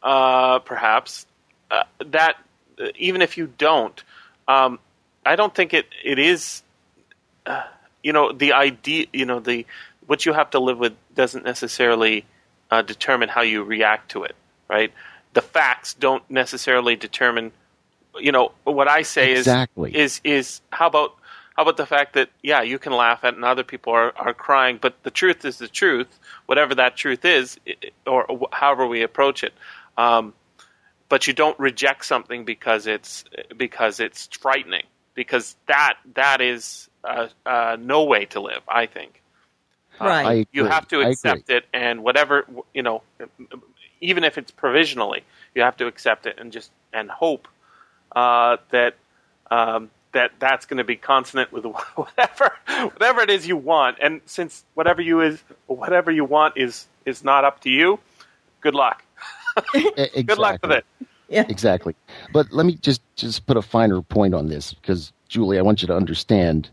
uh, 0.00 0.60
perhaps. 0.60 1.26
Uh, 1.72 1.82
that 2.06 2.36
even 2.96 3.20
if 3.20 3.36
you 3.36 3.52
don't, 3.58 4.00
um, 4.46 4.78
I 5.26 5.34
don't 5.34 5.52
think 5.52 5.74
it 5.74 5.86
it 6.04 6.20
is. 6.20 6.62
Uh, 7.44 7.64
you 8.04 8.12
know, 8.12 8.30
the 8.30 8.52
idea. 8.52 9.06
You 9.12 9.26
know, 9.26 9.40
the 9.40 9.66
what 10.06 10.24
you 10.24 10.32
have 10.34 10.50
to 10.50 10.60
live 10.60 10.78
with 10.78 10.92
doesn't 11.16 11.44
necessarily 11.44 12.26
uh, 12.70 12.82
determine 12.82 13.28
how 13.28 13.42
you 13.42 13.64
react 13.64 14.12
to 14.12 14.22
it. 14.22 14.36
Right. 14.68 14.92
The 15.32 15.42
facts 15.42 15.94
don't 15.94 16.22
necessarily 16.30 16.94
determine. 16.94 17.50
You 18.20 18.32
know 18.32 18.52
what 18.64 18.88
I 18.88 19.02
say 19.02 19.32
Exactly. 19.32 19.94
is 19.94 20.20
is 20.24 20.42
is 20.46 20.60
how 20.70 20.86
about 20.86 21.14
how 21.56 21.62
about 21.62 21.76
the 21.76 21.86
fact 21.86 22.14
that 22.14 22.30
yeah 22.42 22.62
you 22.62 22.78
can 22.78 22.92
laugh 22.92 23.24
at 23.24 23.34
and 23.34 23.44
other 23.44 23.64
people 23.64 23.92
are, 23.92 24.12
are 24.16 24.32
crying 24.32 24.78
but 24.80 25.02
the 25.02 25.10
truth 25.10 25.44
is 25.44 25.58
the 25.58 25.66
truth 25.66 26.06
whatever 26.46 26.74
that 26.74 26.96
truth 26.96 27.24
is 27.24 27.58
or 28.06 28.48
however 28.52 28.86
we 28.86 29.02
approach 29.02 29.42
it 29.42 29.52
um, 29.96 30.32
but 31.08 31.26
you 31.26 31.32
don't 31.32 31.58
reject 31.58 32.04
something 32.04 32.44
because 32.44 32.86
it's 32.86 33.24
because 33.56 33.98
it's 33.98 34.28
frightening 34.36 34.84
because 35.14 35.56
that 35.66 35.94
that 36.14 36.40
is 36.40 36.88
uh, 37.02 37.26
uh, 37.44 37.76
no 37.80 38.04
way 38.04 38.24
to 38.26 38.40
live 38.40 38.62
I 38.68 38.86
think 38.86 39.20
Right. 40.00 40.26
I 40.26 40.46
you 40.52 40.64
have 40.64 40.86
to 40.88 41.00
accept 41.00 41.50
it 41.50 41.64
and 41.72 42.04
whatever 42.04 42.46
you 42.72 42.82
know 42.84 43.02
even 44.00 44.22
if 44.22 44.38
it's 44.38 44.52
provisionally 44.52 45.24
you 45.56 45.62
have 45.62 45.76
to 45.78 45.88
accept 45.88 46.26
it 46.26 46.38
and 46.38 46.52
just 46.52 46.70
and 46.92 47.10
hope 47.10 47.48
uh, 48.12 48.56
that 48.70 48.96
um, 49.50 49.90
that 50.12 50.32
that's 50.38 50.66
going 50.66 50.78
to 50.78 50.84
be 50.84 50.96
consonant 50.96 51.52
with 51.52 51.64
whatever 51.94 52.52
whatever 52.66 53.20
it 53.20 53.30
is 53.30 53.46
you 53.46 53.56
want 53.56 53.96
and 54.00 54.20
since 54.26 54.64
whatever 54.74 55.02
you 55.02 55.20
is 55.20 55.42
whatever 55.66 56.10
you 56.10 56.24
want 56.24 56.56
is 56.56 56.86
is 57.04 57.24
not 57.24 57.44
up 57.44 57.60
to 57.60 57.70
you 57.70 57.98
good 58.60 58.74
luck 58.74 59.04
agree. 59.74 60.22
good 60.24 60.38
luck 60.38 60.58
with 60.62 60.72
it 60.72 60.84
Yeah. 61.28 61.44
Exactly. 61.48 61.94
But 62.32 62.50
let 62.52 62.66
me 62.66 62.76
just 62.76 63.02
just 63.16 63.46
put 63.46 63.56
a 63.56 63.62
finer 63.62 64.00
point 64.02 64.34
on 64.34 64.48
this 64.48 64.72
because 64.72 65.12
Julie, 65.28 65.58
I 65.58 65.62
want 65.62 65.82
you 65.82 65.88
to 65.88 65.96
understand. 65.96 66.70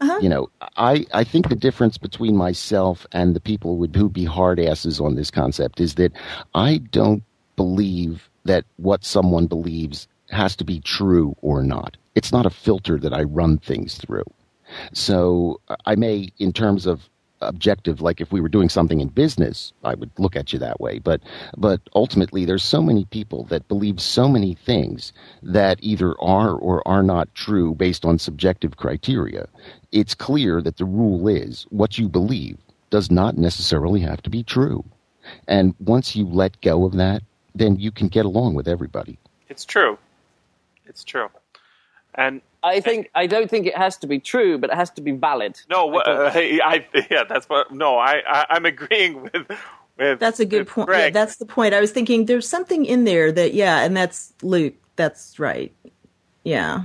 Uh-huh. 0.00 0.18
You 0.22 0.28
know, 0.28 0.48
I 0.76 1.04
I 1.12 1.24
think 1.24 1.48
the 1.48 1.56
difference 1.56 1.98
between 1.98 2.36
myself 2.36 3.06
and 3.12 3.34
the 3.34 3.40
people 3.40 3.72
who 3.72 3.80
would 3.80 3.96
who 3.96 4.08
be 4.08 4.24
hard 4.24 4.60
asses 4.60 5.00
on 5.00 5.14
this 5.14 5.30
concept 5.30 5.80
is 5.80 5.96
that 5.96 6.12
I 6.54 6.78
don't 6.90 7.22
believe 7.56 8.30
that 8.44 8.64
what 8.76 9.04
someone 9.04 9.46
believes 9.46 10.08
has 10.30 10.56
to 10.56 10.64
be 10.64 10.80
true 10.80 11.34
or 11.42 11.62
not. 11.62 11.96
It's 12.14 12.32
not 12.32 12.46
a 12.46 12.50
filter 12.50 12.98
that 12.98 13.12
I 13.14 13.22
run 13.22 13.58
things 13.58 13.96
through. 13.96 14.24
So 14.92 15.60
I 15.86 15.94
may, 15.94 16.28
in 16.38 16.52
terms 16.52 16.86
of 16.86 17.08
objective, 17.40 18.00
like 18.00 18.20
if 18.20 18.32
we 18.32 18.40
were 18.40 18.48
doing 18.48 18.68
something 18.68 19.00
in 19.00 19.08
business, 19.08 19.72
I 19.84 19.94
would 19.94 20.10
look 20.18 20.36
at 20.36 20.52
you 20.52 20.58
that 20.58 20.80
way. 20.80 20.98
But 20.98 21.22
but 21.56 21.80
ultimately, 21.94 22.44
there's 22.44 22.64
so 22.64 22.82
many 22.82 23.04
people 23.06 23.44
that 23.44 23.68
believe 23.68 24.00
so 24.00 24.28
many 24.28 24.54
things 24.54 25.12
that 25.42 25.78
either 25.80 26.14
are 26.20 26.52
or 26.52 26.86
are 26.86 27.02
not 27.02 27.34
true 27.34 27.74
based 27.74 28.04
on 28.04 28.18
subjective 28.18 28.76
criteria. 28.76 29.46
It's 29.92 30.14
clear 30.14 30.60
that 30.62 30.76
the 30.76 30.84
rule 30.84 31.28
is 31.28 31.66
what 31.70 31.98
you 31.98 32.08
believe 32.08 32.58
does 32.90 33.10
not 33.10 33.36
necessarily 33.36 34.00
have 34.00 34.22
to 34.22 34.30
be 34.30 34.42
true. 34.42 34.84
And 35.46 35.74
once 35.78 36.16
you 36.16 36.26
let 36.26 36.60
go 36.60 36.84
of 36.84 36.94
that, 36.96 37.22
then 37.54 37.76
you 37.76 37.90
can 37.90 38.08
get 38.08 38.24
along 38.24 38.54
with 38.54 38.66
everybody. 38.66 39.18
It's 39.48 39.64
true. 39.64 39.98
It's 40.88 41.04
true. 41.04 41.28
And 42.14 42.40
I 42.62 42.80
think 42.80 43.10
I 43.14 43.26
don't 43.26 43.48
think 43.50 43.66
it 43.66 43.76
has 43.76 43.96
to 43.98 44.06
be 44.06 44.18
true, 44.18 44.58
but 44.58 44.70
it 44.70 44.76
has 44.76 44.90
to 44.92 45.00
be 45.02 45.12
valid. 45.12 45.60
no, 45.70 45.88
I 45.88 45.92
what, 45.92 46.08
uh, 46.08 46.30
I 46.34 46.86
yeah, 47.10 47.24
that's 47.28 47.48
what. 47.48 47.72
No, 47.72 47.98
I, 47.98 48.22
I 48.26 48.46
I'm 48.50 48.66
agreeing 48.66 49.22
with 49.22 49.46
with. 49.98 50.18
That's 50.18 50.40
a 50.40 50.46
good 50.46 50.66
point. 50.66 50.88
Yeah, 50.90 51.10
that's 51.10 51.36
the 51.36 51.46
point. 51.46 51.74
I 51.74 51.80
was 51.80 51.92
thinking 51.92 52.24
there's 52.26 52.48
something 52.48 52.84
in 52.84 53.04
there 53.04 53.30
that, 53.32 53.54
yeah, 53.54 53.80
and 53.84 53.96
that's 53.96 54.32
Luke. 54.42 54.74
That's 54.96 55.38
right. 55.38 55.72
Yeah. 56.44 56.82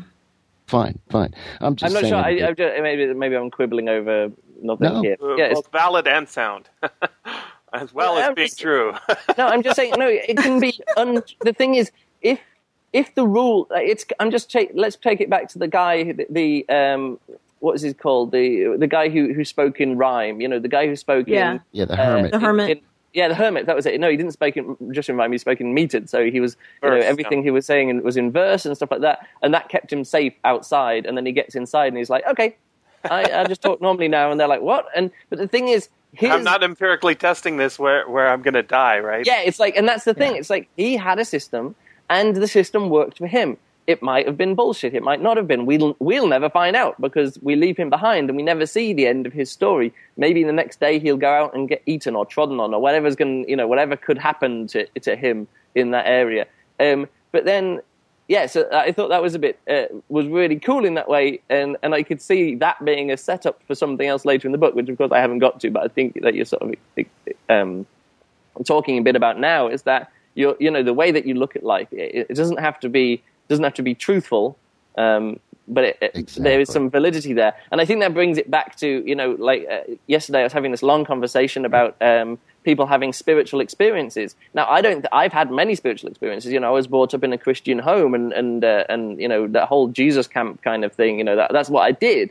Fine, 0.67 0.99
fine. 1.09 1.33
I'm 1.61 1.75
just 1.75 1.89
I'm 1.89 1.93
not 1.93 2.01
saying 2.01 2.11
sure. 2.13 2.45
I, 2.45 2.49
I'm 2.49 2.55
just, 2.55 2.81
maybe 2.81 3.13
maybe 3.13 3.35
I'm 3.35 3.49
quibbling 3.51 3.89
over 3.89 4.31
nothing 4.61 4.93
No. 4.93 5.01
here. 5.01 5.17
Uh, 5.21 5.35
Yeah, 5.35 5.45
it's- 5.45 5.55
both 5.61 5.71
valid 5.71 6.07
and 6.07 6.27
sound, 6.27 6.69
as 7.73 7.93
well 7.93 8.13
Well, 8.13 8.17
as 8.19 8.27
I'm 8.29 8.35
being 8.35 8.47
just- 8.47 8.59
true. 8.59 8.93
no, 9.37 9.47
I'm 9.47 9.63
just 9.63 9.75
saying. 9.75 9.93
No, 9.97 10.07
it 10.07 10.37
can 10.37 10.59
be. 10.59 10.79
Un- 10.97 11.23
the 11.41 11.53
thing 11.53 11.75
is, 11.75 11.91
if 12.21 12.39
if 12.93 13.13
the 13.15 13.27
rule, 13.27 13.67
it's. 13.71 14.05
I'm 14.19 14.31
just 14.31 14.51
take. 14.51 14.71
Let's 14.73 14.95
take 14.95 15.19
it 15.19 15.29
back 15.29 15.49
to 15.49 15.59
the 15.59 15.67
guy. 15.67 16.13
The, 16.13 16.27
the 16.29 16.69
um, 16.69 17.19
what 17.59 17.75
is 17.75 17.81
he 17.81 17.93
called? 17.93 18.31
The 18.31 18.75
the 18.77 18.87
guy 18.87 19.09
who 19.09 19.33
who 19.33 19.43
spoke 19.43 19.81
in 19.81 19.97
rhyme. 19.97 20.39
You 20.39 20.47
know, 20.47 20.59
the 20.59 20.67
guy 20.67 20.87
who 20.87 20.95
spoke 20.95 21.27
Yeah. 21.27 21.53
in 21.53 21.61
yeah, 21.71 21.85
the 21.85 21.93
uh, 21.93 22.05
hermit. 22.05 22.31
The 22.31 22.39
hermit. 22.39 22.69
in- 22.69 22.81
yeah, 23.13 23.27
the 23.27 23.35
hermit. 23.35 23.67
That 23.67 23.75
was 23.75 23.85
it. 23.85 23.99
No, 23.99 24.09
he 24.09 24.17
didn't 24.17 24.31
speak 24.31 24.57
in, 24.57 24.75
just 24.91 25.07
in 25.07 25.15
rhyme. 25.15 25.31
He 25.31 25.37
spoke 25.37 25.61
in 25.61 25.75
metered. 25.75 26.09
So 26.09 26.31
he 26.31 26.39
was, 26.39 26.57
you 26.81 26.89
know, 26.89 26.95
everything 26.95 27.39
yeah. 27.39 27.43
he 27.43 27.51
was 27.51 27.63
saying 27.63 28.01
was 28.01 28.17
in 28.17 28.31
verse 28.31 28.65
and 28.65 28.75
stuff 28.75 28.89
like 28.89 29.01
that, 29.01 29.27
and 29.43 29.53
that 29.53 29.69
kept 29.69 29.93
him 29.93 30.03
safe 30.03 30.33
outside. 30.43 31.05
And 31.05 31.15
then 31.15 31.25
he 31.25 31.31
gets 31.31 31.53
inside 31.53 31.89
and 31.89 31.97
he's 31.97 32.09
like, 32.09 32.25
okay, 32.25 32.55
I, 33.09 33.41
I 33.41 33.43
just 33.45 33.61
talk 33.61 33.81
normally 33.81 34.07
now. 34.07 34.31
And 34.31 34.39
they're 34.39 34.47
like, 34.47 34.61
what? 34.61 34.87
And 34.95 35.11
but 35.29 35.37
the 35.37 35.47
thing 35.47 35.67
is, 35.67 35.89
his, 36.13 36.31
I'm 36.31 36.43
not 36.43 36.63
empirically 36.63 37.15
testing 37.15 37.57
this 37.57 37.77
where 37.77 38.09
where 38.09 38.29
I'm 38.29 38.41
going 38.41 38.53
to 38.55 38.63
die, 38.63 38.99
right? 38.99 39.25
yeah, 39.25 39.41
it's 39.41 39.59
like, 39.59 39.75
and 39.75 39.87
that's 39.87 40.05
the 40.05 40.13
thing. 40.13 40.35
It's 40.35 40.49
like 40.49 40.69
he 40.75 40.95
had 40.95 41.19
a 41.19 41.25
system, 41.25 41.75
and 42.09 42.35
the 42.35 42.47
system 42.47 42.89
worked 42.89 43.17
for 43.17 43.27
him. 43.27 43.57
It 43.85 44.01
might 44.01 44.25
have 44.27 44.37
been 44.37 44.55
bullshit. 44.55 44.93
It 44.93 45.03
might 45.03 45.21
not 45.21 45.35
have 45.35 45.47
been. 45.47 45.65
We'll 45.65 45.95
we'll 45.99 46.27
never 46.27 46.49
find 46.49 46.75
out 46.75 46.99
because 47.01 47.37
we 47.41 47.55
leave 47.55 47.75
him 47.75 47.89
behind 47.89 48.29
and 48.29 48.37
we 48.37 48.43
never 48.43 48.65
see 48.65 48.93
the 48.93 49.07
end 49.07 49.27
of 49.27 49.33
his 49.33 49.51
story. 49.51 49.93
Maybe 50.15 50.43
the 50.43 50.53
next 50.53 50.79
day 50.79 50.99
he'll 50.99 51.17
go 51.17 51.31
out 51.31 51.53
and 51.53 51.67
get 51.67 51.81
eaten 51.85 52.15
or 52.15 52.25
trodden 52.25 52.61
on 52.61 52.73
or 52.73 52.79
whatever's 52.79 53.17
going, 53.17 53.47
you 53.49 53.57
know, 53.57 53.67
whatever 53.67 53.97
could 53.97 54.17
happen 54.17 54.67
to 54.67 54.87
to 55.01 55.15
him 55.17 55.47
in 55.75 55.91
that 55.91 56.05
area. 56.05 56.47
Um, 56.79 57.07
but 57.33 57.45
then, 57.45 57.81
yeah, 58.29 58.45
so 58.45 58.69
I 58.71 58.93
thought 58.93 59.09
that 59.09 59.21
was 59.21 59.35
a 59.35 59.39
bit 59.39 59.59
uh, 59.69 59.85
was 60.07 60.27
really 60.27 60.59
cool 60.59 60.85
in 60.85 60.93
that 60.93 61.09
way, 61.09 61.41
and 61.49 61.75
and 61.83 61.93
I 61.93 62.03
could 62.03 62.21
see 62.21 62.55
that 62.55 62.83
being 62.85 63.11
a 63.11 63.17
setup 63.17 63.61
for 63.67 63.75
something 63.75 64.07
else 64.07 64.23
later 64.23 64.47
in 64.47 64.53
the 64.53 64.57
book, 64.57 64.75
which 64.75 64.87
of 64.87 64.97
course 64.97 65.11
I 65.11 65.19
haven't 65.19 65.39
got 65.39 65.59
to, 65.59 65.69
but 65.69 65.83
I 65.83 65.87
think 65.89 66.21
that 66.21 66.35
you're 66.35 66.45
sort 66.45 66.61
of 66.61 67.05
um, 67.49 67.85
talking 68.65 68.97
a 68.97 69.01
bit 69.01 69.15
about 69.15 69.39
now 69.39 69.67
is 69.67 69.83
that 69.83 70.11
you 70.35 70.55
you 70.59 70.69
know 70.71 70.83
the 70.83 70.93
way 70.93 71.11
that 71.11 71.25
you 71.25 71.33
look 71.35 71.55
at 71.55 71.63
life 71.63 71.87
it, 71.91 72.27
it 72.29 72.35
doesn't 72.35 72.59
have 72.59 72.79
to 72.79 72.89
be 72.89 73.21
doesn't 73.49 73.63
have 73.63 73.73
to 73.73 73.83
be 73.83 73.93
truthful 73.95 74.57
um, 74.97 75.39
but 75.67 75.83
it, 75.85 75.97
it- 76.01 76.27
there 76.37 76.59
is 76.59 76.69
some 76.69 76.89
validity 76.89 77.33
there. 77.33 77.53
And 77.71 77.79
i 77.81 77.85
think 77.85 77.99
that 78.01 78.13
brings 78.13 78.37
it 78.37 78.49
back 78.51 78.75
to 78.77 78.87
you 79.05 79.15
know 79.15 79.31
like 79.39 79.65
uh, 79.71 79.79
yesterday 80.07 80.41
i 80.41 80.43
was 80.43 80.53
having 80.53 80.71
this 80.71 80.83
long 80.83 81.05
conversation 81.05 81.65
about 81.65 81.95
um, 82.01 82.37
people 82.63 82.85
having 82.85 83.11
spiritual 83.11 83.59
experiences. 83.61 84.35
Now 84.53 84.65
i 84.69 84.81
don't 84.81 85.05
i've 85.11 85.33
had 85.33 85.51
many 85.51 85.75
spiritual 85.75 86.09
experiences. 86.09 86.51
You 86.51 86.59
know 86.59 86.67
i 86.67 86.71
was 86.71 86.87
brought 86.87 87.13
up 87.13 87.23
in 87.23 87.31
a 87.33 87.37
christian 87.37 87.79
home 87.79 88.13
and 88.13 88.33
and 88.33 88.63
uh, 88.63 88.83
and 88.89 89.19
you 89.21 89.27
know 89.27 89.47
that 89.47 89.67
whole 89.67 89.87
jesus 89.87 90.27
camp 90.27 90.61
kind 90.61 90.83
of 90.85 90.91
thing 90.93 91.17
you 91.17 91.23
know 91.23 91.35
that, 91.35 91.51
that's 91.53 91.69
what 91.69 91.81
i 91.81 91.91
did. 91.91 92.29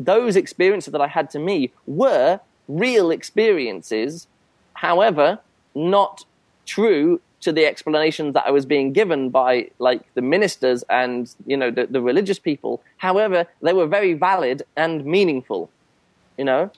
Those 0.00 0.36
experiences 0.36 0.92
that 0.92 1.00
I 1.00 1.08
had 1.08 1.28
to 1.30 1.40
me 1.40 1.72
were 1.86 2.38
real 2.68 3.10
experiences, 3.10 4.28
however, 4.74 5.40
not 5.74 6.24
true 6.66 7.20
to 7.40 7.52
the 7.52 7.66
explanations 7.66 8.34
that 8.34 8.44
I 8.46 8.50
was 8.50 8.66
being 8.66 8.92
given 8.92 9.30
by 9.30 9.70
like 9.78 10.02
the 10.14 10.22
ministers 10.22 10.82
and 10.90 11.32
you 11.46 11.56
know 11.56 11.70
the, 11.70 11.86
the 11.86 12.00
religious 12.00 12.38
people. 12.38 12.82
However, 12.96 13.46
they 13.62 13.72
were 13.72 13.86
very 13.86 14.14
valid 14.14 14.62
and 14.76 15.04
meaningful, 15.04 15.70
you 16.36 16.44
know, 16.44 16.70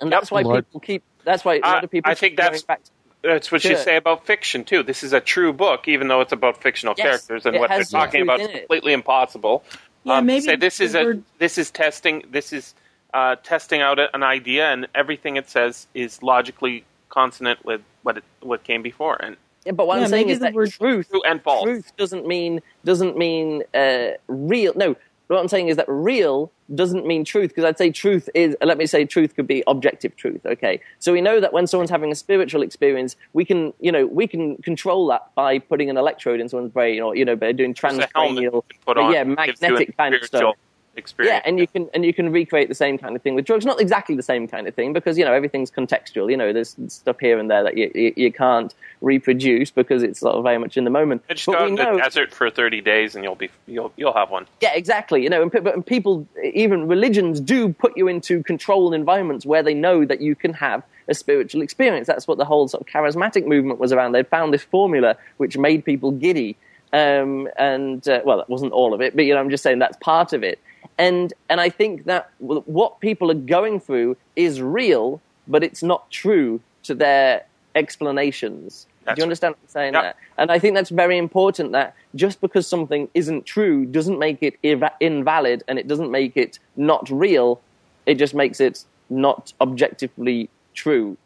and 0.00 0.10
that's 0.10 0.30
why 0.30 0.42
Lord. 0.42 0.66
people 0.66 0.80
keep. 0.80 1.02
That's 1.24 1.44
why 1.44 1.56
a 1.56 1.60
lot 1.60 1.84
of 1.84 1.90
people. 1.90 2.10
I 2.10 2.14
think 2.14 2.36
that's- 2.36 2.62
back 2.62 2.82
to- 2.84 2.90
That's 3.22 3.52
what 3.52 3.62
you 3.64 3.70
Sure. 3.76 3.78
say 3.84 3.96
about 3.96 4.24
fiction 4.24 4.64
too. 4.64 4.82
This 4.82 5.02
is 5.02 5.12
a 5.12 5.20
true 5.20 5.52
book, 5.52 5.86
even 5.88 6.08
though 6.08 6.22
it's 6.22 6.32
about 6.32 6.62
fictional 6.62 6.94
Yes, 6.96 7.04
characters, 7.06 7.44
and 7.44 7.58
what 7.60 7.68
they're 7.68 7.84
talking 7.84 8.22
about 8.22 8.40
is 8.40 8.48
completely 8.48 8.94
impossible. 8.94 9.62
Yeah, 10.04 10.14
um, 10.16 10.24
maybe 10.24 10.40
say 10.40 10.56
this 10.56 10.80
is 10.80 10.94
a 10.94 11.20
this 11.38 11.58
is 11.58 11.70
testing. 11.70 12.24
This 12.30 12.54
is 12.54 12.74
uh, 13.12 13.36
testing 13.36 13.82
out 13.82 13.98
a- 13.98 14.08
an 14.16 14.22
idea, 14.22 14.72
and 14.72 14.88
everything 14.94 15.36
it 15.36 15.50
says 15.50 15.86
is 15.92 16.22
logically 16.22 16.84
consonant 17.10 17.62
with 17.62 17.82
what 18.04 18.16
it, 18.16 18.24
what 18.40 18.64
came 18.64 18.80
before, 18.80 19.16
and 19.22 19.36
Yeah, 19.36 19.36
but 19.72 19.86
what 19.86 19.98
Yeah, 19.98 20.04
I'm 20.04 20.10
saying 20.10 20.28
is 20.30 20.38
that 20.40 20.54
word- 20.54 20.70
truth 20.72 21.08
true 21.10 21.22
and 21.24 21.42
false. 21.42 21.64
truth 21.64 21.92
doesn't 21.96 22.26
mean 22.26 22.60
doesn't 22.84 23.16
mean 23.16 23.62
uh, 23.74 24.10
real. 24.28 24.72
No, 24.76 24.96
what 25.28 25.38
I'm 25.38 25.48
saying 25.48 25.68
is 25.68 25.76
that 25.76 25.88
real 25.88 26.50
doesn't 26.74 27.06
mean 27.06 27.24
truth 27.24 27.50
because 27.50 27.64
I'd 27.64 27.78
say 27.78 27.90
truth 27.90 28.28
is. 28.34 28.56
Let 28.62 28.78
me 28.78 28.86
say 28.86 29.04
truth 29.04 29.34
could 29.36 29.46
be 29.46 29.62
objective 29.66 30.16
truth. 30.16 30.44
Okay, 30.44 30.80
so 30.98 31.12
we 31.12 31.20
know 31.20 31.40
that 31.40 31.52
when 31.52 31.66
someone's 31.66 31.90
having 31.90 32.10
a 32.10 32.14
spiritual 32.16 32.62
experience, 32.62 33.16
we 33.32 33.44
can 33.44 33.72
you 33.80 33.92
know 33.92 34.06
we 34.06 34.26
can 34.26 34.56
control 34.58 35.06
that 35.08 35.32
by 35.34 35.58
putting 35.58 35.88
an 35.90 35.96
electrode 35.96 36.40
in 36.40 36.48
someone's 36.48 36.72
brain 36.72 37.00
or 37.00 37.14
you 37.16 37.24
know 37.24 37.36
by 37.36 37.52
doing 37.52 37.74
There's 37.80 37.98
a 37.98 38.08
helmet 38.14 38.42
you 38.42 38.50
transcranial, 38.50 38.64
put 38.86 38.98
on 38.98 39.12
yeah, 39.12 39.24
that 39.24 39.46
gives 39.46 39.60
you 39.62 39.66
a 39.68 39.70
magnetic 39.70 39.96
kind 39.96 40.14
of 40.14 40.24
spiritual 40.24 40.52
stuff. 40.52 40.56
Experience. 40.96 41.34
Yeah, 41.44 41.48
and 41.48 41.58
you 41.60 41.68
can 41.68 41.88
and 41.94 42.04
you 42.04 42.12
can 42.12 42.32
recreate 42.32 42.68
the 42.68 42.74
same 42.74 42.98
kind 42.98 43.14
of 43.14 43.22
thing 43.22 43.34
with 43.36 43.44
drugs. 43.44 43.64
Not 43.64 43.80
exactly 43.80 44.16
the 44.16 44.24
same 44.24 44.48
kind 44.48 44.66
of 44.66 44.74
thing 44.74 44.92
because 44.92 45.16
you 45.16 45.24
know 45.24 45.32
everything's 45.32 45.70
contextual. 45.70 46.30
You 46.30 46.36
know, 46.36 46.52
there's 46.52 46.74
stuff 46.88 47.16
here 47.20 47.38
and 47.38 47.48
there 47.48 47.62
that 47.62 47.76
you 47.76 47.90
you, 47.94 48.12
you 48.16 48.32
can't 48.32 48.74
reproduce 49.00 49.70
because 49.70 50.02
it's 50.02 50.18
sort 50.20 50.34
of 50.34 50.42
very 50.42 50.58
much 50.58 50.76
in 50.76 50.82
the 50.84 50.90
moment. 50.90 51.22
just 51.28 51.46
But 51.46 51.52
go 51.52 51.58
out 51.58 51.64
we 51.64 51.68
in 51.70 51.74
the 51.76 51.84
know- 51.84 51.98
desert 51.98 52.34
for 52.34 52.50
thirty 52.50 52.80
days, 52.80 53.14
and 53.14 53.22
you'll 53.24 53.36
be 53.36 53.50
you'll 53.66 53.92
you'll 53.96 54.12
have 54.14 54.30
one. 54.30 54.46
yeah, 54.60 54.72
exactly. 54.74 55.22
You 55.22 55.30
know, 55.30 55.42
and, 55.42 55.54
and 55.68 55.86
people, 55.86 56.26
even 56.42 56.88
religions, 56.88 57.40
do 57.40 57.72
put 57.72 57.96
you 57.96 58.08
into 58.08 58.42
controlled 58.42 58.92
environments 58.92 59.46
where 59.46 59.62
they 59.62 59.74
know 59.74 60.04
that 60.04 60.20
you 60.20 60.34
can 60.34 60.54
have 60.54 60.82
a 61.08 61.14
spiritual 61.14 61.62
experience. 61.62 62.08
That's 62.08 62.26
what 62.26 62.36
the 62.38 62.44
whole 62.44 62.66
sort 62.68 62.80
of 62.82 62.88
charismatic 62.92 63.46
movement 63.46 63.78
was 63.78 63.92
around. 63.92 64.12
They'd 64.12 64.28
found 64.28 64.52
this 64.52 64.64
formula 64.64 65.16
which 65.36 65.56
made 65.56 65.84
people 65.84 66.10
giddy. 66.10 66.56
Um, 66.92 67.48
and 67.56 68.06
uh, 68.08 68.20
well, 68.24 68.38
that 68.38 68.50
wasn't 68.50 68.72
all 68.72 68.92
of 68.94 69.00
it, 69.00 69.14
but 69.14 69.24
you 69.24 69.32
know, 69.34 69.38
I'm 69.40 69.50
just 69.50 69.62
saying 69.62 69.78
that's 69.78 69.96
part 69.98 70.32
of 70.32 70.42
it. 70.42 70.58
And 71.06 71.32
and 71.48 71.58
I 71.60 71.70
think 71.70 72.04
that 72.04 72.30
what 72.38 73.00
people 73.00 73.30
are 73.30 73.42
going 73.58 73.80
through 73.80 74.16
is 74.36 74.60
real, 74.60 75.20
but 75.48 75.60
it's 75.64 75.82
not 75.82 76.10
true 76.10 76.60
to 76.84 76.94
their 76.94 77.44
explanations. 77.74 78.86
That's 79.04 79.16
Do 79.16 79.20
you 79.20 79.24
understand 79.24 79.52
what 79.54 79.60
I'm 79.64 79.68
saying 79.68 79.94
Yep. 79.94 80.02
there? 80.02 80.14
And 80.38 80.52
I 80.52 80.58
think 80.58 80.74
that's 80.74 80.90
very 80.90 81.16
important 81.16 81.72
that 81.72 81.94
just 82.14 82.40
because 82.40 82.66
something 82.66 83.08
isn't 83.14 83.46
true 83.46 83.86
doesn't 83.86 84.18
make 84.18 84.38
it 84.42 84.54
iva- 84.62 84.92
invalid 85.00 85.62
and 85.68 85.78
it 85.78 85.88
doesn't 85.88 86.10
make 86.10 86.36
it 86.36 86.58
not 86.76 87.08
real. 87.10 87.60
It 88.06 88.16
just 88.16 88.34
makes 88.34 88.60
it 88.60 88.84
not 89.08 89.52
objectively 89.60 90.48
true. 90.74 91.16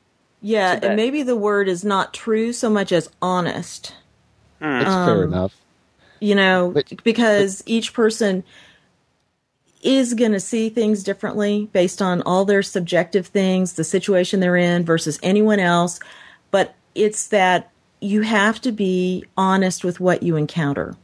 Yeah, 0.41 0.79
and 0.83 0.95
maybe 0.97 1.23
the 1.23 1.37
word 1.37 1.69
is 1.69 1.85
not 1.85 2.13
true 2.15 2.53
so 2.53 2.69
much 2.71 2.93
as 2.93 3.09
honest. 3.23 3.95
That's 4.61 4.85
fair 5.07 5.25
Um, 5.25 5.33
enough. 5.33 5.55
You 6.21 6.35
know, 6.35 6.71
But- 6.75 7.03
because 7.03 7.63
each 7.67 7.93
person 7.93 8.45
is 9.85 10.15
going 10.15 10.33
to 10.33 10.41
see 10.41 10.71
things 10.71 11.05
differently 11.05 11.69
based 11.73 12.03
on 12.03 12.23
all 12.23 12.45
their 12.45 12.63
subjective 12.63 13.27
things, 13.27 13.75
the 13.75 13.85
situation 13.85 14.41
they're 14.41 14.57
in 14.57 14.85
versus 14.85 15.19
anyone 15.23 15.61
else. 15.61 16.01
But 16.51 16.75
it's 16.95 17.29
that 17.29 17.71
you 18.01 18.23
have 18.23 18.61
to 18.63 18.73
be 18.73 19.25
honest 19.37 19.85
with 19.85 20.01
what 20.01 20.23
you 20.23 20.37
encounter 20.37 20.97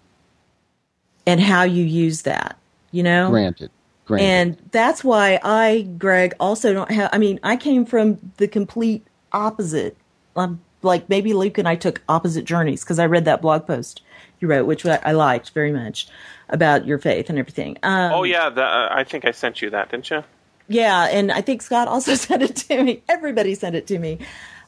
and 1.26 1.40
how 1.40 1.62
you 1.62 1.84
use 1.84 2.22
that, 2.22 2.58
you 2.90 3.02
know? 3.02 3.30
Granted. 3.30 3.70
Granted. 4.06 4.24
And 4.24 4.56
that's 4.72 5.04
why 5.04 5.38
I, 5.44 5.82
Gregg, 5.98 6.34
also 6.40 6.72
don't 6.72 6.90
have. 6.90 7.10
I 7.12 7.18
mean, 7.18 7.38
I 7.44 7.56
came 7.56 7.84
from 7.84 8.18
the 8.38 8.48
complete 8.48 9.06
opposite. 9.30 9.96
I'm 10.34 10.60
like 10.82 11.08
maybe 11.08 11.32
Luke 11.32 11.58
and 11.58 11.68
I 11.68 11.76
took 11.76 12.02
opposite 12.08 12.44
journeys 12.44 12.82
because 12.82 12.98
I 12.98 13.06
read 13.06 13.26
that 13.26 13.42
blog 13.42 13.66
post 13.66 14.02
you 14.40 14.48
wrote, 14.48 14.66
which 14.66 14.84
I, 14.86 14.98
I 15.04 15.12
liked 15.12 15.50
very 15.50 15.72
much 15.72 16.08
about 16.48 16.86
your 16.86 16.98
faith 16.98 17.30
and 17.30 17.38
everything. 17.38 17.78
Um, 17.82 18.12
oh 18.12 18.24
yeah, 18.24 18.50
the, 18.50 18.64
uh, 18.64 18.88
I 18.90 19.04
think 19.04 19.24
I 19.24 19.30
sent 19.30 19.62
you 19.62 19.70
that, 19.70 19.90
didn't 19.90 20.10
you? 20.10 20.24
Yeah, 20.68 21.08
and 21.10 21.32
I 21.32 21.40
think 21.40 21.62
Scott 21.62 21.88
also 21.88 22.14
sent 22.16 22.42
it 22.42 22.56
to 22.56 22.82
me. 22.82 23.02
Everybody 23.08 23.54
sent 23.54 23.76
it 23.76 23.86
to 23.88 23.98
me, 23.98 24.18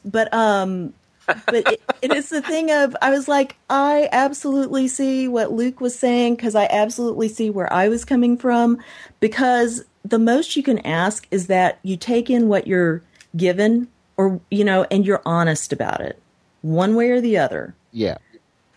but 0.05 0.33
um, 0.33 0.93
but 1.25 1.67
it, 1.71 1.81
it 2.01 2.13
is 2.13 2.29
the 2.29 2.41
thing 2.41 2.71
of 2.71 2.95
I 3.01 3.09
was 3.09 3.27
like, 3.27 3.55
I 3.69 4.09
absolutely 4.11 4.87
see 4.87 5.27
what 5.27 5.51
Luke 5.51 5.79
was 5.79 5.97
saying 5.97 6.35
because 6.35 6.55
I 6.55 6.65
absolutely 6.69 7.29
see 7.29 7.49
where 7.49 7.71
I 7.71 7.87
was 7.87 8.05
coming 8.05 8.37
from. 8.37 8.79
Because 9.19 9.83
the 10.03 10.19
most 10.19 10.55
you 10.55 10.63
can 10.63 10.79
ask 10.79 11.27
is 11.31 11.47
that 11.47 11.79
you 11.83 11.95
take 11.97 12.29
in 12.29 12.47
what 12.47 12.67
you're 12.67 13.01
given, 13.35 13.87
or 14.17 14.41
you 14.51 14.63
know, 14.63 14.85
and 14.91 15.05
you're 15.05 15.21
honest 15.25 15.71
about 15.71 16.01
it, 16.01 16.21
one 16.61 16.95
way 16.95 17.09
or 17.09 17.21
the 17.21 17.37
other. 17.37 17.75
Yeah. 17.91 18.17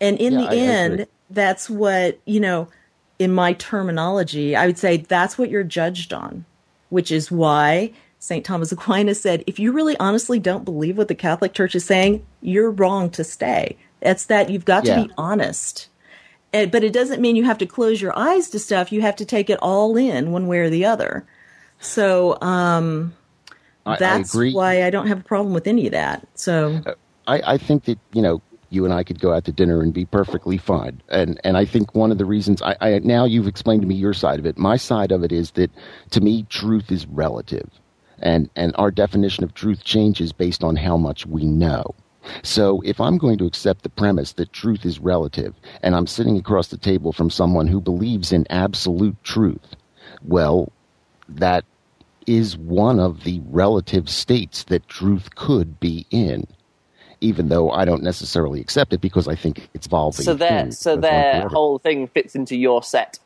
And 0.00 0.18
in 0.18 0.34
Yeah, 0.34 0.38
the 0.40 0.48
I- 0.48 0.52
I 0.52 0.56
end, 0.56 0.92
agree. 0.94 1.06
that's 1.30 1.70
what, 1.70 2.18
you 2.26 2.40
know, 2.40 2.68
in 3.18 3.32
my 3.32 3.54
terminology, 3.54 4.54
I 4.54 4.66
would 4.66 4.78
say 4.78 4.98
that's 4.98 5.38
what 5.38 5.50
you're 5.50 5.62
judged 5.64 6.12
on, 6.12 6.44
which 6.90 7.10
is 7.10 7.30
why 7.30 7.92
St. 8.18 8.44
Thomas 8.44 8.72
Aquinas 8.76 9.20
said, 9.20 9.42
if 9.46 9.58
you 9.58 9.72
really 9.72 9.96
honestly 9.98 10.38
don't 10.38 10.64
believe 10.64 10.98
what 10.98 11.08
the 11.08 11.14
Catholic 11.14 11.54
Church 11.54 11.74
is 11.74 11.84
saying, 11.84 12.24
you're 12.42 12.70
wrong 12.70 13.08
to 13.10 13.24
stay. 13.24 13.76
It's 14.02 14.26
that 14.26 14.50
you've 14.50 14.64
got 14.66 14.84
Yeah. 14.84 14.96
to 14.96 15.06
be 15.06 15.12
honest. 15.16 15.88
And, 16.52 16.70
but 16.70 16.84
it 16.84 16.92
doesn't 16.92 17.20
mean 17.20 17.36
you 17.36 17.44
have 17.44 17.58
to 17.58 17.66
close 17.66 18.00
your 18.00 18.16
eyes 18.16 18.50
to 18.50 18.58
stuff. 18.58 18.92
You 18.92 19.02
have 19.02 19.16
to 19.16 19.24
take 19.24 19.50
it 19.50 19.58
all 19.62 19.96
in 19.96 20.30
one 20.30 20.46
way 20.46 20.58
or 20.58 20.70
the 20.70 20.84
other. 20.84 21.26
So 21.80 22.40
um, 22.40 23.14
I, 23.84 23.94
I 23.94 23.96
that's 23.98 24.34
agree. 24.34 24.52
why 24.52 24.84
I 24.84 24.90
don't 24.90 25.08
have 25.08 25.20
a 25.20 25.24
problem 25.24 25.54
with 25.54 25.66
any 25.66 25.86
of 25.86 25.92
that. 25.92 26.26
So 26.34 26.82
I, 27.26 27.54
I 27.54 27.58
think 27.58 27.84
that 27.84 27.98
you 28.12 28.22
know 28.22 28.40
you 28.76 28.84
and 28.84 28.94
I 28.94 29.02
could 29.02 29.18
go 29.18 29.34
out 29.34 29.44
to 29.46 29.52
dinner 29.52 29.82
and 29.82 29.92
be 29.92 30.04
perfectly 30.04 30.58
fine. 30.58 31.02
And 31.08 31.40
and 31.42 31.56
I 31.56 31.64
think 31.64 31.94
one 31.94 32.12
of 32.12 32.18
the 32.18 32.24
reasons 32.24 32.62
I, 32.62 32.76
I 32.80 32.98
now 33.00 33.24
you've 33.24 33.48
explained 33.48 33.82
to 33.82 33.88
me 33.88 33.96
your 33.96 34.14
side 34.14 34.38
of 34.38 34.46
it. 34.46 34.56
My 34.56 34.76
side 34.76 35.10
of 35.10 35.24
it 35.24 35.32
is 35.32 35.50
that 35.52 35.70
to 36.10 36.20
me 36.20 36.44
truth 36.44 36.92
is 36.92 37.06
relative, 37.06 37.68
and 38.20 38.48
and 38.54 38.74
our 38.78 38.92
definition 38.92 39.42
of 39.42 39.54
truth 39.54 39.82
changes 39.82 40.32
based 40.32 40.62
on 40.62 40.76
how 40.76 40.96
much 40.96 41.26
we 41.26 41.44
know. 41.44 41.94
So 42.42 42.80
if 42.84 43.00
I'm 43.00 43.18
going 43.18 43.38
to 43.38 43.46
accept 43.46 43.82
the 43.82 43.88
premise 43.88 44.32
that 44.34 44.52
truth 44.52 44.84
is 44.84 44.98
relative, 45.00 45.54
and 45.82 45.94
I'm 45.94 46.06
sitting 46.06 46.36
across 46.36 46.68
the 46.68 46.76
table 46.76 47.12
from 47.12 47.30
someone 47.30 47.68
who 47.68 47.80
believes 47.80 48.32
in 48.32 48.46
absolute 48.50 49.16
truth, 49.24 49.76
well, 50.24 50.72
that 51.28 51.64
is 52.26 52.56
one 52.56 52.98
of 52.98 53.24
the 53.24 53.40
relative 53.46 54.08
states 54.08 54.64
that 54.64 54.88
truth 54.88 55.34
could 55.36 55.78
be 55.78 56.04
in 56.10 56.46
even 57.20 57.48
though 57.48 57.70
I 57.70 57.84
don't 57.84 58.02
necessarily 58.02 58.60
accept 58.60 58.92
it 58.92 59.00
because 59.00 59.28
I 59.28 59.34
think 59.34 59.68
it's 59.74 59.86
evolving. 59.86 60.24
So 60.24 60.34
their 60.34 60.70
so 60.72 60.96
their 60.96 61.48
whole 61.48 61.78
thing 61.78 62.08
fits 62.08 62.34
into 62.34 62.56
your 62.56 62.82
set. 62.82 63.18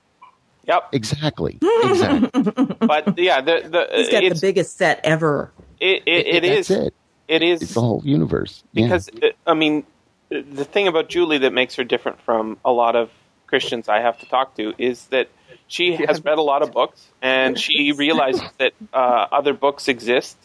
Yep. 0.66 0.88
exactly, 0.92 1.58
exactly. 1.82 2.66
But 2.80 3.18
yeah, 3.18 3.40
the 3.40 3.62
the 3.68 3.88
he's 3.96 4.08
got 4.10 4.22
the 4.22 4.38
biggest 4.40 4.76
set 4.76 5.00
ever. 5.04 5.50
it, 5.80 6.02
it, 6.06 6.26
it 6.26 6.42
That's 6.42 6.70
is 6.70 6.76
it. 6.76 6.94
it 7.28 7.42
is 7.42 7.62
It's 7.62 7.74
the 7.74 7.80
whole 7.80 8.02
universe. 8.04 8.62
Because 8.72 9.08
uh, 9.08 9.28
I 9.46 9.54
mean, 9.54 9.84
the 10.28 10.64
thing 10.64 10.86
about 10.86 11.08
Julie 11.08 11.38
that 11.38 11.52
makes 11.52 11.74
her 11.76 11.84
different 11.84 12.20
from 12.22 12.58
a 12.64 12.70
lot 12.70 12.94
of 12.94 13.10
Christians 13.46 13.88
I 13.88 14.00
have 14.00 14.18
to 14.20 14.26
talk 14.26 14.54
to 14.56 14.74
is 14.78 15.06
that 15.06 15.28
she 15.66 15.96
has 15.96 16.24
read 16.24 16.38
a 16.38 16.42
lot 16.42 16.62
of 16.62 16.72
books 16.80 17.04
and 17.20 17.58
she 17.58 17.92
realizes 17.92 18.42
that 18.58 18.72
uh, 18.92 19.26
other 19.32 19.54
books 19.54 19.88
exist 19.88 20.36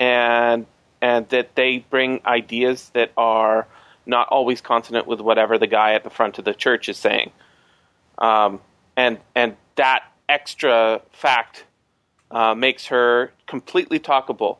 and 0.00 0.66
and 1.00 1.28
that 1.30 1.54
they 1.54 1.78
bring 1.90 2.20
ideas 2.26 2.90
that 2.94 3.12
are 3.16 3.66
not 4.06 4.28
always 4.28 4.60
consonant 4.60 5.06
with 5.06 5.20
whatever 5.20 5.58
the 5.58 5.66
guy 5.66 5.94
at 5.94 6.04
the 6.04 6.10
front 6.10 6.38
of 6.38 6.44
the 6.44 6.54
church 6.54 6.88
is 6.88 6.98
saying. 6.98 7.30
Um, 8.18 8.60
and 8.96 9.18
and 9.34 9.56
that 9.76 10.04
extra 10.28 11.00
fact 11.12 11.64
uh, 12.30 12.54
makes 12.54 12.86
her 12.86 13.32
completely 13.46 13.98
talkable. 13.98 14.58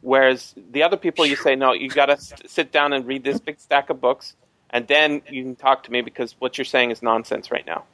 Whereas 0.00 0.54
the 0.70 0.82
other 0.82 0.96
people, 0.96 1.26
you 1.26 1.36
say, 1.36 1.56
no, 1.56 1.72
you 1.72 1.90
got 1.90 2.06
to 2.06 2.16
sit 2.48 2.72
down 2.72 2.94
and 2.94 3.06
read 3.06 3.22
this 3.22 3.38
big 3.38 3.60
stack 3.60 3.90
of 3.90 4.00
books, 4.00 4.34
and 4.70 4.88
then 4.88 5.20
you 5.28 5.42
can 5.42 5.56
talk 5.56 5.82
to 5.84 5.92
me 5.92 6.00
because 6.00 6.34
what 6.38 6.56
you're 6.56 6.64
saying 6.64 6.90
is 6.90 7.02
nonsense 7.02 7.50
right 7.50 7.66
now. 7.66 7.84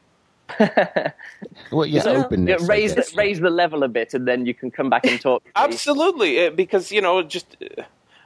well, 1.72 1.86
yeah, 1.86 2.02
So, 2.02 2.24
openness. 2.24 2.60
yeah, 2.60 2.64
I 2.64 2.68
raise 2.68 2.90
the, 2.94 3.02
guess. 3.02 3.14
raise 3.14 3.40
the 3.40 3.50
level 3.50 3.82
a 3.82 3.88
bit, 3.88 4.14
and 4.14 4.26
then 4.26 4.46
you 4.46 4.54
can 4.54 4.70
come 4.70 4.88
back 4.90 5.04
and 5.04 5.20
talk. 5.20 5.44
to. 5.44 5.50
Absolutely, 5.56 6.50
because 6.50 6.92
you 6.92 7.00
know, 7.00 7.22
just 7.22 7.56
uh, 7.78 7.82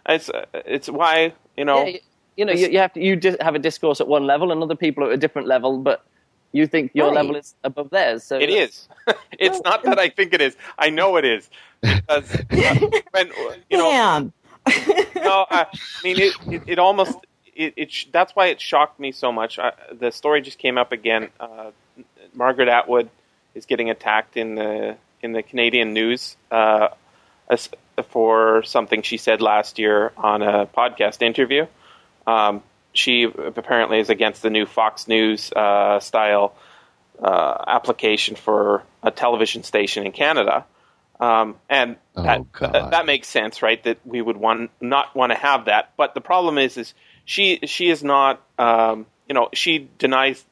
it's 0.08 0.28
uh, 0.28 0.44
it's 0.52 0.88
why 0.88 1.32
you 1.56 1.64
know. 1.64 1.86
Yeah, 1.86 1.98
you 2.36 2.44
know, 2.46 2.52
you, 2.52 2.68
you 2.68 2.78
have 2.78 2.92
to 2.94 3.00
you 3.00 3.18
have 3.40 3.54
a 3.54 3.58
discourse 3.58 4.00
at 4.00 4.08
one 4.08 4.26
level, 4.26 4.52
and 4.52 4.62
other 4.62 4.76
people 4.76 5.04
are 5.04 5.08
at 5.08 5.14
a 5.14 5.16
different 5.18 5.48
level, 5.48 5.78
but 5.78 6.04
you 6.52 6.66
think 6.66 6.90
your 6.94 7.06
Right. 7.06 7.14
level 7.16 7.36
is 7.36 7.54
above 7.64 7.90
theirs. 7.90 8.24
So 8.24 8.38
It 8.38 8.50
is. 8.50 8.88
it's 9.38 9.60
not 9.62 9.82
that 9.84 9.98
I 9.98 10.08
think 10.08 10.32
it 10.34 10.40
is. 10.40 10.56
I 10.78 10.90
know 10.90 11.16
it 11.16 11.24
is. 11.24 11.48
Because 11.82 12.34
uh, 12.34 12.74
when 13.12 13.30
you 13.70 13.78
know, 13.78 13.90
Damn. 13.90 14.32
no, 15.16 15.46
I, 15.50 15.66
I 15.72 16.02
mean 16.04 16.18
it. 16.18 16.34
It, 16.46 16.62
it 16.66 16.78
almost. 16.78 17.18
It, 17.54 17.74
it. 17.76 17.92
That's 18.12 18.34
why 18.34 18.46
it 18.46 18.60
shocked 18.60 18.98
me 19.00 19.12
so 19.12 19.32
much. 19.32 19.58
I, 19.58 19.72
the 19.92 20.10
story 20.10 20.40
just 20.40 20.58
came 20.58 20.78
up 20.78 20.92
again. 20.92 21.28
Uh, 21.38 21.70
Margaret 22.34 22.68
Atwood 22.68 23.10
is 23.54 23.66
getting 23.66 23.90
attacked 23.90 24.36
in 24.36 24.54
the 24.54 24.96
in 25.22 25.32
the 25.32 25.42
Canadian 25.42 25.92
news 25.92 26.36
uh, 26.50 26.88
for 28.08 28.62
something 28.62 29.02
she 29.02 29.18
said 29.18 29.42
last 29.42 29.78
year 29.78 30.12
on 30.16 30.42
a 30.42 30.66
podcast 30.66 31.22
interview. 31.22 31.66
Um, 32.26 32.62
she 32.92 33.24
apparently 33.24 34.00
is 34.00 34.10
against 34.10 34.42
the 34.42 34.50
new 34.50 34.66
Fox 34.66 35.06
News 35.06 35.52
uh, 35.52 36.00
style 36.00 36.54
uh, 37.22 37.64
application 37.66 38.36
for 38.36 38.82
a 39.02 39.10
television 39.10 39.62
station 39.62 40.06
in 40.06 40.12
Canada. 40.12 40.64
Um, 41.20 41.56
and 41.68 41.96
Oh, 42.16 42.22
that, 42.22 42.52
that 42.72 42.90
that 42.90 43.06
makes 43.06 43.28
sense, 43.28 43.62
right? 43.62 43.82
That 43.84 43.98
we 44.04 44.20
would 44.20 44.36
want 44.36 44.70
not 44.80 45.14
want 45.14 45.32
to 45.32 45.38
have 45.38 45.66
that. 45.66 45.92
But 45.96 46.14
the 46.14 46.20
problem 46.20 46.58
is, 46.58 46.76
is 46.76 46.94
she 47.24 47.60
she 47.66 47.88
is 47.90 48.02
not. 48.02 48.42
Um, 48.58 49.06
you 49.28 49.34
know, 49.34 49.48
she 49.52 49.88
denies 49.98 50.44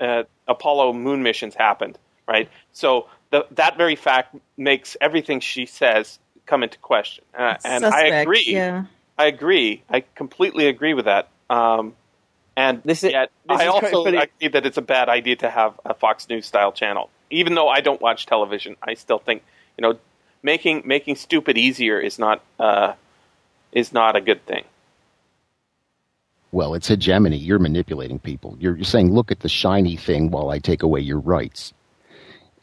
uh, 0.00 0.24
Apollo 0.48 0.92
moon 0.94 1.22
missions 1.22 1.54
happened, 1.54 1.98
right? 2.26 2.48
So 2.72 3.08
the, 3.30 3.46
that 3.52 3.76
very 3.76 3.96
fact 3.96 4.36
makes 4.56 4.96
everything 5.00 5.40
she 5.40 5.66
says 5.66 6.18
come 6.46 6.62
into 6.62 6.78
question, 6.78 7.24
uh, 7.36 7.56
and 7.64 7.84
I 7.84 8.02
agree. 8.22 8.44
Yeah. 8.46 8.84
I 9.18 9.26
agree. 9.26 9.82
I 9.88 10.04
completely 10.14 10.66
agree 10.68 10.94
with 10.94 11.06
that. 11.06 11.28
Um, 11.48 11.94
and 12.56 12.82
This 12.84 13.02
is- 13.02 13.12
yet, 13.12 13.30
this 13.48 13.60
I 13.60 13.64
is 13.64 13.68
also 13.68 14.02
pretty- 14.04 14.18
agree 14.18 14.48
that 14.48 14.66
it's 14.66 14.76
a 14.76 14.82
bad 14.82 15.08
idea 15.08 15.36
to 15.36 15.50
have 15.50 15.78
a 15.84 15.94
Fox 15.94 16.28
News 16.28 16.46
style 16.46 16.72
channel. 16.72 17.08
Even 17.30 17.54
though 17.54 17.68
I 17.68 17.80
don't 17.80 18.00
watch 18.00 18.26
television, 18.26 18.76
I 18.82 18.94
still 18.94 19.18
think 19.18 19.42
you 19.76 19.82
know 19.82 19.98
making 20.42 20.82
making 20.84 21.16
stupid 21.16 21.58
easier 21.58 21.98
is 21.98 22.18
not 22.18 22.42
uh, 22.60 22.92
is 23.72 23.92
not 23.92 24.14
a 24.16 24.20
good 24.20 24.44
thing. 24.46 24.64
Well, 26.52 26.74
it's 26.74 26.88
hegemony. 26.88 27.36
You're 27.36 27.58
manipulating 27.58 28.18
people. 28.18 28.56
You're, 28.58 28.76
you're 28.76 28.84
saying, 28.84 29.12
look 29.12 29.30
at 29.30 29.40
the 29.40 29.48
shiny 29.48 29.96
thing 29.96 30.30
while 30.30 30.48
I 30.50 30.58
take 30.58 30.82
away 30.82 31.00
your 31.00 31.18
rights. 31.20 31.72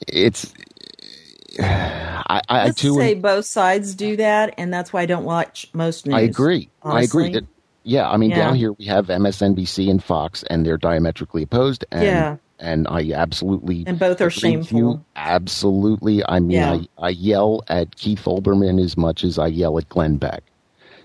It's. 0.07 0.53
I, 1.59 2.41
I 2.49 2.65
Let's 2.65 2.81
too. 2.81 2.95
say 2.95 3.13
both 3.13 3.45
sides 3.45 3.93
do 3.95 4.15
that, 4.17 4.55
and 4.57 4.73
that's 4.73 4.91
why 4.91 5.01
I 5.01 5.05
don't 5.05 5.25
watch 5.25 5.67
most 5.73 6.05
news. 6.07 6.15
I 6.15 6.21
agree. 6.21 6.69
I 6.81 7.01
agree. 7.01 7.25
honestly. 7.25 7.31
That, 7.33 7.45
yeah, 7.83 8.09
I 8.09 8.17
mean, 8.17 8.31
Yeah. 8.31 8.37
down 8.37 8.55
here 8.55 8.71
we 8.73 8.85
have 8.85 9.07
MSNBC 9.07 9.89
and 9.89 10.03
Fox, 10.03 10.43
and 10.49 10.65
they're 10.65 10.77
diametrically 10.77 11.43
opposed. 11.43 11.85
And, 11.91 12.03
Yeah. 12.03 12.37
And 12.59 12.87
I 12.87 13.11
absolutely. 13.11 13.83
And 13.85 13.99
both 13.99 14.21
are 14.21 14.29
shameful. 14.29 14.77
you. 14.77 15.05
Absolutely. 15.17 16.23
I 16.25 16.39
mean, 16.39 16.51
Yeah. 16.51 16.71
I, 16.97 17.07
I 17.07 17.09
yell 17.09 17.61
at 17.67 17.95
Keith 17.97 18.23
Olbermann 18.23 18.81
as 18.81 18.95
much 18.95 19.23
as 19.25 19.37
I 19.37 19.47
yell 19.47 19.77
at 19.77 19.89
Glenn 19.89 20.15
Beck. 20.15 20.43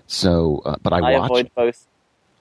So, 0.07 0.61
uh, 0.65 0.77
but 0.81 0.93
I, 0.93 0.99
I 1.15 1.19
watch. 1.19 1.29
avoid 1.31 1.51
both. 1.55 1.85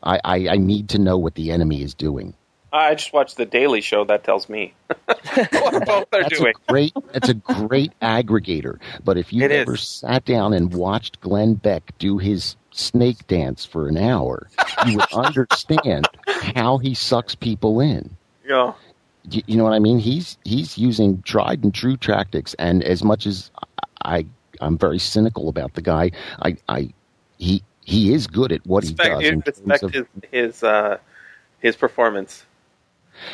I, 0.02 0.20
I, 0.24 0.48
I 0.48 0.56
need 0.56 0.88
to 0.90 0.98
know 0.98 1.18
what 1.18 1.34
the 1.34 1.50
enemy 1.50 1.82
is 1.82 1.94
doing. 1.94 2.34
I 2.72 2.94
just 2.94 3.12
watched 3.14 3.36
the 3.38 3.46
Daily 3.46 3.80
Show. 3.80 4.04
That 4.04 4.24
tells 4.24 4.48
me 4.48 4.74
what 5.06 5.86
both 5.86 6.08
are 6.12 6.22
That's 6.22 6.38
doing. 6.38 6.52
a 6.68 6.70
great. 6.72 6.92
That's 7.12 7.30
a 7.30 7.34
great 7.34 7.92
aggregator. 8.02 8.78
But 9.04 9.16
if 9.16 9.32
you 9.32 9.42
It 9.44 9.50
is. 9.50 9.62
ever 9.62 9.76
sat 9.76 10.24
down 10.26 10.52
and 10.52 10.72
watched 10.74 11.20
Glenn 11.20 11.54
Beck 11.54 11.92
do 11.98 12.18
his 12.18 12.56
snake 12.70 13.26
dance 13.26 13.64
for 13.64 13.88
an 13.88 13.96
hour, 13.96 14.48
you 14.86 14.96
would 14.96 15.12
understand 15.14 16.06
how 16.26 16.76
he 16.78 16.92
sucks 16.94 17.34
people 17.34 17.80
in. 17.80 18.14
You 18.44 18.50
know, 18.50 18.74
You, 19.30 19.42
you 19.46 19.56
know 19.56 19.64
what 19.64 19.72
I 19.72 19.78
mean? 19.78 19.98
He's 19.98 20.36
he's 20.44 20.76
using 20.76 21.22
tried 21.22 21.64
and 21.64 21.74
true 21.74 21.96
tactics, 21.96 22.52
and 22.58 22.84
as 22.84 23.02
much 23.02 23.26
as 23.26 23.50
I 24.04 24.26
I'm 24.60 24.76
very 24.76 24.98
cynical 24.98 25.48
about 25.48 25.72
the 25.72 25.82
guy, 25.82 26.10
I 26.42 26.56
I 26.68 26.90
he 27.38 27.62
he 27.88 28.12
is 28.12 28.26
good 28.26 28.52
at 28.52 28.66
what 28.66 28.84
he 28.84 28.90
respect, 28.90 29.20
does. 29.20 29.28
in 29.30 29.42
respect 29.46 29.82
of- 29.82 29.92
his 29.92 30.06
his 30.30 30.62
uh, 30.62 30.98
his 31.60 31.74
performance. 31.74 32.44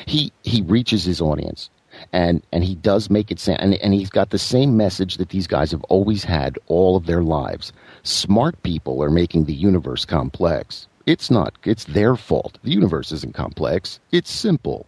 he 0.06 0.32
he 0.44 0.62
reaches 0.62 1.04
his 1.04 1.20
audience 1.20 1.70
and 2.12 2.40
and 2.52 2.62
he 2.64 2.76
does 2.76 3.10
make 3.10 3.30
it 3.32 3.40
sound 3.40 3.58
and, 3.60 3.74
and 3.74 3.94
he's 3.94 4.10
got 4.10 4.30
the 4.30 4.38
same 4.38 4.76
message 4.76 5.16
that 5.16 5.30
these 5.30 5.46
guys 5.48 5.70
have 5.72 5.82
always 5.84 6.22
had 6.24 6.56
all 6.68 6.96
of 6.96 7.06
their 7.06 7.22
lives. 7.22 7.72
Smart 8.04 8.60
people 8.62 9.02
are 9.02 9.10
making 9.10 9.44
the 9.44 9.54
universe 9.54 10.04
complex. 10.04 10.86
It's 11.06 11.30
not 11.30 11.54
it's 11.64 11.84
their 11.84 12.14
fault. 12.16 12.58
The 12.62 12.70
universe 12.70 13.10
isn't 13.12 13.34
complex. 13.34 13.98
It's 14.12 14.30
simple. 14.30 14.86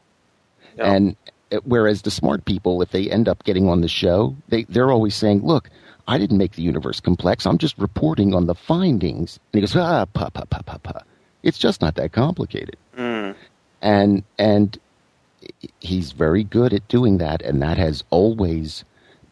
And 0.79 1.17
uh, 1.53 1.59
whereas 1.65 2.03
the 2.03 2.11
smart 2.11 2.45
people 2.45 2.83
if 2.83 2.91
they 2.93 3.11
end 3.11 3.29
up 3.29 3.43
getting 3.45 3.69
on 3.69 3.81
the 3.81 3.89
show 3.89 4.37
they 4.49 4.63
they're 4.65 4.93
always 4.93 5.15
saying 5.17 5.43
look 5.43 5.71
i 6.09 6.19
didn't 6.19 6.39
make 6.39 6.53
the 6.53 6.63
universe 6.63 7.01
complex. 7.01 7.47
I'm 7.47 7.59
just 7.59 7.77
reporting 7.79 8.35
on 8.35 8.47
the 8.47 8.55
findings. 8.55 9.39
And 9.53 9.59
he 9.59 9.61
goes 9.61 9.77
ah 9.77 10.05
pa 10.07 10.31
pa 10.31 10.45
pa 10.45 10.63
pa 10.63 10.79
pa. 10.79 11.03
It's 11.43 11.59
just 11.59 11.81
not 11.81 11.95
that 11.97 12.13
complicated. 12.13 12.77
Mm. 12.97 13.35
and 13.83 14.23
and 14.39 14.79
he's 15.81 16.13
very 16.13 16.43
good 16.45 16.73
at 16.73 16.87
doing 16.89 17.19
that 17.19 17.43
and 17.43 17.61
that 17.63 17.77
has 17.77 18.03
always 18.11 18.85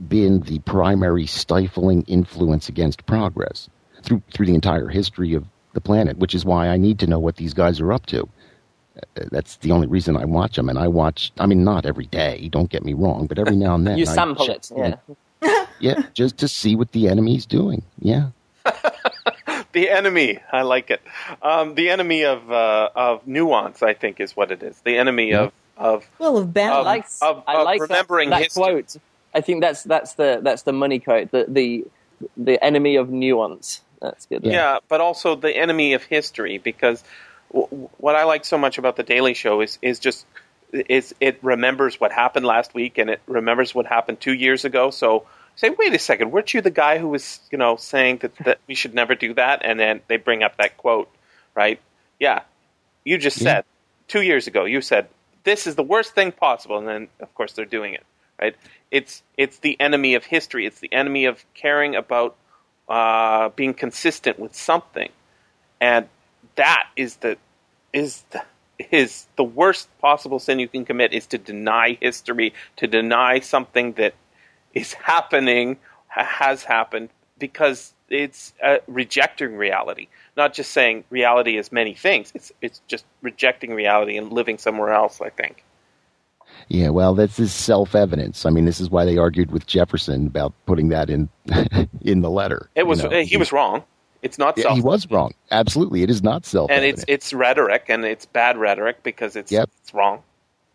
been 0.09 0.40
the 0.40 0.59
primary 0.60 1.26
stifling 1.26 2.02
influence 2.02 2.68
against 2.68 3.06
progress 3.06 3.68
through 4.02 4.22
through 4.32 4.46
the 4.46 4.55
entire 4.55 4.88
history 4.88 5.34
of 5.34 5.44
the 5.72 5.80
planet 5.80 6.18
which 6.18 6.34
is 6.34 6.44
why 6.44 6.68
I 6.68 6.76
need 6.76 6.98
to 7.01 7.06
know 7.06 7.18
what 7.18 7.36
these 7.36 7.55
guys 7.55 7.80
are 7.80 7.92
up 7.92 8.06
to. 8.06 8.28
Uh, 8.96 9.24
that's 9.32 9.56
the 9.56 9.72
only 9.72 9.88
reason 9.88 10.16
I 10.16 10.24
watch 10.24 10.56
them 10.56 10.68
and 10.68 10.78
I 10.78 10.88
watch 10.88 11.32
I 11.38 11.46
mean 11.46 11.64
not 11.64 11.86
every 11.86 12.06
day 12.06 12.48
don't 12.48 12.70
get 12.70 12.84
me 12.84 12.92
wrong 12.92 13.26
but 13.26 13.38
every 13.38 13.56
now 13.56 13.74
and 13.74 13.86
then 13.86 13.96
You 13.98 14.06
sample 14.06 14.46
check 14.46 14.56
it, 14.56 14.70
yeah. 14.76 14.96
In. 15.45 15.66
yeah 15.81 16.03
just 16.15 16.39
to 16.39 16.49
see 16.49 16.75
what 16.77 16.91
the 16.93 17.09
enemy's 17.09 17.47
doing 17.47 17.83
yeah 18.01 18.31
The 19.73 19.91
enemy, 19.91 20.39
I 20.53 20.62
like 20.62 20.89
it. 20.91 21.03
Um, 21.43 21.75
the 21.75 21.91
enemy 21.91 22.25
of 22.25 22.49
uh, 22.51 22.91
of 22.95 23.27
nuance, 23.27 23.83
I 23.83 23.93
think, 23.93 24.21
is 24.21 24.37
what 24.37 24.53
it 24.53 24.62
is. 24.62 24.81
The 24.83 24.97
enemy 24.97 25.31
Yeah. 25.31 25.41
of 25.47 25.53
of 25.77 26.07
Well, 26.21 26.37
of 26.39 26.45
I 26.49 26.51
balance. 26.53 27.21
like, 27.21 27.37
of- 27.37 27.43
I 27.49 27.62
like 27.62 27.81
that- 27.81 27.89
remembering 27.91 28.31
that, 28.31 28.43
history. 28.45 28.62
quote. 28.62 28.97
I 29.35 29.41
think 29.41 29.62
that's 29.62 29.83
that's 29.83 30.15
the 30.15 30.39
that's 30.43 30.62
the 30.62 30.73
money 30.73 31.01
quote. 31.01 31.33
The 31.33 31.47
the 31.49 31.85
the 32.37 32.62
enemy 32.65 32.95
of 32.97 33.11
nuance. 33.11 33.83
That's 34.01 34.27
good. 34.27 34.45
yeah. 34.45 34.79
but 34.89 35.01
also 35.01 35.35
the 35.35 35.51
enemy 35.57 35.95
of 35.95 36.05
history 36.05 36.59
because 36.59 37.03
w- 37.53 37.89
what 37.99 38.15
I 38.15 38.23
like 38.25 38.45
so 38.45 38.57
much 38.57 38.79
about 38.79 38.95
the 38.95 39.03
Daily 39.03 39.35
Show 39.35 39.61
is 39.61 39.79
is 39.83 39.99
just 39.99 40.25
is 40.74 41.14
it 41.20 41.38
remembers 41.42 42.01
what 42.01 42.12
happened 42.12 42.46
last 42.46 42.74
week 42.74 42.98
and 42.98 43.10
it 43.10 43.22
remembers 43.26 43.74
what 43.74 43.86
happened 43.86 44.20
two 44.20 44.34
years 44.34 44.64
ago. 44.64 44.90
So 44.90 45.26
say, 45.56 45.70
wait 45.70 45.94
a 45.94 45.98
second, 45.98 46.32
weren't 46.32 46.52
you 46.52 46.60
the 46.60 46.70
guy 46.70 46.98
who 46.98 47.09
was 47.09 47.40
you 47.51 47.59
know 47.59 47.76
saying 47.76 48.18
that 48.18 48.36
that 48.38 48.59
we 48.66 48.74
should 48.74 48.94
never 48.94 49.14
do 49.14 49.34
that? 49.34 49.62
And 49.64 49.78
then 49.80 50.01
they 50.09 50.16
bring 50.18 50.42
up 50.42 50.56
that 50.59 50.76
quote, 50.76 51.10
right? 51.55 51.80
Yeah, 52.18 52.42
you 53.05 53.18
just 53.18 53.40
Yeah. 53.40 53.44
said 53.44 53.64
two 54.09 54.22
years 54.22 54.46
ago. 54.46 54.64
You 54.64 54.80
said 54.80 55.09
this 55.44 55.66
is 55.66 55.76
the 55.76 55.82
worst 55.84 56.14
thing 56.14 56.32
possible, 56.32 56.78
and 56.78 56.88
then 56.88 57.09
of 57.20 57.34
course 57.34 57.52
they're 57.52 57.64
doing 57.66 57.94
it, 57.94 58.05
right? 58.40 58.56
It's 58.90 59.22
it's 59.36 59.59
the 59.59 59.80
enemy 59.80 60.14
of 60.14 60.24
history. 60.24 60.66
It's 60.66 60.80
the 60.80 60.92
enemy 60.92 61.26
of 61.26 61.44
caring 61.55 61.96
about 61.96 62.36
uh, 62.88 63.51
being 63.51 63.74
consistent 63.74 64.38
with 64.38 64.55
something, 64.55 65.10
and 65.80 66.09
that 66.56 66.88
is 66.96 67.16
the 67.16 67.38
is 67.92 68.22
the 68.30 68.42
is 68.78 69.26
the 69.36 69.44
worst 69.44 69.88
possible 70.01 70.38
sin 70.38 70.59
you 70.59 70.68
can 70.68 70.84
commit 70.84 71.12
is 71.12 71.26
to 71.28 71.38
deny 71.38 71.98
history, 72.01 72.55
to 72.76 72.86
deny 72.86 73.40
something 73.40 73.92
that 73.94 74.14
is 74.72 74.92
happening, 74.94 75.78
has 76.09 76.64
happened, 76.64 77.10
because 77.38 77.92
it's 78.09 78.52
uh, 78.62 78.76
rejecting 78.86 79.56
reality, 79.56 80.09
not 80.36 80.55
just 80.55 80.70
saying 80.70 81.05
reality 81.10 81.56
is 81.56 81.72
many 81.72 81.94
things. 81.94 82.32
It's 82.34 82.52
it's 82.60 82.80
just 82.86 83.05
rejecting 83.22 83.74
reality 83.74 84.16
and 84.16 84.32
living 84.32 84.59
somewhere 84.59 84.92
else. 84.92 85.20
I 85.20 85.30
think. 85.30 85.64
Yeah, 86.68 86.90
well, 86.90 87.14
this 87.14 87.38
is 87.38 87.52
self-evidence. 87.52 88.46
I 88.46 88.51
mean, 88.51 88.64
this 88.64 88.80
is 88.80 88.88
why 88.88 89.05
they 89.05 89.18
argued 89.18 89.51
with 89.51 89.66
Jefferson 89.66 90.26
about 90.26 90.52
putting 90.66 90.88
that 90.90 91.10
in 91.10 91.28
in 92.01 92.20
the 92.20 92.30
letter. 92.30 92.70
It 92.74 92.86
was 92.86 93.02
you 93.02 93.09
know. 93.09 93.22
he 93.22 93.36
was 93.36 93.52
wrong. 93.52 93.84
It's 94.24 94.38
not 94.38 94.56
Yeah, 94.56 94.64
self. 94.64 94.74
he 94.76 94.80
was 94.82 95.09
wrong. 95.10 95.34
Absolutely, 95.52 96.02
it 96.02 96.10
is 96.10 96.22
not 96.22 96.44
self. 96.46 96.70
and 96.70 96.84
it's 96.84 97.05
it's 97.06 97.32
rhetoric, 97.32 97.84
and 97.88 98.05
it's 98.05 98.26
bad 98.26 98.56
rhetoric 98.56 99.02
because 99.05 99.36
it's 99.36 99.52
Yep. 99.52 99.70
it's 99.82 99.94
wrong. 99.94 100.22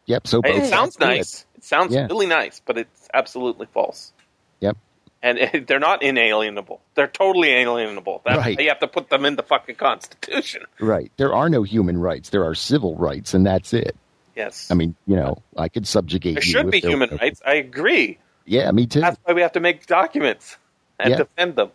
yep. 0.05 0.25
So 0.27 0.41
both 0.41 0.55
It 0.63 0.67
sounds 0.69 0.99
nice. 0.99 1.45
It 1.57 1.63
sounds 1.63 1.93
Yeah. 1.93 2.05
really 2.07 2.27
nice, 2.27 2.61
but 2.65 2.77
it's 2.77 3.09
absolutely 3.13 3.67
false. 3.73 4.13
Yep. 4.61 4.77
And 5.21 5.37
they're 5.67 5.79
not 5.79 6.01
inalienable. 6.03 6.79
They're 6.95 7.07
totally 7.07 7.49
alienable. 7.49 8.21
That's 8.23 8.37
Right. 8.37 8.59
you 8.59 8.69
have 8.69 8.79
to 8.79 8.87
put 8.87 9.09
them 9.09 9.25
in 9.25 9.35
the 9.35 9.43
fucking 9.43 9.75
Constitution. 9.75 10.63
Right. 10.79 11.11
There 11.17 11.33
are 11.33 11.49
no 11.49 11.63
human 11.63 11.97
rights. 11.97 12.29
There 12.29 12.45
are 12.45 12.55
civil 12.55 12.95
rights, 12.95 13.33
and 13.33 13.45
that's 13.45 13.73
it. 13.73 13.95
Yes. 14.35 14.69
I 14.71 14.75
mean, 14.75 14.95
you 15.07 15.15
know, 15.17 15.41
I 15.57 15.67
could 15.67 15.85
subjugate 15.87 16.35
there 16.35 16.41
should 16.43 16.71
be 16.71 16.79
human 16.79 17.17
rights. 17.19 17.41
I 17.45 17.55
agree. 17.55 18.19
Yeah, 18.45 18.71
me 18.71 18.85
too. 18.87 19.01
That's 19.01 19.17
why 19.25 19.33
we 19.33 19.41
have 19.41 19.51
to 19.53 19.59
make 19.59 19.85
documents 19.87 20.55
and 20.99 21.09
Yeah. 21.11 21.17
defend 21.17 21.55
them. 21.55 21.71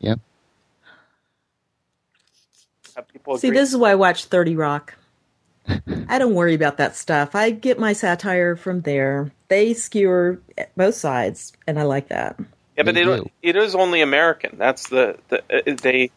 Yep. 0.00 0.18
Have 0.18 0.20
people 3.12 3.38
See, 3.38 3.48
agree? 3.48 3.58
this 3.58 3.70
is 3.70 3.76
why 3.76 3.92
I 3.92 3.94
watch 3.94 4.24
30 4.26 4.56
Rock. 4.56 4.94
I 6.08 6.18
don't 6.18 6.34
worry 6.34 6.54
about 6.54 6.78
that 6.78 6.96
stuff. 6.96 7.34
I 7.34 7.50
get 7.50 7.78
my 7.78 7.92
satire 7.92 8.56
from 8.56 8.80
there. 8.80 9.30
They 9.48 9.74
skewer 9.74 10.40
both 10.76 10.94
sides, 10.94 11.52
and 11.66 11.78
I 11.78 11.82
like 11.84 12.08
that. 12.08 12.36
Yeah, 12.76 12.84
but 12.84 12.94
They 12.94 13.02
it, 13.02 13.04
do. 13.04 13.30
it 13.42 13.56
is 13.56 13.74
only 13.74 14.00
American. 14.00 14.56
That's 14.58 14.88
the, 14.88 15.18
the 15.28 15.38
uh, 15.50 15.76
they 15.82 16.10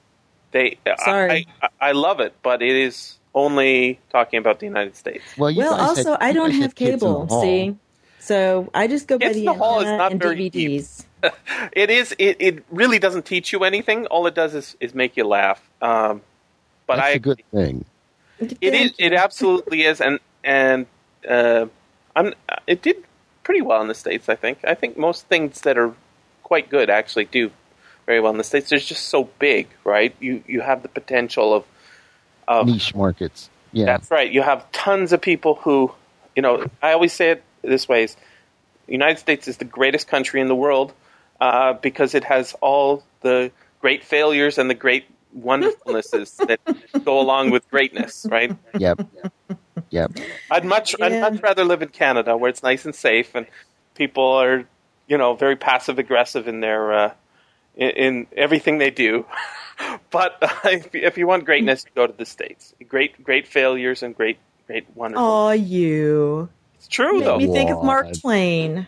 they. 0.52 0.78
Sorry. 1.04 1.48
I, 1.62 1.66
I, 1.66 1.90
I 1.90 1.91
love 1.91 2.20
it, 2.20 2.34
but 2.41 2.62
it 2.62 2.76
is 2.76 3.18
only 3.36 4.00
talking 4.12 4.40
about 4.40 4.60
the 4.60 4.66
United 4.66 4.95
States. 4.95 5.24
Well, 5.38 5.52
you 5.52 5.60
well, 5.60 5.72
guys 5.78 5.98
had- 5.98 6.08
also, 6.08 6.18
I 6.20 6.32
don't 6.34 6.52
have 6.52 6.74
Kids 6.74 7.04
in 7.04 7.10
the 7.10 7.26
cable, 7.26 7.41
see? 7.41 7.76
So 8.20 8.70
I 8.74 8.88
just 8.88 9.08
go 9.08 9.20
by 9.20 9.34
the 9.34 9.45
the 9.45 9.54
Hall 9.54 9.80
is 9.82 9.84
internet 9.84 9.98
not 9.98 10.12
and 10.14 10.22
very 10.22 10.50
deep. 10.50 10.82
DVDs. 10.82 11.06
It 11.72 11.90
is. 11.90 12.14
It, 12.20 12.38
it 12.40 12.66
really 12.70 13.00
doesn't 13.00 13.26
teach 13.26 13.54
you 13.54 13.64
anything. 13.64 14.06
All 14.08 14.28
it 14.28 14.36
does 14.36 14.54
is, 14.54 14.76
is 14.82 14.94
make 14.94 15.16
you 15.16 15.24
laugh. 15.26 15.62
Um, 15.82 16.22
but 16.94 17.02
That's 17.02 17.07
I 17.07 17.11
a 17.15 17.20
good 17.20 17.44
thing. 17.52 17.86
it 18.40 18.74
is. 18.74 18.94
It 18.98 19.14
absolutely 19.14 19.84
is, 19.84 20.02
and 20.02 20.20
and 20.44 20.86
uh, 21.28 21.68
I'm. 22.15 22.34
It 22.68 22.82
did 22.82 23.03
pretty 23.44 23.61
well 23.61 23.82
in 23.82 23.88
the 23.88 23.95
states. 23.95 24.30
I 24.30 24.36
think. 24.36 24.60
I 24.64 24.76
think 24.76 24.98
most 24.98 25.28
things 25.28 25.61
that 25.61 25.78
are 25.78 25.94
quite 26.44 26.70
good 26.70 26.90
actually 26.90 27.26
do 27.26 27.52
very 28.06 28.20
well 28.20 28.32
in 28.32 28.38
the 28.38 28.44
states. 28.44 28.70
They're 28.70 28.80
just 28.80 29.06
so 29.06 29.30
big, 29.40 29.68
right? 29.84 30.15
You 30.20 30.44
you 30.48 30.61
have 30.61 30.84
the 30.84 30.90
potential 30.90 31.53
of 31.53 31.65
of 32.48 32.68
Niche 32.68 32.94
markets. 32.95 33.49
Yeah. 33.72 33.86
That's 33.86 34.11
right. 34.11 34.32
You 34.32 34.44
have 34.44 34.72
tons 34.72 35.14
of 35.14 35.22
people 35.22 35.56
who, 35.56 35.91
you 36.36 36.44
know, 36.44 36.68
I 36.82 36.94
always 36.94 37.14
say 37.14 37.32
it 37.32 37.44
this 37.64 37.88
way: 37.88 38.03
is 38.03 38.15
the 38.86 38.91
United 38.91 39.18
States 39.20 39.48
is 39.48 39.57
the 39.57 39.65
greatest 39.65 40.07
country 40.07 40.41
in 40.41 40.48
the 40.48 40.56
world 40.56 40.94
uh, 41.41 41.74
because 41.74 42.14
it 42.14 42.26
has 42.26 42.53
all 42.61 43.03
the 43.22 43.52
great 43.82 44.03
failures 44.03 44.57
and 44.57 44.70
the 44.70 44.76
great 44.76 45.06
wonderfulnesses 45.38 46.38
that 46.47 46.60
go 47.03 47.19
along 47.19 47.51
with 47.51 47.69
greatness. 47.69 48.26
Right? 48.30 48.55
Yep. 48.77 49.07
Yep. 49.89 50.18
I'd 50.51 50.65
much, 50.65 50.95
I'd 51.01 51.19
much 51.19 51.41
rather 51.41 51.64
live 51.64 51.81
in 51.81 51.89
Canada 51.89 52.38
where 52.38 52.49
it's 52.49 52.64
nice 52.64 52.85
and 52.85 52.95
safe 52.95 53.35
and 53.35 53.47
people 53.95 54.26
are, 54.26 54.65
you 55.07 55.18
know, 55.18 55.35
very 55.35 55.55
passive 55.55 55.99
aggressive 55.99 56.47
in 56.47 56.60
their 56.60 56.93
uh, 56.93 57.14
in, 57.76 57.89
in 57.89 58.27
everything 58.35 58.77
they 58.77 58.91
do. 58.91 59.26
but 60.11 60.38
uh, 60.41 60.49
if, 60.65 60.93
if 60.93 61.18
you 61.18 61.27
want 61.27 61.45
greatness, 61.45 61.85
you 61.85 61.91
go 61.95 62.07
to 62.07 62.14
the 62.14 62.26
states. 62.26 62.73
Great, 62.88 63.23
great 63.23 63.47
failures 63.47 64.03
and 64.03 64.15
great, 64.15 64.38
great 64.68 64.85
wonderful. 64.95 65.26
Oh, 65.26 65.51
you. 65.51 66.49
It's 66.76 66.88
true 66.88 67.19
Make 67.19 67.23
though. 67.23 67.38
me 67.38 67.47
think 67.47 67.69
of 67.69 67.84
Mark 67.84 68.07
God. 68.07 68.19
Twain. 68.19 68.88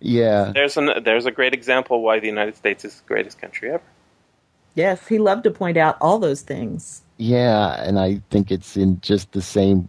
Yeah. 0.00 0.52
There's 0.54 0.76
an 0.76 1.02
there's 1.04 1.26
a 1.26 1.30
great 1.30 1.52
example 1.52 2.02
why 2.02 2.20
the 2.20 2.26
United 2.26 2.56
States 2.56 2.84
is 2.84 3.00
the 3.00 3.06
greatest 3.06 3.40
country 3.40 3.70
ever. 3.70 3.82
Yes, 4.74 5.06
he 5.08 5.18
loved 5.18 5.44
to 5.44 5.50
point 5.50 5.76
out 5.76 5.96
all 6.00 6.18
those 6.18 6.42
things. 6.42 7.02
Yeah, 7.18 7.82
and 7.82 7.98
I 7.98 8.22
think 8.30 8.50
it's 8.50 8.76
in 8.76 9.00
just 9.00 9.32
the 9.32 9.42
same 9.42 9.88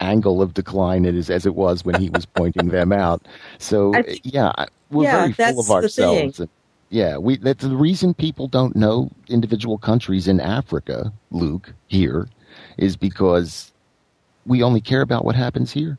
angle 0.00 0.42
of 0.42 0.54
decline 0.54 1.04
it 1.04 1.14
is 1.14 1.30
as 1.30 1.46
it 1.46 1.54
was 1.54 1.84
when 1.84 1.96
he 1.96 2.10
was 2.10 2.26
pointing 2.36 2.68
them 2.68 2.92
out. 2.92 3.26
So 3.58 3.94
I 3.94 4.00
uh, 4.00 4.02
think- 4.02 4.20
yeah, 4.24 4.52
we're 4.90 5.04
Yeah, 5.04 5.18
very 5.18 5.32
full 5.32 5.60
of 5.60 5.66
the 5.66 5.72
ourselves. 5.74 6.40
And, 6.40 6.50
yeah, 6.90 7.16
we 7.18 7.36
that's 7.38 7.64
the 7.64 7.76
reason 7.76 8.14
people 8.14 8.48
don't 8.48 8.76
know 8.76 9.10
individual 9.28 9.78
countries 9.78 10.28
in 10.28 10.40
Africa, 10.40 11.12
Luke, 11.30 11.72
here, 11.88 12.28
is 12.78 12.96
because 12.96 13.72
we 14.46 14.62
only 14.62 14.80
care 14.80 15.02
about 15.02 15.24
what 15.24 15.36
happens 15.36 15.72
here. 15.72 15.98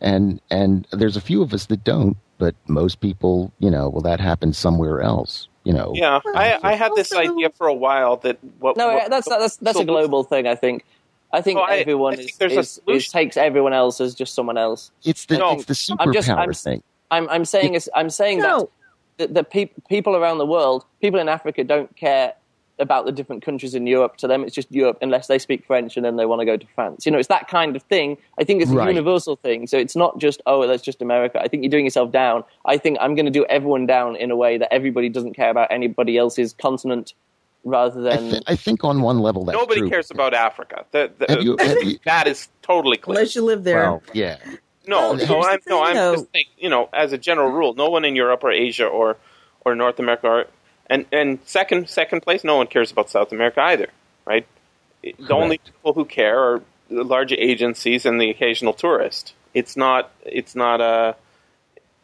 And 0.00 0.40
and 0.50 0.86
there's 0.92 1.16
a 1.16 1.20
few 1.20 1.42
of 1.42 1.54
us 1.54 1.66
that 1.66 1.84
don't, 1.84 2.16
but 2.38 2.56
most 2.68 3.00
people, 3.00 3.52
you 3.60 3.70
know, 3.70 3.88
well 3.88 4.02
that 4.02 4.20
happens 4.20 4.58
somewhere 4.58 5.00
else, 5.02 5.48
you 5.64 5.72
know. 5.72 5.92
Yeah, 5.94 6.20
I, 6.34 6.58
I 6.62 6.74
had 6.74 6.92
this 6.96 7.12
idea 7.12 7.50
for 7.50 7.66
a 7.66 7.74
while 7.74 8.16
that 8.18 8.38
what 8.58 8.76
No, 8.76 8.94
what- 8.94 9.10
that's 9.10 9.28
that's 9.28 9.56
that's 9.56 9.78
a 9.78 9.84
global 9.84 10.24
thing. 10.24 10.46
I 10.46 10.54
think. 10.54 10.84
I 11.34 11.40
think 11.40 11.58
Well, 11.58 11.66
everyone 11.70 12.12
I 12.12 12.16
think 12.16 12.30
is, 12.32 12.36
there's 12.36 12.56
a 12.56 12.58
is, 12.60 12.80
is 12.86 13.08
takes 13.08 13.38
everyone 13.38 13.72
else 13.72 14.02
as 14.02 14.14
just 14.14 14.34
someone 14.34 14.58
else. 14.58 14.90
It's 15.02 15.24
the 15.24 15.38
No, 15.38 15.52
it's 15.52 15.64
the 15.64 15.96
I'm 15.98 16.12
just- 16.12 16.28
superpower 16.28 16.38
I'm- 16.38 16.52
thing. 16.52 16.82
I'm 17.10 17.28
I'm 17.30 17.44
saying 17.46 17.72
is 17.74 17.88
I'm 17.94 18.10
saying 18.10 18.40
No. 18.40 18.68
that 19.16 19.28
the, 19.28 19.34
the 19.40 19.44
peop, 19.44 19.72
people 19.88 20.14
around 20.16 20.38
the 20.38 20.46
world, 20.46 20.84
people 21.00 21.18
in 21.20 21.28
Africa, 21.30 21.64
don't 21.64 21.94
care 21.96 22.34
about 22.82 23.06
the 23.06 23.12
different 23.12 23.42
countries 23.42 23.74
in 23.74 23.86
Europe. 23.86 24.16
To 24.18 24.26
them, 24.26 24.44
it's 24.44 24.54
just 24.54 24.70
Europe 24.70 24.98
unless 25.00 25.28
they 25.28 25.38
speak 25.38 25.64
French 25.64 25.96
and 25.96 26.04
then 26.04 26.16
they 26.16 26.26
want 26.26 26.40
to 26.40 26.44
go 26.44 26.56
to 26.58 26.66
France. 26.74 27.06
You 27.06 27.12
know, 27.12 27.18
it's 27.18 27.28
that 27.28 27.48
kind 27.48 27.74
of 27.76 27.82
thing. 27.84 28.18
I 28.38 28.44
think 28.44 28.60
it's 28.60 28.70
a 28.70 28.74
Right. 28.74 28.88
universal 28.88 29.36
thing. 29.36 29.66
So 29.66 29.78
it's 29.78 29.96
not 29.96 30.18
just, 30.18 30.42
oh, 30.46 30.66
that's 30.66 30.82
just 30.82 31.00
America. 31.00 31.40
I 31.40 31.48
think 31.48 31.62
you're 31.62 31.70
doing 31.70 31.84
yourself 31.86 32.12
down. 32.12 32.44
I 32.66 32.76
think 32.76 32.98
I'm 33.00 33.14
going 33.14 33.24
to 33.26 33.32
do 33.32 33.46
everyone 33.46 33.86
down 33.86 34.16
in 34.16 34.30
a 34.30 34.36
way 34.36 34.58
that 34.58 34.72
everybody 34.72 35.08
doesn't 35.08 35.34
care 35.34 35.50
about 35.50 35.68
anybody 35.70 36.18
else's 36.18 36.52
continent 36.52 37.14
rather 37.64 38.00
I, 38.00 38.16
than. 38.16 38.30
th- 38.30 38.42
I 38.48 38.56
think 38.56 38.82
on 38.84 39.02
one 39.02 39.20
level 39.20 39.44
that's 39.44 39.56
Nobody 39.56 39.80
true. 39.82 39.90
cares 39.90 40.10
about 40.10 40.34
Africa. 40.34 40.84
The- 40.90 41.12
the- 41.16 41.26
Have 41.28 41.42
you- 41.42 41.56
have 41.60 41.82
you- 41.84 41.98
that 42.04 42.26
is 42.26 42.48
totally 42.62 42.96
clear. 42.96 43.18
Unless 43.18 43.36
you 43.36 43.42
live 43.42 43.62
there. 43.64 43.82
Well, 43.82 44.02
yeah. 44.12 44.36
No, 44.88 45.14
Well, 45.14 45.26
no, 45.28 45.42
I'm, 45.44 45.60
no, 45.68 45.82
I'm 45.84 45.94
just 46.16 46.26
saying, 46.34 46.46
you 46.58 46.68
know, 46.68 46.88
as 46.92 47.12
a 47.12 47.18
general 47.18 47.50
rule, 47.52 47.72
no 47.74 47.88
one 47.88 48.04
in 48.04 48.16
Europe 48.16 48.42
or 48.42 48.50
Asia 48.50 48.84
or, 48.86 49.16
or 49.64 49.76
North 49.76 50.00
America 50.00 50.26
or, 50.26 50.46
and, 50.86 51.06
and 51.12 51.38
second, 51.44 51.88
second 51.88 52.22
place, 52.22 52.44
no 52.44 52.56
one 52.56 52.66
cares 52.66 52.92
about 52.92 53.10
South 53.10 53.32
America 53.32 53.60
either, 53.60 53.88
right? 54.24 54.46
The 55.02 55.34
only 55.34 55.58
people 55.58 55.94
who 55.94 56.04
care 56.04 56.38
are 56.38 56.62
the 56.88 57.04
large 57.04 57.32
agencies 57.32 58.06
and 58.06 58.20
the 58.20 58.30
occasional 58.30 58.72
tourist. 58.72 59.34
It's 59.54 59.76
not, 59.76 60.10
it's 60.24 60.54
not 60.54 60.80
a, 60.80 61.16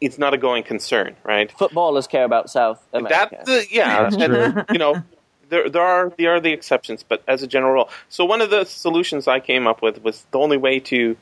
it's 0.01 0.17
not 0.17 0.33
a 0.33 0.37
going 0.37 0.63
concern, 0.63 1.15
right? 1.23 1.51
Footballers 1.51 2.07
care 2.07 2.23
about 2.23 2.49
South 2.49 2.81
America. 2.93 3.29
That's 3.31 3.45
the 3.45 3.65
yeah, 3.69 4.09
That's 4.09 4.15
and, 4.15 4.65
you 4.71 4.79
know, 4.79 5.03
there 5.49 5.69
there 5.69 5.81
are 5.81 6.13
there 6.17 6.35
are 6.35 6.39
the 6.39 6.53
exceptions, 6.53 7.03
but 7.03 7.21
as 7.27 7.43
a 7.43 7.47
general 7.47 7.73
rule. 7.73 7.89
So 8.07 8.25
one 8.25 8.41
of 8.41 8.49
the 8.49 8.63
solutions 8.65 9.27
I 9.27 9.39
came 9.39 9.67
up 9.67 9.81
with 9.81 10.01
was 10.01 10.25
the 10.31 10.39
only 10.39 10.57
way 10.57 10.79
to 10.79 11.17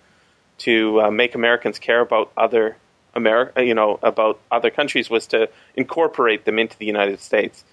to 0.59 1.01
uh, 1.01 1.11
make 1.11 1.35
Americans 1.35 1.79
care 1.79 2.01
about 2.01 2.31
other 2.37 2.75
America, 3.17 3.63
you 3.65 3.73
know, 3.75 3.99
about 4.03 4.39
other 4.51 4.69
countries 4.69 5.09
was 5.09 5.27
to 5.27 5.49
incorporate 5.75 6.45
them 6.45 6.57
into 6.59 6.77
the 6.77 6.85
United 6.85 7.19
States. 7.19 7.63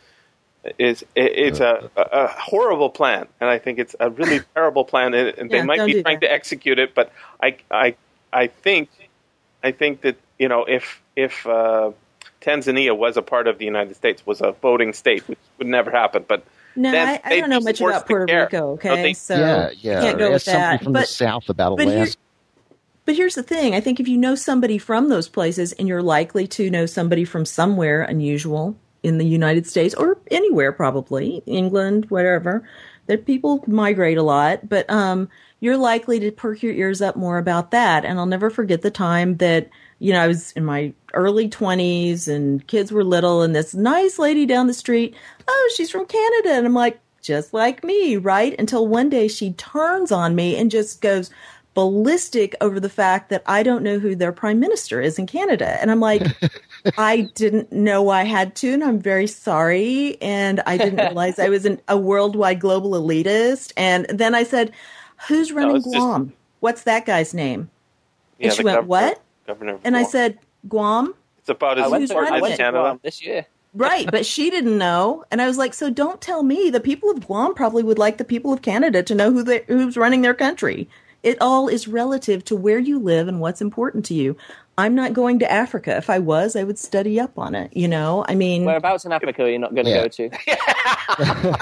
Is 0.78 1.04
it's 1.14 1.60
a, 1.60 1.90
a, 1.94 2.00
a 2.24 2.26
horrible 2.28 2.88
plan, 2.88 3.28
and 3.38 3.50
I 3.50 3.58
think 3.58 3.78
it's 3.78 3.94
a 4.00 4.08
really 4.08 4.40
terrible 4.54 4.84
plan, 4.84 5.12
and 5.12 5.28
and 5.38 5.50
they 5.50 5.58
Yeah, 5.58 5.64
might 5.64 5.84
be 5.84 6.02
trying 6.02 6.20
that. 6.20 6.26
to 6.26 6.32
execute 6.32 6.78
it. 6.78 6.94
But 6.94 7.12
I 7.42 7.56
I 7.70 7.96
I 8.32 8.46
think 8.46 8.88
I 9.62 9.72
think 9.72 10.00
that 10.00 10.16
you 10.38 10.48
know 10.48 10.64
if 10.64 11.02
if 11.16 11.46
uh, 11.46 11.90
Tanzania 12.40 12.96
was 12.96 13.18
a 13.18 13.22
part 13.22 13.46
of 13.46 13.58
the 13.58 13.66
United 13.66 13.94
States, 13.94 14.24
was 14.24 14.40
a 14.40 14.52
voting 14.52 14.94
state, 14.94 15.28
which 15.28 15.38
would 15.58 15.66
never 15.66 15.90
happen. 15.90 16.24
But 16.26 16.44
No, 16.76 16.90
I, 16.90 17.20
I 17.22 17.28
they'd 17.28 17.40
don't 17.40 17.50
know 17.50 17.60
much 17.60 17.82
about 17.82 18.06
Puerto 18.06 18.24
care. 18.26 18.44
Rico. 18.44 18.58
No, 18.60 18.70
Okay, 18.72 19.02
they- 19.02 19.12
so 19.12 19.36
yeah, 19.36 19.70
yeah. 19.76 20.00
can't 20.00 20.18
go 20.18 20.32
with 20.32 20.44
that. 20.46 20.82
from 20.82 20.94
but 20.94 21.00
the 21.00 21.06
south 21.08 21.50
about 21.50 21.76
but 21.76 21.88
here- 21.88 21.96
Alaska. 21.98 22.18
But 23.04 23.16
here's 23.16 23.34
the 23.34 23.42
thing: 23.42 23.74
I 23.74 23.80
think 23.80 24.00
if 24.00 24.08
you 24.08 24.16
know 24.16 24.34
somebody 24.34 24.78
from 24.78 25.08
those 25.08 25.28
places, 25.28 25.72
and 25.72 25.86
you're 25.88 26.02
likely 26.02 26.46
to 26.48 26.70
know 26.70 26.86
somebody 26.86 27.24
from 27.24 27.44
somewhere 27.44 28.02
unusual 28.02 28.76
in 29.02 29.18
the 29.18 29.26
United 29.26 29.66
States 29.66 29.94
or 29.94 30.18
anywhere, 30.30 30.72
probably 30.72 31.42
England, 31.46 32.06
whatever, 32.08 32.66
that 33.06 33.26
people 33.26 33.62
migrate 33.66 34.16
a 34.16 34.22
lot. 34.22 34.66
But 34.68 34.88
um, 34.90 35.28
you're 35.60 35.76
likely 35.76 36.18
to 36.20 36.32
perk 36.32 36.62
your 36.62 36.72
ears 36.72 37.02
up 37.02 37.14
more 37.14 37.38
about 37.38 37.70
that. 37.70 38.04
And 38.04 38.18
I'll 38.18 38.26
never 38.26 38.50
forget 38.50 38.82
the 38.82 38.90
time 38.90 39.36
that 39.36 39.68
you 39.98 40.12
know 40.12 40.20
I 40.20 40.28
was 40.28 40.52
in 40.52 40.64
my 40.64 40.94
early 41.12 41.48
20s 41.48 42.26
and 42.26 42.66
kids 42.66 42.90
were 42.90 43.04
little, 43.04 43.42
and 43.42 43.54
this 43.54 43.74
nice 43.74 44.18
lady 44.18 44.46
down 44.46 44.66
the 44.66 44.74
street, 44.74 45.14
oh, 45.46 45.72
she's 45.76 45.90
from 45.90 46.06
Canada, 46.06 46.52
and 46.54 46.66
I'm 46.66 46.74
like, 46.74 47.00
just 47.24 47.54
like 47.54 47.82
me, 47.82 48.16
right? 48.16 48.54
Until 48.58 48.86
one 48.86 49.08
day 49.08 49.28
she 49.28 49.54
turns 49.54 50.12
on 50.12 50.34
me 50.34 50.56
and 50.56 50.70
just 50.70 51.00
goes 51.00 51.30
ballistic 51.74 52.54
over 52.60 52.78
the 52.80 52.88
fact 52.88 53.30
that 53.30 53.42
I 53.46 53.62
don't 53.62 53.82
know 53.82 53.98
who 53.98 54.14
their 54.14 54.32
prime 54.32 54.60
minister 54.60 55.00
is 55.00 55.18
in 55.18 55.26
Canada. 55.26 55.76
And 55.80 55.90
I'm 55.90 56.00
like, 56.00 56.22
I 56.98 57.22
didn't 57.34 57.72
know 57.72 58.08
I 58.08 58.24
had 58.24 58.54
to, 58.56 58.72
and 58.72 58.82
I'm 58.84 58.98
very 59.00 59.26
sorry. 59.26 60.16
And 60.22 60.60
I 60.66 60.76
didn't 60.76 60.98
realize 61.04 61.38
I 61.38 61.48
was 61.48 61.64
an, 61.66 61.80
a 61.88 61.98
worldwide 61.98 62.60
global 62.60 62.92
elitist. 62.92 63.72
And 63.76 64.06
then 64.08 64.34
I 64.34 64.44
said, 64.44 64.72
Who's 65.28 65.52
running 65.52 65.76
it's 65.76 65.84
just- 65.84 65.96
Guam? 65.96 66.32
What's 66.60 66.84
that 66.84 67.04
guy's 67.06 67.34
name? 67.34 67.68
yeah, 68.38 68.46
and 68.48 68.56
she 68.56 68.62
went, 68.62 68.76
governor- 68.76 68.88
What? 68.88 69.22
Governor 69.46 69.78
And 69.84 69.96
I 69.96 70.04
said, 70.04 70.38
Guam? 70.68 71.14
it's 71.38 71.48
about 71.50 71.78
as 71.78 71.92
I 71.92 71.98
Who's 71.98 72.08
to, 72.10 72.16
running 72.16 72.52
as? 72.52 72.56
Canada. 72.56 72.98
This 73.02 73.22
year. 73.22 73.46
Right, 73.74 74.08
but 74.10 74.24
she 74.24 74.50
didn't 74.50 74.78
know, 74.78 75.24
and 75.32 75.42
I 75.42 75.48
was 75.48 75.58
like, 75.58 75.74
"So 75.74 75.90
don't 75.90 76.20
tell 76.20 76.44
me." 76.44 76.70
The 76.70 76.78
people 76.78 77.10
of 77.10 77.26
Guam 77.26 77.54
probably 77.54 77.82
would 77.82 77.98
like 77.98 78.18
the 78.18 78.24
people 78.24 78.52
of 78.52 78.62
Canada 78.62 79.02
to 79.02 79.16
know 79.16 79.32
who 79.32 79.42
they, 79.42 79.64
who's 79.66 79.96
running 79.96 80.22
their 80.22 80.32
country. 80.32 80.88
It 81.24 81.38
all 81.40 81.68
is 81.68 81.88
relative 81.88 82.44
to 82.44 82.54
where 82.56 82.78
you 82.78 82.98
live 82.98 83.26
and 83.28 83.40
what's 83.40 83.60
important 83.62 84.04
to 84.06 84.14
you. 84.14 84.36
I'm 84.76 84.94
not 84.96 85.12
going 85.12 85.38
to 85.38 85.50
Africa. 85.50 85.96
If 85.96 86.10
I 86.10 86.18
was, 86.18 86.56
I 86.56 86.64
would 86.64 86.78
study 86.80 87.18
up 87.20 87.38
on 87.38 87.54
it. 87.54 87.74
You 87.76 87.86
know, 87.88 88.24
I 88.28 88.34
mean, 88.34 88.64
Whereabouts 88.64 89.04
in 89.04 89.12
Africa 89.12 89.44
are 89.44 89.48
you 89.48 89.58
not 89.58 89.72
going 89.74 89.86
to 89.86 89.90
Yeah. 89.92 90.02
go 90.02 90.08
to? 90.08 90.30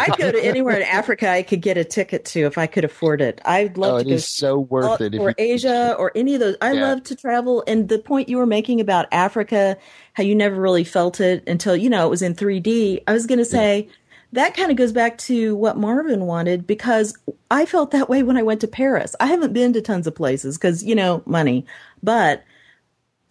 I'd 0.01 0.17
go 0.19 0.33
to 0.33 0.43
anywhere 0.45 0.77
in 0.77 0.83
Africa 0.83 1.29
I 1.29 1.43
could 1.43 1.61
get 1.61 1.77
a 1.77 1.85
ticket 1.85 2.25
to 2.27 2.41
if 2.47 2.57
I 2.59 2.67
could 2.67 2.85
afford 2.85 3.21
it. 3.21 3.41
I'd 3.45 3.77
love 3.77 3.95
Oh, 3.95 3.99
to 3.99 4.05
it 4.07 4.09
go 4.09 4.15
is 4.15 4.27
so 4.27 4.59
worth 4.61 5.01
it. 5.03 5.15
If 5.15 5.21
or 5.21 5.29
you- 5.31 5.35
Asia 5.39 5.95
or 5.99 6.11
any 6.15 6.35
of 6.35 6.41
those. 6.41 6.57
I 6.63 6.73
Yeah. 6.73 6.83
love 6.89 7.03
to 7.05 7.15
travel. 7.17 7.63
And 7.67 7.89
the 7.89 7.99
point 7.99 8.29
you 8.31 8.39
were 8.39 8.47
making 8.47 8.81
about 8.81 9.07
Africa, 9.13 9.77
how 10.15 10.23
you 10.23 10.35
never 10.35 10.59
really 10.61 10.85
felt 10.85 11.21
it 11.21 11.47
until, 11.47 11.77
you 11.77 11.91
know, 11.91 12.07
it 12.07 12.11
was 12.11 12.23
in 12.23 12.35
3D. 12.35 13.03
I 13.07 13.13
was 13.13 13.27
going 13.27 13.39
to 13.39 13.45
say 13.45 13.89
that 14.33 14.57
kind 14.57 14.71
of 14.71 14.77
goes 14.77 14.93
back 14.93 15.19
to 15.19 15.55
what 15.57 15.77
Marvin 15.77 16.27
wanted 16.27 16.67
because 16.67 17.17
I 17.51 17.67
felt 17.67 17.91
that 17.91 18.09
way 18.09 18.23
when 18.23 18.39
I 18.39 18.43
went 18.43 18.63
to 18.63 18.69
Paris. 18.69 19.15
I 19.21 19.27
haven't 19.27 19.53
been 19.53 19.75
to 19.75 19.83
tons 19.83 20.07
of 20.07 20.15
places 20.15 20.57
because, 20.57 20.83
you 20.83 20.95
know, 20.95 21.23
money. 21.27 21.67
But 22.03 22.43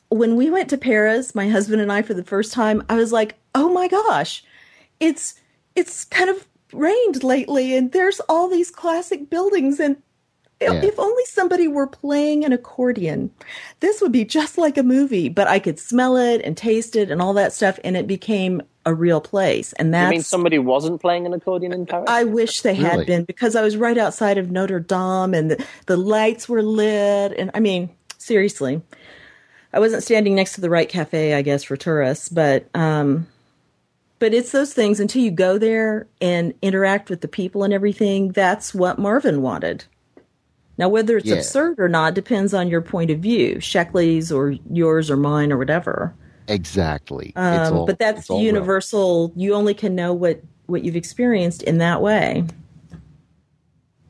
when 0.09 0.35
we 0.35 0.51
went 0.51 0.69
to 0.69 0.77
Paris, 0.77 1.33
my 1.33 1.49
husband 1.49 1.81
and 1.81 1.91
I, 1.91 2.03
for 2.03 2.13
the 2.13 2.23
first 2.23 2.53
time, 2.53 2.83
I 2.87 2.95
was 2.95 3.11
like, 3.11 3.35
oh 3.55 3.69
my 3.69 3.87
gosh, 3.87 4.43
it's, 4.99 5.35
it's 5.75 6.05
kind 6.05 6.29
of 6.29 6.47
rained 6.71 7.23
lately 7.23 7.75
and 7.75 7.91
there's 7.91 8.19
all 8.29 8.47
these 8.47 8.69
classic 8.69 9.29
buildings 9.29 9.79
and 9.79 9.97
Yeah. 10.61 10.73
if 10.83 10.99
only 10.99 11.25
somebody 11.25 11.67
were 11.67 11.87
playing 11.87 12.45
an 12.45 12.53
accordion, 12.53 13.31
this 13.79 14.01
would 14.01 14.11
be 14.11 14.25
just 14.25 14.57
like 14.57 14.77
a 14.77 14.83
movie, 14.83 15.29
but 15.29 15.47
I 15.47 15.59
could 15.59 15.79
smell 15.79 16.15
it 16.17 16.41
and 16.43 16.55
taste 16.55 16.95
it 16.95 17.09
and 17.09 17.21
all 17.21 17.33
that 17.33 17.53
stuff, 17.53 17.79
and 17.83 17.97
it 17.97 18.07
became 18.07 18.61
a 18.85 18.93
real 18.93 19.21
place. 19.21 19.73
And 19.73 19.93
that 19.93 20.05
that's, 20.05 20.11
mean 20.11 20.23
somebody 20.23 20.57
wasn't 20.59 21.01
playing 21.01 21.25
an 21.25 21.33
accordion 21.33 21.71
in 21.71 21.85
Paris? 21.85 22.05
I 22.07 22.23
wish 22.23 22.61
they 22.61 22.73
had 22.73 22.93
Really? 22.93 23.05
been 23.05 23.23
because 23.25 23.55
I 23.55 23.61
was 23.61 23.77
right 23.77 23.97
outside 23.97 24.37
of 24.37 24.49
Notre 24.51 24.79
Dame 24.79 25.33
and 25.33 25.51
the, 25.51 25.65
the 25.85 25.97
lights 25.97 26.49
were 26.49 26.63
lit. 26.63 27.33
And 27.37 27.51
I 27.53 27.59
mean, 27.59 27.89
seriously, 28.17 28.81
I 29.73 29.79
wasn't 29.79 30.03
standing 30.03 30.35
next 30.35 30.53
to 30.55 30.61
the 30.61 30.69
right 30.69 30.89
cafe, 30.89 31.33
I 31.35 31.43
guess, 31.43 31.63
for 31.63 31.77
tourists, 31.77 32.27
but, 32.29 32.67
um, 32.75 33.27
but 34.19 34.33
it's 34.33 34.51
those 34.51 34.73
things 34.73 34.99
until 34.99 35.21
you 35.21 35.31
go 35.31 35.57
there 35.57 36.07
and 36.19 36.53
interact 36.61 37.09
with 37.09 37.21
the 37.21 37.27
people 37.27 37.63
and 37.63 37.73
everything. 37.73 38.31
That's 38.31 38.73
what 38.73 38.99
Marvin 38.99 39.41
wanted. 39.41 39.85
Now, 40.81 40.89
whether 40.89 41.15
it's 41.15 41.27
Yeah. 41.27 41.35
absurd 41.35 41.79
or 41.79 41.87
not 41.87 42.15
depends 42.15 42.55
on 42.55 42.67
your 42.67 42.81
point 42.81 43.11
of 43.11 43.19
view, 43.19 43.57
Sheckley's 43.57 44.31
or 44.31 44.55
yours 44.71 45.11
or 45.11 45.15
mine 45.15 45.51
or 45.51 45.57
whatever. 45.59 46.11
exactly. 46.47 47.27
It's 47.27 47.69
Um, 47.69 47.77
all- 47.77 47.85
but 47.85 47.99
that's 47.99 48.21
it's 48.21 48.29
all 48.31 48.37
real. 48.39 48.47
universal. 48.47 49.31
You 49.35 49.53
only 49.53 49.75
can 49.75 49.93
know 49.93 50.11
what 50.11 50.41
what 50.65 50.83
you've 50.83 50.95
experienced 50.95 51.61
in 51.63 51.77
that 51.77 52.01
way. 52.01 52.45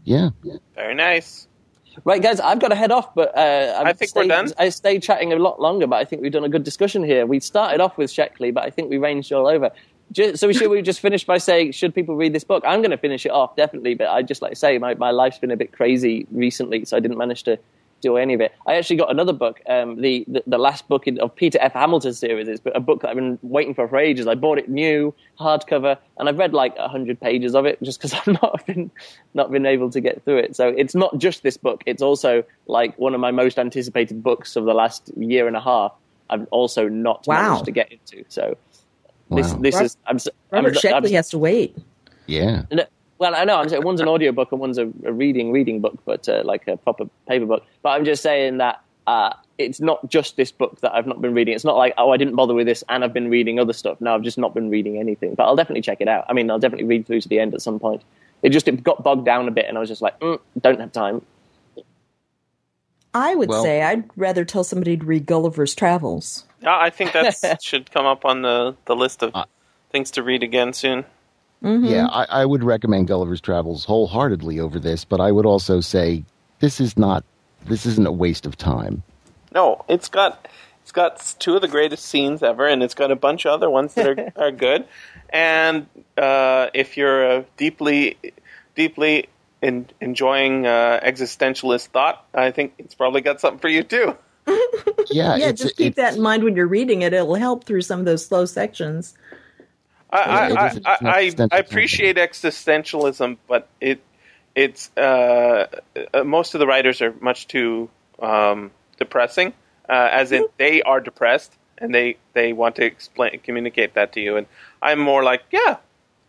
Yeah. 0.05 0.29
Very 0.75 0.95
nice. 0.95 1.47
Right, 2.05 2.21
guys, 2.21 2.39
I've 2.39 2.59
got 2.59 2.69
to 2.69 2.75
head 2.75 2.91
off, 2.91 3.13
but 3.15 3.37
uh, 3.37 3.75
I've 3.77 3.87
I 3.87 3.93
think 3.93 4.15
we're 4.15 4.23
stayed, 4.23 4.29
done. 4.29 4.53
I 4.57 4.69
stayed 4.69 5.03
chatting 5.03 5.33
a 5.33 5.35
lot 5.35 5.59
longer, 5.59 5.87
but 5.87 5.97
I 5.97 6.05
think 6.05 6.21
we've 6.21 6.31
done 6.31 6.45
a 6.45 6.49
good 6.49 6.63
discussion 6.63 7.03
here. 7.03 7.25
We 7.25 7.41
started 7.41 7.81
off 7.81 7.97
with 7.97 8.09
Sheckley, 8.09 8.53
but 8.53 8.63
I 8.63 8.69
think 8.69 8.89
we 8.89 8.97
ranged 8.97 9.33
all 9.33 9.45
over. 9.45 9.71
So 10.13 10.47
we 10.47 10.53
should 10.53 10.69
we 10.69 10.81
just 10.81 10.99
finish 10.99 11.23
by 11.25 11.37
saying, 11.37 11.71
should 11.71 11.95
people 11.95 12.15
read 12.15 12.33
this 12.33 12.43
book? 12.43 12.63
I'm 12.67 12.81
going 12.81 12.91
to 12.91 12.97
finish 12.97 13.25
it 13.25 13.31
off, 13.31 13.55
definitely, 13.55 13.95
but 13.95 14.07
I'd 14.07 14.27
just 14.27 14.41
like 14.41 14.51
to 14.51 14.55
say 14.57 14.77
my, 14.77 14.93
my 14.95 15.11
life's 15.11 15.39
been 15.39 15.51
a 15.51 15.57
bit 15.57 15.71
crazy 15.71 16.27
recently, 16.31 16.83
so 16.85 16.97
I 16.97 16.99
didn't 16.99 17.17
manage 17.17 17.43
to 17.43 17.57
do 18.01 18.17
any 18.17 18.33
of 18.33 18.41
it. 18.41 18.51
I 18.65 18.75
actually 18.75 18.95
got 18.97 19.11
another 19.11 19.31
book, 19.31 19.61
um, 19.69 20.01
the, 20.01 20.25
the 20.27 20.43
the 20.47 20.57
last 20.57 20.87
book 20.87 21.07
in, 21.07 21.19
of 21.19 21.35
Peter 21.35 21.59
F. 21.61 21.73
Hamilton's 21.73 22.17
series, 22.17 22.47
is 22.47 22.59
a 22.73 22.79
book 22.79 23.01
that 23.01 23.09
I've 23.09 23.15
been 23.15 23.37
waiting 23.43 23.73
for 23.75 23.87
for 23.87 23.97
ages. 23.97 24.27
I 24.27 24.35
bought 24.35 24.57
it 24.57 24.69
new, 24.69 25.13
hardcover, 25.39 25.97
and 26.17 26.27
I've 26.27 26.37
read 26.37 26.53
like 26.53 26.75
hundred 26.77 27.19
pages 27.21 27.53
of 27.55 27.65
it 27.65 27.81
just 27.83 27.99
because 27.99 28.13
I've 28.27 28.41
not 28.41 28.65
been 28.65 28.91
not 29.33 29.51
been 29.51 29.65
able 29.65 29.91
to 29.91 30.01
get 30.01 30.25
through 30.25 30.37
it. 30.39 30.55
So 30.55 30.67
it's 30.69 30.95
not 30.95 31.17
just 31.19 31.43
this 31.43 31.57
book; 31.57 31.83
it's 31.85 32.01
also 32.01 32.43
like 32.67 32.97
one 32.97 33.13
of 33.13 33.21
my 33.21 33.31
most 33.31 33.59
anticipated 33.59 34.23
books 34.23 34.55
of 34.55 34.65
the 34.65 34.73
last 34.73 35.11
year 35.15 35.47
and 35.47 35.55
a 35.55 35.61
half. 35.61 35.93
I've 36.29 36.47
also 36.49 36.87
not 36.87 37.27
Wow. 37.27 37.49
managed 37.49 37.65
to 37.65 37.71
get 37.71 37.91
into. 37.91 38.25
So 38.29 38.57
this 39.31 39.53
Wow. 39.53 39.59
this 39.59 39.75
Rob- 39.75 39.83
is 39.85 39.97
I'm, 40.07 40.15
s- 40.17 40.27
Robert 40.51 40.67
I'm, 40.69 40.73
Sheckley 40.81 41.09
I'm, 41.09 41.13
has 41.15 41.29
to 41.29 41.37
wait. 41.37 41.75
Yeah. 42.27 42.63
no, 42.71 42.85
well, 43.17 43.35
I 43.35 43.43
know 43.45 43.57
I'm 43.57 43.69
saying 43.69 43.83
one's 43.83 44.01
an 44.01 44.07
audio 44.07 44.31
book 44.31 44.51
and 44.51 44.59
one's 44.61 44.77
a, 44.77 44.87
a 45.05 45.11
reading 45.11 45.51
reading 45.51 45.79
book, 45.81 45.97
but 46.05 46.27
uh, 46.29 46.41
like 46.45 46.67
a 46.67 46.77
proper 46.77 47.05
paper 47.27 47.45
book. 47.45 47.63
But 47.81 47.89
I'm 47.89 48.05
just 48.05 48.21
saying 48.23 48.57
that 48.57 48.81
uh, 49.07 49.33
it's 49.57 49.79
not 49.79 50.07
just 50.09 50.37
this 50.37 50.51
book 50.51 50.79
that 50.81 50.93
I've 50.93 51.07
not 51.07 51.21
been 51.21 51.33
reading. 51.33 51.53
It's 51.55 51.63
not 51.65 51.77
like 51.77 51.93
oh 51.97 52.11
I 52.11 52.17
didn't 52.17 52.35
bother 52.35 52.53
with 52.53 52.67
this 52.67 52.83
and 52.89 53.03
I've 53.03 53.13
been 53.13 53.29
reading 53.29 53.59
other 53.59 53.73
stuff. 53.73 53.99
No, 54.01 54.13
I've 54.15 54.21
just 54.23 54.37
not 54.37 54.53
been 54.53 54.69
reading 54.69 54.97
anything. 54.97 55.35
But 55.35 55.43
I'll 55.43 55.55
definitely 55.55 55.81
check 55.81 56.01
it 56.01 56.07
out. 56.07 56.25
I 56.29 56.33
mean, 56.33 56.49
I'll 56.51 56.59
definitely 56.59 56.85
read 56.87 57.05
through 57.07 57.21
to 57.21 57.27
the 57.29 57.39
end 57.39 57.53
at 57.53 57.61
some 57.61 57.79
point. 57.79 58.01
It 58.43 58.49
just 58.49 58.67
it 58.67 58.83
got 58.83 59.03
bogged 59.03 59.25
down 59.25 59.47
a 59.47 59.51
bit, 59.51 59.65
and 59.67 59.77
I 59.77 59.79
was 59.81 59.89
just 59.89 60.01
like, 60.01 60.19
mm, 60.19 60.39
don't 60.59 60.79
have 60.79 60.91
time. 60.91 61.21
I 63.13 63.35
would 63.35 63.49
Well- 63.49 63.63
say 63.63 63.81
I'd 63.81 64.05
rather 64.15 64.45
tell 64.45 64.63
somebody 64.63 64.97
to 64.97 65.05
read 65.05 65.25
Gulliver's 65.25 65.75
Travels. 65.75 66.45
Yeah, 66.61 66.77
I 66.77 66.89
think 66.89 67.13
that 67.13 67.61
should 67.63 67.91
come 67.91 68.05
up 68.05 68.25
on 68.25 68.41
the, 68.41 68.75
the 68.85 68.95
list 68.95 69.23
of 69.23 69.31
Uh, 69.33 69.45
things 69.91 70.11
to 70.11 70.23
read 70.23 70.43
again 70.43 70.73
soon. 70.73 71.05
Yeah, 71.63 72.07
I, 72.07 72.41
I 72.41 72.45
would 72.45 72.63
recommend 72.63 73.07
Gulliver's 73.07 73.41
Travels 73.41 73.85
wholeheartedly 73.85 74.59
over 74.59 74.79
this, 74.79 75.05
but 75.05 75.19
I 75.19 75.31
would 75.31 75.45
also 75.45 75.79
say 75.79 76.23
this 76.59 76.79
is 76.81 76.97
not 76.97 77.23
this 77.65 77.85
isn't 77.85 78.07
a 78.07 78.11
waste 78.11 78.47
of 78.47 78.57
time. 78.57 79.03
No, 79.53 79.85
it's 79.87 80.09
got 80.09 80.47
it's 80.81 80.91
got 80.91 81.35
two 81.37 81.55
of 81.55 81.61
the 81.61 81.67
greatest 81.67 82.05
scenes 82.05 82.41
ever, 82.41 82.65
and 82.65 82.81
it's 82.81 82.95
got 82.95 83.11
a 83.11 83.15
bunch 83.15 83.45
of 83.45 83.51
other 83.51 83.69
ones 83.69 83.93
that 83.93 84.07
are 84.07 84.31
are 84.47 84.51
good. 84.51 84.85
And 85.29 85.85
uh, 86.17 86.69
if 86.73 86.97
you're 86.97 87.23
a 87.31 87.45
deeply 87.57 88.17
deeply 88.73 89.29
in, 89.61 89.85
enjoying 89.99 90.65
uh, 90.65 90.99
existentialist 91.03 91.87
thought, 91.87 92.25
I 92.33 92.49
think 92.49 92.73
it's 92.79 92.95
probably 92.95 93.21
got 93.21 93.39
something 93.39 93.59
for 93.59 93.69
you 93.69 93.83
too. 93.83 94.17
Yeah, 95.09 95.35
yeah, 95.35 95.51
just 95.51 95.75
keep 95.75 95.95
that 95.95 96.15
in 96.15 96.21
mind 96.21 96.43
when 96.43 96.55
you're 96.55 96.67
reading 96.67 97.01
it. 97.01 97.13
It'll 97.13 97.35
help 97.35 97.65
through 97.65 97.81
some 97.81 97.99
of 97.99 98.05
those 98.05 98.25
slow 98.25 98.45
sections. 98.45 99.13
I, 100.09 100.49
it 100.49 100.57
I, 100.57 100.67
I, 100.85 100.97
I, 101.01 101.47
I 101.51 101.57
appreciate 101.57 102.17
existentialism, 102.17 103.37
but 103.47 103.67
it 103.79 104.01
it's 104.55 104.89
uh, 104.97 105.67
uh, 106.13 106.23
most 106.23 106.53
of 106.53 106.59
the 106.59 106.67
writers 106.67 107.01
are 107.01 107.13
much 107.19 107.47
too 107.47 107.89
um, 108.21 108.71
depressing. 108.97 109.53
Uh, 109.89 110.09
as 110.11 110.31
in, 110.31 110.45
they 110.57 110.81
are 110.81 110.99
depressed 111.01 111.51
and 111.77 111.93
they 111.93 112.17
they 112.33 112.53
want 112.53 112.75
to 112.77 112.85
explain 112.85 113.39
communicate 113.39 113.95
that 113.95 114.13
to 114.13 114.21
you. 114.21 114.37
And 114.37 114.47
I'm 114.81 114.99
more 114.99 115.23
like, 115.23 115.43
yeah, 115.51 115.77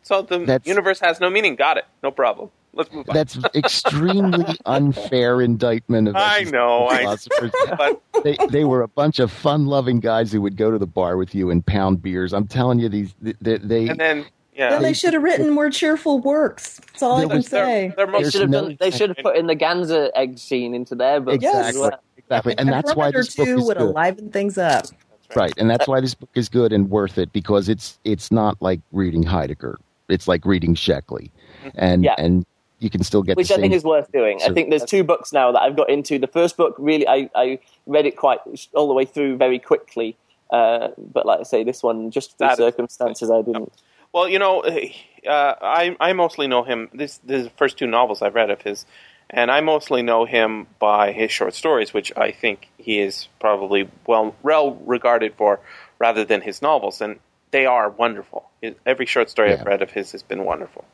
so 0.02 0.22
the 0.22 0.38
That's- 0.38 0.66
universe 0.66 1.00
has 1.00 1.20
no 1.20 1.30
meaning. 1.30 1.56
Got 1.56 1.78
it, 1.78 1.84
no 2.02 2.10
problem. 2.10 2.50
Let's 2.74 2.90
move 2.92 3.08
on. 3.08 3.14
That's 3.14 3.38
extremely 3.54 4.44
unfair 4.66 5.40
indictment 5.42 6.08
of 6.08 6.16
I 6.16 6.44
know, 6.44 6.86
I- 6.88 6.98
philosophers. 6.98 7.50
but 7.76 8.00
they 8.24 8.36
they 8.50 8.64
were 8.64 8.82
a 8.82 8.88
bunch 8.88 9.18
of 9.18 9.30
fun-loving 9.30 10.00
guys 10.00 10.32
who 10.32 10.40
would 10.42 10.56
go 10.56 10.70
to 10.70 10.78
the 10.78 10.86
bar 10.86 11.16
with 11.16 11.34
you 11.34 11.50
and 11.50 11.64
pound 11.64 12.00
beers. 12.02 12.32
I'm 12.32 12.46
telling 12.46 12.78
you, 12.78 12.88
these 12.88 13.14
they, 13.20 13.58
they 13.58 13.88
and 13.88 14.00
then 14.00 14.26
yeah, 14.54 14.70
Then 14.70 14.82
they 14.82 14.92
should 14.92 15.14
have 15.14 15.22
written 15.22 15.50
more 15.50 15.70
cheerful 15.70 16.18
works. 16.20 16.78
That's 16.78 17.02
all 17.02 17.16
I 17.16 17.26
can 17.26 17.36
was- 17.38 17.46
say. 17.46 17.92
they're, 17.96 18.06
they're 18.06 18.06
They 18.06 18.12
most 18.12 18.32
should 18.32 18.40
have 18.42 18.50
no- 18.50 18.62
done. 18.68 18.76
They 18.80 18.90
should 18.90 19.08
have 19.10 19.16
put 19.18 19.36
in 19.36 19.46
the 19.46 19.56
Ganza 19.56 20.10
egg 20.14 20.38
scene 20.38 20.74
into 20.74 20.94
their 20.94 21.20
book. 21.20 21.34
exactly 21.34 21.80
well. 21.80 21.98
exactly, 22.18 22.54
and 22.58 22.68
A 22.68 22.72
that's 22.72 22.94
why 22.94 23.10
this 23.10 23.34
book 23.34 23.46
two 23.46 23.58
is 23.58 23.64
would 23.66 23.78
good. 23.78 23.94
liven 23.94 24.30
things 24.30 24.58
up. 24.58 24.86
Right, 25.34 25.52
and 25.56 25.70
that's 25.70 25.88
why 25.88 26.00
this 26.02 26.14
book 26.14 26.28
is 26.34 26.50
good 26.50 26.74
and 26.74 26.90
worth 26.90 27.16
it 27.16 27.32
because 27.32 27.70
it's 27.70 27.98
it's 28.04 28.30
not 28.30 28.60
like 28.60 28.80
reading 28.92 29.22
Heidegger. 29.22 29.78
It's 30.10 30.28
like 30.28 30.44
reading 30.44 30.74
Sheckley, 30.74 31.30
mm-hmm. 31.64 31.68
and 31.76 32.04
Yeah. 32.04 32.14
and 32.18 32.44
you 32.82 32.90
can 32.90 33.02
still 33.02 33.22
get 33.22 33.36
which 33.36 33.48
the 33.48 33.54
I 33.54 33.58
think 33.58 33.72
is 33.72 33.84
worth 33.84 34.10
doing. 34.12 34.40
I 34.44 34.52
think 34.52 34.70
there's 34.70 34.84
two 34.84 35.04
books 35.04 35.32
now 35.32 35.52
that 35.52 35.60
I've 35.62 35.76
got 35.76 35.88
into. 35.88 36.18
The 36.18 36.26
first 36.26 36.56
book, 36.56 36.74
really, 36.78 37.06
I, 37.06 37.30
I 37.34 37.58
read 37.86 38.06
it 38.06 38.16
quite 38.16 38.40
all 38.74 38.88
the 38.88 38.94
way 38.94 39.04
through 39.04 39.36
very 39.36 39.58
quickly. 39.58 40.16
Uh, 40.50 40.88
but 40.98 41.24
like 41.24 41.40
I 41.40 41.44
say, 41.44 41.64
this 41.64 41.82
one, 41.82 42.10
just 42.10 42.36
through 42.36 42.48
That 42.48 42.52
is- 42.52 42.58
circumstances, 42.58 43.30
I 43.30 43.42
didn't. 43.42 43.72
Well, 44.12 44.28
you 44.28 44.38
know, 44.38 44.60
uh, 44.60 45.54
I 45.62 45.96
I 45.98 46.12
mostly 46.12 46.46
know 46.46 46.64
him. 46.64 46.90
This, 46.92 47.18
this 47.24 47.38
is 47.38 47.44
the 47.44 47.54
first 47.56 47.78
two 47.78 47.86
novels 47.86 48.20
I've 48.20 48.34
read 48.34 48.50
of 48.50 48.60
his, 48.60 48.84
and 49.30 49.50
I 49.50 49.62
mostly 49.62 50.02
know 50.02 50.26
him 50.26 50.66
by 50.78 51.12
his 51.12 51.32
short 51.32 51.54
stories, 51.54 51.94
which 51.94 52.12
I 52.14 52.30
think 52.30 52.68
he 52.76 52.98
is 52.98 53.28
probably 53.40 53.88
well 54.06 54.34
well 54.42 54.74
regarded 54.84 55.32
for, 55.38 55.60
rather 55.98 56.26
than 56.26 56.42
his 56.42 56.60
novels, 56.60 57.00
and 57.00 57.20
they 57.52 57.64
are 57.64 57.88
wonderful. 57.88 58.50
Every 58.84 59.06
short 59.06 59.30
story 59.30 59.54
I've 59.54 59.64
read 59.64 59.80
of 59.80 59.90
his 59.90 60.12
has 60.12 60.22
been 60.22 60.44
wonderful. 60.44 60.84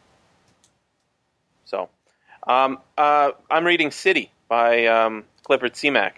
So, 2.48 2.54
um, 2.54 2.78
uh, 2.96 3.32
I'm 3.50 3.64
reading 3.64 3.90
City 3.90 4.30
by 4.48 4.86
um, 4.86 5.24
Clifford 5.44 5.74
Simak. 5.74 6.12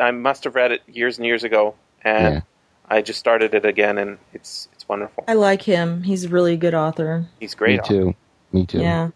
I 0.00 0.10
must 0.12 0.44
have 0.44 0.54
read 0.54 0.72
it 0.72 0.82
years 0.88 1.18
and 1.18 1.26
years 1.26 1.44
ago, 1.44 1.74
and 2.02 2.34
Yeah. 2.36 2.40
I 2.88 3.02
just 3.02 3.18
started 3.18 3.52
it 3.54 3.64
again, 3.66 3.98
and 3.98 4.18
it's 4.32 4.68
it's 4.72 4.88
wonderful. 4.88 5.24
I 5.28 5.34
like 5.34 5.62
him. 5.62 6.02
He's 6.02 6.24
a 6.24 6.28
really 6.28 6.56
good 6.56 6.74
author. 6.74 7.26
He's 7.40 7.54
Me 7.54 7.58
great. 7.58 7.84
too. 7.84 8.14
Me 8.52 8.64
too. 8.64 8.78
Yeah. 8.80 9.10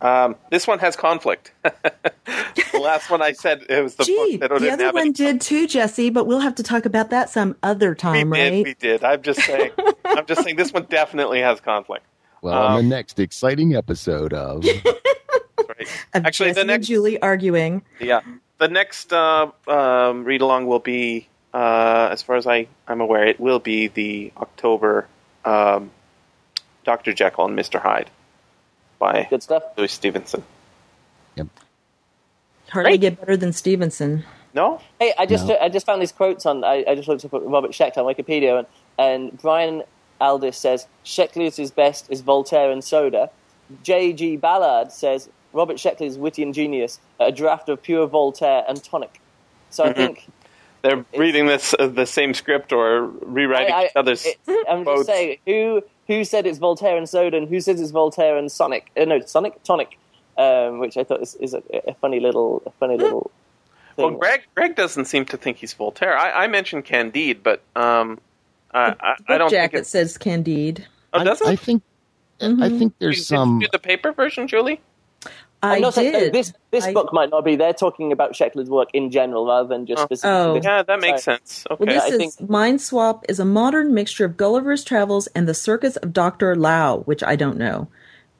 Um, 0.00 0.36
this 0.50 0.66
one 0.66 0.78
has 0.80 0.94
conflict. 0.96 1.52
the 1.62 2.78
last 2.80 3.10
one 3.10 3.20
I 3.22 3.32
said 3.32 3.64
it 3.68 3.82
was 3.82 3.94
the 3.96 4.04
Gee, 4.04 4.36
book 4.36 4.40
that 4.42 4.50
the 4.50 4.58
didn't 4.60 4.80
other 4.86 4.92
one 4.92 5.12
did 5.12 5.40
too, 5.40 5.66
Jesse, 5.66 6.10
but 6.10 6.26
we'll 6.26 6.38
have 6.40 6.54
to 6.56 6.62
talk 6.62 6.84
about 6.86 7.10
that 7.10 7.30
some 7.30 7.56
other 7.62 7.90
We 7.90 7.94
time, 7.96 8.30
did, 8.30 8.52
right? 8.52 8.64
we 8.64 8.74
did. 8.74 9.02
I'm 9.02 9.22
just 9.22 9.40
saying. 9.40 9.70
I'm 10.04 10.26
just 10.26 10.42
saying 10.44 10.56
this 10.56 10.72
one 10.72 10.84
definitely 10.90 11.40
has 11.40 11.60
conflict. 11.60 12.04
Well, 12.42 12.54
on 12.58 12.72
the 12.74 12.78
Um, 12.80 12.88
next 12.88 13.18
exciting 13.18 13.74
episode 13.74 14.32
of 14.32 14.64
That's 15.78 15.90
right. 15.90 16.14
Of 16.14 16.26
Actually, 16.26 16.48
Jesse 16.50 16.54
the 16.54 16.60
and 16.62 16.66
next 16.68 16.86
Julie 16.88 17.20
arguing. 17.20 17.82
yeah, 18.00 18.20
the 18.58 18.68
next 18.68 19.12
uh, 19.12 19.50
um, 19.66 20.24
read 20.24 20.40
along 20.40 20.66
will 20.66 20.78
be, 20.80 21.28
uh, 21.54 22.08
as 22.10 22.22
far 22.22 22.36
as 22.36 22.46
I 22.46 22.66
I'm 22.86 23.00
aware, 23.00 23.24
it 23.26 23.38
will 23.40 23.58
be 23.60 23.88
the 23.88 24.32
October 24.36 25.06
um, 25.44 25.90
Doctor 26.84 27.12
Jekyll 27.12 27.46
and 27.46 27.56
Mister 27.56 27.78
Hyde 27.78 28.10
by 28.98 29.26
Good 29.30 29.42
stuff. 29.42 29.62
Louis 29.76 29.92
Stevenson. 29.92 30.42
Yep. 31.36 31.46
Hardly 32.70 32.92
Great. 32.92 33.00
get 33.00 33.20
better 33.20 33.36
than 33.36 33.52
Stevenson. 33.52 34.24
No, 34.54 34.80
Hey, 34.98 35.12
I 35.18 35.26
just 35.26 35.46
No. 35.46 35.56
I 35.58 35.68
just 35.68 35.86
found 35.86 36.02
these 36.02 36.12
quotes 36.12 36.44
on. 36.46 36.64
I, 36.64 36.84
I 36.88 36.94
just 36.94 37.06
looked 37.08 37.24
up 37.24 37.30
Robert 37.32 37.70
Sheckley 37.72 37.98
on 37.98 38.04
Wikipedia, 38.12 38.58
and, 38.58 38.66
and 38.98 39.40
Brian 39.40 39.84
Aldiss 40.20 40.54
says 40.54 40.86
Sheckley 41.04 41.46
is 41.46 41.56
his 41.56 41.70
best 41.70 42.06
is 42.10 42.22
Voltaire 42.22 42.70
and 42.70 42.82
soda. 42.82 43.30
J.G. 43.82 44.36
Ballard 44.38 44.90
says 44.90 45.28
Robert 45.58 45.76
Sheckley 45.76 46.06
is 46.06 46.16
witty 46.16 46.42
and 46.44 46.54
genius. 46.54 47.00
A 47.18 47.32
draft 47.32 47.68
of 47.68 47.82
pure 47.82 48.06
Voltaire 48.06 48.64
and 48.68 48.82
tonic. 48.82 49.20
So 49.70 49.84
I 49.84 49.92
think 49.92 50.26
they're 50.82 51.04
reading 51.16 51.46
this 51.46 51.74
uh, 51.78 51.88
the 51.88 52.06
same 52.06 52.32
script 52.32 52.72
or 52.72 53.02
rewriting 53.06 53.74
I, 53.74 53.78
I, 53.78 53.84
each 53.86 53.90
other's. 53.96 54.24
it- 54.24 54.38
I'm 54.68 54.84
quotes. 54.84 55.00
just 55.00 55.08
saying 55.08 55.38
who 55.46 55.82
who 56.06 56.24
said 56.24 56.46
it's 56.46 56.58
Voltaire 56.58 56.96
and 56.96 57.08
soda, 57.08 57.36
and 57.36 57.48
who 57.48 57.60
says 57.60 57.80
it's 57.80 57.90
Voltaire 57.90 58.36
and 58.38 58.50
Sonic? 58.50 58.90
Uh, 58.96 59.04
no, 59.04 59.20
Sonic 59.20 59.62
tonic, 59.64 59.98
um, 60.38 60.78
which 60.78 60.96
I 60.96 61.04
thought 61.04 61.20
is, 61.22 61.34
is 61.34 61.52
a, 61.54 61.62
a 61.88 61.94
funny 61.94 62.20
little 62.20 62.62
a 62.64 62.70
funny 62.70 62.96
little. 62.96 63.30
Well, 63.96 64.10
Gregg 64.12 64.42
Gregg 64.54 64.76
doesn't 64.76 65.06
seem 65.06 65.24
to 65.26 65.36
think 65.36 65.56
he's 65.56 65.72
Voltaire. 65.74 66.16
I, 66.16 66.44
I 66.44 66.46
mentioned 66.46 66.84
Candide, 66.84 67.42
but 67.42 67.62
um, 67.74 68.20
I, 68.72 68.94
I, 69.00 69.16
I 69.28 69.38
don't 69.38 69.50
think 69.50 69.60
jacket 69.72 69.86
says 69.86 70.16
Candide. 70.16 70.86
Oh, 71.12 71.24
does 71.24 71.42
I, 71.42 71.50
I 71.52 71.56
think 71.56 71.82
I 72.40 72.44
Mhm. 72.44 72.78
think 72.78 72.94
there's 73.00 73.16
did 73.16 73.24
some. 73.24 73.60
you 73.60 73.66
do 73.66 73.70
the 73.72 73.80
paper 73.80 74.12
version, 74.12 74.46
Julie? 74.46 74.80
I 75.62 75.76
I'm 75.76 75.80
not 75.82 75.94
saying 75.94 76.12
did. 76.12 76.32
this 76.32 76.52
this 76.70 76.84
I- 76.84 76.92
book 76.92 77.12
might 77.12 77.30
not 77.30 77.44
be. 77.44 77.56
They're 77.56 77.72
talking 77.72 78.12
about 78.12 78.32
Sheckley's 78.32 78.70
work 78.70 78.88
in 78.92 79.10
general 79.10 79.46
rather 79.46 79.68
than 79.68 79.86
just 79.86 80.00
Oh. 80.02 80.04
specifically. 80.04 80.30
Oh. 80.30 80.60
Yeah, 80.62 80.82
that 80.84 81.00
makes 81.00 81.24
Sorry. 81.24 81.36
sense. 81.38 81.64
Well, 81.68 81.78
Okay. 81.82 81.94
this 81.94 82.02
I 82.02 82.06
is 82.08 82.16
think- 82.36 82.50
Mindswap 82.50 83.24
is 83.28 83.40
a 83.40 83.44
modern 83.44 83.92
mixture 83.92 84.24
of 84.24 84.36
Gulliver's 84.36 84.84
Travels 84.84 85.26
and 85.34 85.48
the 85.48 85.54
Circus 85.54 85.96
of 85.96 86.12
Dr. 86.12 86.54
Lao, 86.54 86.98
which 87.00 87.22
I 87.24 87.34
don't 87.36 87.58
know. 87.58 87.88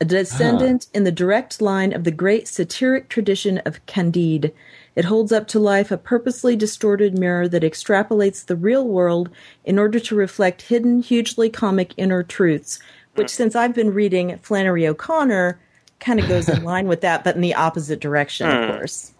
A 0.00 0.04
descendant 0.04 0.86
in 0.94 1.02
the 1.02 1.10
direct 1.10 1.60
line 1.60 1.92
of 1.92 2.04
the 2.04 2.12
great 2.12 2.46
satiric 2.46 3.08
tradition 3.08 3.58
of 3.66 3.84
Candide. 3.86 4.52
It 4.94 5.06
holds 5.06 5.32
up 5.32 5.48
to 5.48 5.58
life 5.58 5.90
a 5.90 5.96
purposely 5.96 6.54
distorted 6.54 7.18
mirror 7.18 7.48
that 7.48 7.64
extrapolates 7.64 8.46
the 8.46 8.54
real 8.54 8.86
world 8.86 9.28
in 9.64 9.76
order 9.76 9.98
to 9.98 10.14
reflect 10.14 10.62
hidden, 10.62 11.02
hugely 11.02 11.50
comic 11.50 11.94
inner 11.96 12.22
truths, 12.22 12.78
which, 13.16 13.32
hmm. 13.32 13.36
since 13.36 13.56
I've 13.56 13.74
been 13.74 13.92
reading 13.92 14.38
Flannery 14.40 14.86
O'Connor, 14.86 15.58
kind 16.00 16.20
of 16.20 16.28
goes 16.28 16.48
in 16.48 16.64
line 16.72 16.88
with 16.88 17.00
that, 17.02 17.24
but 17.24 17.34
in 17.34 17.40
the 17.40 17.54
opposite 17.54 18.00
direction, 18.00 18.48
of 18.48 18.76
course. 18.76 19.12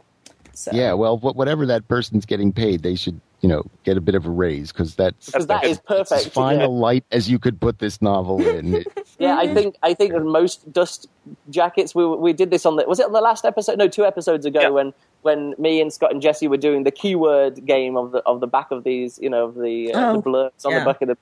So. 0.55 0.70
Yeah, 0.74 0.92
well, 0.94 1.18
wh- 1.18 1.36
whatever 1.36 1.66
that 1.66 1.86
person's 1.86 2.26
getting 2.26 2.52
paid, 2.52 2.82
they 2.82 2.96
should, 2.96 3.20
you 3.42 3.48
know, 3.48 3.62
get 3.84 3.96
a 3.96 4.00
bit 4.00 4.16
of 4.16 4.26
a 4.26 4.30
raise 4.30 4.72
because 4.72 4.96
that's 4.96 5.26
Because 5.26 5.46
that 5.46 5.62
is 5.62 5.76
as 5.78 5.82
perfect. 5.84 6.30
fine 6.34 6.59
yeah. 6.59 6.66
a 6.66 6.68
light 6.68 7.05
as 7.12 7.30
you 7.30 7.38
could 7.38 7.60
put 7.60 7.78
this 7.78 8.02
novel 8.02 8.44
in. 8.46 8.74
It- 8.84 8.86
Yeah, 9.20 9.36
I 9.36 9.52
think 9.52 9.74
I 9.82 9.94
think 9.94 10.12
that 10.12 10.20
most 10.24 10.72
dust 10.72 11.09
jackets. 11.50 11.92
We 11.94 12.06
we 12.06 12.32
did 12.32 12.50
this 12.52 12.64
on 12.66 12.76
the 12.76 12.84
was 12.86 13.00
it 13.00 13.06
on 13.06 13.12
the 13.12 13.20
last 13.20 13.44
episode? 13.44 13.76
No, 13.78 13.88
two 13.88 14.05
episodes 14.05 14.46
ago 14.46 14.60
Yeah. 14.60 14.68
when 14.68 14.92
when 15.22 15.55
me 15.59 15.80
and 15.80 15.92
Scott 15.92 16.12
and 16.12 16.22
Jesse 16.22 16.46
were 16.46 16.56
doing 16.56 16.84
the 16.84 16.92
keyword 16.92 17.64
game 17.66 17.96
of 17.96 18.12
the 18.12 18.18
of 18.26 18.38
the 18.40 18.46
back 18.46 18.70
of 18.70 18.84
these, 18.84 19.18
you 19.20 19.28
know, 19.28 19.44
of 19.46 19.56
the, 19.56 19.92
uh, 19.92 20.10
Oh, 20.12 20.16
the 20.16 20.22
blurbs 20.22 20.64
on 20.64 20.70
yeah. 20.72 20.78
the 20.80 20.84
back 20.84 21.02
of 21.02 21.09
the. 21.09 21.18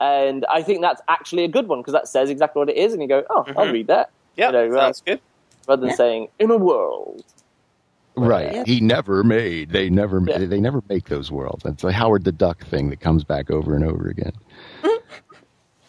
And 0.00 0.44
I 0.50 0.62
think 0.62 0.80
that's 0.82 1.00
actually 1.08 1.44
a 1.44 1.48
good 1.48 1.68
one 1.68 1.78
because 1.80 1.92
that 1.92 2.08
says 2.08 2.28
exactly 2.28 2.58
what 2.58 2.68
it 2.68 2.76
is, 2.76 2.92
and 2.92 3.00
you 3.00 3.06
go, 3.08 3.22
"Oh, 3.30 3.44
I'll 3.56 3.66
Mhm. 3.66 3.72
read 3.72 3.86
that," 3.86 4.10
yeah, 4.36 4.46
you 4.46 4.52
know, 4.52 4.66
rather, 4.68 4.80
sounds 4.86 5.02
good. 5.04 5.20
rather 5.68 5.80
than 5.80 5.90
Yeah. 5.90 5.96
saying 5.96 6.28
"in 6.38 6.50
a 6.50 6.56
world." 6.56 7.24
right? 8.16 8.52
Yeah. 8.52 8.64
He 8.66 8.80
never 8.80 9.24
made. 9.24 9.70
They 9.70 9.88
never. 9.90 10.20
ma- 10.20 10.32
Yeah. 10.32 10.46
They 10.46 10.60
never 10.60 10.82
make 10.88 11.08
those 11.08 11.30
worlds. 11.30 11.64
It's 11.64 11.84
a 11.84 11.92
Howard 11.92 12.24
the 12.24 12.32
Duck 12.32 12.64
thing 12.66 12.90
that 12.90 13.00
comes 13.00 13.24
back 13.24 13.50
over 13.50 13.74
and 13.74 13.84
over 13.84 14.08
again. 14.08 14.32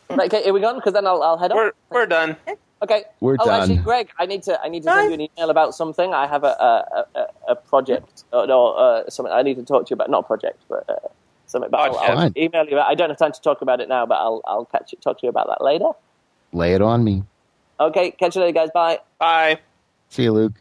Right, 0.10 0.32
okay, 0.32 0.44
here 0.44 0.54
we 0.54 0.60
go. 0.60 0.76
Because 0.76 0.94
then 0.94 1.08
I'll, 1.08 1.24
I'll 1.24 1.38
head 1.38 1.52
on. 1.52 1.58
We're 1.58 1.72
we're 1.90 2.06
done. 2.06 2.36
Okay. 2.84 3.06
We're 3.20 3.38
oh, 3.40 3.46
done. 3.46 3.62
actually, 3.62 3.78
Gregg, 3.78 4.10
I 4.20 4.26
need 4.26 4.44
to 4.44 4.62
I 4.62 4.68
need 4.70 4.84
to 4.84 4.88
Bye. 4.88 4.98
send 4.98 5.08
you 5.10 5.14
an 5.16 5.22
email 5.22 5.50
about 5.50 5.74
something. 5.74 6.14
I 6.14 6.28
have 6.28 6.44
a 6.44 6.48
a, 6.48 7.06
a, 7.16 7.28
a 7.50 7.56
project. 7.56 8.24
Uh, 8.32 8.46
no, 8.46 8.74
uh, 8.74 9.10
something 9.10 9.34
I 9.34 9.42
need 9.42 9.56
to 9.56 9.64
talk 9.64 9.88
to 9.88 9.90
you 9.92 9.96
about. 9.96 10.10
Not 10.10 10.26
a 10.26 10.28
project, 10.28 10.62
but 10.70 10.88
uh, 10.90 10.96
something. 11.48 11.72
But 11.72 11.80
I'll, 11.80 11.98
I'll 11.98 12.32
email 12.38 12.66
you. 12.66 12.74
About. 12.74 12.90
I 12.90 12.96
don't 12.96 13.10
have 13.10 13.18
time 13.18 13.32
to 13.32 13.42
talk 13.42 13.62
about 13.62 13.80
it 13.82 13.90
now, 13.90 14.06
but 14.06 14.16
I'll 14.16 14.42
I'll 14.46 14.66
catch 14.66 14.92
you, 14.92 15.00
talk 15.02 15.20
to 15.22 15.26
you 15.26 15.30
about 15.30 15.48
that 15.48 15.64
later. 15.64 15.92
Lay 16.52 16.74
it 16.74 16.82
on 16.82 17.04
me. 17.04 17.24
Okay, 17.88 18.12
catch 18.12 18.36
you 18.36 18.42
later, 18.42 18.54
guys. 18.54 18.70
Bye. 18.74 19.00
Bye. 19.20 19.60
See 20.10 20.24
you, 20.24 20.32
Luke. 20.32 20.54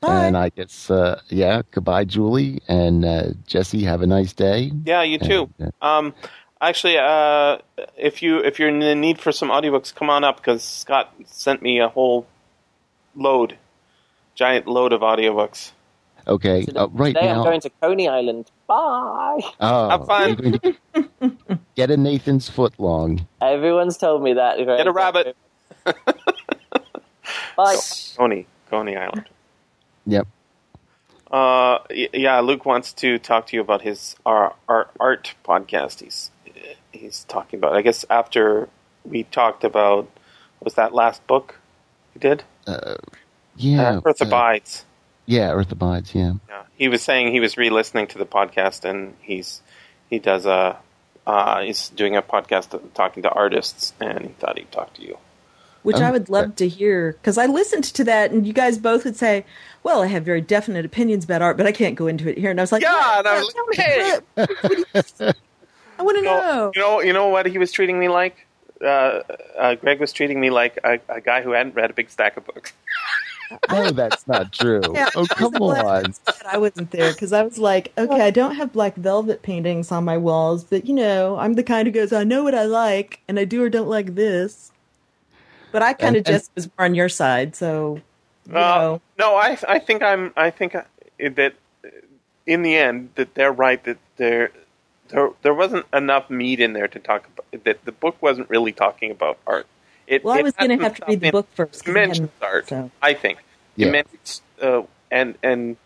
Bye. 0.00 0.26
And 0.26 0.36
I 0.36 0.50
guess, 0.50 0.90
uh, 0.90 1.20
yeah, 1.28 1.62
goodbye, 1.72 2.04
Julie 2.04 2.62
and 2.68 3.04
uh, 3.04 3.22
Jesse. 3.46 3.82
Have 3.84 4.02
a 4.02 4.06
nice 4.06 4.32
day. 4.32 4.70
Yeah, 4.84 5.02
you 5.02 5.18
too. 5.18 5.50
And, 5.58 5.72
uh, 5.82 5.86
Um, 5.86 6.14
Actually, 6.60 6.98
uh, 6.98 7.58
if 7.96 8.20
you 8.20 8.38
if 8.40 8.58
you're 8.58 8.68
in 8.68 8.80
the 8.80 8.92
need 8.96 9.20
for 9.20 9.30
some 9.30 9.48
audiobooks, 9.48 9.94
come 9.94 10.10
on 10.10 10.24
up 10.24 10.38
because 10.38 10.64
Scott 10.64 11.14
sent 11.24 11.62
me 11.62 11.78
a 11.78 11.88
whole 11.88 12.26
load, 13.14 13.56
giant 14.34 14.66
load 14.66 14.92
of 14.92 15.02
audiobooks. 15.02 15.70
Okay, 16.26 16.64
Today, 16.64 16.80
uh, 16.80 16.88
right 16.88 17.14
today 17.14 17.26
now. 17.28 17.38
I'm 17.38 17.44
going 17.44 17.60
to 17.60 17.70
Coney 17.80 18.08
Island. 18.08 18.50
Bye. 18.66 19.40
oh, 19.60 19.88
Have 19.88 20.06
fun. 20.06 20.34
going 20.34 20.58
to 20.58 21.66
get 21.76 21.92
a 21.92 21.96
Nathan's 21.96 22.48
foot 22.48 22.74
long. 22.78 23.24
Everyone's 23.40 23.96
told 23.96 24.24
me 24.24 24.32
that. 24.34 24.58
Get 24.58 24.86
a 24.88 24.92
rabbit. 24.92 25.36
Bye. 27.56 27.76
Coney, 28.16 28.46
Coney 28.70 28.96
Island. 28.96 29.26
Yep. 30.06 30.26
Uh, 31.30 31.78
yeah, 31.90 32.40
Luke 32.40 32.64
wants 32.64 32.92
to 32.94 33.18
talk 33.18 33.48
to 33.48 33.56
you 33.56 33.60
about 33.60 33.82
his 33.82 34.16
our, 34.24 34.54
our 34.68 34.88
art 34.98 35.34
podcast. 35.44 36.00
He's 36.00 36.30
he's 36.92 37.24
talking 37.24 37.58
about. 37.58 37.74
I 37.74 37.82
guess 37.82 38.04
after 38.08 38.68
we 39.04 39.24
talked 39.24 39.64
about 39.64 40.08
was 40.60 40.74
that 40.74 40.94
last 40.94 41.26
book 41.26 41.58
we 42.14 42.20
did? 42.20 42.44
Yeah. 43.56 43.90
uh, 43.90 44.00
Earth 44.04 44.22
uh, 44.22 44.26
Abides. 44.26 44.84
yeah, 45.26 45.52
Earth 45.52 45.70
Abides. 45.72 46.14
Yeah. 46.14 46.34
Yeah, 46.48 46.62
he 46.76 46.88
was 46.88 47.02
saying 47.02 47.32
he 47.32 47.40
was 47.40 47.56
re-listening 47.56 48.06
to 48.08 48.18
the 48.18 48.26
podcast, 48.26 48.84
and 48.84 49.14
he's 49.20 49.60
he 50.08 50.18
does 50.18 50.46
a 50.46 50.78
uh, 51.26 51.60
he's 51.60 51.90
doing 51.90 52.16
a 52.16 52.22
podcast 52.22 52.80
talking 52.94 53.22
to 53.24 53.30
artists, 53.30 53.92
and 54.00 54.22
he 54.22 54.32
thought 54.32 54.56
he'd 54.56 54.72
talk 54.72 54.94
to 54.94 55.02
you. 55.02 55.18
Which 55.88 55.96
Oh, 55.96 56.04
I 56.04 56.10
would 56.10 56.28
love 56.28 56.54
to 56.56 56.68
hear 56.68 57.12
because 57.12 57.38
I 57.38 57.46
listened 57.46 57.84
to 57.84 58.04
that 58.04 58.30
and 58.30 58.46
you 58.46 58.52
guys 58.52 58.76
both 58.76 59.04
would 59.06 59.16
say, 59.16 59.46
"Well, 59.82 60.02
I 60.02 60.06
have 60.08 60.22
very 60.22 60.42
definite 60.42 60.84
opinions 60.84 61.24
about 61.24 61.40
art, 61.40 61.56
but 61.56 61.66
I 61.66 61.72
can't 61.72 61.94
go 61.94 62.06
into 62.06 62.28
it 62.28 62.36
here." 62.36 62.50
And 62.50 62.60
I 62.60 62.62
was 62.62 62.72
like, 62.72 62.82
Yeah, 62.82 62.92
"What? 62.92 63.18
and 63.26 63.28
I 63.28 63.38
was 63.38 63.54
What? 63.54 63.78
like, 63.78 63.86
hey." 63.86 64.18
What? 64.34 64.50
What 65.16 65.36
I 65.98 66.02
want 66.02 66.16
to 66.16 66.20
You 66.20 66.24
know, 66.26 66.40
know." 66.40 66.72
you 66.74 66.80
know, 66.82 67.00
you 67.00 67.12
know 67.14 67.28
what 67.28 67.46
he 67.46 67.56
was 67.56 67.72
treating 67.72 67.98
me 67.98 68.08
like. 68.08 68.46
Uh, 68.84 69.22
uh, 69.58 69.74
Gregg 69.76 69.98
was 69.98 70.12
treating 70.12 70.40
me 70.40 70.50
like 70.50 70.78
a, 70.84 71.00
a 71.08 71.20
guy 71.22 71.40
who 71.42 71.52
hadn't 71.52 71.74
read 71.74 71.90
a 71.90 71.94
big 71.94 72.10
stack 72.10 72.36
of 72.36 72.44
books. 72.44 72.72
No, 73.70 73.90
that's 73.92 74.28
not 74.28 74.52
true. 74.52 74.82
Yeah, 74.92 75.08
oh, 75.16 75.24
come 75.26 75.54
on. 75.54 76.12
that 76.26 76.46
I 76.46 76.58
wasn't 76.58 76.90
there 76.90 77.12
because 77.14 77.32
I 77.32 77.42
was 77.42 77.56
like, 77.56 77.92
okay, 77.96 78.20
I 78.20 78.30
don't 78.30 78.56
have 78.56 78.74
black 78.74 78.94
velvet 78.96 79.40
paintings 79.40 79.90
on 79.90 80.04
my 80.04 80.18
walls, 80.18 80.64
but 80.64 80.84
you 80.84 80.94
know, 80.94 81.38
I'm 81.38 81.54
the 81.54 81.62
kind 81.62 81.88
who 81.88 81.92
goes, 81.92 82.12
I 82.12 82.24
know 82.24 82.44
what 82.44 82.54
I 82.54 82.64
like, 82.64 83.20
and 83.26 83.38
I 83.38 83.46
do 83.46 83.62
or 83.62 83.70
don't 83.70 83.88
like 83.88 84.14
this. 84.16 84.70
But 85.72 85.82
I 85.82 85.92
kind 85.92 86.16
of 86.16 86.20
And- 86.20 86.26
and- 86.28 86.36
just 86.36 86.50
was 86.54 86.66
more 86.78 86.84
on 86.86 86.94
your 86.94 87.08
side, 87.08 87.54
so 87.56 88.00
you 88.48 88.56
Uh, 88.56 88.60
know, 88.60 89.00
no, 89.18 89.36
I 89.36 89.58
I 89.68 89.78
think 89.78 90.02
I'm 90.02 90.32
I 90.36 90.50
think 90.50 90.72
that 91.18 91.54
in 92.46 92.62
the 92.62 92.76
end 92.76 93.10
that 93.16 93.34
they're 93.34 93.52
right 93.52 93.82
that 93.84 93.98
there 94.16 94.50
there 95.08 95.30
there 95.42 95.54
wasn't 95.54 95.84
enough 95.92 96.30
meat 96.30 96.60
in 96.60 96.72
there 96.72 96.88
to 96.88 96.98
talk 96.98 97.26
about 97.26 97.64
that 97.64 97.84
the 97.84 97.92
book 97.92 98.16
wasn't 98.22 98.48
really 98.50 98.72
talking 98.72 99.10
about 99.10 99.38
art. 99.46 99.66
It, 100.06 100.24
well, 100.24 100.38
I 100.38 100.42
was 100.42 100.54
going 100.54 100.70
to 100.70 100.82
have 100.82 100.92
to 100.92 100.96
stuff 100.96 101.08
read 101.10 101.20
the 101.20 101.30
book 101.30 101.48
first. 101.54 101.86
It 101.86 101.90
I 101.90 101.92
mentions 101.92 102.30
hadn't- 102.40 102.54
art, 102.54 102.68
so. 102.68 102.90
I 103.02 103.12
think. 103.12 103.38
Yeah. 103.76 103.88
It 103.88 103.90
mentions 103.92 104.42
uh, 104.62 104.82
and 105.10 105.34
and 105.42 105.76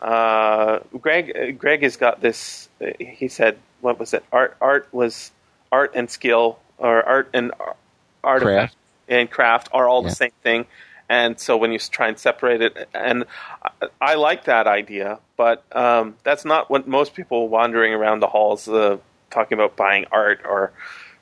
uh, 0.00 0.80
Gregg 1.00 1.32
uh, 1.36 1.50
Gregg 1.52 1.82
has 1.82 1.96
got 1.96 2.20
this. 2.20 2.68
Uh, 2.80 2.90
he 2.98 3.28
said, 3.28 3.56
"What 3.80 3.98
was 4.00 4.12
it? 4.14 4.24
Art 4.32 4.56
art 4.60 4.88
was 4.92 5.30
art 5.70 5.92
and 5.94 6.10
skill, 6.10 6.58
or 6.78 7.02
art 7.04 7.28
and 7.32 7.52
ar- 7.60 7.76
artifact 8.24 8.74
Craft. 8.74 8.76
And 9.08 9.30
craft 9.30 9.68
are 9.72 9.88
all 9.88 10.02
Yeah. 10.02 10.08
the 10.10 10.14
same 10.14 10.32
thing." 10.42 10.66
And 11.08 11.38
so 11.38 11.58
when 11.58 11.72
you 11.72 11.78
try 11.78 12.08
and 12.08 12.18
separate 12.18 12.62
it, 12.62 12.88
and 12.94 13.24
I, 13.62 13.88
I 14.00 14.14
like 14.14 14.44
that 14.44 14.66
idea, 14.66 15.18
but 15.36 15.62
um, 15.76 16.16
that's 16.24 16.44
not 16.46 16.70
what 16.70 16.88
most 16.88 17.14
people 17.14 17.48
wandering 17.48 17.92
around 17.92 18.20
the 18.20 18.28
halls 18.28 18.66
uh, 18.66 18.96
talking 19.30 19.58
about 19.58 19.76
buying 19.76 20.06
art 20.10 20.40
or, 20.44 20.72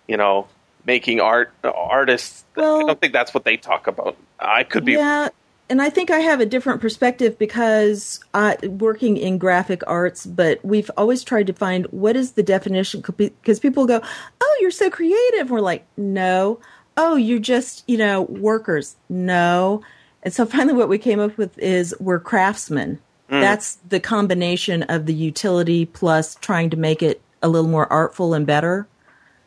you 0.07 0.17
know, 0.17 0.47
making 0.87 1.21
art. 1.21 1.53
Artists, 1.65 2.45
I 2.57 2.61
don't 2.61 3.01
think 3.01 3.13
that's 3.13 3.35
what 3.35 3.45
they 3.45 3.57
talk 3.57 3.89
about. 3.89 4.17
I 4.39 4.63
could 4.63 4.85
be 4.85 4.93
Yeah, 4.93 5.31
and 5.69 5.83
I 5.83 5.91
think 5.91 6.11
I 6.13 6.19
have 6.19 6.41
a 6.41 6.47
different 6.47 6.81
perspective 6.81 7.37
because 7.37 8.21
I 8.33 8.59
working 8.65 9.17
in 9.17 9.39
graphic 9.39 9.83
arts, 9.89 10.25
but 10.25 10.65
we've 10.65 10.91
always 10.97 11.25
tried 11.25 11.49
to 11.49 11.53
find 11.53 11.87
what 11.87 12.15
is 12.15 12.33
the 12.33 12.45
definition 12.45 13.03
because 13.17 13.59
people 13.59 13.87
go, 13.87 14.01
"Oh, 14.41 14.59
you're 14.61 14.71
so 14.71 14.89
creative." 14.89 15.51
We're 15.51 15.61
like, 15.61 15.85
"No." 15.97 16.61
Oh, 17.03 17.17
you're 17.17 17.39
just, 17.39 17.83
you 17.89 17.97
know, 17.97 18.23
workers. 18.23 18.95
No. 19.09 19.83
And 20.23 20.35
so 20.35 20.45
finally 20.45 20.75
what 20.75 20.91
we 20.91 20.99
came 20.99 21.19
up 21.19 21.39
with 21.39 21.59
is 21.59 21.95
we're 21.99 22.21
craftsmen. 22.21 22.99
Hmm. 23.31 23.41
That's 23.41 23.77
the 23.89 24.01
combination 24.01 24.83
of 24.83 25.07
the 25.07 25.15
utility 25.15 25.87
plus 25.87 26.35
trying 26.37 26.69
to 26.71 26.77
make 26.77 27.03
it 27.03 27.23
a 27.43 27.49
little 27.49 27.71
more 27.71 27.91
artful 27.91 28.35
and 28.35 28.47
better. 28.47 28.87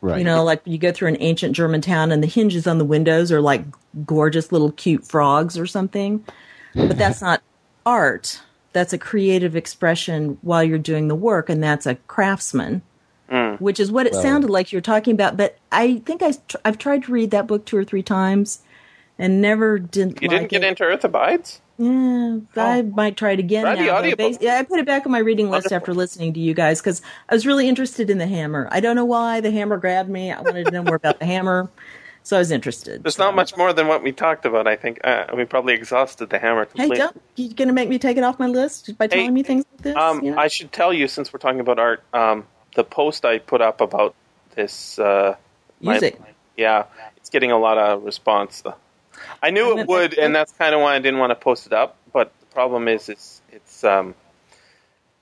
Right. 0.00 0.18
You 0.18 0.24
know, 0.24 0.42
like 0.42 0.62
you 0.64 0.78
go 0.78 0.90
through 0.90 1.10
an 1.10 1.16
ancient 1.20 1.54
German 1.54 1.80
town 1.80 2.10
and 2.10 2.24
the 2.24 2.26
hinges 2.26 2.66
on 2.66 2.78
the 2.78 2.84
windows 2.84 3.30
are 3.30 3.40
like 3.40 3.64
gorgeous 4.04 4.50
little 4.50 4.72
cute 4.72 5.06
frogs 5.06 5.56
or 5.56 5.64
something. 5.64 6.24
But 6.74 6.98
that's 6.98 7.22
not 7.22 7.40
art. 7.86 8.42
That's 8.72 8.92
a 8.92 8.98
creative 8.98 9.54
expression 9.54 10.38
while 10.42 10.64
you're 10.64 10.76
doing 10.76 11.06
the 11.06 11.14
work, 11.14 11.48
and 11.48 11.62
that's 11.62 11.86
a 11.86 11.94
craftsman, 11.94 12.82
which 13.58 13.78
is 13.80 13.90
what 13.92 14.06
it 14.06 14.12
Well- 14.12 14.22
sounded 14.22 14.50
like 14.50 14.72
you 14.72 14.76
were 14.78 14.82
talking 14.82 15.14
about. 15.14 15.36
But 15.36 15.58
I 15.72 16.02
think 16.06 16.22
I, 16.22 16.32
I've 16.64 16.78
tried 16.78 17.04
to 17.04 17.12
read 17.12 17.30
that 17.32 17.46
book 17.46 17.64
two 17.64 17.76
or 17.76 17.84
three 17.84 18.02
times 18.02 18.60
and 19.18 19.40
never 19.40 19.78
didn't 19.78 20.20
You 20.22 20.28
like 20.28 20.38
didn't 20.40 20.50
get 20.50 20.64
it. 20.64 20.68
into 20.68 20.84
Earth 20.84 21.04
Abides? 21.04 21.60
Yeah, 21.78 22.38
I 22.56 22.82
might 22.82 23.16
try 23.16 23.32
it 23.32 23.40
again 23.40 23.62
Try 23.62 23.74
the 23.74 23.82
now. 23.86 24.14
Bas- 24.16 24.38
yeah, 24.40 24.58
I 24.58 24.62
put 24.62 24.78
it 24.78 24.86
back 24.86 25.06
on 25.06 25.12
my 25.12 25.18
reading 25.18 25.46
list 25.50 25.64
Wonderful. 25.64 25.76
after 25.76 25.94
listening 25.94 26.32
to 26.34 26.40
you 26.40 26.54
guys 26.54 26.80
because 26.80 27.02
I 27.28 27.34
was 27.34 27.46
really 27.46 27.68
interested 27.68 28.10
in 28.10 28.18
the 28.18 28.26
hammer. 28.28 28.68
I 28.70 28.78
don't 28.80 28.94
know 28.94 29.04
why 29.04 29.40
the 29.40 29.50
hammer 29.50 29.76
grabbed 29.76 30.08
me. 30.08 30.30
I 30.30 30.40
wanted 30.40 30.66
to 30.66 30.70
know 30.70 30.84
more 30.84 30.94
about 30.94 31.18
the 31.18 31.26
hammer, 31.26 31.68
so 32.22 32.36
I 32.36 32.38
was 32.38 32.52
interested. 32.52 33.02
There's 33.02 33.16
So- 33.16 33.24
not 33.24 33.34
much 33.34 33.56
more 33.56 33.72
than 33.72 33.88
what 33.88 34.04
we 34.04 34.12
talked 34.12 34.46
about, 34.46 34.68
I 34.68 34.76
think. 34.76 35.00
Uh, 35.02 35.24
we 35.36 35.44
probably 35.46 35.74
exhausted 35.74 36.30
the 36.30 36.38
hammer 36.38 36.60
Hey, 36.64 36.70
completely. 36.70 36.96
don't 36.98 37.20
you 37.34 37.54
going 37.54 37.66
to 37.68 37.74
make 37.74 37.88
me 37.88 37.98
take 37.98 38.16
it 38.18 38.22
off 38.22 38.38
my 38.38 38.46
list 38.46 38.96
by 38.96 39.08
telling 39.08 39.34
me 39.34 39.42
things 39.42 39.64
like 39.72 39.82
this? 39.82 39.96
Um, 39.96 40.22
you 40.24 40.30
know? 40.30 40.38
I 40.38 40.46
should 40.46 40.70
tell 40.70 40.92
you, 40.92 41.08
since 41.08 41.32
we're 41.32 41.40
talking 41.40 41.58
about 41.60 41.80
art, 41.80 42.04
um, 42.12 42.46
the 42.74 42.84
post 42.84 43.24
I 43.24 43.38
put 43.38 43.60
up 43.60 43.80
about 43.80 44.14
this 44.54 44.98
uh, 44.98 45.36
my- 45.80 45.92
Music. 45.92 46.20
yeah, 46.56 46.84
it's 47.16 47.30
getting 47.30 47.50
a 47.52 47.58
lot 47.58 47.78
of 47.78 48.04
response. 48.04 48.62
I 49.42 49.50
knew 49.50 49.72
I'm 49.72 49.78
it 49.80 49.88
would, 49.88 50.18
and 50.18 50.34
that's 50.34 50.52
kind 50.52 50.74
of 50.74 50.80
why 50.80 50.94
I 50.96 50.98
didn't 50.98 51.18
want 51.20 51.30
to 51.30 51.36
post 51.36 51.66
it 51.66 51.72
up. 51.72 51.96
But 52.12 52.32
the 52.40 52.46
problem 52.46 52.88
is, 52.88 53.08
it's 53.08 53.40
it's 53.52 53.84
um, 53.84 54.14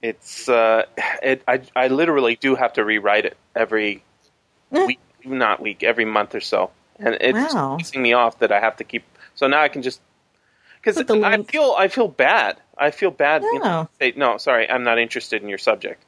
it's 0.03 0.49
uh, 0.49 0.85
it. 1.23 1.43
I 1.47 1.61
I 1.77 1.89
literally 1.89 2.37
do 2.37 2.55
have 2.55 2.73
to 2.75 2.85
rewrite 2.85 3.25
it 3.27 3.37
every 3.55 4.03
Eh. 4.73 4.87
week, 4.87 5.01
not 5.25 5.61
week, 5.61 5.83
every 5.83 6.07
month 6.07 6.35
or 6.35 6.41
so, 6.41 6.71
and 6.99 7.17
it's 7.21 7.55
Wow. 7.55 7.77
pissing 7.81 8.01
me 8.01 8.15
off 8.15 8.39
that 8.39 8.51
I 8.51 8.61
have 8.61 8.77
to 8.79 8.85
keep. 8.85 9.05
So 9.35 9.47
now 9.47 9.61
I 9.63 9.69
can 9.69 9.83
just 9.83 10.01
because 10.81 10.97
I 10.99 11.43
feel 11.43 11.75
I 11.79 11.89
feel 11.89 12.09
bad. 12.09 12.57
I 12.79 12.91
feel 12.91 13.11
bad. 13.11 13.43
You 13.43 13.59
know, 13.59 13.65
No. 13.83 13.89
say 14.01 14.13
no, 14.17 14.39
sorry, 14.39 14.69
I'm 14.71 14.83
not 14.85 14.99
interested 14.99 15.43
in 15.43 15.49
your 15.49 15.59
subject. 15.59 16.03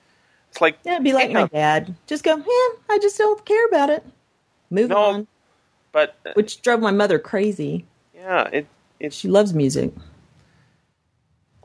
It's 0.55 0.61
like 0.61 0.79
yeah, 0.85 0.93
it'd 0.95 1.05
be 1.05 1.13
like 1.13 1.33
my 1.33 1.41
damn, 1.41 1.49
dad. 1.49 1.97
Just 2.07 2.25
go, 2.25 2.37
yeah, 2.37 2.79
I 2.91 2.99
just 3.03 3.19
don't 3.19 3.45
care 3.45 3.67
about 3.67 3.91
it. 3.91 4.05
Move 4.71 4.91
No, 4.91 4.99
on. 4.99 5.27
but 5.93 6.17
uh, 6.25 6.33
Which 6.35 6.63
drove 6.63 6.81
my 6.81 6.93
mother 6.93 7.19
crazy. 7.19 7.87
yeah, 8.15 8.49
it 8.53 8.67
it's 9.01 9.17
She 9.17 9.29
loves 9.29 9.53
music. 9.55 9.93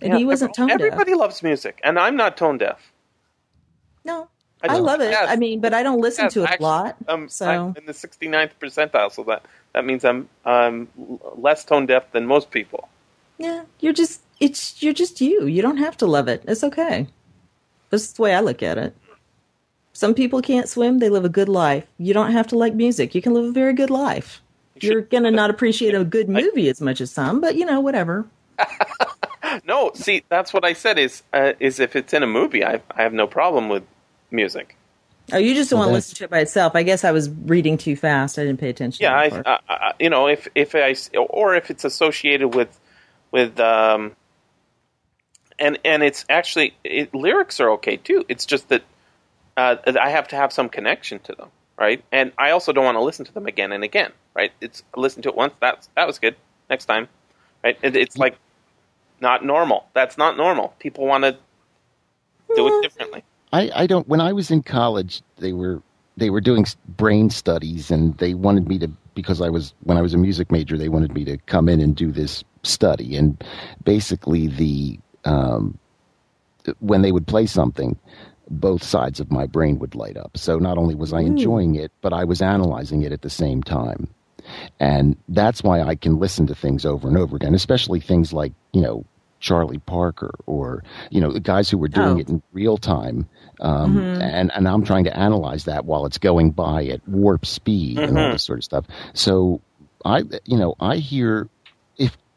And 0.02 0.14
yeah, 0.14 0.18
he 0.18 0.26
wasn't 0.26 0.56
tone 0.56 0.68
deaf. 0.70 0.82
Everybody 0.82 1.14
loves 1.16 1.44
music, 1.44 1.80
and 1.84 2.00
I'm 2.00 2.16
not 2.16 2.38
tone 2.38 2.58
deaf. 2.58 2.92
No, 4.06 4.30
I 4.64 4.68
I, 4.70 4.78
love 4.80 5.02
it. 5.02 5.12
yes. 5.12 5.30
I 5.30 5.36
mean, 5.36 5.62
but 5.62 5.74
I 5.74 5.84
don't 5.84 6.02
listen 6.02 6.26
Yes, 6.26 6.34
to 6.34 6.44
it 6.44 6.46
actually, 6.46 6.66
a 6.66 6.68
lot. 6.68 6.98
Um, 7.08 7.30
so 7.30 7.46
I'm 7.48 7.82
in 7.82 7.86
the 7.86 7.94
69th 7.94 8.52
percentile, 8.62 9.12
so 9.12 9.24
that 9.26 9.46
that 9.74 9.86
means 9.86 10.06
I'm 10.06 10.30
I'm 10.46 10.88
less 11.38 11.66
tone 11.66 11.86
deaf 11.86 12.12
than 12.12 12.26
most 12.26 12.52
people. 12.52 12.90
yeah, 13.38 13.66
you're 13.80 13.94
just 13.94 14.22
it's 14.40 14.82
you're 14.84 14.94
just 14.94 15.22
you. 15.22 15.46
You 15.46 15.62
don't 15.62 15.78
have 15.78 15.98
to 15.98 16.08
love 16.08 16.28
it. 16.28 16.44
It's 16.48 16.64
okay. 16.64 17.08
That's 17.90 18.12
the 18.14 18.22
way 18.22 18.34
I 18.36 18.40
look 18.42 18.62
at 18.64 18.78
it. 18.78 18.96
Some 19.94 20.14
people 20.14 20.42
can't 20.42 20.70
swim; 20.70 21.00
they 21.00 21.10
live 21.10 21.26
a 21.26 21.30
good 21.30 21.50
life. 21.50 21.86
You 21.98 22.14
don't 22.14 22.32
have 22.32 22.48
to 22.48 22.58
like 22.58 22.74
music. 22.74 23.14
You 23.16 23.22
can 23.22 23.34
live 23.34 23.46
a 23.46 23.52
very 23.52 23.74
good 23.74 23.90
life. 23.90 24.42
You 24.80 24.92
You're 24.92 25.02
gonna 25.02 25.32
not 25.42 25.50
appreciate 25.50 25.96
a 25.96 26.04
good 26.04 26.30
movie 26.30 26.70
as 26.70 26.80
much 26.82 27.02
as 27.02 27.12
some, 27.12 27.42
but 27.42 27.56
you 27.56 27.66
know, 27.66 27.80
whatever. 27.80 28.26
No, 29.66 29.92
see, 29.96 30.24
that's 30.30 30.54
what 30.54 30.64
I 30.64 30.74
said. 30.74 31.00
Is 31.00 31.24
uh, 31.34 31.54
is 31.60 31.80
if 31.80 31.96
it's 31.96 32.14
in 32.14 32.24
a 32.24 32.28
movie, 32.28 32.64
I 32.64 32.82
I 32.92 33.02
have 33.04 33.14
no 33.14 33.26
problem 33.26 33.68
with 33.68 33.84
music. 34.32 34.76
Oh, 35.32 35.38
you 35.38 35.54
just 35.56 35.70
don't 35.70 35.80
Well, 35.80 35.90
want 35.90 35.94
to 35.94 35.96
listen 35.98 36.16
to 36.18 36.24
it 36.26 36.30
by 36.30 36.40
itself. 36.40 36.76
I 36.76 36.84
guess 36.84 37.04
I 37.04 37.12
was 37.12 37.30
reading 37.30 37.78
too 37.78 37.96
fast. 37.96 38.38
I 38.38 38.44
didn't 38.46 38.60
pay 38.60 38.70
attention. 38.70 39.04
Yeah, 39.04 39.16
I. 39.16 39.44
I, 39.46 39.60
I 39.70 39.94
you 40.00 40.10
know 40.10 40.28
if 40.28 40.48
if 40.56 40.76
I 40.76 40.92
s- 40.92 41.10
or 41.16 41.56
if 41.56 41.70
it's 41.72 41.84
associated 41.84 42.50
with 42.50 42.80
with 43.32 43.60
um 43.60 44.12
and 45.60 45.80
and 45.86 46.04
it's 46.04 46.26
actually 46.30 46.74
it, 46.84 47.14
lyrics 47.14 47.60
are 47.60 47.72
okay 47.72 47.98
too. 47.98 48.26
It's 48.30 48.46
just 48.46 48.70
that 48.70 48.84
uh, 49.58 49.76
I 50.00 50.10
have 50.10 50.30
to 50.30 50.36
have 50.36 50.54
some 50.54 50.70
connection 50.70 51.20
to 51.20 51.34
them, 51.34 51.50
right? 51.78 52.04
And 52.12 52.32
I 52.38 52.52
also 52.52 52.72
don't 52.72 52.86
want 52.86 52.96
to 52.96 53.04
listen 53.04 53.26
to 53.26 53.34
them 53.34 53.46
again 53.46 53.72
and 53.72 53.84
again, 53.84 54.12
right? 54.34 54.52
It's 54.62 54.84
listen 54.96 55.22
to 55.24 55.30
it 55.30 55.36
once. 55.36 55.54
That's 55.60 55.90
that 55.96 56.08
was 56.08 56.20
good. 56.20 56.36
Next 56.70 56.86
time, 56.86 57.08
right? 57.64 57.78
It, 57.82 57.96
it's 57.96 58.18
like 58.18 58.38
not 59.20 59.44
normal. 59.44 59.88
That's 59.94 60.18
not 60.18 60.38
normal. 60.38 60.74
People 60.80 61.06
want 61.06 61.24
to 61.24 61.38
do 62.56 62.68
it 62.68 62.82
differently. 62.82 63.24
I, 63.52 63.72
I 63.76 63.88
don't. 63.88 64.08
When 64.08 64.22
I 64.22 64.34
was 64.34 64.52
in 64.52 64.64
college, 64.64 65.22
they 65.38 65.54
were 65.54 65.82
they 66.18 66.30
were 66.30 66.42
doing 66.42 66.66
brain 66.88 67.30
studies, 67.30 67.92
and 67.92 68.18
they 68.18 68.34
wanted 68.34 68.68
me 68.68 68.78
to 68.80 68.92
because 69.16 69.42
I 69.42 69.50
was 69.50 69.74
when 69.84 69.98
I 69.98 70.02
was 70.02 70.14
a 70.14 70.18
music 70.18 70.52
major, 70.52 70.78
they 70.78 70.90
wanted 70.90 71.14
me 71.14 71.26
to 71.26 71.38
come 71.48 71.68
in 71.68 71.82
and 71.82 71.96
do 71.96 72.12
this 72.12 72.44
study, 72.64 73.16
and 73.16 73.44
basically 73.84 74.48
the 74.48 75.00
um, 75.30 75.78
when 76.80 77.02
they 77.02 77.12
would 77.12 77.28
play 77.28 77.46
something, 77.46 77.98
both 78.50 78.84
sides 78.84 79.20
of 79.20 79.32
my 79.32 79.46
brain 79.46 79.80
would 79.80 79.96
light 79.96 80.18
up. 80.18 80.38
So 80.38 80.58
not 80.58 80.78
only 80.78 80.96
was 80.96 81.14
I 81.14 81.22
enjoying 81.22 81.76
it, 81.76 81.92
but 82.02 82.14
I 82.14 82.24
was 82.24 82.42
analyzing 82.42 83.04
it 83.04 83.12
at 83.12 83.22
the 83.22 83.30
same 83.30 83.62
time. 83.64 84.08
And 84.80 85.16
that's 85.28 85.62
why 85.64 85.82
I 85.82 85.96
can 85.96 86.18
listen 86.18 86.48
to 86.48 86.56
things 86.56 86.86
over 86.86 87.08
and 87.08 87.18
over 87.18 87.36
again, 87.36 87.54
especially 87.54 88.00
things 88.00 88.34
like, 88.34 88.52
you 88.74 88.82
know, 88.82 89.06
Charlie 89.40 89.78
Parker 89.80 90.32
or, 90.48 90.84
you 91.12 91.22
know, 91.22 91.32
the 91.32 91.40
guys 91.40 91.70
who 91.70 91.78
were 91.78 91.88
doing 91.88 92.18
Oh. 92.18 92.20
it 92.20 92.30
in 92.30 92.42
real 92.52 92.78
time. 92.78 93.30
Um, 93.62 93.98
and, 94.00 94.52
and 94.54 94.68
I'm 94.68 94.84
trying 94.84 95.04
to 95.06 95.16
analyze 95.16 95.66
that 95.66 95.86
while 95.86 96.06
it's 96.06 96.18
going 96.18 96.52
by 96.52 96.86
at 96.88 97.08
warp 97.08 97.46
speed 97.46 98.00
and 98.00 98.18
all 98.18 98.32
this 98.32 98.44
sort 98.44 98.60
of 98.60 98.64
stuff. 98.66 98.86
So 99.14 99.62
I, 100.04 100.24
you 100.46 100.58
know, 100.58 100.76
I 100.80 100.96
hear 100.98 101.48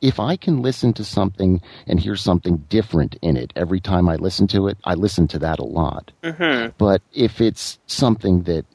if, 0.03 0.21
I 0.21 0.37
can 0.37 0.61
listen 0.61 0.93
to 0.95 1.05
something 1.05 1.63
and 1.87 1.99
hear 1.99 2.17
something 2.17 2.59
different 2.69 3.17
in 3.23 3.37
it 3.39 3.53
every 3.57 3.81
time 3.81 4.09
I 4.09 4.17
listen 4.17 4.47
to 4.49 4.69
it, 4.69 4.77
I 4.85 4.95
listen 4.95 5.27
to 5.29 5.39
that 5.39 5.59
a 5.59 5.65
lot. 5.65 6.13
Mm-hmm. 6.23 6.73
But 6.77 7.01
if 7.15 7.41
it's 7.41 7.79
something 7.87 8.43
that 8.43 8.67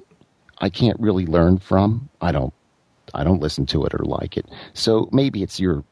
I 0.57 0.69
can't 0.69 0.99
really 0.99 1.25
learn 1.27 1.59
from, 1.59 2.09
I 2.21 2.31
don't 2.31 2.53
I 3.13 3.23
don't 3.23 3.41
listen 3.41 3.65
to 3.67 3.85
it 3.85 3.93
or 3.93 4.03
like 4.03 4.37
it. 4.37 4.45
So 4.73 5.07
maybe 5.11 5.43
it's 5.43 5.59
your 5.59 5.83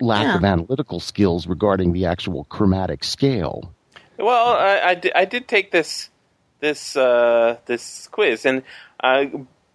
lack 0.00 0.24
Yeah. 0.24 0.36
of 0.36 0.44
analytical 0.44 1.00
skills 1.00 1.46
regarding 1.46 1.92
the 1.92 2.06
actual 2.06 2.44
chromatic 2.44 3.04
scale. 3.04 3.72
Well, 4.18 4.54
I, 4.54 4.90
I, 4.90 4.94
di- 4.94 5.14
I 5.14 5.24
did 5.24 5.48
take 5.48 5.70
this 5.70 6.10
this 6.60 6.96
uh, 6.96 7.58
this 7.66 8.08
quiz, 8.08 8.44
and 8.46 8.62
uh, 9.02 9.26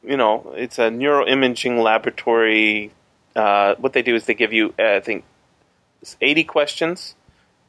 you 0.03 0.17
know, 0.17 0.53
it's 0.55 0.79
a 0.79 0.89
neuroimaging 0.89 1.83
laboratory. 1.83 2.91
Uh, 3.35 3.75
what 3.75 3.93
they 3.93 4.01
do 4.01 4.15
is 4.15 4.25
they 4.25 4.33
give 4.33 4.53
you, 4.53 4.73
uh, 4.79 4.95
I 4.95 4.99
think, 4.99 5.23
eighty 6.21 6.43
questions. 6.43 7.15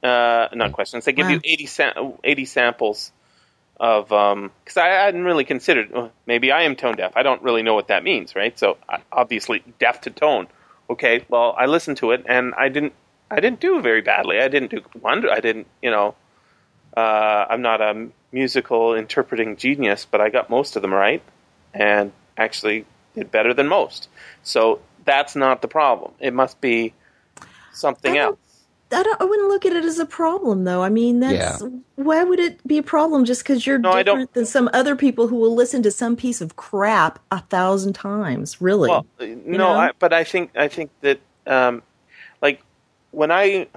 Uh, 0.02 0.48
not 0.54 0.72
questions. 0.72 1.04
They 1.04 1.12
give 1.12 1.26
Wow. 1.26 1.32
you 1.32 1.40
80, 1.44 1.66
sa- 1.66 2.12
80 2.24 2.44
samples 2.46 3.12
of 3.78 4.08
because 4.08 4.76
I 4.78 4.86
hadn't 4.88 5.24
really 5.24 5.44
considered. 5.44 5.92
uh, 5.94 6.08
Maybe 6.26 6.50
I 6.52 6.62
am 6.62 6.74
tone 6.74 6.96
deaf. 6.96 7.12
I 7.16 7.22
don't 7.22 7.42
really 7.42 7.62
know 7.62 7.74
what 7.74 7.88
that 7.88 8.02
means, 8.02 8.34
right? 8.34 8.58
So 8.58 8.78
I, 8.88 9.00
obviously, 9.12 9.62
deaf 9.78 10.00
to 10.02 10.10
tone. 10.10 10.46
Okay, 10.88 11.24
well, 11.28 11.54
I 11.56 11.66
listened 11.66 11.98
to 11.98 12.12
it, 12.12 12.24
and 12.26 12.54
I 12.56 12.68
didn't. 12.70 12.94
I 13.30 13.40
didn't 13.40 13.60
do 13.60 13.80
very 13.80 14.00
badly. 14.00 14.40
I 14.40 14.48
didn't 14.48 14.70
do 14.70 14.82
wonder. 15.00 15.30
I 15.30 15.40
didn't, 15.40 15.66
you 15.82 15.90
know. 15.90 16.14
Uh, 16.96 17.46
I'm 17.48 17.62
not 17.62 17.80
a 17.80 18.08
musical 18.32 18.94
interpreting 18.94 19.56
genius, 19.56 20.06
but 20.10 20.20
I 20.20 20.30
got 20.30 20.50
most 20.50 20.76
of 20.76 20.82
them 20.82 20.92
right, 20.94 21.22
and 21.74 22.10
actually 22.36 22.86
did 23.14 23.30
better 23.30 23.52
than 23.54 23.68
most. 23.68 24.08
So 24.42 24.80
that's 25.04 25.36
not 25.36 25.62
the 25.62 25.68
problem. 25.68 26.12
It 26.20 26.34
must 26.34 26.60
be 26.60 26.94
something 27.72 28.16
I 28.16 28.20
else. 28.20 28.38
I, 28.92 29.02
don't, 29.02 29.20
I 29.20 29.24
wouldn't 29.24 29.48
look 29.48 29.66
at 29.66 29.72
it 29.72 29.84
as 29.84 29.98
a 29.98 30.06
problem, 30.06 30.64
though. 30.64 30.82
I 30.82 30.88
mean, 30.88 31.20
that's 31.20 31.62
why 31.94 32.24
would 32.24 32.40
it 32.40 32.66
be 32.66 32.78
a 32.78 32.82
problem 32.82 33.24
just 33.24 33.42
because 33.42 33.64
you're 33.64 33.78
No, 33.78 34.02
different 34.02 34.34
than 34.34 34.46
some 34.46 34.68
other 34.72 34.96
people 34.96 35.28
who 35.28 35.36
will 35.36 35.54
listen 35.54 35.82
to 35.84 35.90
some 35.90 36.16
piece 36.16 36.40
of 36.40 36.56
crap 36.56 37.20
a 37.30 37.40
thousand 37.40 37.92
times? 37.92 38.60
Really? 38.60 38.90
Well, 38.90 39.06
uh, 39.20 39.26
no, 39.26 39.58
know? 39.58 39.70
I, 39.70 39.90
but 39.98 40.12
I 40.12 40.24
think 40.24 40.56
I 40.56 40.68
think 40.68 40.90
that 41.02 41.20
um, 41.46 41.82
like 42.42 42.62
when 43.12 43.30
I 43.30 43.68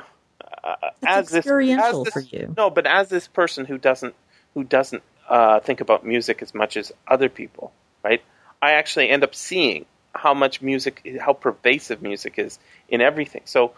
uh, 0.64 0.76
as 1.06 1.30
this 1.30 1.46
as 1.46 2.04
this, 2.04 2.14
for 2.14 2.20
you. 2.20 2.54
No, 2.58 2.70
but 2.70 2.88
as 2.88 3.10
this 3.10 3.28
person 3.28 3.66
who 3.66 3.78
doesn't 3.78 4.16
who 4.56 4.64
doesn't 4.64 5.04
uh, 5.30 5.60
think 5.60 5.82
about 5.82 6.06
music 6.06 6.42
as 6.42 6.56
much 6.56 6.76
as 6.76 6.92
other 7.08 7.30
people, 7.30 7.72
right? 8.04 8.24
I 8.62 8.74
actually 8.74 9.10
end 9.10 9.24
up 9.24 9.36
seeing 9.36 9.86
how 10.24 10.34
much 10.34 10.62
music, 10.62 10.96
how 11.20 11.34
pervasive 11.34 12.02
music 12.02 12.36
is 12.38 12.58
in 12.88 13.02
everything. 13.02 13.42
So 13.44 13.74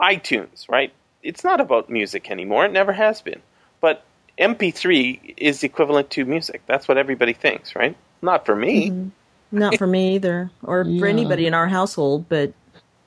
iTunes, 0.00 0.66
right? 0.68 0.92
It's 1.22 1.44
not 1.44 1.60
about 1.60 1.90
music 1.90 2.30
anymore. 2.30 2.64
It 2.64 2.72
never 2.72 2.92
has 2.94 3.20
been. 3.20 3.42
But 3.82 4.02
MP3 4.38 5.34
is 5.36 5.62
equivalent 5.62 6.08
to 6.16 6.24
music. 6.24 6.62
That's 6.66 6.88
what 6.88 6.96
everybody 6.96 7.34
thinks, 7.34 7.76
right? 7.76 7.94
Not 8.22 8.46
for 8.46 8.56
me. 8.56 8.88
Mm-hmm. 8.90 9.08
Not 9.52 9.76
for 9.76 9.86
me 9.86 10.14
either, 10.14 10.50
or 10.62 10.84
Yeah. 10.84 11.00
for 11.00 11.06
anybody 11.06 11.46
in 11.46 11.54
our 11.54 11.68
household. 11.68 12.24
But 12.28 12.54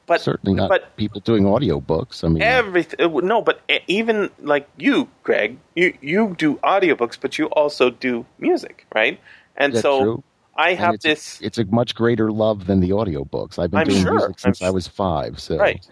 But 0.06 0.22
Certainly 0.22 0.56
not 0.58 0.70
But 0.70 0.96
people 0.98 1.22
doing 1.22 1.46
audiobooks. 1.46 2.24
I 2.24 2.28
mean, 2.28 2.44
everything. 2.44 3.00
No, 3.26 3.42
but 3.42 3.62
e- 3.72 3.80
even 3.88 4.30
like 4.42 4.68
you, 4.78 5.08
Greg, 5.24 5.58
you 5.80 5.98
you 6.02 6.36
do 6.38 6.50
audiobooks, 6.58 7.18
but 7.20 7.40
you 7.40 7.46
also 7.62 7.90
do 7.90 8.26
music, 8.38 8.86
right? 8.94 9.18
And 9.56 9.72
so 9.78 9.92
true. 10.04 10.24
I 10.56 10.74
have 10.74 10.96
it's, 10.96 11.04
this. 11.04 11.40
it's 11.42 11.58
a 11.58 11.66
much 11.66 11.96
greater 11.96 12.32
love 12.32 12.68
than 12.68 12.80
the 12.80 12.92
audiobooks. 12.92 13.58
I've 13.58 13.72
been 13.72 13.82
I'm 13.82 13.88
doing 13.88 14.04
sure. 14.04 14.14
music 14.14 14.40
since 14.40 14.62
I'm 14.62 14.68
I 14.68 14.72
was 14.72 14.88
five. 14.88 15.40
So 15.40 15.58
Right. 15.58 15.86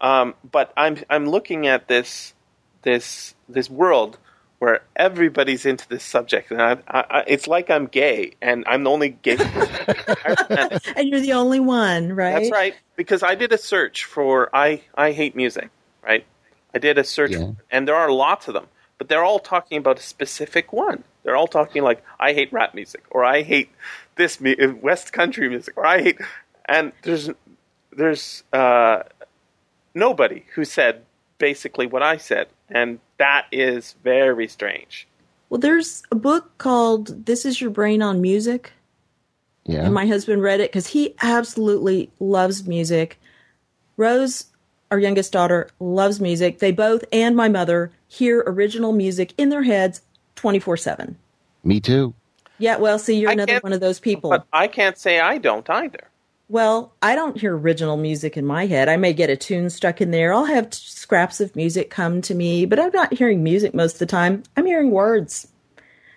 Um, 0.00 0.34
but 0.50 0.72
I'm 0.76 0.98
I'm 1.10 1.26
looking 1.26 1.66
at 1.66 1.88
this 1.88 2.34
this 2.82 3.34
this 3.48 3.68
world 3.68 4.18
where 4.58 4.82
everybody's 4.96 5.64
into 5.66 5.88
this 5.88 6.02
subject, 6.02 6.50
and 6.50 6.60
I, 6.60 6.72
I, 6.88 7.04
I, 7.10 7.24
it's 7.28 7.46
like 7.46 7.70
I'm 7.70 7.86
gay, 7.86 8.32
and 8.42 8.64
I'm 8.66 8.82
the 8.82 8.90
only 8.90 9.10
gay. 9.10 9.36
person. 9.36 9.74
I 9.86 10.30
understand 10.30 10.72
it. 10.72 10.92
and 10.96 11.08
you're 11.08 11.20
the 11.20 11.32
only 11.34 11.60
one, 11.60 12.12
right? 12.12 12.34
That's 12.34 12.50
right, 12.50 12.74
because 12.96 13.22
I 13.22 13.34
did 13.36 13.52
a 13.52 13.58
search 13.58 14.04
for 14.04 14.54
I 14.54 14.82
I 14.96 15.12
hate 15.12 15.36
music, 15.36 15.70
right? 16.02 16.24
I 16.74 16.78
did 16.78 16.98
a 16.98 17.04
search, 17.04 17.32
Yeah. 17.32 17.52
and 17.70 17.86
there 17.86 17.96
are 17.96 18.10
lots 18.10 18.48
of 18.48 18.54
them, 18.54 18.66
but 18.98 19.08
they're 19.08 19.24
all 19.24 19.38
talking 19.38 19.78
about 19.78 19.98
a 19.98 20.02
specific 20.02 20.72
one. 20.72 21.04
They're 21.28 21.36
all 21.36 21.46
talking 21.46 21.82
like 21.82 22.02
I 22.18 22.32
hate 22.32 22.50
rap 22.54 22.74
music, 22.74 23.04
or 23.10 23.22
I 23.22 23.42
hate 23.42 23.68
this 24.16 24.40
mu- 24.40 24.78
West 24.80 25.12
Country 25.12 25.46
music, 25.50 25.76
or 25.76 25.84
I 25.84 26.00
hate, 26.00 26.18
and 26.64 26.90
there's 27.02 27.28
there's 27.92 28.44
uh, 28.50 29.02
nobody 29.94 30.46
who 30.54 30.64
said 30.64 31.04
basically 31.36 31.86
what 31.86 32.02
I 32.02 32.16
said, 32.16 32.46
and 32.70 32.98
that 33.18 33.44
is 33.52 33.94
very 34.02 34.48
strange. 34.48 35.06
Well, 35.50 35.60
there's 35.60 36.02
a 36.10 36.14
book 36.14 36.56
called 36.56 37.26
"This 37.26 37.44
Is 37.44 37.60
Your 37.60 37.68
Brain 37.68 38.00
on 38.00 38.22
Music." 38.22 38.72
yeah. 39.66 39.84
and 39.84 39.92
my 39.92 40.06
husband 40.06 40.42
read 40.42 40.60
it 40.60 40.72
because 40.72 40.86
he 40.86 41.14
absolutely 41.20 42.10
loves 42.20 42.66
music. 42.66 43.20
Rose, 43.98 44.46
our 44.90 44.98
youngest 44.98 45.30
daughter, 45.30 45.68
loves 45.78 46.22
music. 46.22 46.60
They 46.60 46.72
both 46.72 47.04
and 47.12 47.36
my 47.36 47.50
mother 47.50 47.92
hear 48.06 48.42
original 48.46 48.92
music 48.92 49.34
in 49.36 49.50
their 49.50 49.64
heads 49.64 50.00
24 50.38 50.76
7. 50.76 51.18
Me 51.64 51.80
too. 51.80 52.14
Yeah, 52.58 52.76
well, 52.76 52.98
see, 52.98 53.18
you're 53.18 53.30
I 53.30 53.34
another 53.34 53.58
one 53.60 53.72
of 53.72 53.80
those 53.80 54.00
people. 54.00 54.30
But 54.30 54.46
I 54.52 54.68
can't 54.68 54.96
say 54.96 55.20
I 55.20 55.38
don't 55.38 55.68
either. 55.68 56.08
well, 56.48 56.92
I 57.02 57.14
don't 57.14 57.36
hear 57.38 57.56
original 57.56 57.96
music 57.96 58.36
in 58.36 58.46
my 58.46 58.66
head. 58.66 58.88
I 58.88 58.96
may 58.96 59.12
get 59.12 59.30
a 59.30 59.36
tune 59.36 59.68
stuck 59.68 60.00
in 60.00 60.10
there. 60.12 60.32
I'll 60.32 60.44
have 60.46 60.70
t- 60.70 60.78
scraps 60.80 61.40
of 61.40 61.54
music 61.54 61.90
come 61.90 62.22
to 62.22 62.34
me, 62.34 62.64
but 62.66 62.78
I'm 62.80 62.90
not 62.92 63.12
hearing 63.12 63.42
music 63.42 63.74
most 63.74 63.94
of 63.94 63.98
the 63.98 64.06
time. 64.06 64.42
I'm 64.56 64.64
hearing 64.66 64.90
words. 64.90 65.48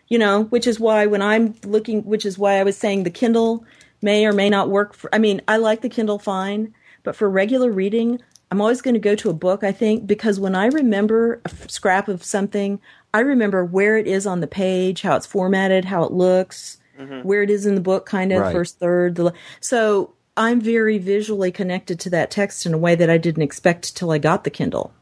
You 0.07 0.19
know, 0.19 0.43
which 0.45 0.67
is 0.67 0.79
why 0.79 1.05
when 1.05 1.21
I'm 1.21 1.55
looking, 1.65 2.03
which 2.03 2.25
is 2.25 2.37
why 2.37 2.59
I 2.59 2.63
was 2.63 2.77
saying 2.77 3.03
the 3.03 3.09
Kindle 3.09 3.65
may 4.01 4.25
or 4.25 4.33
may 4.33 4.49
not 4.49 4.69
work 4.69 4.93
for, 4.93 5.13
I 5.13 5.17
mean, 5.19 5.41
I 5.47 5.57
like 5.57 5.81
the 5.81 5.89
Kindle 5.89 6.19
fine, 6.19 6.73
but 7.03 7.15
for 7.15 7.29
regular 7.29 7.71
reading, 7.71 8.19
I'm 8.51 8.59
always 8.61 8.81
going 8.81 8.95
to 8.95 8.99
go 8.99 9.15
to 9.15 9.29
a 9.29 9.33
book, 9.33 9.63
I 9.63 9.71
think, 9.71 10.05
because 10.07 10.37
when 10.39 10.55
I 10.55 10.65
remember 10.65 11.35
a 11.45 11.49
f- 11.49 11.69
scrap 11.69 12.07
of 12.09 12.23
something, 12.23 12.81
I 13.13 13.19
remember 13.19 13.65
where 13.65 13.97
it 13.97 14.07
is 14.07 14.25
on 14.25 14.39
the 14.39 14.47
page, 14.47 15.01
how 15.01 15.15
it's 15.15 15.25
formatted, 15.25 15.85
how 15.85 16.03
it 16.03 16.11
looks, 16.11 16.79
mm-hmm. 16.99 17.21
where 17.21 17.43
it 17.43 17.49
is 17.49 17.65
in 17.65 17.75
the 17.75 17.81
book, 17.81 18.05
kind 18.05 18.31
of 18.31 18.41
Right. 18.41 18.53
first 18.53 18.79
third. 18.79 19.15
The, 19.15 19.33
so 19.59 20.13
I'm 20.37 20.61
very 20.61 20.97
visually 20.97 21.51
connected 21.51 21.99
to 22.01 22.09
that 22.11 22.31
text 22.31 22.65
in 22.65 22.73
a 22.73 22.77
way 22.77 22.95
that 22.95 23.09
I 23.09 23.17
didn't 23.17 23.43
expect 23.43 23.95
till 23.95 24.11
I 24.11 24.17
got 24.17 24.43
the 24.43 24.49
Kindle. 24.49 24.93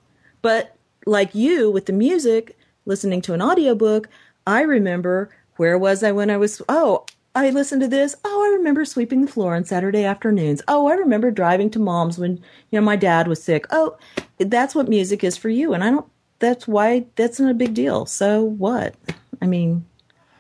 But 0.41 0.75
like 1.05 1.35
you 1.35 1.69
with 1.69 1.85
the 1.85 1.93
music, 1.93 2.57
listening 2.85 3.21
to 3.21 3.33
an 3.33 3.41
audiobook, 3.41 4.09
I 4.47 4.61
remember 4.61 5.29
where 5.57 5.77
was 5.77 6.03
I 6.03 6.11
when 6.11 6.29
I 6.29 6.37
was 6.37 6.61
oh, 6.67 7.05
I 7.35 7.51
listened 7.51 7.81
to 7.81 7.87
this. 7.87 8.15
Oh, 8.25 8.43
I 8.43 8.57
remember 8.57 8.85
sweeping 8.85 9.21
the 9.21 9.31
floor 9.31 9.55
on 9.55 9.63
Saturday 9.63 10.03
afternoons. 10.03 10.63
Oh, 10.67 10.87
I 10.87 10.93
remember 10.93 11.29
driving 11.29 11.69
to 11.71 11.79
mom's 11.79 12.17
when, 12.17 12.37
you 12.71 12.79
know, 12.79 12.81
my 12.81 12.95
dad 12.95 13.27
was 13.27 13.43
sick. 13.43 13.65
Oh, 13.69 13.97
that's 14.39 14.73
what 14.73 14.89
music 14.89 15.23
is 15.23 15.37
for 15.37 15.49
you 15.49 15.73
and 15.73 15.83
I 15.83 15.91
don't 15.91 16.07
that's 16.39 16.67
why 16.67 17.05
that's 17.15 17.39
not 17.39 17.51
a 17.51 17.55
big 17.55 17.73
deal. 17.73 18.05
So 18.05 18.43
what? 18.43 18.95
I 19.41 19.47
mean, 19.47 19.85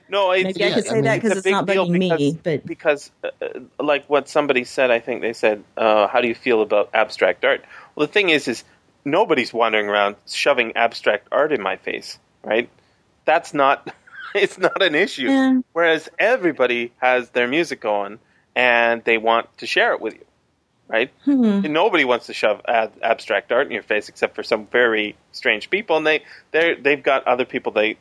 No, 0.09 0.31
it's, 0.31 0.43
Maybe 0.43 0.65
I 0.65 0.69
Yeah, 0.69 0.75
could 0.75 0.85
I 0.89 0.89
say 0.89 0.95
mean, 0.95 1.05
that 1.05 1.15
it's 1.15 1.23
because 1.23 1.31
a 1.31 1.37
it's 1.37 1.43
big 1.43 1.51
not 1.51 1.65
deal 1.65 1.85
bugging 1.85 1.91
because, 1.91 2.19
me, 2.19 2.39
but 2.43 2.63
because 2.65 3.11
uh, 3.23 3.29
uh, 3.41 3.83
like 3.83 4.05
what 4.09 4.29
somebody 4.29 4.63
said, 4.63 4.91
I 4.91 4.99
think 4.99 5.21
they 5.21 5.33
said, 5.33 5.63
uh, 5.77 6.07
"How 6.07 6.21
do 6.21 6.27
you 6.27 6.35
feel 6.35 6.61
about 6.61 6.89
abstract 6.93 7.45
art?" 7.45 7.65
Well, 7.95 8.07
the 8.07 8.13
thing 8.13 8.29
is, 8.29 8.47
is 8.47 8.63
nobody's 9.05 9.53
wandering 9.53 9.87
around 9.89 10.15
shoving 10.27 10.75
abstract 10.77 11.27
art 11.31 11.51
in 11.51 11.61
my 11.61 11.77
face, 11.77 12.19
right? 12.43 12.69
That's 13.25 13.53
not. 13.53 13.93
It's 14.35 14.59
not 14.59 14.83
an 14.83 14.95
issue. 14.95 15.31
Yeah. 15.31 15.59
Whereas 15.73 16.09
everybody 16.19 16.93
has 17.01 17.29
their 17.31 17.47
music 17.47 17.81
going 17.81 18.19
and 18.55 19.03
they 19.03 19.17
want 19.17 19.47
to 19.59 19.67
share 19.67 19.93
it 19.93 20.01
with 20.01 20.15
you, 20.15 20.25
right? 20.89 21.11
Hmm. 21.23 21.61
Nobody 21.61 22.03
wants 22.03 22.25
to 22.25 22.33
shove 22.33 22.61
ab- 22.67 22.99
abstract 23.01 23.51
art 23.53 23.67
in 23.67 23.71
your 23.73 23.83
face 23.83 24.09
except 24.09 24.35
for 24.35 24.43
some 24.43 24.65
very 24.67 25.15
strange 25.31 25.69
people, 25.69 25.95
and 25.95 26.05
they 26.05 26.23
they 26.51 26.73
they've 26.73 27.01
got 27.01 27.25
other 27.27 27.45
people 27.45 27.71
they 27.71 27.97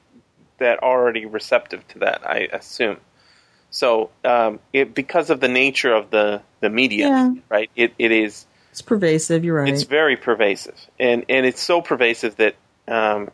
that 0.59 0.83
are 0.83 0.99
already 1.01 1.25
receptive 1.27 1.87
to 1.89 1.99
that. 2.01 2.27
I 2.27 2.49
assume. 2.53 2.97
So 3.71 4.11
um, 4.25 4.59
it 4.73 4.95
because 4.95 5.31
of 5.31 5.39
the 5.41 5.49
nature 5.49 5.95
of 5.95 6.11
the 6.11 6.43
the 6.61 6.71
media, 6.71 7.07
Yeah. 7.09 7.31
right? 7.49 7.71
It 7.77 7.93
it 7.99 8.11
is 8.11 8.47
It's 8.73 8.83
pervasive. 8.83 9.45
You're 9.45 9.57
right. 9.63 9.69
it's 9.73 9.83
very 9.85 10.17
pervasive, 10.17 10.75
and 10.99 11.25
and 11.29 11.45
it's 11.47 11.61
so 11.61 11.83
pervasive 11.83 12.37
that 12.37 12.57
um, 12.89 13.29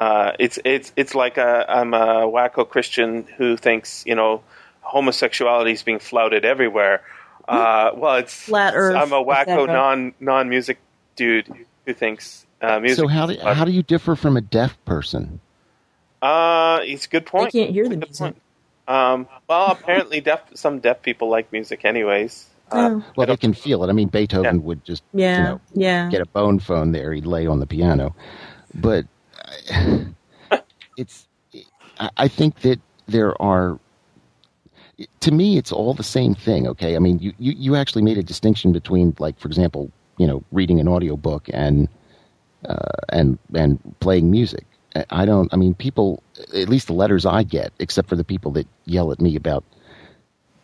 uh, 0.00 0.32
it's 0.38 0.58
it's 0.64 0.92
it's 0.96 1.14
like 1.14 1.36
a, 1.36 1.64
I'm 1.68 1.92
a 1.92 2.26
wacko 2.26 2.68
Christian 2.68 3.26
who 3.36 3.56
thinks 3.56 4.04
you 4.06 4.14
know 4.14 4.42
homosexuality 4.80 5.72
is 5.72 5.82
being 5.82 5.98
flouted 5.98 6.44
everywhere. 6.46 7.02
Uh, 7.48 7.92
well, 7.96 8.16
it's 8.16 8.34
Flat 8.34 8.74
Earth, 8.76 8.94
I'm 8.96 9.12
a 9.12 9.24
wacko 9.24 9.66
non 9.66 10.12
non 10.20 10.48
music 10.48 10.78
dude 11.16 11.48
who 11.86 11.94
thinks 11.94 12.44
uh, 12.60 12.78
music. 12.78 12.98
So 12.98 13.08
how 13.08 13.26
do 13.26 13.32
is 13.32 13.40
how 13.42 13.64
do 13.64 13.70
you 13.72 13.82
differ 13.82 14.14
from 14.16 14.36
a 14.36 14.40
deaf 14.42 14.76
person? 14.84 15.40
Uh, 16.20 16.80
it's 16.82 17.06
a 17.06 17.08
good 17.08 17.24
they 17.24 17.30
point. 17.30 17.52
can't 17.52 17.70
hear 17.70 17.84
the 17.84 17.96
Good 17.96 18.00
music. 18.08 18.18
point. 18.18 18.42
Um, 18.86 19.28
well, 19.48 19.66
apparently, 19.70 20.20
deaf 20.20 20.42
some 20.54 20.80
deaf 20.80 21.00
people 21.02 21.28
like 21.30 21.50
music, 21.52 21.84
anyways. 21.84 22.46
Uh, 22.70 22.90
Oh. 23.00 23.04
Well, 23.16 23.26
they 23.28 23.36
can 23.38 23.54
feel 23.54 23.82
it. 23.82 23.88
I 23.88 23.92
mean, 23.92 24.08
Beethoven 24.08 24.56
Yeah. 24.56 24.60
would 24.62 24.84
just 24.84 25.02
Yeah, 25.14 25.36
you 25.38 25.42
know 25.44 25.60
yeah. 25.72 26.08
get 26.10 26.20
a 26.20 26.26
bone 26.26 26.58
phone 26.58 26.92
there. 26.92 27.12
He'd 27.14 27.24
lay 27.24 27.46
on 27.46 27.60
the 27.60 27.66
piano, 27.66 28.14
but 28.74 29.06
it's. 30.96 31.26
I- 31.98 32.10
I 32.16 32.28
think 32.28 32.60
that 32.60 32.78
there 33.06 33.40
are. 33.40 33.78
To 35.20 35.30
me, 35.30 35.58
it's 35.58 35.70
all 35.72 35.94
the 35.94 36.02
same 36.02 36.34
thing. 36.34 36.66
Okay, 36.68 36.96
I 36.96 36.98
mean, 36.98 37.18
you, 37.20 37.32
you, 37.38 37.52
you 37.56 37.76
actually 37.76 38.02
made 38.02 38.18
a 38.18 38.22
distinction 38.22 38.72
between, 38.72 39.14
like, 39.18 39.38
for 39.38 39.46
example, 39.48 39.92
you 40.16 40.26
know, 40.26 40.42
reading 40.50 40.80
an 40.80 40.88
audiobook 40.88 41.48
and 41.52 41.88
uh, 42.68 42.76
and 43.10 43.38
and 43.54 43.78
playing 44.00 44.30
music. 44.30 44.64
I- 45.10 45.24
don't. 45.24 45.52
I 45.52 45.56
mean, 45.56 45.74
people. 45.74 46.22
At 46.54 46.68
least 46.68 46.88
the 46.88 46.94
letters 46.94 47.24
I 47.26 47.42
get, 47.44 47.72
except 47.78 48.08
for 48.08 48.16
the 48.16 48.24
people 48.24 48.50
that 48.52 48.66
yell 48.86 49.12
at 49.12 49.20
me 49.20 49.36
about 49.36 49.64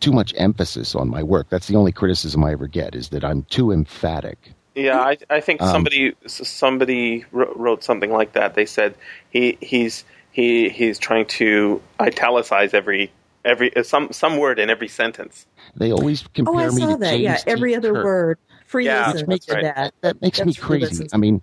too 0.01 0.11
much 0.11 0.33
emphasis 0.37 0.95
on 0.95 1.09
my 1.09 1.23
work. 1.23 1.47
That's 1.49 1.67
the 1.67 1.75
only 1.77 1.91
criticism 1.91 2.43
I 2.43 2.51
ever 2.51 2.67
get 2.67 2.95
is 2.95 3.09
that 3.09 3.23
I'm 3.23 3.43
too 3.43 3.71
emphatic. 3.71 4.51
Yeah, 4.75 4.99
I, 4.99 5.17
I 5.29 5.39
think 5.39 5.61
Um, 5.61 5.69
somebody 5.69 6.13
somebody 6.27 7.23
wrote 7.31 7.83
something 7.83 8.11
like 8.11 8.33
that. 8.33 8.55
They 8.55 8.65
said 8.65 8.95
he 9.29 9.57
he's 9.61 10.03
he 10.31 10.69
he's 10.69 10.99
trying 10.99 11.27
to 11.27 11.81
italicize 12.01 12.73
every 12.73 13.11
every 13.45 13.73
uh, 13.75 13.83
some 13.83 14.11
some 14.11 14.37
word 14.37 14.59
in 14.59 14.69
every 14.69 14.87
sentence. 14.89 15.45
They 15.75 15.91
always 15.93 16.25
compare 16.33 16.53
Oh, 16.53 16.57
I 16.57 16.69
me 16.69 16.81
saw 16.81 16.87
to 16.93 16.97
that. 16.97 17.09
James 17.11 17.21
Yeah, 17.23 17.35
T. 17.37 17.43
every 17.51 17.75
other 17.75 17.93
Kirk. 17.93 18.03
word. 18.05 18.37
Free 18.65 18.85
Yeah, 18.85 19.11
listen 19.13 19.29
that's 19.29 19.49
right. 19.49 19.63
that. 19.63 19.93
That 20.01 20.21
makes 20.21 20.39
me 20.39 20.45
That's 20.45 20.57
free 20.57 20.79
crazy. 20.79 21.07
I 21.13 21.17
mean, 21.17 21.41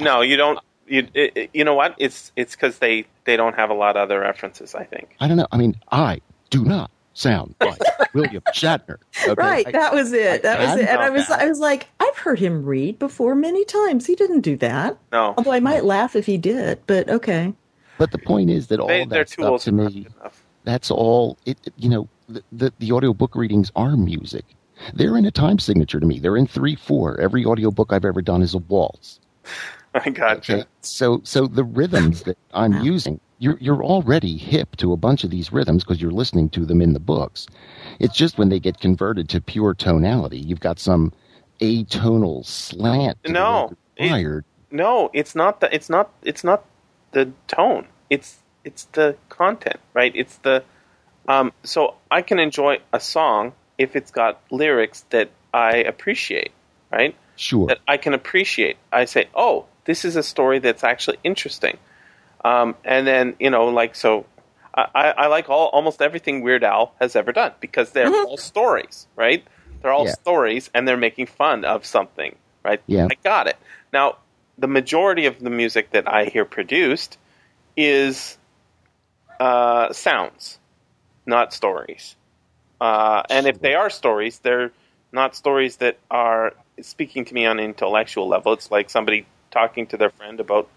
No, 0.00 0.20
you 0.22 0.36
don't. 0.36 0.58
You 0.86 1.06
it, 1.14 1.32
it- 1.36 1.50
you 1.52 1.64
know 1.64 1.74
what? 1.74 1.94
It's 1.98 2.32
it's 2.36 2.54
because 2.54 2.78
they 2.78 3.06
they 3.24 3.36
don't 3.36 3.54
have 3.56 3.70
a 3.70 3.74
lot 3.74 3.96
of 3.96 4.02
other 4.04 4.20
references. 4.20 4.74
I 4.74 4.84
think. 4.84 5.16
I 5.20 5.28
don't 5.28 5.36
know. 5.36 5.46
I 5.52 5.56
mean, 5.58 5.74
I 5.90 6.20
do 6.50 6.64
not 6.64 6.90
sound 7.14 7.54
like 7.60 7.80
William 8.14 8.42
Shatner. 8.54 8.96
okay? 9.26 9.34
Right, 9.36 9.66
I- 9.66 9.72
that 9.72 9.92
was 9.94 10.12
it. 10.12 10.42
That 10.42 10.58
was 10.60 10.68
can 10.70 10.78
it. 10.80 10.88
And 10.88 11.00
I 11.00 11.10
was, 11.10 11.26
that. 11.28 11.40
I 11.40 11.46
was 11.46 11.58
like, 11.60 11.88
I've 12.00 12.16
heard 12.16 12.38
him 12.38 12.64
read 12.64 12.98
before 12.98 13.34
many 13.34 13.64
times. 13.64 14.06
He 14.06 14.14
didn't 14.14 14.40
do 14.40 14.56
that. 14.58 14.98
No, 15.12 15.34
Although 15.36 15.52
I 15.52 15.60
might 15.60 15.84
laugh 15.84 16.14
if 16.16 16.26
he 16.26 16.38
did, 16.38 16.80
but 16.86 17.08
okay. 17.10 17.52
but 17.98 18.10
the 18.12 18.18
point 18.18 18.50
is 18.50 18.68
that 18.68 18.80
all 18.80 18.88
they, 18.88 19.02
of 19.02 19.10
that 19.10 19.28
too 19.28 19.42
stuff 19.42 19.60
to 19.64 19.70
to 19.70 19.72
me, 19.72 20.06
enough. 20.20 20.41
That's 20.64 20.90
all. 20.90 21.38
It, 21.46 21.58
it- 21.64 21.74
you 21.78 21.88
know, 21.90 22.08
the, 22.28 22.42
the 22.52 22.74
the 22.78 22.92
audiobook 22.92 23.36
readings 23.36 23.70
are 23.76 23.96
music. 23.96 24.44
They're 24.94 25.16
in 25.18 25.26
a 25.26 25.32
time 25.32 25.58
signature 25.60 26.00
to 26.00 26.06
me. 26.06 26.20
They're 26.20 26.36
in 26.38 26.46
three 26.48 26.76
four. 26.76 27.20
Every 27.20 27.44
audiobook 27.46 27.92
I've 27.92 28.04
ever 28.06 28.22
done 28.22 28.42
is 28.42 28.54
a 28.54 28.58
waltz. 28.58 29.20
I 29.94 30.10
gotcha. 30.10 30.60
Okay, 30.60 30.64
so 30.82 31.20
so 31.24 31.46
the 31.48 31.64
rhythms 31.64 32.22
that 32.24 32.38
I'm 32.54 32.74
Wow. 32.74 32.82
using, 32.82 33.20
you're 33.38 33.58
you're 33.60 33.84
already 33.84 34.38
hip 34.38 34.76
to 34.78 34.92
a 34.92 34.96
bunch 34.98 35.24
of 35.24 35.30
these 35.30 35.52
rhythms 35.52 35.84
because 35.84 36.02
you're 36.02 36.12
listening 36.12 36.50
to 36.50 36.66
them 36.66 36.82
in 36.82 36.94
the 36.94 37.00
books. 37.00 37.46
It's 38.00 38.16
just 38.16 38.38
when 38.38 38.50
they 38.50 38.60
get 38.60 38.80
converted 38.80 39.28
to 39.30 39.40
pure 39.42 39.74
tonality, 39.74 40.38
you've 40.40 40.60
got 40.60 40.78
some 40.80 41.12
atonal 41.60 42.46
slant. 42.46 43.18
No, 43.26 43.76
it- 43.96 44.20
No, 44.70 45.10
it's 45.14 45.34
not 45.36 45.60
the 45.60 45.74
it's 45.74 45.90
not 45.90 46.12
it's 46.22 46.44
not 46.44 46.64
the 47.12 47.32
tone. 47.48 47.88
It's 48.10 48.41
it's 48.64 48.84
the 48.92 49.16
content, 49.28 49.80
right? 49.94 50.12
It's 50.14 50.36
the 50.38 50.62
um 51.28 51.52
so 51.62 51.94
I 52.10 52.22
can 52.22 52.38
enjoy 52.38 52.78
a 52.92 53.00
song 53.00 53.52
if 53.78 53.96
it's 53.96 54.10
got 54.10 54.40
lyrics 54.50 55.04
that 55.10 55.30
I 55.52 55.76
appreciate, 55.76 56.52
right? 56.90 57.14
Sure. 57.36 57.66
That 57.68 57.78
I 57.86 57.96
can 57.96 58.14
appreciate. 58.14 58.76
I 58.92 59.04
say, 59.06 59.28
"Oh, 59.34 59.66
this 59.84 60.04
is 60.04 60.16
a 60.16 60.22
story 60.22 60.58
that's 60.58 60.84
actually 60.84 61.18
interesting." 61.24 61.78
Um 62.44 62.74
and 62.84 63.06
then, 63.06 63.36
you 63.38 63.50
know, 63.50 63.66
like 63.66 63.94
so 63.94 64.26
I, 64.74 64.86
I 64.94 65.10
I 65.10 65.26
like 65.26 65.48
all 65.48 65.68
almost 65.68 66.02
everything 66.02 66.42
Weird 66.42 66.64
Al 66.64 66.94
has 67.00 67.16
ever 67.16 67.32
done 67.32 67.52
because 67.60 67.90
they're 67.92 68.10
all 68.26 68.36
stories, 68.36 69.06
right? 69.16 69.44
They're 69.80 69.92
all 69.92 70.06
Yeah. 70.06 70.12
stories 70.12 70.70
and 70.74 70.86
they're 70.86 70.96
making 70.96 71.26
fun 71.26 71.64
of 71.64 71.84
something, 71.84 72.36
right? 72.64 72.80
Yeah. 72.86 73.08
I 73.10 73.16
got 73.22 73.48
it. 73.48 73.56
Now, 73.92 74.18
the 74.58 74.68
majority 74.68 75.26
of 75.26 75.40
the 75.40 75.50
music 75.50 75.90
that 75.90 76.08
I 76.08 76.26
hear 76.26 76.44
produced 76.44 77.18
is 77.76 78.38
uh, 79.42 79.92
sounds, 79.92 80.58
not 81.26 81.52
stories. 81.52 82.16
Uh, 82.80 83.22
and 83.28 83.46
if 83.46 83.60
they 83.60 83.74
are 83.74 83.90
stories, 83.90 84.38
they're 84.40 84.70
not 85.12 85.34
stories 85.34 85.76
that 85.78 85.98
are 86.10 86.54
speaking 86.80 87.24
to 87.24 87.34
me 87.34 87.46
on 87.46 87.58
an 87.58 87.64
intellectual 87.64 88.28
level. 88.28 88.52
It's 88.52 88.70
like 88.70 88.88
somebody 88.90 89.26
talking 89.50 89.86
to 89.88 89.96
their 89.96 90.10
friend 90.10 90.38
about, 90.40 90.68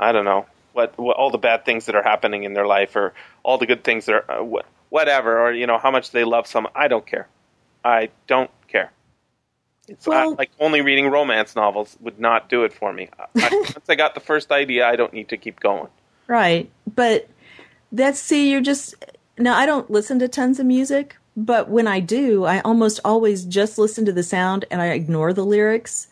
I 0.00 0.12
don't 0.12 0.24
know, 0.24 0.46
what, 0.72 0.98
what 0.98 1.16
all 1.16 1.30
the 1.30 1.38
bad 1.38 1.64
things 1.66 1.86
that 1.86 1.94
are 1.94 2.02
happening 2.02 2.44
in 2.44 2.54
their 2.54 2.66
life, 2.66 2.96
or 2.96 3.12
all 3.42 3.58
the 3.58 3.66
good 3.66 3.84
things 3.84 4.06
that 4.06 4.14
are 4.14 4.40
uh, 4.40 4.60
whatever, 4.88 5.40
or 5.40 5.52
you 5.52 5.66
know 5.66 5.78
how 5.78 5.90
much 5.90 6.10
they 6.12 6.24
love 6.24 6.46
someone. 6.46 6.72
I 6.74 6.88
don't 6.88 7.06
care. 7.06 7.28
I 7.84 8.08
don't 8.26 8.50
care. 8.68 8.90
It's 9.88 10.06
I- 10.08 10.10
Well- 10.10 10.34
like 10.36 10.50
only 10.58 10.80
reading 10.80 11.08
romance 11.08 11.54
novels 11.54 11.96
would 12.00 12.18
not 12.18 12.48
do 12.48 12.64
it 12.64 12.72
for 12.72 12.90
me. 12.92 13.08
I, 13.18 13.28
once 13.76 13.88
I 13.88 13.94
got 13.96 14.14
the 14.14 14.20
first 14.20 14.50
idea, 14.50 14.86
I 14.88 14.96
don't 14.96 15.12
need 15.12 15.28
to 15.28 15.36
keep 15.36 15.60
going. 15.60 15.88
Right. 16.26 16.70
But 16.86 17.28
that's, 17.92 18.18
see, 18.18 18.50
you're 18.50 18.60
just, 18.60 18.94
now 19.38 19.56
I 19.56 19.66
don't 19.66 19.90
listen 19.90 20.18
to 20.18 20.28
tons 20.28 20.58
of 20.58 20.66
music, 20.66 21.16
but 21.36 21.68
when 21.68 21.86
I 21.86 22.00
do, 22.00 22.44
I 22.44 22.60
almost 22.60 23.00
always 23.04 23.44
just 23.44 23.78
listen 23.78 24.04
to 24.06 24.12
the 24.12 24.22
sound 24.22 24.64
and 24.70 24.82
I 24.82 24.88
ignore 24.88 25.32
the 25.32 25.44
lyrics. 25.44 26.08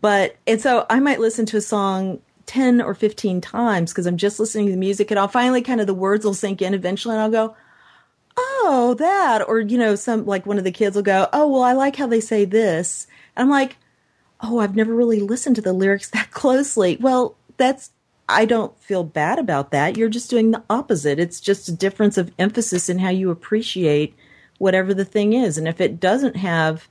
But, 0.00 0.36
and 0.46 0.60
so 0.60 0.86
I 0.90 1.00
might 1.00 1.20
listen 1.20 1.46
to 1.46 1.58
a 1.58 1.62
song 1.62 2.20
10 2.46 2.80
or 2.80 2.94
15 2.94 3.40
times 3.40 3.92
because 3.92 4.06
I'm 4.06 4.16
just 4.16 4.40
listening 4.40 4.66
to 4.66 4.72
the 4.72 4.78
music 4.78 5.10
and 5.10 5.20
I'll 5.20 5.28
finally 5.28 5.62
kind 5.62 5.80
of 5.80 5.86
the 5.86 5.94
words 5.94 6.24
will 6.24 6.34
sink 6.34 6.60
in 6.60 6.74
eventually 6.74 7.14
and 7.14 7.22
I'll 7.22 7.30
go, 7.30 7.56
oh, 8.36 8.94
that. 8.98 9.46
Or, 9.46 9.60
you 9.60 9.78
know, 9.78 9.94
some, 9.94 10.26
like 10.26 10.46
one 10.46 10.58
of 10.58 10.64
the 10.64 10.72
kids 10.72 10.96
will 10.96 11.02
go, 11.02 11.28
oh, 11.32 11.48
well, 11.48 11.62
I 11.62 11.72
like 11.72 11.96
how 11.96 12.06
they 12.06 12.20
say 12.20 12.44
this. 12.44 13.06
And 13.36 13.44
I'm 13.44 13.50
like, 13.50 13.76
oh, 14.40 14.58
I've 14.58 14.76
never 14.76 14.94
really 14.94 15.20
listened 15.20 15.56
to 15.56 15.62
the 15.62 15.72
lyrics 15.72 16.10
that 16.10 16.30
closely. 16.32 16.96
Well, 17.00 17.36
that's, 17.56 17.90
I 18.32 18.44
don't 18.44 18.80
feel 18.82 19.04
bad 19.04 19.38
about 19.38 19.70
that. 19.70 19.96
You're 19.96 20.08
just 20.08 20.30
doing 20.30 20.50
the 20.50 20.62
opposite. 20.68 21.18
It's 21.18 21.40
just 21.40 21.68
a 21.68 21.72
difference 21.72 22.18
of 22.18 22.32
emphasis 22.38 22.88
in 22.88 22.98
how 22.98 23.10
you 23.10 23.30
appreciate 23.30 24.14
whatever 24.58 24.94
the 24.94 25.04
thing 25.04 25.32
is. 25.32 25.58
And 25.58 25.68
if 25.68 25.80
it 25.80 26.00
doesn't 26.00 26.36
have, 26.36 26.88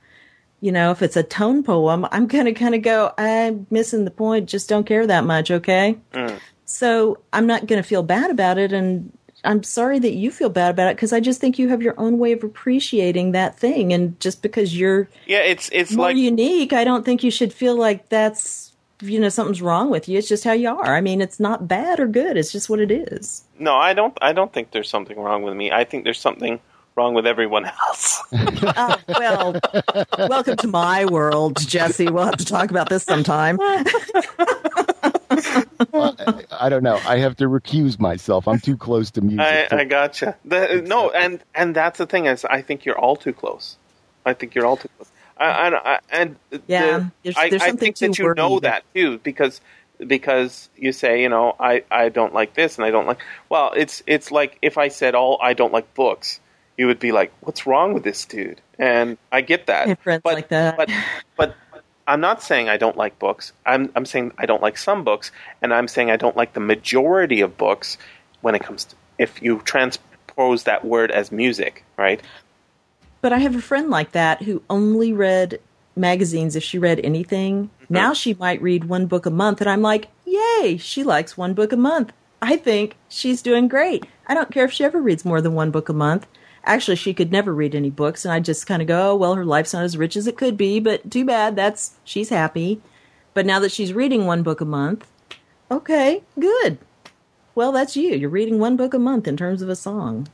you 0.60 0.72
know, 0.72 0.90
if 0.90 1.02
it's 1.02 1.16
a 1.16 1.22
tone 1.22 1.62
poem, 1.62 2.06
I'm 2.12 2.26
going 2.26 2.44
to 2.44 2.52
kind 2.52 2.74
of 2.74 2.82
go, 2.82 3.12
I'm 3.18 3.66
missing 3.70 4.04
the 4.04 4.10
point. 4.10 4.48
Just 4.48 4.68
don't 4.68 4.86
care 4.86 5.06
that 5.06 5.24
much. 5.24 5.50
Okay. 5.50 5.98
Mm. 6.12 6.38
So 6.64 7.18
I'm 7.32 7.46
not 7.46 7.66
going 7.66 7.82
to 7.82 7.88
feel 7.88 8.02
bad 8.02 8.30
about 8.30 8.58
it. 8.58 8.72
And 8.72 9.16
I'm 9.44 9.62
sorry 9.62 9.98
that 9.98 10.12
you 10.12 10.30
feel 10.30 10.50
bad 10.50 10.70
about 10.70 10.90
it 10.90 10.96
because 10.96 11.12
I 11.12 11.20
just 11.20 11.40
think 11.40 11.58
you 11.58 11.68
have 11.68 11.82
your 11.82 11.98
own 11.98 12.18
way 12.18 12.32
of 12.32 12.44
appreciating 12.44 13.32
that 13.32 13.58
thing. 13.58 13.92
And 13.92 14.18
just 14.20 14.42
because 14.42 14.78
you're 14.78 15.08
Yeah, 15.26 15.40
it's 15.40 15.68
it's 15.72 15.92
more 15.92 16.06
like 16.06 16.16
unique, 16.16 16.72
I 16.72 16.84
don't 16.84 17.04
think 17.04 17.24
you 17.24 17.30
should 17.30 17.52
feel 17.52 17.74
like 17.76 18.08
that's, 18.08 18.71
you 19.02 19.20
know, 19.20 19.28
something's 19.28 19.60
wrong 19.62 19.90
with 19.90 20.08
you. 20.08 20.18
It's 20.18 20.28
just 20.28 20.44
how 20.44 20.52
you 20.52 20.68
are. 20.70 20.94
I 20.96 21.00
mean, 21.00 21.20
it's 21.20 21.38
not 21.40 21.66
bad 21.68 22.00
or 22.00 22.06
good. 22.06 22.36
It's 22.36 22.52
just 22.52 22.70
what 22.70 22.80
it 22.80 22.90
is. 22.90 23.44
no, 23.58 23.74
I 23.76 23.92
don't. 23.94 24.16
I 24.22 24.32
don't 24.32 24.52
think 24.52 24.70
there's 24.70 24.88
something 24.88 25.18
wrong 25.18 25.42
with 25.42 25.54
me. 25.54 25.70
I 25.72 25.84
think 25.84 26.04
there's 26.04 26.20
something 26.20 26.60
wrong 26.96 27.14
with 27.14 27.26
everyone 27.26 27.64
else. 27.64 28.22
Oh, 28.32 28.96
well, 29.18 29.60
welcome 30.18 30.56
to 30.58 30.68
my 30.68 31.04
world, 31.06 31.58
Jesse. 31.66 32.08
We'll 32.10 32.24
have 32.24 32.36
to 32.36 32.44
talk 32.44 32.70
about 32.70 32.88
this 32.90 33.02
sometime. 33.04 33.58
I, 35.94 36.44
I 36.52 36.68
don't 36.68 36.82
know. 36.82 37.00
I 37.06 37.18
have 37.18 37.36
to 37.36 37.44
recuse 37.48 37.98
myself. 37.98 38.46
I'm 38.46 38.60
too 38.60 38.76
close 38.76 39.10
to 39.12 39.20
music. 39.20 39.40
I, 39.40 39.66
to- 39.66 39.76
I 39.80 39.84
gotcha. 39.84 40.36
The, 40.44 40.82
no, 40.86 41.10
and 41.10 41.42
and 41.54 41.74
that's 41.74 41.98
the 41.98 42.06
thing 42.06 42.26
is, 42.26 42.44
I 42.44 42.62
think 42.62 42.84
you're 42.84 42.98
all 42.98 43.16
too 43.16 43.32
close. 43.32 43.76
I 44.24 44.34
think 44.34 44.54
you're 44.54 44.66
all 44.66 44.76
too 44.76 44.88
close. 44.96 45.10
I, 45.42 45.68
I, 45.68 45.94
I- 45.94 45.98
and 46.10 46.36
Yeah, 46.66 46.98
the- 46.98 47.12
there's- 47.22 47.36
I, 47.38 47.50
there's 47.50 47.62
I 47.62 47.66
something 47.68 47.78
think 47.94 47.98
that 47.98 48.18
you 48.18 48.34
know 48.34 48.60
that 48.60 48.84
too 48.94 49.18
because 49.18 49.60
because 50.06 50.68
you 50.76 50.92
say 50.92 51.22
you 51.22 51.28
know 51.28 51.54
I, 51.60 51.84
I 51.90 52.08
don't 52.08 52.34
like 52.34 52.54
this 52.54 52.76
and 52.76 52.84
I 52.84 52.90
don't 52.90 53.06
like 53.06 53.20
well 53.48 53.72
it's 53.76 54.02
it's 54.06 54.30
like 54.32 54.58
if 54.62 54.76
I 54.78 54.88
said 54.88 55.14
all 55.14 55.38
I 55.40 55.54
don't 55.54 55.72
like 55.72 55.94
books 55.94 56.40
you 56.76 56.86
would 56.88 56.98
be 56.98 57.12
like 57.12 57.32
what's 57.40 57.66
wrong 57.66 57.92
with 57.94 58.02
this 58.02 58.24
dude 58.24 58.60
and 58.78 59.16
I 59.30 59.42
get 59.42 59.66
that 59.66 59.88
I 59.88 60.18
but 60.18 60.34
like 60.34 60.48
that. 60.48 60.76
but 60.76 60.90
but 61.36 61.56
I'm 62.08 62.20
not 62.20 62.42
saying 62.42 62.68
I 62.68 62.78
don't 62.78 62.96
like 62.96 63.18
books 63.20 63.52
I'm 63.64 63.92
I'm 63.94 64.04
saying 64.06 64.32
I 64.38 64.46
don't 64.46 64.62
like 64.62 64.76
some 64.76 65.04
books 65.04 65.30
and 65.60 65.72
I'm 65.72 65.86
saying 65.86 66.10
I 66.10 66.16
don't 66.16 66.36
like 66.36 66.52
the 66.52 66.60
majority 66.60 67.40
of 67.42 67.56
books 67.56 67.96
when 68.40 68.54
it 68.56 68.62
comes 68.62 68.84
to 68.86 68.96
if 69.18 69.40
you 69.42 69.60
transpose 69.64 70.06
pose 70.34 70.62
that 70.64 70.82
word 70.82 71.10
as 71.10 71.30
music, 71.30 71.84
right? 71.98 72.22
But 73.22 73.32
I 73.32 73.38
have 73.38 73.56
a 73.56 73.62
friend 73.62 73.88
like 73.88 74.12
that 74.12 74.42
who 74.42 74.62
only 74.68 75.12
read 75.14 75.60
magazines 75.96 76.56
if 76.56 76.62
she 76.62 76.78
read 76.78 77.00
anything. 77.02 77.70
Mm-hmm. 77.84 77.94
Now 77.94 78.12
she 78.12 78.34
might 78.34 78.60
read 78.60 78.84
one 78.84 79.06
book 79.06 79.24
a 79.24 79.30
month, 79.30 79.60
and 79.60 79.70
I'm 79.70 79.80
like, 79.80 80.08
yay, 80.26 80.76
she 80.76 81.02
likes 81.02 81.38
one 81.38 81.54
book 81.54 81.72
a 81.72 81.76
month. 81.76 82.12
I 82.42 82.56
think 82.56 82.96
she's 83.08 83.40
doing 83.40 83.68
great. 83.68 84.04
I 84.26 84.34
don't 84.34 84.50
care 84.50 84.64
if 84.64 84.72
she 84.72 84.84
ever 84.84 85.00
reads 85.00 85.24
more 85.24 85.40
than 85.40 85.54
one 85.54 85.70
book 85.70 85.88
a 85.88 85.94
month. 85.94 86.26
Actually, 86.64 86.96
she 86.96 87.14
could 87.14 87.32
never 87.32 87.54
read 87.54 87.74
any 87.74 87.90
books, 87.90 88.24
and 88.24 88.32
I 88.32 88.40
just 88.40 88.66
kind 88.66 88.82
of 88.82 88.88
go, 88.88 89.12
oh, 89.12 89.16
well, 89.16 89.34
her 89.34 89.44
life's 89.44 89.72
not 89.72 89.84
as 89.84 89.96
rich 89.96 90.16
as 90.16 90.26
it 90.26 90.36
could 90.36 90.56
be, 90.56 90.80
but 90.80 91.10
too 91.10 91.24
bad. 91.24 91.56
That's 91.56 91.94
she's 92.04 92.28
happy. 92.28 92.80
But 93.34 93.46
now 93.46 93.60
that 93.60 93.72
she's 93.72 93.92
reading 93.92 94.26
one 94.26 94.42
book 94.42 94.60
a 94.60 94.64
month, 94.64 95.06
okay, 95.70 96.22
good. 96.38 96.78
Well, 97.54 97.72
that's 97.72 97.96
you. 97.96 98.14
You're 98.14 98.30
reading 98.30 98.58
one 98.58 98.76
book 98.76 98.94
a 98.94 98.98
month 98.98 99.28
in 99.28 99.36
terms 99.36 99.62
of 99.62 99.68
a 99.68 99.76
song. 99.76 100.28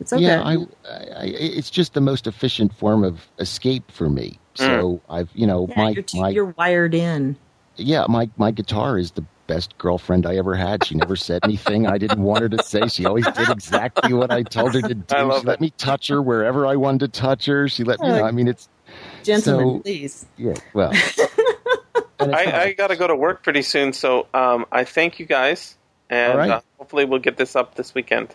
It's 0.00 0.12
okay. 0.12 0.22
Yeah, 0.22 0.42
I, 0.42 0.54
I, 0.88 1.24
it's 1.26 1.70
just 1.70 1.92
the 1.94 2.00
most 2.00 2.26
efficient 2.26 2.74
form 2.74 3.04
of 3.04 3.28
escape 3.38 3.90
for 3.90 4.08
me. 4.08 4.38
So 4.54 5.00
I've, 5.08 5.30
you 5.34 5.46
know, 5.46 5.66
Yeah, 5.68 5.76
my 5.82 5.90
you're, 5.90 6.02
too, 6.02 6.20
my 6.20 6.28
you're 6.30 6.54
wired 6.56 6.94
in. 6.94 7.36
yeah, 7.76 8.04
my 8.08 8.28
my 8.36 8.50
guitar 8.50 8.98
is 8.98 9.12
the 9.12 9.24
best 9.46 9.76
girlfriend 9.78 10.26
I 10.26 10.36
ever 10.36 10.54
had. 10.54 10.84
She 10.84 10.94
never 10.94 11.16
said 11.16 11.40
anything 11.44 11.86
I 11.86 11.98
didn't 11.98 12.22
want 12.22 12.42
her 12.42 12.48
to 12.50 12.62
say. 12.62 12.88
She 12.88 13.04
always 13.06 13.26
did 13.26 13.48
exactly 13.48 14.12
what 14.12 14.30
I 14.30 14.42
told 14.42 14.74
her 14.74 14.82
to 14.82 14.94
do. 14.94 15.14
I 15.14 15.22
love 15.22 15.40
she 15.42 15.46
let 15.46 15.54
it. 15.54 15.60
me 15.60 15.70
touch 15.78 16.08
her 16.08 16.20
wherever 16.20 16.66
I 16.66 16.76
wanted 16.76 17.12
to 17.12 17.20
touch 17.20 17.46
her. 17.46 17.68
She 17.68 17.84
let 17.84 18.00
me. 18.00 18.08
You 18.08 18.14
know, 18.14 18.24
I 18.24 18.30
mean, 18.32 18.48
it's 18.48 18.68
Gentlemen, 19.22 19.76
So- 19.76 19.80
please. 19.80 20.26
yeah. 20.36 20.54
Well, 20.74 20.90
and 20.92 20.98
it's 20.98 22.18
not- 22.18 22.34
I, 22.34 22.62
I 22.64 22.72
got 22.72 22.88
to 22.88 22.96
go 22.96 23.06
to 23.06 23.16
work 23.16 23.42
pretty 23.42 23.62
soon, 23.62 23.92
so 23.92 24.26
um, 24.34 24.66
I 24.72 24.84
thank 24.84 25.18
you 25.20 25.26
guys, 25.26 25.76
and 26.10 26.32
All 26.32 26.38
right. 26.38 26.50
uh, 26.50 26.60
hopefully 26.78 27.04
we'll 27.04 27.20
get 27.20 27.36
this 27.36 27.54
up 27.56 27.74
this 27.76 27.94
weekend. 27.94 28.34